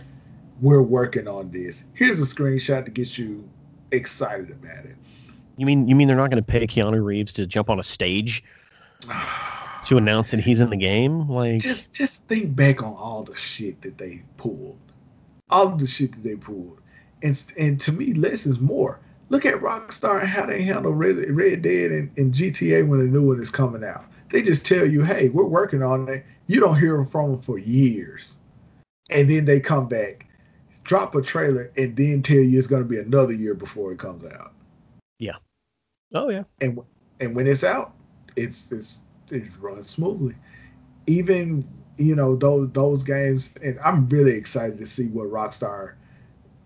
we're 0.61 0.81
working 0.81 1.27
on 1.27 1.49
this. 1.51 1.85
Here's 1.93 2.19
a 2.21 2.25
screenshot 2.25 2.85
to 2.85 2.91
get 2.91 3.17
you 3.17 3.47
excited 3.91 4.51
about 4.51 4.85
it." 4.85 4.95
You 5.57 5.65
mean 5.65 5.87
you 5.87 5.95
mean 5.95 6.09
they're 6.09 6.17
not 6.17 6.29
going 6.29 6.43
to 6.43 6.47
pay 6.47 6.67
Keanu 6.67 7.03
Reeves 7.03 7.33
to 7.33 7.47
jump 7.47 7.69
on 7.69 7.79
a 7.79 7.83
stage 7.83 8.43
to 9.85 9.97
announce 9.97 10.31
that 10.31 10.41
he's 10.41 10.59
in 10.59 10.69
the 10.69 10.77
game? 10.77 11.29
Like 11.29 11.61
just 11.61 11.95
just 11.95 12.23
think 12.23 12.55
back 12.55 12.83
on 12.83 12.93
all 12.93 13.23
the 13.23 13.37
shit 13.37 13.81
that 13.83 13.97
they 13.97 14.21
pulled, 14.35 14.77
all 15.49 15.67
of 15.67 15.79
the 15.79 15.87
shit 15.87 16.11
that 16.11 16.23
they 16.23 16.35
pulled, 16.35 16.81
and 17.23 17.41
and 17.57 17.79
to 17.81 17.93
me, 17.93 18.13
less 18.13 18.45
is 18.45 18.59
more. 18.59 18.99
Look 19.29 19.45
at 19.45 19.55
Rockstar 19.55 20.19
and 20.19 20.29
how 20.29 20.45
they 20.45 20.61
handle 20.61 20.93
Red, 20.93 21.15
Red 21.31 21.63
Dead 21.63 21.89
and, 21.89 22.15
and 22.15 22.31
GTA 22.31 22.87
when 22.87 22.99
the 22.99 23.05
new 23.05 23.25
one 23.25 23.39
is 23.39 23.49
coming 23.49 23.83
out. 23.83 24.05
They 24.29 24.41
just 24.41 24.65
tell 24.65 24.85
you, 24.85 25.03
"Hey, 25.03 25.29
we're 25.29 25.45
working 25.45 25.83
on 25.83 26.07
it." 26.09 26.25
You 26.47 26.59
don't 26.59 26.79
hear 26.79 27.03
from 27.05 27.31
them 27.31 27.41
for 27.41 27.57
years, 27.57 28.37
and 29.09 29.29
then 29.29 29.45
they 29.45 29.59
come 29.59 29.87
back, 29.87 30.27
drop 30.83 31.15
a 31.15 31.21
trailer, 31.21 31.71
and 31.77 31.95
then 31.95 32.21
tell 32.21 32.37
you 32.37 32.57
it's 32.57 32.67
going 32.67 32.83
to 32.83 32.89
be 32.89 32.99
another 32.99 33.33
year 33.33 33.53
before 33.53 33.91
it 33.91 33.99
comes 33.99 34.25
out. 34.25 34.53
Yeah. 35.19 35.37
Oh 36.13 36.29
yeah. 36.29 36.43
and 36.61 36.79
and 37.19 37.35
when 37.35 37.47
it's 37.47 37.63
out, 37.63 37.93
it's 38.35 38.71
it's 38.71 38.99
it's 39.29 39.57
running 39.57 39.83
smoothly. 39.83 40.35
Even 41.07 41.67
you 41.97 42.15
know 42.15 42.35
those 42.35 42.71
those 42.71 43.03
games, 43.03 43.53
and 43.63 43.79
I'm 43.79 44.07
really 44.09 44.33
excited 44.33 44.77
to 44.79 44.85
see 44.85 45.07
what 45.07 45.27
Rockstar 45.27 45.93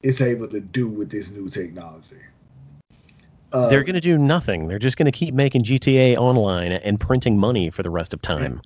is 0.02 0.22
able 0.22 0.48
to 0.48 0.60
do 0.60 0.88
with 0.88 1.10
this 1.10 1.32
new 1.32 1.50
technology. 1.50 2.22
Uh, 3.52 3.68
They're 3.70 3.84
going 3.84 3.96
to 3.96 4.02
do 4.02 4.18
nothing. 4.18 4.68
They're 4.68 4.78
just 4.80 4.98
going 4.98 5.06
to 5.08 5.12
keep 5.12 5.34
making 5.34 5.64
GTA 5.64 6.18
online 6.18 6.72
and 6.72 7.00
printing 7.00 7.38
money 7.38 7.70
for 7.70 7.82
the 7.84 7.90
rest 7.90 8.14
of 8.14 8.22
time. 8.22 8.62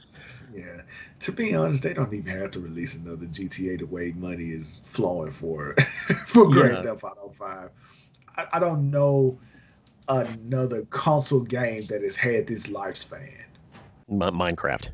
yeah. 0.54 0.82
To 1.22 1.32
be 1.32 1.56
honest, 1.56 1.84
they 1.84 1.94
don't 1.94 2.14
even 2.14 2.38
have 2.38 2.52
to 2.52 2.60
release 2.60 2.96
another 2.96 3.26
GTA 3.28 3.80
the 3.80 3.86
way 3.86 4.12
money 4.18 4.50
is 4.50 4.82
flowing 4.84 5.32
for 5.32 5.74
for 6.28 6.50
Grand 6.50 6.74
Yeah. 6.74 6.82
Theft 6.82 7.04
Auto 7.06 7.30
5. 7.30 7.70
I, 8.36 8.48
I 8.52 8.60
don't 8.60 8.92
know 8.92 9.40
another 10.10 10.82
console 10.90 11.40
game 11.40 11.86
that 11.86 12.02
has 12.02 12.18
had 12.18 12.46
this 12.48 12.68
lifespan. 12.68 13.30
Mi- 14.10 14.26
Minecraft. 14.32 14.90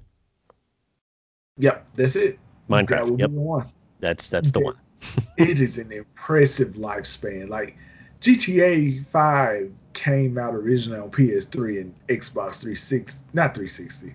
Yep, 1.58 1.88
that's 1.96 2.16
it. 2.16 2.38
Minecraft, 2.70 2.88
That 2.90 3.08
would 3.08 3.20
yep. 3.20 3.30
be 3.32 3.36
the 3.36 3.42
one. 3.42 3.72
That's 4.00 4.30
that's 4.30 4.52
the 4.52 4.60
They- 4.60 4.66
one. 4.66 4.76
it 5.38 5.60
is 5.62 5.78
an 5.80 5.92
impressive 5.92 6.74
lifespan. 6.76 7.50
Like 7.50 7.76
GTA 8.22 9.04
5 9.08 9.72
came 9.94 10.38
out 10.38 10.54
originally 10.56 11.00
on 11.00 11.10
PS3 11.12 11.82
and 11.82 11.96
Xbox 12.08 12.62
360, 12.62 13.24
not 13.34 13.54
360. 13.56 14.14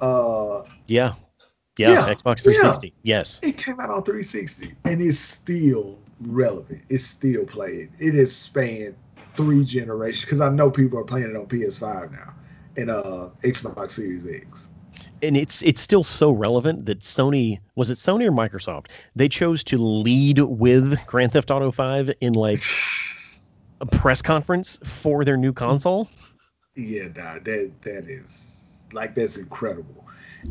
Uh, 0.00 0.62
Yeah. 0.86 1.14
Yeah, 1.76 1.90
Yeah, 1.90 2.14
Xbox 2.14 2.42
360. 2.42 2.94
Yes. 3.02 3.40
it 3.42 3.56
came 3.56 3.80
out 3.80 3.90
on 3.90 4.02
360 4.04 4.74
and 4.84 5.00
it's 5.02 5.18
still 5.18 5.98
relevant. 6.20 6.82
It's 6.88 7.04
still 7.04 7.44
played. 7.46 7.90
It 7.98 8.14
has 8.14 8.34
spanned 8.34 8.94
three 9.36 9.64
generations 9.64 10.24
because 10.24 10.40
I 10.40 10.50
know 10.50 10.70
people 10.70 10.98
are 11.00 11.04
playing 11.04 11.30
it 11.30 11.36
on 11.36 11.46
PS5 11.46 12.12
now 12.12 12.32
and 12.76 12.90
uh 12.90 13.28
Xbox 13.42 13.90
Series 13.92 14.24
X. 14.26 14.70
and 15.22 15.36
it's 15.36 15.62
it's 15.62 15.80
still 15.80 16.04
so 16.04 16.30
relevant 16.30 16.86
that 16.86 17.00
Sony 17.00 17.58
was 17.74 17.90
it 17.90 17.94
Sony 17.98 18.26
or 18.28 18.30
Microsoft 18.32 18.86
they 19.16 19.28
chose 19.28 19.64
to 19.64 19.78
lead 19.78 20.38
with 20.38 21.04
Grand 21.06 21.32
Theft 21.32 21.50
Auto 21.50 21.72
5 21.72 22.12
in 22.20 22.32
like 22.34 22.58
a 23.84 23.96
press 23.96 24.22
conference 24.22 24.78
for 24.82 25.24
their 25.24 25.36
new 25.36 25.52
console. 25.52 26.08
Yeah, 26.74 27.08
nah, 27.08 27.34
that 27.34 27.72
that 27.82 28.04
is 28.08 28.72
like 28.92 29.14
that's 29.14 29.36
incredible, 29.36 30.06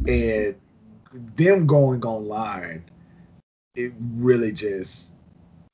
and 0.08 0.56
them 1.36 1.68
going 1.68 2.04
online, 2.04 2.86
it 3.76 3.94
really 4.00 4.52
just. 4.52 5.14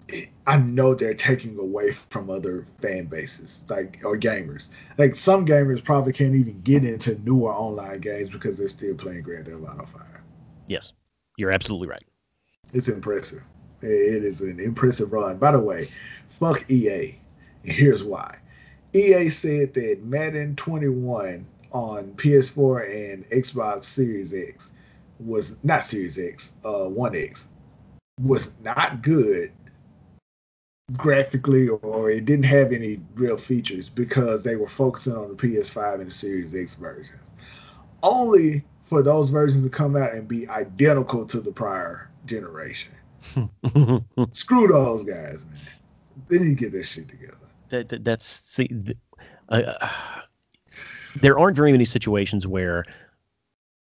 It, 0.07 0.29
I 0.47 0.57
know 0.57 0.95
they're 0.95 1.13
taking 1.13 1.59
away 1.59 1.91
from 1.91 2.31
other 2.31 2.65
fan 2.81 3.05
bases, 3.05 3.63
like 3.69 3.99
or 4.03 4.17
gamers. 4.17 4.71
Like 4.97 5.15
some 5.15 5.45
gamers 5.45 5.83
probably 5.83 6.13
can't 6.13 6.33
even 6.33 6.61
get 6.61 6.83
into 6.83 7.19
newer 7.19 7.53
online 7.53 7.99
games 7.99 8.29
because 8.29 8.57
they're 8.57 8.67
still 8.69 8.95
playing 8.95 9.21
Grand 9.21 9.45
Theft 9.45 9.61
Auto 9.61 9.85
5. 9.85 10.01
Yes, 10.65 10.93
you're 11.37 11.51
absolutely 11.51 11.89
right. 11.89 12.03
It's 12.73 12.87
impressive. 12.87 13.43
It- 13.83 14.15
it 14.15 14.23
is 14.23 14.41
an 14.41 14.59
impressive 14.59 15.13
run. 15.13 15.37
By 15.37 15.51
the 15.51 15.59
way, 15.59 15.89
fuck 16.27 16.65
EA. 16.71 17.18
Here's 17.63 18.03
why. 18.03 18.37
EA 18.93 19.29
said 19.29 19.73
that 19.75 20.03
Madden 20.03 20.55
21 20.55 21.45
on 21.71 22.13
PS4 22.13 23.13
and 23.13 23.29
Xbox 23.29 23.85
Series 23.85 24.33
X 24.33 24.71
was 25.19 25.57
not 25.63 25.83
Series 25.83 26.17
X, 26.17 26.55
uh, 26.65 26.85
One 26.85 27.15
X 27.15 27.49
was 28.21 28.53
not 28.63 29.01
good 29.01 29.51
graphically 30.93 31.67
or 31.67 32.09
it 32.09 32.25
didn't 32.25 32.45
have 32.45 32.71
any 32.71 32.99
real 33.13 33.37
features 33.37 33.89
because 33.89 34.43
they 34.43 34.55
were 34.55 34.67
focusing 34.67 35.15
on 35.15 35.29
the 35.29 35.35
PS5 35.35 35.95
and 35.95 36.07
the 36.07 36.11
Series 36.11 36.55
X 36.55 36.75
versions. 36.75 37.31
Only 38.01 38.63
for 38.85 39.03
those 39.03 39.29
versions 39.29 39.63
to 39.63 39.69
come 39.69 39.95
out 39.95 40.13
and 40.13 40.27
be 40.27 40.47
identical 40.49 41.25
to 41.27 41.39
the 41.39 41.51
prior 41.51 42.09
generation. 42.25 42.91
Screw 44.31 44.67
those 44.67 45.03
guys, 45.03 45.45
man. 45.45 45.59
They 46.27 46.39
need 46.39 46.57
to 46.57 46.65
get 46.65 46.71
this 46.71 46.87
shit 46.87 47.07
together. 47.07 47.37
That, 47.69 47.89
that- 47.89 48.03
that's 48.03 48.25
see, 48.25 48.69
uh, 49.49 49.89
there 51.15 51.39
aren't 51.39 51.55
very 51.57 51.71
many 51.71 51.85
situations 51.85 52.45
where 52.45 52.85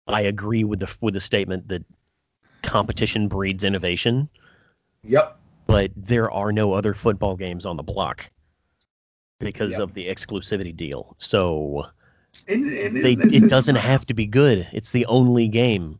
I 0.07 0.21
agree 0.21 0.63
with 0.63 0.79
the 0.79 0.95
with 1.01 1.13
the 1.15 1.21
statement 1.21 1.67
that 1.69 1.83
competition 2.61 3.27
breeds 3.27 3.63
innovation, 3.63 4.29
Yep. 5.03 5.37
but 5.67 5.91
there 5.95 6.31
are 6.31 6.51
no 6.51 6.73
other 6.73 6.93
football 6.93 7.35
games 7.35 7.65
on 7.65 7.77
the 7.77 7.83
block 7.83 8.29
because 9.39 9.71
Yep. 9.73 9.79
of 9.81 9.93
the 9.93 10.07
exclusivity 10.07 10.75
deal. 10.75 11.15
So 11.17 11.87
And, 12.47 12.65
and 12.71 12.95
they, 12.95 13.13
it 13.13 13.49
doesn't 13.49 13.75
have 13.75 14.05
to 14.07 14.13
be 14.13 14.25
good. 14.27 14.67
It's 14.73 14.91
the 14.91 15.05
only 15.07 15.47
game. 15.47 15.99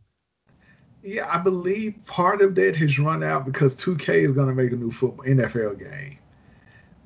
Yeah, 1.02 1.28
I 1.30 1.38
believe 1.38 1.94
part 2.04 2.42
of 2.42 2.54
that 2.56 2.76
has 2.76 2.98
run 2.98 3.22
out 3.22 3.44
because 3.44 3.76
2K 3.76 4.24
is 4.24 4.32
going 4.32 4.48
to 4.48 4.54
make 4.54 4.72
a 4.72 4.76
new 4.76 4.90
football 4.90 5.24
NFL 5.24 5.78
game, 5.78 6.18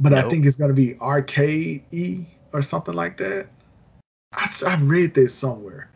but 0.00 0.12
I 0.14 0.28
think 0.28 0.46
it's 0.46 0.56
going 0.56 0.70
to 0.70 0.74
be 0.74 0.98
Arcade 0.98 1.84
E 1.92 2.24
or 2.52 2.62
something 2.62 2.94
like 2.94 3.16
that. 3.18 3.46
I, 4.32 4.44
s- 4.44 4.62
I 4.62 4.76
read 4.76 5.14
this 5.14 5.34
somewhere. 5.34 5.90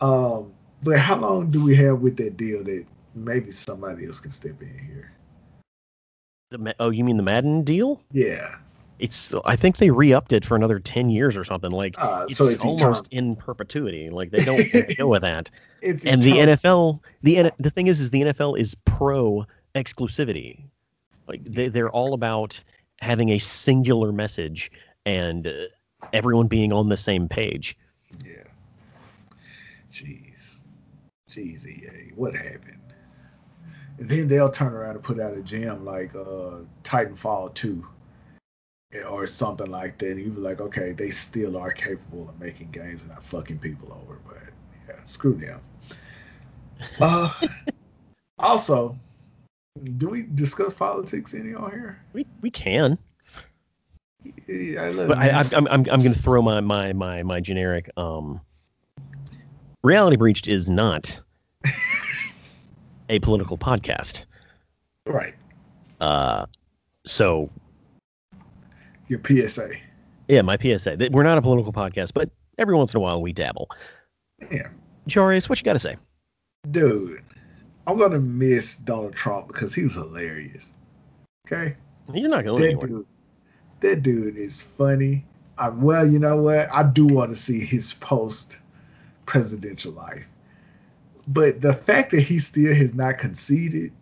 Um, 0.00 0.52
but 0.82 0.98
how 0.98 1.16
long 1.18 1.50
do 1.50 1.62
we 1.62 1.76
have 1.76 2.00
with 2.00 2.16
that 2.16 2.36
deal 2.36 2.64
that 2.64 2.84
maybe 3.14 3.50
somebody 3.52 4.06
else 4.06 4.18
can 4.20 4.30
step 4.30 4.60
in 4.62 4.78
here? 4.78 5.12
The, 6.50 6.74
oh, 6.80 6.90
you 6.90 7.04
mean 7.04 7.16
the 7.16 7.22
Madden 7.22 7.62
deal? 7.64 8.02
Yeah. 8.12 8.56
It's 8.98 9.34
I 9.44 9.56
think 9.56 9.78
they 9.78 9.90
re-upped 9.90 10.32
it 10.32 10.44
for 10.44 10.54
another 10.54 10.78
ten 10.78 11.10
years 11.10 11.36
or 11.36 11.42
something. 11.42 11.70
Like 11.72 11.96
Uh, 11.98 12.26
it's, 12.28 12.38
so 12.38 12.46
it's 12.46 12.64
almost 12.64 13.08
in 13.10 13.34
perpetuity. 13.34 14.10
Like 14.10 14.30
they 14.30 14.44
don't 14.44 14.96
go 14.96 15.14
of 15.14 15.22
that. 15.22 15.50
It's 15.80 16.06
And 16.06 16.22
the. 16.22 16.30
NFL, 16.34 17.00
the 17.22 17.50
the 17.58 17.70
thing 17.70 17.88
is, 17.88 18.00
is 18.00 18.10
the 18.10 18.20
NFL 18.22 18.56
is 18.56 18.76
pro 18.84 19.44
exclusivity. 19.74 20.66
Like 21.26 21.42
they 21.44 21.66
they're 21.68 21.90
all 21.90 22.14
about 22.14 22.62
having 23.02 23.30
a 23.30 23.38
singular 23.38 24.12
message 24.12 24.70
and 25.04 25.46
uh, 25.48 25.50
everyone 26.12 26.46
being 26.46 26.72
on 26.72 26.88
the 26.88 26.96
same 26.96 27.28
page. 27.28 27.76
Yeah. 28.24 28.44
Jeez. 29.90 30.60
Jeez, 31.28 31.66
EA. 31.66 32.12
What 32.14 32.36
happened? 32.36 32.78
And 33.98 34.08
then 34.08 34.28
they'll 34.28 34.50
turn 34.50 34.72
around 34.72 34.94
and 34.94 35.02
put 35.02 35.18
out 35.18 35.36
a 35.36 35.42
gem 35.42 35.84
like 35.84 36.14
uh, 36.14 36.60
Titanfall 36.84 37.54
2 37.54 37.84
or 39.08 39.26
something 39.26 39.70
like 39.70 39.98
that. 39.98 40.12
And 40.12 40.20
you 40.20 40.30
be 40.30 40.40
like, 40.40 40.60
okay, 40.60 40.92
they 40.92 41.10
still 41.10 41.56
are 41.56 41.72
capable 41.72 42.28
of 42.28 42.40
making 42.40 42.70
games 42.70 43.02
and 43.02 43.10
not 43.10 43.24
fucking 43.24 43.58
people 43.58 43.92
over. 44.00 44.20
But 44.28 44.52
yeah, 44.88 45.02
screw 45.04 45.34
them. 45.34 45.60
Uh, 47.00 47.30
also, 48.40 48.98
do 49.80 50.08
we 50.08 50.22
discuss 50.22 50.74
politics 50.74 51.34
any 51.34 51.54
on 51.54 51.70
here? 51.70 52.02
We 52.12 52.26
we 52.40 52.50
can. 52.50 52.98
Yeah, 54.46 54.84
I 54.84 55.06
But 55.06 55.18
I, 55.18 55.28
I, 55.30 55.44
I'm 55.52 55.66
I'm 55.66 55.86
I'm 55.90 56.02
gonna 56.02 56.14
throw 56.14 56.42
my 56.42 56.60
my 56.60 56.92
my 56.92 57.22
my 57.22 57.40
generic 57.40 57.90
um. 57.96 58.40
Reality 59.82 60.16
Breached 60.16 60.46
is 60.46 60.70
not 60.70 61.18
a 63.08 63.18
political 63.18 63.58
podcast. 63.58 64.26
right. 65.06 65.34
Uh, 66.00 66.46
so 67.04 67.50
Your 69.08 69.20
PSA. 69.24 69.70
yeah, 70.28 70.42
my 70.42 70.56
PSA. 70.56 70.96
We're 71.10 71.24
not 71.24 71.38
a 71.38 71.42
political 71.42 71.72
podcast, 71.72 72.12
but 72.14 72.30
every 72.58 72.76
once 72.76 72.94
in 72.94 72.98
a 72.98 73.00
while 73.00 73.20
we 73.20 73.32
dabble. 73.32 73.68
Yeah. 74.52 74.68
Jarius, 75.08 75.48
what 75.48 75.58
you 75.58 75.64
got 75.64 75.72
to 75.72 75.78
say? 75.80 75.96
Dude, 76.70 77.22
I'm 77.86 77.98
gonna 77.98 78.20
miss 78.20 78.76
Donald 78.76 79.14
Trump 79.14 79.48
because 79.48 79.74
he 79.74 79.84
was 79.84 79.94
hilarious. 79.94 80.72
Okay? 81.46 81.76
He's 82.12 82.28
not 82.28 82.44
going 82.44 82.56
to. 82.56 82.62
That 82.62 82.68
anywhere. 82.68 82.86
dude 82.88 83.06
that 83.80 84.02
dude 84.02 84.36
is 84.36 84.62
funny. 84.62 85.24
I, 85.58 85.68
well, 85.70 86.06
you 86.06 86.18
know 86.20 86.36
what? 86.42 86.68
I 86.72 86.84
do 86.84 87.04
want 87.06 87.32
to 87.32 87.36
see 87.36 87.60
his 87.64 87.92
post 87.94 88.58
presidential 89.26 89.92
life. 89.92 90.24
But 91.26 91.60
the 91.60 91.74
fact 91.74 92.12
that 92.12 92.20
he 92.22 92.38
still 92.38 92.72
has 92.74 92.94
not 92.94 93.18
conceded 93.18 93.92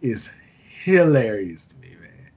is 0.00 0.30
hilarious 0.68 1.64
to 1.66 1.76
me, 1.76 1.88
man. 2.00 2.30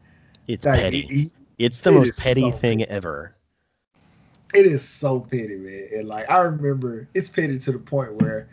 It's 0.48 0.66
Like, 0.66 0.80
petty. 0.82 1.02
he- 1.02 1.32
it's 1.58 1.82
the 1.82 1.92
it 1.92 1.96
most 1.96 2.20
petty 2.22 2.42
so 2.42 2.52
thing 2.52 2.80
petty. 2.80 2.92
ever. 2.92 3.34
it 4.54 4.66
is 4.66 4.82
so 4.88 5.20
petty, 5.22 5.56
man. 5.56 5.88
And 5.96 6.08
like 6.10 6.30
I 6.30 6.40
remember, 6.40 7.08
it's 7.14 7.30
petty 7.30 7.58
to 7.60 7.72
the 7.72 7.80
point 7.80 8.14
where 8.16 8.48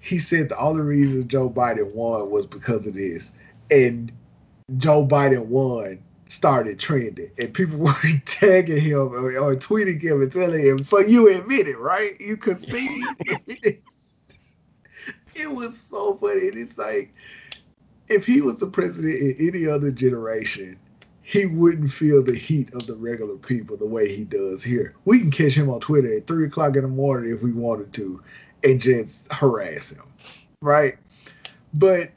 he 0.00 0.18
said 0.18 0.48
the 0.48 0.58
only 0.58 0.82
reason 0.82 1.28
Joe 1.28 1.50
Biden 1.50 1.94
won 1.94 2.30
was 2.30 2.46
because 2.46 2.86
of 2.86 2.94
this, 2.94 3.32
and 3.70 4.10
Joe 4.76 5.06
Biden 5.06 5.46
won 5.46 6.02
started 6.26 6.78
trending, 6.78 7.30
and 7.38 7.52
people 7.52 7.78
were 7.78 7.94
tagging 8.24 8.80
him 8.80 8.98
or, 8.98 9.54
tweeting 9.56 10.00
him 10.00 10.22
and 10.22 10.32
telling 10.32 10.64
him, 10.64 10.84
"So 10.84 11.00
you 11.00 11.28
admit 11.28 11.68
it, 11.68 11.78
right? 11.78 12.18
You 12.20 12.36
concede." 12.36 13.04
it 15.34 15.50
was 15.50 15.78
so 15.78 16.16
funny. 16.16 16.48
And 16.48 16.56
it's 16.56 16.78
like 16.78 17.12
if 18.08 18.26
he 18.26 18.40
was 18.40 18.58
the 18.58 18.66
president 18.66 19.14
in 19.14 19.48
any 19.48 19.66
other 19.66 19.90
generation, 19.90 20.78
he 21.22 21.46
wouldn't 21.46 21.92
feel 21.92 22.22
the 22.22 22.34
heat 22.34 22.72
of 22.74 22.86
the 22.86 22.96
regular 22.96 23.36
people 23.36 23.76
the 23.76 23.86
way 23.86 24.14
he 24.14 24.24
does 24.24 24.64
here. 24.64 24.94
We 25.04 25.20
can 25.20 25.30
catch 25.30 25.54
him 25.54 25.70
on 25.70 25.80
Twitter 25.80 26.16
at 26.16 26.26
three 26.26 26.46
o'clock 26.46 26.76
in 26.76 26.82
the 26.82 26.88
morning 26.88 27.32
if 27.32 27.42
we 27.42 27.52
wanted 27.52 27.92
to, 27.94 28.22
and 28.64 28.80
just 28.80 29.32
harass 29.32 29.90
him, 29.90 30.04
right? 30.62 30.98
But 31.74 32.10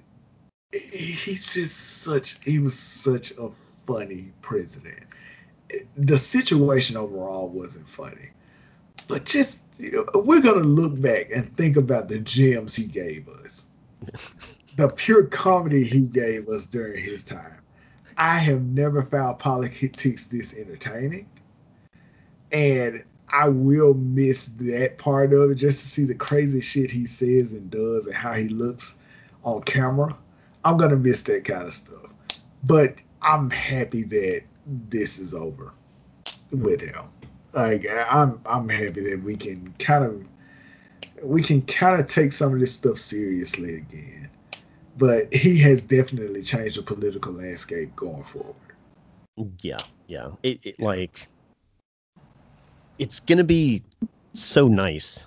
he's 0.72 1.54
just 1.54 2.02
such. 2.02 2.38
He 2.44 2.60
was 2.60 2.78
such 2.78 3.32
a 3.32 3.50
funny 3.86 4.32
president. 4.42 5.04
The 5.98 6.18
situation 6.18 6.98
overall 6.98 7.50
wasn't 7.50 7.88
funny, 7.88 8.30
but 9.08 9.26
just 9.26 9.64
you 9.78 9.92
know, 10.14 10.22
we're 10.22 10.42
gonna 10.42 10.60
look 10.60 11.00
back 11.02 11.30
and 11.34 11.56
think 11.58 11.78
about 11.78 12.10
the 12.10 12.20
gems 12.20 12.76
he 12.76 12.86
gave 12.86 13.28
us, 13.28 13.68
the 14.76 14.90
pure 14.90 15.26
comedy 15.26 15.84
he 15.84 16.02
gave 16.08 16.50
us 16.50 16.66
during 16.66 17.04
his 17.04 17.24
time. 17.24 17.58
I 18.18 18.38
have 18.38 18.62
never 18.62 19.04
found 19.04 19.40
politics 19.40 20.28
this 20.28 20.54
entertaining, 20.54 21.28
and 22.52 23.04
I 23.34 23.50
will 23.50 23.96
miss 23.96 24.46
that 24.46 25.00
part 25.00 25.34
of 25.34 25.50
it 25.50 25.56
just 25.56 25.82
to 25.82 25.88
see 25.88 26.04
the 26.04 26.14
crazy 26.14 26.62
shit 26.62 26.92
he 26.92 27.08
says 27.08 27.54
and 27.54 27.70
does 27.72 28.06
and 28.06 28.16
how 28.16 28.34
he 28.34 28.48
looks 28.48 28.96
on 29.44 29.64
camera. 29.64 30.16
I'm 30.64 30.78
gonna 30.78 30.96
miss 30.96 31.24
that 31.24 31.44
kind 31.44 31.64
of 31.64 31.74
stuff, 31.74 32.14
but 32.64 32.96
I'm 33.24 33.50
happy 33.50 34.04
that 34.04 34.44
this 34.68 35.18
is 35.18 35.34
over 35.34 35.74
with 36.52 36.82
him. 36.82 37.06
Like 37.54 37.88
I'm, 37.90 38.40
I'm 38.46 38.70
happy 38.70 39.02
that 39.10 39.24
we 39.24 39.36
can 39.36 39.74
kind 39.80 40.06
of, 40.06 40.24
we 41.24 41.42
can 41.42 41.64
kind 41.64 42.00
of 42.00 42.06
take 42.06 42.32
some 42.32 42.54
of 42.54 42.60
this 42.60 42.74
stuff 42.74 42.98
seriously 42.98 43.78
again. 43.78 44.30
But 44.96 45.34
he 45.34 45.58
has 45.62 45.82
definitely 45.82 46.44
changed 46.44 46.78
the 46.78 46.84
political 46.84 47.34
landscape 47.34 47.96
going 47.96 48.24
forward. 48.24 48.56
Yeah, 49.64 49.80
yeah. 50.06 50.30
It, 50.44 50.60
it 50.64 50.80
like 50.80 51.28
it's 53.00 53.20
gonna 53.22 53.44
be 53.44 53.84
so 54.34 54.68
nice 54.68 55.26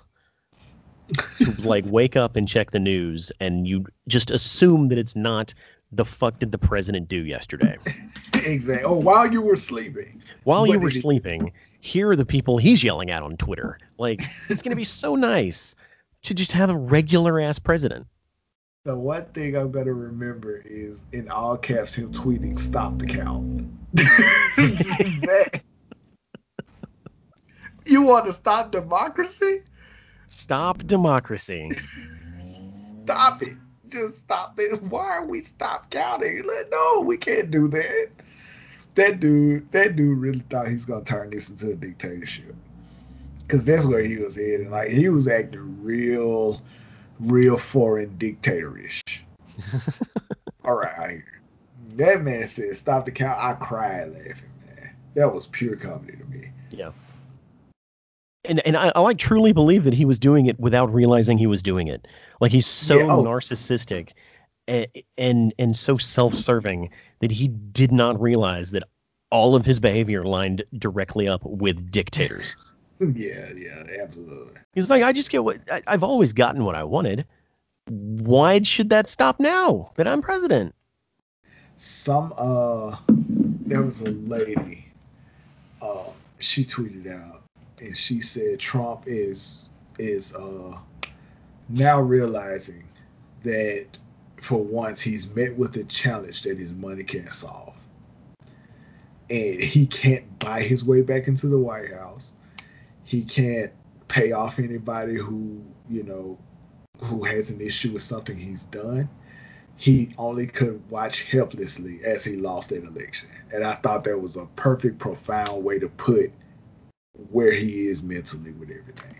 to 1.39 1.51
like 1.61 1.85
wake 1.87 2.15
up 2.15 2.35
and 2.35 2.47
check 2.47 2.71
the 2.71 2.79
news 2.79 3.31
and 3.39 3.67
you 3.67 3.85
just 4.07 4.31
assume 4.31 4.89
that 4.89 4.97
it's 4.97 5.15
not 5.15 5.53
the 5.91 6.03
fuck 6.05 6.37
did 6.39 6.51
the 6.51 6.57
president 6.57 7.07
do 7.07 7.23
yesterday 7.23 7.77
exactly. 8.45 8.85
Oh, 8.85 8.97
while 8.97 9.31
you 9.31 9.41
were 9.41 9.55
sleeping. 9.55 10.21
while 10.43 10.61
What 10.61 10.71
you 10.71 10.79
were 10.79 10.91
sleeping. 10.91 11.53
Here 11.79 12.09
are 12.09 12.15
the 12.15 12.25
people 12.25 12.57
he's 12.57 12.83
yelling 12.83 13.11
at 13.11 13.23
on 13.23 13.37
Twitter. 13.37 13.77
Like 13.97 14.21
it's 14.49 14.61
gonna 14.61 14.75
be 14.75 14.83
so 14.85 15.15
nice 15.15 15.75
to 16.23 16.33
just 16.33 16.51
have 16.53 16.69
a 16.69 16.77
regular 16.77 17.39
ass 17.39 17.59
president. 17.59 18.07
The 18.83 18.97
one 18.97 19.25
thing 19.25 19.55
I'm 19.55 19.71
gonna 19.71 19.93
remember 19.93 20.57
is 20.65 21.05
in 21.11 21.29
all 21.29 21.57
caps 21.57 21.95
him 21.95 22.11
tweeting 22.11 22.57
"Stop 22.59 22.97
the 22.99 23.05
count." 23.05 23.69
That- 23.93 25.61
you 27.89 28.03
want 28.03 28.25
to 28.25 28.33
stop 28.33 28.71
democracy? 28.71 29.61
Stop 30.27 30.85
democracy. 30.85 31.71
Stop 33.03 33.41
it. 33.41 33.57
Just 33.87 34.17
stop 34.17 34.59
it. 34.59 34.81
Why 34.83 35.05
are 35.05 35.25
we 35.25 35.43
stop 35.43 35.89
counting? 35.89 36.43
Like, 36.45 36.69
no, 36.69 37.01
we 37.01 37.17
can't 37.17 37.49
do 37.49 37.67
that. 37.69 38.09
That 38.95 39.19
dude, 39.19 39.71
that 39.71 39.95
dude 39.95 40.17
really 40.17 40.43
thought 40.49 40.67
he's 40.67 40.85
gonna 40.85 41.05
turn 41.05 41.29
this 41.29 41.49
into 41.49 41.71
a 41.71 41.75
dictatorship. 41.75 42.55
Cause 43.47 43.63
that's 43.63 43.85
where 43.85 44.03
he 44.03 44.17
was 44.17 44.35
headed. 44.35 44.69
Like 44.69 44.89
he 44.89 45.07
was 45.07 45.27
acting 45.27 45.81
real, 45.81 46.61
real 47.19 47.55
foreign 47.55 48.17
dictatorish. 48.17 49.01
All 50.65 50.75
right. 50.75 51.23
That 51.95 52.23
man 52.23 52.45
said, 52.47 52.75
"Stop 52.75 53.05
the 53.05 53.11
count." 53.11 53.39
I 53.39 53.53
cried 53.53 54.11
laughing, 54.11 54.51
man. 54.65 54.95
That 55.13 55.33
was 55.33 55.47
pure 55.47 55.77
comedy 55.77 56.17
to 56.17 56.25
me. 56.25 56.49
Yeah. 56.71 56.91
And 58.47 58.59
and 58.65 58.77
I, 58.77 58.91
I 58.95 59.01
like 59.01 59.17
truly 59.17 59.51
believe 59.51 59.85
that 59.85 59.93
he 59.93 60.05
was 60.05 60.19
doing 60.19 60.45
it 60.45 60.59
without 60.59 60.93
realizing 60.93 61.37
he 61.37 61.47
was 61.47 61.61
doing 61.61 61.87
it. 61.87 62.07
Like 62.39 62.51
he's 62.51 62.67
so 62.67 62.97
Yeah, 62.97 63.07
oh. 63.09 63.23
narcissistic 63.23 64.11
and, 64.67 64.87
and 65.17 65.53
and 65.59 65.77
so 65.77 65.97
self-serving 65.97 66.89
that 67.19 67.31
he 67.31 67.47
did 67.47 67.91
not 67.91 68.21
realize 68.21 68.71
that 68.71 68.83
all 69.29 69.55
of 69.55 69.65
his 69.65 69.79
behavior 69.79 70.23
lined 70.23 70.63
directly 70.77 71.27
up 71.27 71.41
with 71.43 71.91
dictators. 71.91 72.73
yeah, 72.99 73.49
yeah, 73.55 73.83
absolutely. 74.01 74.55
He's 74.73 74.89
like, 74.89 75.03
I 75.03 75.13
just 75.13 75.29
get 75.29 75.43
what 75.43 75.59
I, 75.71 75.83
I've 75.85 76.03
always 76.03 76.33
gotten 76.33 76.63
what 76.63 76.75
I 76.75 76.85
wanted. 76.85 77.25
Why 77.89 78.61
should 78.63 78.89
that 78.89 79.07
stop 79.07 79.39
now 79.39 79.91
that 79.95 80.07
I'm 80.07 80.21
president? 80.21 80.73
some 81.77 82.33
uh 82.37 82.97
there 83.07 83.83
was 83.83 84.01
a 84.01 84.09
lady 84.09 84.85
uh 85.81 86.03
she 86.39 86.65
tweeted 86.65 87.07
out 87.07 87.43
and 87.81 87.97
she 87.97 88.19
said 88.19 88.59
Trump 88.59 89.03
is 89.05 89.69
is 89.99 90.33
uh 90.33 90.77
now 91.69 92.01
realizing 92.01 92.83
that 93.43 93.99
for 94.41 94.63
once 94.63 95.01
he's 95.01 95.29
met 95.35 95.55
with 95.55 95.75
a 95.77 95.83
challenge 95.85 96.43
that 96.43 96.57
his 96.57 96.71
money 96.71 97.03
can't 97.03 97.33
solve. 97.33 97.75
And 99.29 99.61
he 99.61 99.87
can't 99.87 100.39
buy 100.39 100.61
his 100.61 100.85
way 100.85 101.01
back 101.01 101.27
into 101.27 101.47
the 101.47 101.57
White 101.57 101.91
House. 101.91 102.33
He 103.03 103.23
can't 103.23 103.71
pay 104.07 104.31
off 104.31 104.59
anybody 104.59 105.15
who, 105.15 105.61
you 105.89 106.03
know, 106.03 106.37
who 107.03 107.25
has 107.25 107.49
an 107.49 107.59
issue 107.59 107.91
with 107.91 108.03
something 108.03 108.37
he's 108.37 108.63
done 108.63 109.09
he 109.77 110.09
only 110.17 110.47
could 110.47 110.81
watch 110.89 111.23
helplessly 111.23 112.01
as 112.03 112.23
he 112.23 112.35
lost 112.35 112.69
that 112.69 112.83
election. 112.83 113.29
And 113.53 113.63
I 113.63 113.75
thought 113.75 114.03
that 114.05 114.19
was 114.19 114.35
a 114.35 114.45
perfect, 114.55 114.97
profound 114.97 115.63
way 115.63 115.77
to 115.77 115.87
put 115.87 116.31
where 117.31 117.53
he 117.53 117.87
is 117.87 118.03
mentally 118.03 118.51
with 118.51 118.69
everything. 118.69 119.15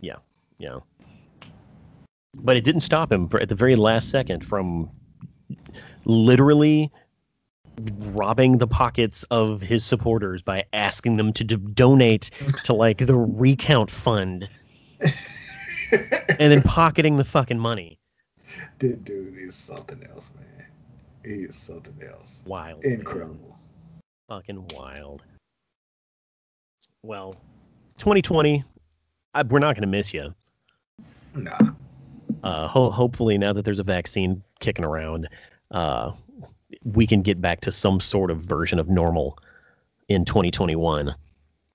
Yeah, 0.00 0.16
yeah. 0.58 0.78
But 2.34 2.56
it 2.56 2.64
didn't 2.64 2.80
stop 2.80 3.12
him 3.12 3.28
for, 3.28 3.40
at 3.40 3.48
the 3.48 3.54
very 3.54 3.76
last 3.76 4.10
second 4.10 4.44
from 4.44 4.90
literally 6.04 6.90
robbing 8.12 8.58
the 8.58 8.66
pockets 8.66 9.24
of 9.24 9.60
his 9.60 9.84
supporters 9.84 10.42
by 10.42 10.64
asking 10.72 11.16
them 11.16 11.32
to 11.32 11.44
d- 11.44 11.56
donate 11.56 12.30
to 12.64 12.74
like 12.74 12.98
the 12.98 13.16
recount 13.16 13.90
fund 13.90 14.48
and 15.90 16.38
then 16.38 16.62
pocketing 16.62 17.16
the 17.16 17.24
fucking 17.24 17.58
money. 17.58 17.98
This 18.78 18.96
dude 18.98 19.38
is 19.38 19.54
something 19.54 20.02
else, 20.10 20.30
man. 20.34 20.66
He 21.24 21.44
is 21.44 21.56
something 21.56 21.96
else. 22.06 22.44
Wild. 22.46 22.84
Incredible. 22.84 23.34
Man. 23.48 23.58
Fucking 24.28 24.68
wild. 24.74 25.22
Well, 27.04 27.34
2020, 27.98 28.62
I, 29.34 29.42
we're 29.42 29.58
not 29.58 29.74
going 29.74 29.82
to 29.82 29.88
miss 29.88 30.14
you. 30.14 30.32
Nah. 31.34 31.58
Uh, 32.44 32.68
ho- 32.68 32.90
hopefully, 32.90 33.38
now 33.38 33.52
that 33.52 33.64
there's 33.64 33.80
a 33.80 33.84
vaccine 33.84 34.44
kicking 34.60 34.84
around, 34.84 35.28
uh, 35.72 36.12
we 36.84 37.08
can 37.08 37.22
get 37.22 37.40
back 37.40 37.62
to 37.62 37.72
some 37.72 37.98
sort 37.98 38.30
of 38.30 38.40
version 38.40 38.78
of 38.78 38.88
normal 38.88 39.36
in 40.08 40.24
2021. 40.24 41.12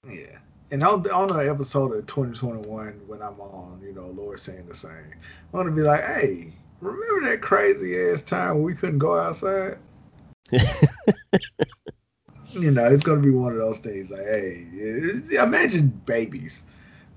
Yeah. 0.10 0.38
And 0.72 0.82
on, 0.84 1.10
on 1.12 1.28
the 1.28 1.50
episode 1.50 1.94
of 1.94 2.06
2021, 2.06 3.02
when 3.06 3.22
I'm 3.22 3.40
on, 3.42 3.82
you 3.84 3.94
know, 3.94 4.08
Lord 4.08 4.40
saying 4.40 4.66
the 4.70 4.76
same, 4.76 4.92
I 4.92 5.58
want 5.58 5.68
to 5.68 5.76
be 5.76 5.82
like, 5.82 6.06
hey, 6.06 6.54
remember 6.80 7.30
that 7.30 7.42
crazy 7.42 8.00
ass 8.00 8.22
time 8.22 8.56
when 8.56 8.64
we 8.64 8.76
couldn't 8.76 9.00
go 9.00 9.18
outside? 9.18 9.78
you 12.52 12.72
know, 12.72 12.86
it's 12.86 13.04
gonna 13.04 13.22
be 13.22 13.32
one 13.32 13.54
of 13.54 13.60
those 13.60 13.80
things. 13.80 14.12
Like, 14.12 14.26
hey, 14.26 14.66
imagine 15.42 15.88
babies 16.06 16.66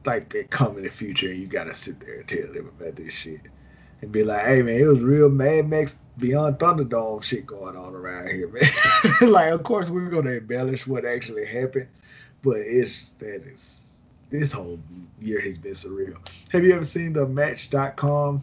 like 0.04 0.30
they 0.30 0.44
come 0.44 0.76
in 0.78 0.84
the 0.84 0.90
future 0.90 1.30
and 1.30 1.40
you 1.40 1.46
gotta 1.46 1.74
sit 1.74 2.00
there 2.00 2.20
and 2.20 2.28
tell 2.28 2.52
them 2.52 2.70
about 2.78 2.96
this 2.96 3.12
shit 3.12 3.48
and 4.00 4.12
be 4.12 4.24
like, 4.24 4.44
hey 4.44 4.62
man, 4.62 4.80
it 4.80 4.86
was 4.86 5.02
real 5.02 5.28
Mad 5.28 5.68
Max 5.68 5.98
Beyond 6.18 6.58
Thunderdome 6.58 7.22
shit 7.22 7.46
going 7.46 7.76
on 7.76 7.94
around 7.94 8.28
here, 8.28 8.48
man. 8.48 8.62
like, 9.30 9.52
of 9.52 9.62
course 9.62 9.90
we're 9.90 10.10
gonna 10.10 10.32
embellish 10.32 10.86
what 10.86 11.04
actually 11.04 11.46
happened, 11.46 11.88
but 12.42 12.58
it's 12.58 13.12
that 13.12 13.42
is 13.42 14.02
this 14.30 14.52
whole 14.52 14.78
year 15.20 15.40
has 15.40 15.58
been 15.58 15.72
surreal. 15.72 16.16
Have 16.50 16.64
you 16.64 16.74
ever 16.74 16.84
seen 16.84 17.12
the 17.12 17.26
Match.com 17.26 18.42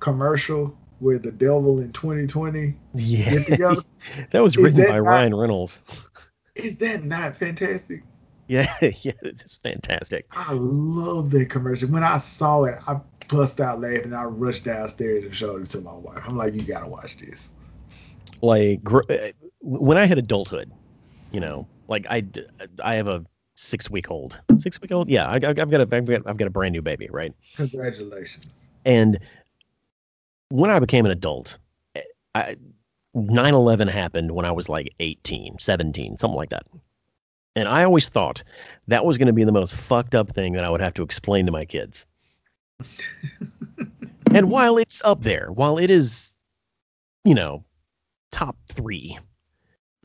commercial 0.00 0.76
where 0.98 1.18
the 1.18 1.30
devil 1.30 1.80
in 1.80 1.92
2020 1.92 2.74
yeah. 2.94 3.30
get 3.30 3.46
together? 3.46 3.82
that 4.30 4.42
was 4.42 4.56
written 4.56 4.80
that 4.80 4.88
by 4.88 4.96
not, 4.96 5.04
Ryan 5.04 5.34
Reynolds. 5.34 6.08
Is 6.64 6.78
that 6.78 7.04
not 7.04 7.36
fantastic? 7.36 8.02
Yeah, 8.46 8.72
yeah, 8.82 9.12
it's 9.22 9.58
fantastic. 9.58 10.26
I 10.32 10.52
love 10.52 11.30
that 11.30 11.50
commercial. 11.50 11.88
When 11.88 12.02
I 12.02 12.18
saw 12.18 12.64
it, 12.64 12.78
I 12.86 13.00
bust 13.28 13.60
out 13.60 13.80
laughing. 13.80 14.12
I 14.12 14.24
rushed 14.24 14.64
downstairs 14.64 15.24
and 15.24 15.34
showed 15.34 15.62
it 15.62 15.70
to 15.70 15.80
my 15.80 15.92
wife. 15.92 16.24
I'm 16.26 16.36
like, 16.36 16.54
you 16.54 16.62
gotta 16.62 16.90
watch 16.90 17.16
this. 17.16 17.52
Like 18.42 18.80
uh, 18.92 19.30
when 19.60 19.98
I 19.98 20.06
hit 20.06 20.18
adulthood, 20.18 20.70
you 21.30 21.40
know, 21.40 21.66
like 21.88 22.06
I, 22.10 22.24
I 22.82 22.94
have 22.94 23.06
a 23.06 23.24
six 23.54 23.90
week 23.90 24.10
old, 24.10 24.40
six 24.58 24.80
week 24.80 24.92
old. 24.92 25.08
Yeah, 25.08 25.28
I, 25.28 25.34
have 25.34 25.54
got 25.54 25.58
a, 25.58 25.62
I've 25.62 26.04
got, 26.06 26.26
I've 26.26 26.36
got 26.36 26.48
a 26.48 26.50
brand 26.50 26.72
new 26.72 26.82
baby, 26.82 27.08
right? 27.10 27.32
Congratulations. 27.56 28.70
And 28.84 29.20
when 30.48 30.70
I 30.70 30.78
became 30.78 31.04
an 31.04 31.12
adult, 31.12 31.58
I, 32.34 32.56
9/11 33.14 33.88
happened 33.88 34.30
when 34.30 34.44
I 34.44 34.52
was 34.52 34.68
like 34.68 34.94
18, 35.00 35.58
17, 35.58 36.16
something 36.16 36.36
like 36.36 36.50
that. 36.50 36.66
And 37.56 37.68
I 37.68 37.84
always 37.84 38.08
thought 38.08 38.44
that 38.86 39.04
was 39.04 39.18
going 39.18 39.26
to 39.26 39.32
be 39.32 39.44
the 39.44 39.52
most 39.52 39.74
fucked 39.74 40.14
up 40.14 40.32
thing 40.32 40.52
that 40.52 40.64
I 40.64 40.70
would 40.70 40.80
have 40.80 40.94
to 40.94 41.02
explain 41.02 41.46
to 41.46 41.52
my 41.52 41.64
kids. 41.64 42.06
and 44.34 44.50
while 44.50 44.78
it's 44.78 45.02
up 45.04 45.20
there, 45.20 45.50
while 45.52 45.78
it 45.78 45.90
is, 45.90 46.36
you 47.24 47.34
know, 47.34 47.64
top 48.30 48.56
3, 48.68 49.18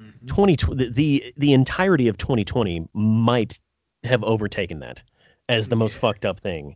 mm-hmm. 0.02 0.26
20 0.26 0.58
the, 0.92 1.34
the 1.38 1.54
entirety 1.54 2.08
of 2.08 2.18
2020 2.18 2.88
might 2.94 3.60
have 4.04 4.24
overtaken 4.24 4.80
that 4.80 5.04
as 5.48 5.68
the 5.68 5.76
yeah. 5.76 5.80
most 5.80 5.98
fucked 5.98 6.26
up 6.26 6.40
thing 6.40 6.76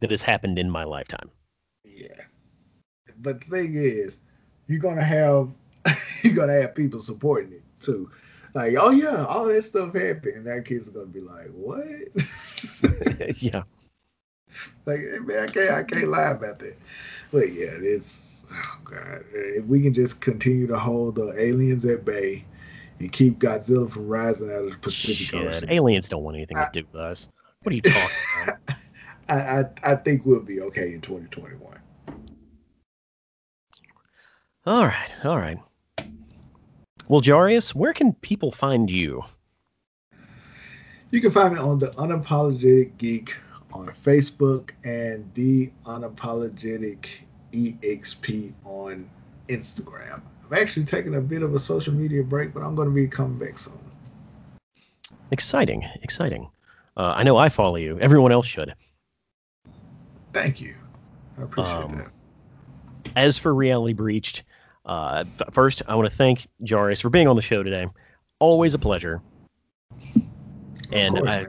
that 0.00 0.10
has 0.10 0.22
happened 0.22 0.58
in 0.58 0.68
my 0.68 0.84
lifetime. 0.84 1.30
Yeah. 1.84 2.20
But 3.16 3.40
the 3.40 3.46
thing 3.46 3.74
is, 3.74 4.20
you're 4.72 4.80
gonna 4.80 5.04
have 5.04 5.50
you're 6.22 6.34
gonna 6.34 6.60
have 6.60 6.74
people 6.74 7.00
supporting 7.00 7.52
it 7.52 7.62
too. 7.80 8.10
Like, 8.54 8.74
oh 8.78 8.90
yeah, 8.90 9.24
all 9.24 9.46
that 9.46 9.62
stuff 9.62 9.94
happened, 9.94 10.36
and 10.36 10.46
that 10.46 10.64
kid's 10.66 10.88
gonna 10.88 11.06
be 11.06 11.20
like, 11.20 11.48
what? 11.50 11.86
yeah. 13.42 13.62
Like, 14.84 15.00
man, 15.22 15.38
I 15.38 15.46
can't 15.46 15.70
I 15.70 15.82
can't 15.82 16.08
lie 16.08 16.30
about 16.30 16.58
that. 16.58 16.76
But 17.30 17.54
yeah, 17.54 17.70
it's 17.80 18.44
oh 18.52 18.80
god, 18.84 19.24
if 19.32 19.64
we 19.64 19.80
can 19.80 19.94
just 19.94 20.20
continue 20.20 20.66
to 20.66 20.78
hold 20.78 21.14
the 21.14 21.34
aliens 21.38 21.86
at 21.86 22.04
bay 22.04 22.44
and 22.98 23.10
keep 23.10 23.38
Godzilla 23.38 23.90
from 23.90 24.08
rising 24.08 24.50
out 24.50 24.64
of 24.64 24.72
the 24.72 24.78
Pacific 24.78 25.28
Shit, 25.28 25.46
Ocean. 25.46 25.72
Aliens 25.72 26.10
don't 26.10 26.22
want 26.22 26.36
anything 26.36 26.58
I, 26.58 26.66
to 26.66 26.82
do 26.82 26.86
with 26.92 27.00
us. 27.00 27.30
What 27.62 27.72
are 27.72 27.76
you 27.76 27.80
talking 27.80 28.16
about? 28.42 28.58
I, 29.28 29.34
I 29.34 29.92
I 29.92 29.94
think 29.94 30.26
we'll 30.26 30.40
be 30.40 30.60
okay 30.60 30.92
in 30.92 31.00
2021. 31.00 31.78
All 34.64 34.86
right, 34.86 35.12
all 35.24 35.36
right. 35.36 35.58
Well, 37.08 37.20
Jarius, 37.20 37.74
where 37.74 37.92
can 37.92 38.12
people 38.12 38.52
find 38.52 38.88
you? 38.88 39.24
You 41.10 41.20
can 41.20 41.32
find 41.32 41.54
me 41.54 41.60
on 41.60 41.80
the 41.80 41.88
Unapologetic 41.88 42.96
Geek 42.96 43.36
on 43.72 43.88
Facebook 43.88 44.70
and 44.84 45.28
the 45.34 45.70
Unapologetic 45.84 47.20
EXP 47.52 48.52
on 48.64 49.10
Instagram. 49.48 50.22
I'm 50.48 50.58
actually 50.58 50.84
taking 50.84 51.16
a 51.16 51.20
bit 51.20 51.42
of 51.42 51.54
a 51.54 51.58
social 51.58 51.92
media 51.92 52.22
break, 52.22 52.54
but 52.54 52.62
I'm 52.62 52.74
going 52.76 52.88
to 52.88 52.94
be 52.94 53.08
coming 53.08 53.38
back 53.38 53.58
soon. 53.58 53.78
Exciting, 55.32 55.84
exciting. 56.02 56.48
Uh, 56.96 57.14
I 57.16 57.24
know 57.24 57.36
I 57.36 57.48
follow 57.48 57.76
you. 57.76 57.98
Everyone 57.98 58.32
else 58.32 58.46
should. 58.46 58.74
Thank 60.32 60.60
you. 60.60 60.74
I 61.38 61.42
appreciate 61.42 61.74
um, 61.74 61.96
that. 61.96 62.10
As 63.16 63.38
for 63.38 63.52
Reality 63.54 63.92
Breached, 63.92 64.44
uh, 64.84 65.24
first, 65.52 65.82
I 65.86 65.94
want 65.94 66.10
to 66.10 66.16
thank 66.16 66.46
Jarius 66.62 67.02
for 67.02 67.10
being 67.10 67.28
on 67.28 67.36
the 67.36 67.42
show 67.42 67.62
today. 67.62 67.86
Always 68.38 68.74
a 68.74 68.78
pleasure. 68.78 69.20
And 70.90 71.16
course, 71.16 71.28
I, 71.28 71.44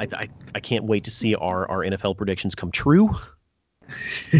I, 0.00 0.08
I, 0.12 0.28
I, 0.54 0.60
can't 0.60 0.84
wait 0.84 1.04
to 1.04 1.10
see 1.10 1.34
our, 1.34 1.68
our 1.68 1.78
NFL 1.80 2.16
predictions 2.16 2.54
come 2.54 2.70
true. 2.70 3.10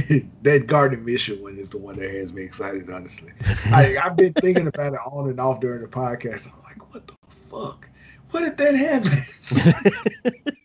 that 0.42 0.64
Gardner 0.66 0.98
Minshew 0.98 1.40
one 1.40 1.58
is 1.58 1.70
the 1.70 1.78
one 1.78 1.96
that 1.96 2.10
has 2.10 2.32
me 2.32 2.42
excited, 2.42 2.88
honestly. 2.90 3.32
I, 3.66 3.96
have 4.02 4.16
been 4.16 4.32
thinking 4.34 4.66
about 4.66 4.94
it 4.94 5.00
on 5.04 5.28
and 5.28 5.40
off 5.40 5.60
during 5.60 5.82
the 5.82 5.88
podcast. 5.88 6.48
I'm 6.52 6.62
like, 6.62 6.92
what 6.92 7.06
the 7.06 7.14
fuck? 7.50 7.88
What 8.30 8.40
did 8.40 8.56
that 8.58 8.74
happen? 8.74 10.52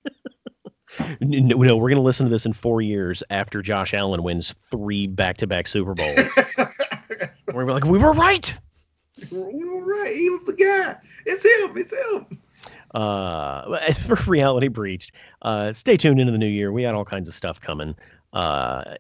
no, 1.20 1.56
we're 1.56 1.90
going 1.90 1.96
to 1.96 2.02
listen 2.02 2.26
to 2.26 2.30
this 2.30 2.46
in 2.46 2.54
four 2.54 2.82
years 2.82 3.24
after 3.30 3.62
Josh 3.62 3.94
Allen 3.94 4.24
wins 4.24 4.54
three 4.54 5.08
back 5.08 5.38
to 5.38 5.48
back 5.48 5.68
Super 5.68 5.94
Bowls. 5.94 6.38
we're 7.54 7.66
like, 7.66 7.86
we 7.86 8.00
were 8.00 8.14
right. 8.14 8.56
We 9.32 9.66
were 9.66 9.84
right. 9.84 10.14
He 10.14 10.30
was 10.30 10.46
the 10.46 10.54
guy. 10.54 10.96
It's 11.26 11.44
him. 11.44 11.78
It's 11.78 11.94
him. 11.94 12.40
Uh, 12.94 13.80
as 13.88 14.06
for 14.06 14.16
Reality 14.30 14.68
Breached, 14.68 15.12
uh, 15.42 15.74
stay 15.74 15.98
tuned 15.98 16.20
into 16.20 16.32
the 16.32 16.38
new 16.38 16.48
year. 16.48 16.72
We 16.72 16.84
got 16.84 16.96
all 16.96 17.06
kinds 17.06 17.28
of 17.28 17.36
stuff 17.36 17.62
coming, 17.62 17.96
uh, 18.34 18.96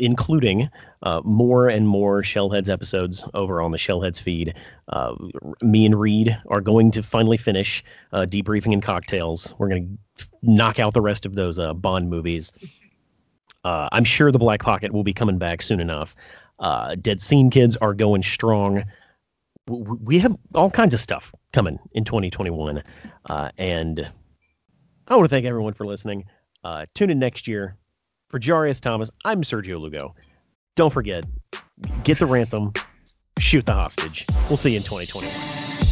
including 0.00 0.70
uh, 1.02 1.20
more 1.24 1.68
and 1.68 1.86
more 1.86 2.22
Shellheads 2.22 2.70
episodes 2.70 3.22
over 3.34 3.60
on 3.60 3.70
the 3.70 3.78
Shellheads 3.78 4.20
feed. 4.20 4.54
Uh, 4.88 5.14
me 5.60 5.84
and 5.86 5.98
Reed 5.98 6.36
are 6.48 6.62
going 6.62 6.92
to 6.92 7.02
finally 7.02 7.36
finish 7.36 7.84
uh, 8.12 8.26
debriefing 8.28 8.72
and 8.72 8.82
cocktails. 8.82 9.54
We're 9.58 9.68
going 9.68 9.98
to 10.16 10.28
knock 10.42 10.78
out 10.78 10.94
the 10.94 11.02
rest 11.02 11.26
of 11.26 11.34
those 11.34 11.58
uh, 11.58 11.74
Bond 11.74 12.08
movies. 12.08 12.52
Uh, 13.62 13.90
I'm 13.92 14.04
sure 14.04 14.32
the 14.32 14.38
Black 14.38 14.62
Pocket 14.62 14.92
will 14.92 15.04
be 15.04 15.12
coming 15.12 15.38
back 15.38 15.60
soon 15.60 15.80
enough. 15.80 16.16
Uh, 16.58 16.94
Dead 16.94 17.20
Scene 17.20 17.50
Kids 17.50 17.76
are 17.76 17.92
going 17.92 18.22
strong. 18.22 18.84
We 19.66 20.20
have 20.20 20.34
all 20.54 20.70
kinds 20.70 20.94
of 20.94 21.00
stuff 21.00 21.34
coming 21.52 21.78
in 21.92 22.04
2021. 22.04 22.82
Uh, 23.28 23.50
and 23.58 24.10
I 25.06 25.16
want 25.16 25.28
to 25.28 25.34
thank 25.34 25.44
everyone 25.44 25.74
for 25.74 25.84
listening. 25.84 26.24
Tune 26.94 27.10
in 27.10 27.18
next 27.18 27.48
year. 27.48 27.76
For 28.30 28.38
Jarius 28.38 28.80
Thomas, 28.80 29.10
I'm 29.24 29.42
Sergio 29.42 29.80
Lugo. 29.80 30.14
Don't 30.76 30.92
forget, 30.92 31.24
get 32.04 32.20
the 32.20 32.26
ransom, 32.26 32.72
shoot 33.40 33.66
the 33.66 33.72
hostage. 33.72 34.24
We'll 34.48 34.56
see 34.56 34.70
you 34.70 34.76
in 34.76 34.84
2021. 34.84 35.89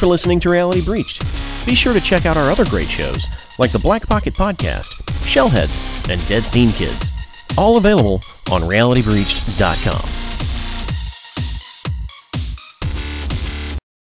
For 0.00 0.06
listening 0.06 0.40
to 0.40 0.48
Reality 0.48 0.82
Breached. 0.82 1.22
Be 1.66 1.74
sure 1.74 1.92
to 1.92 2.00
check 2.00 2.24
out 2.24 2.38
our 2.38 2.50
other 2.50 2.64
great 2.64 2.88
shows, 2.88 3.26
like 3.58 3.70
the 3.70 3.78
Black 3.78 4.08
Pocket 4.08 4.32
Podcast, 4.32 4.88
Shellheads, 5.26 6.10
and 6.10 6.26
Dead 6.26 6.42
Scene 6.42 6.72
Kids. 6.72 7.10
All 7.58 7.76
available 7.76 8.22
on 8.50 8.62
realitybreached.com. 8.62 10.29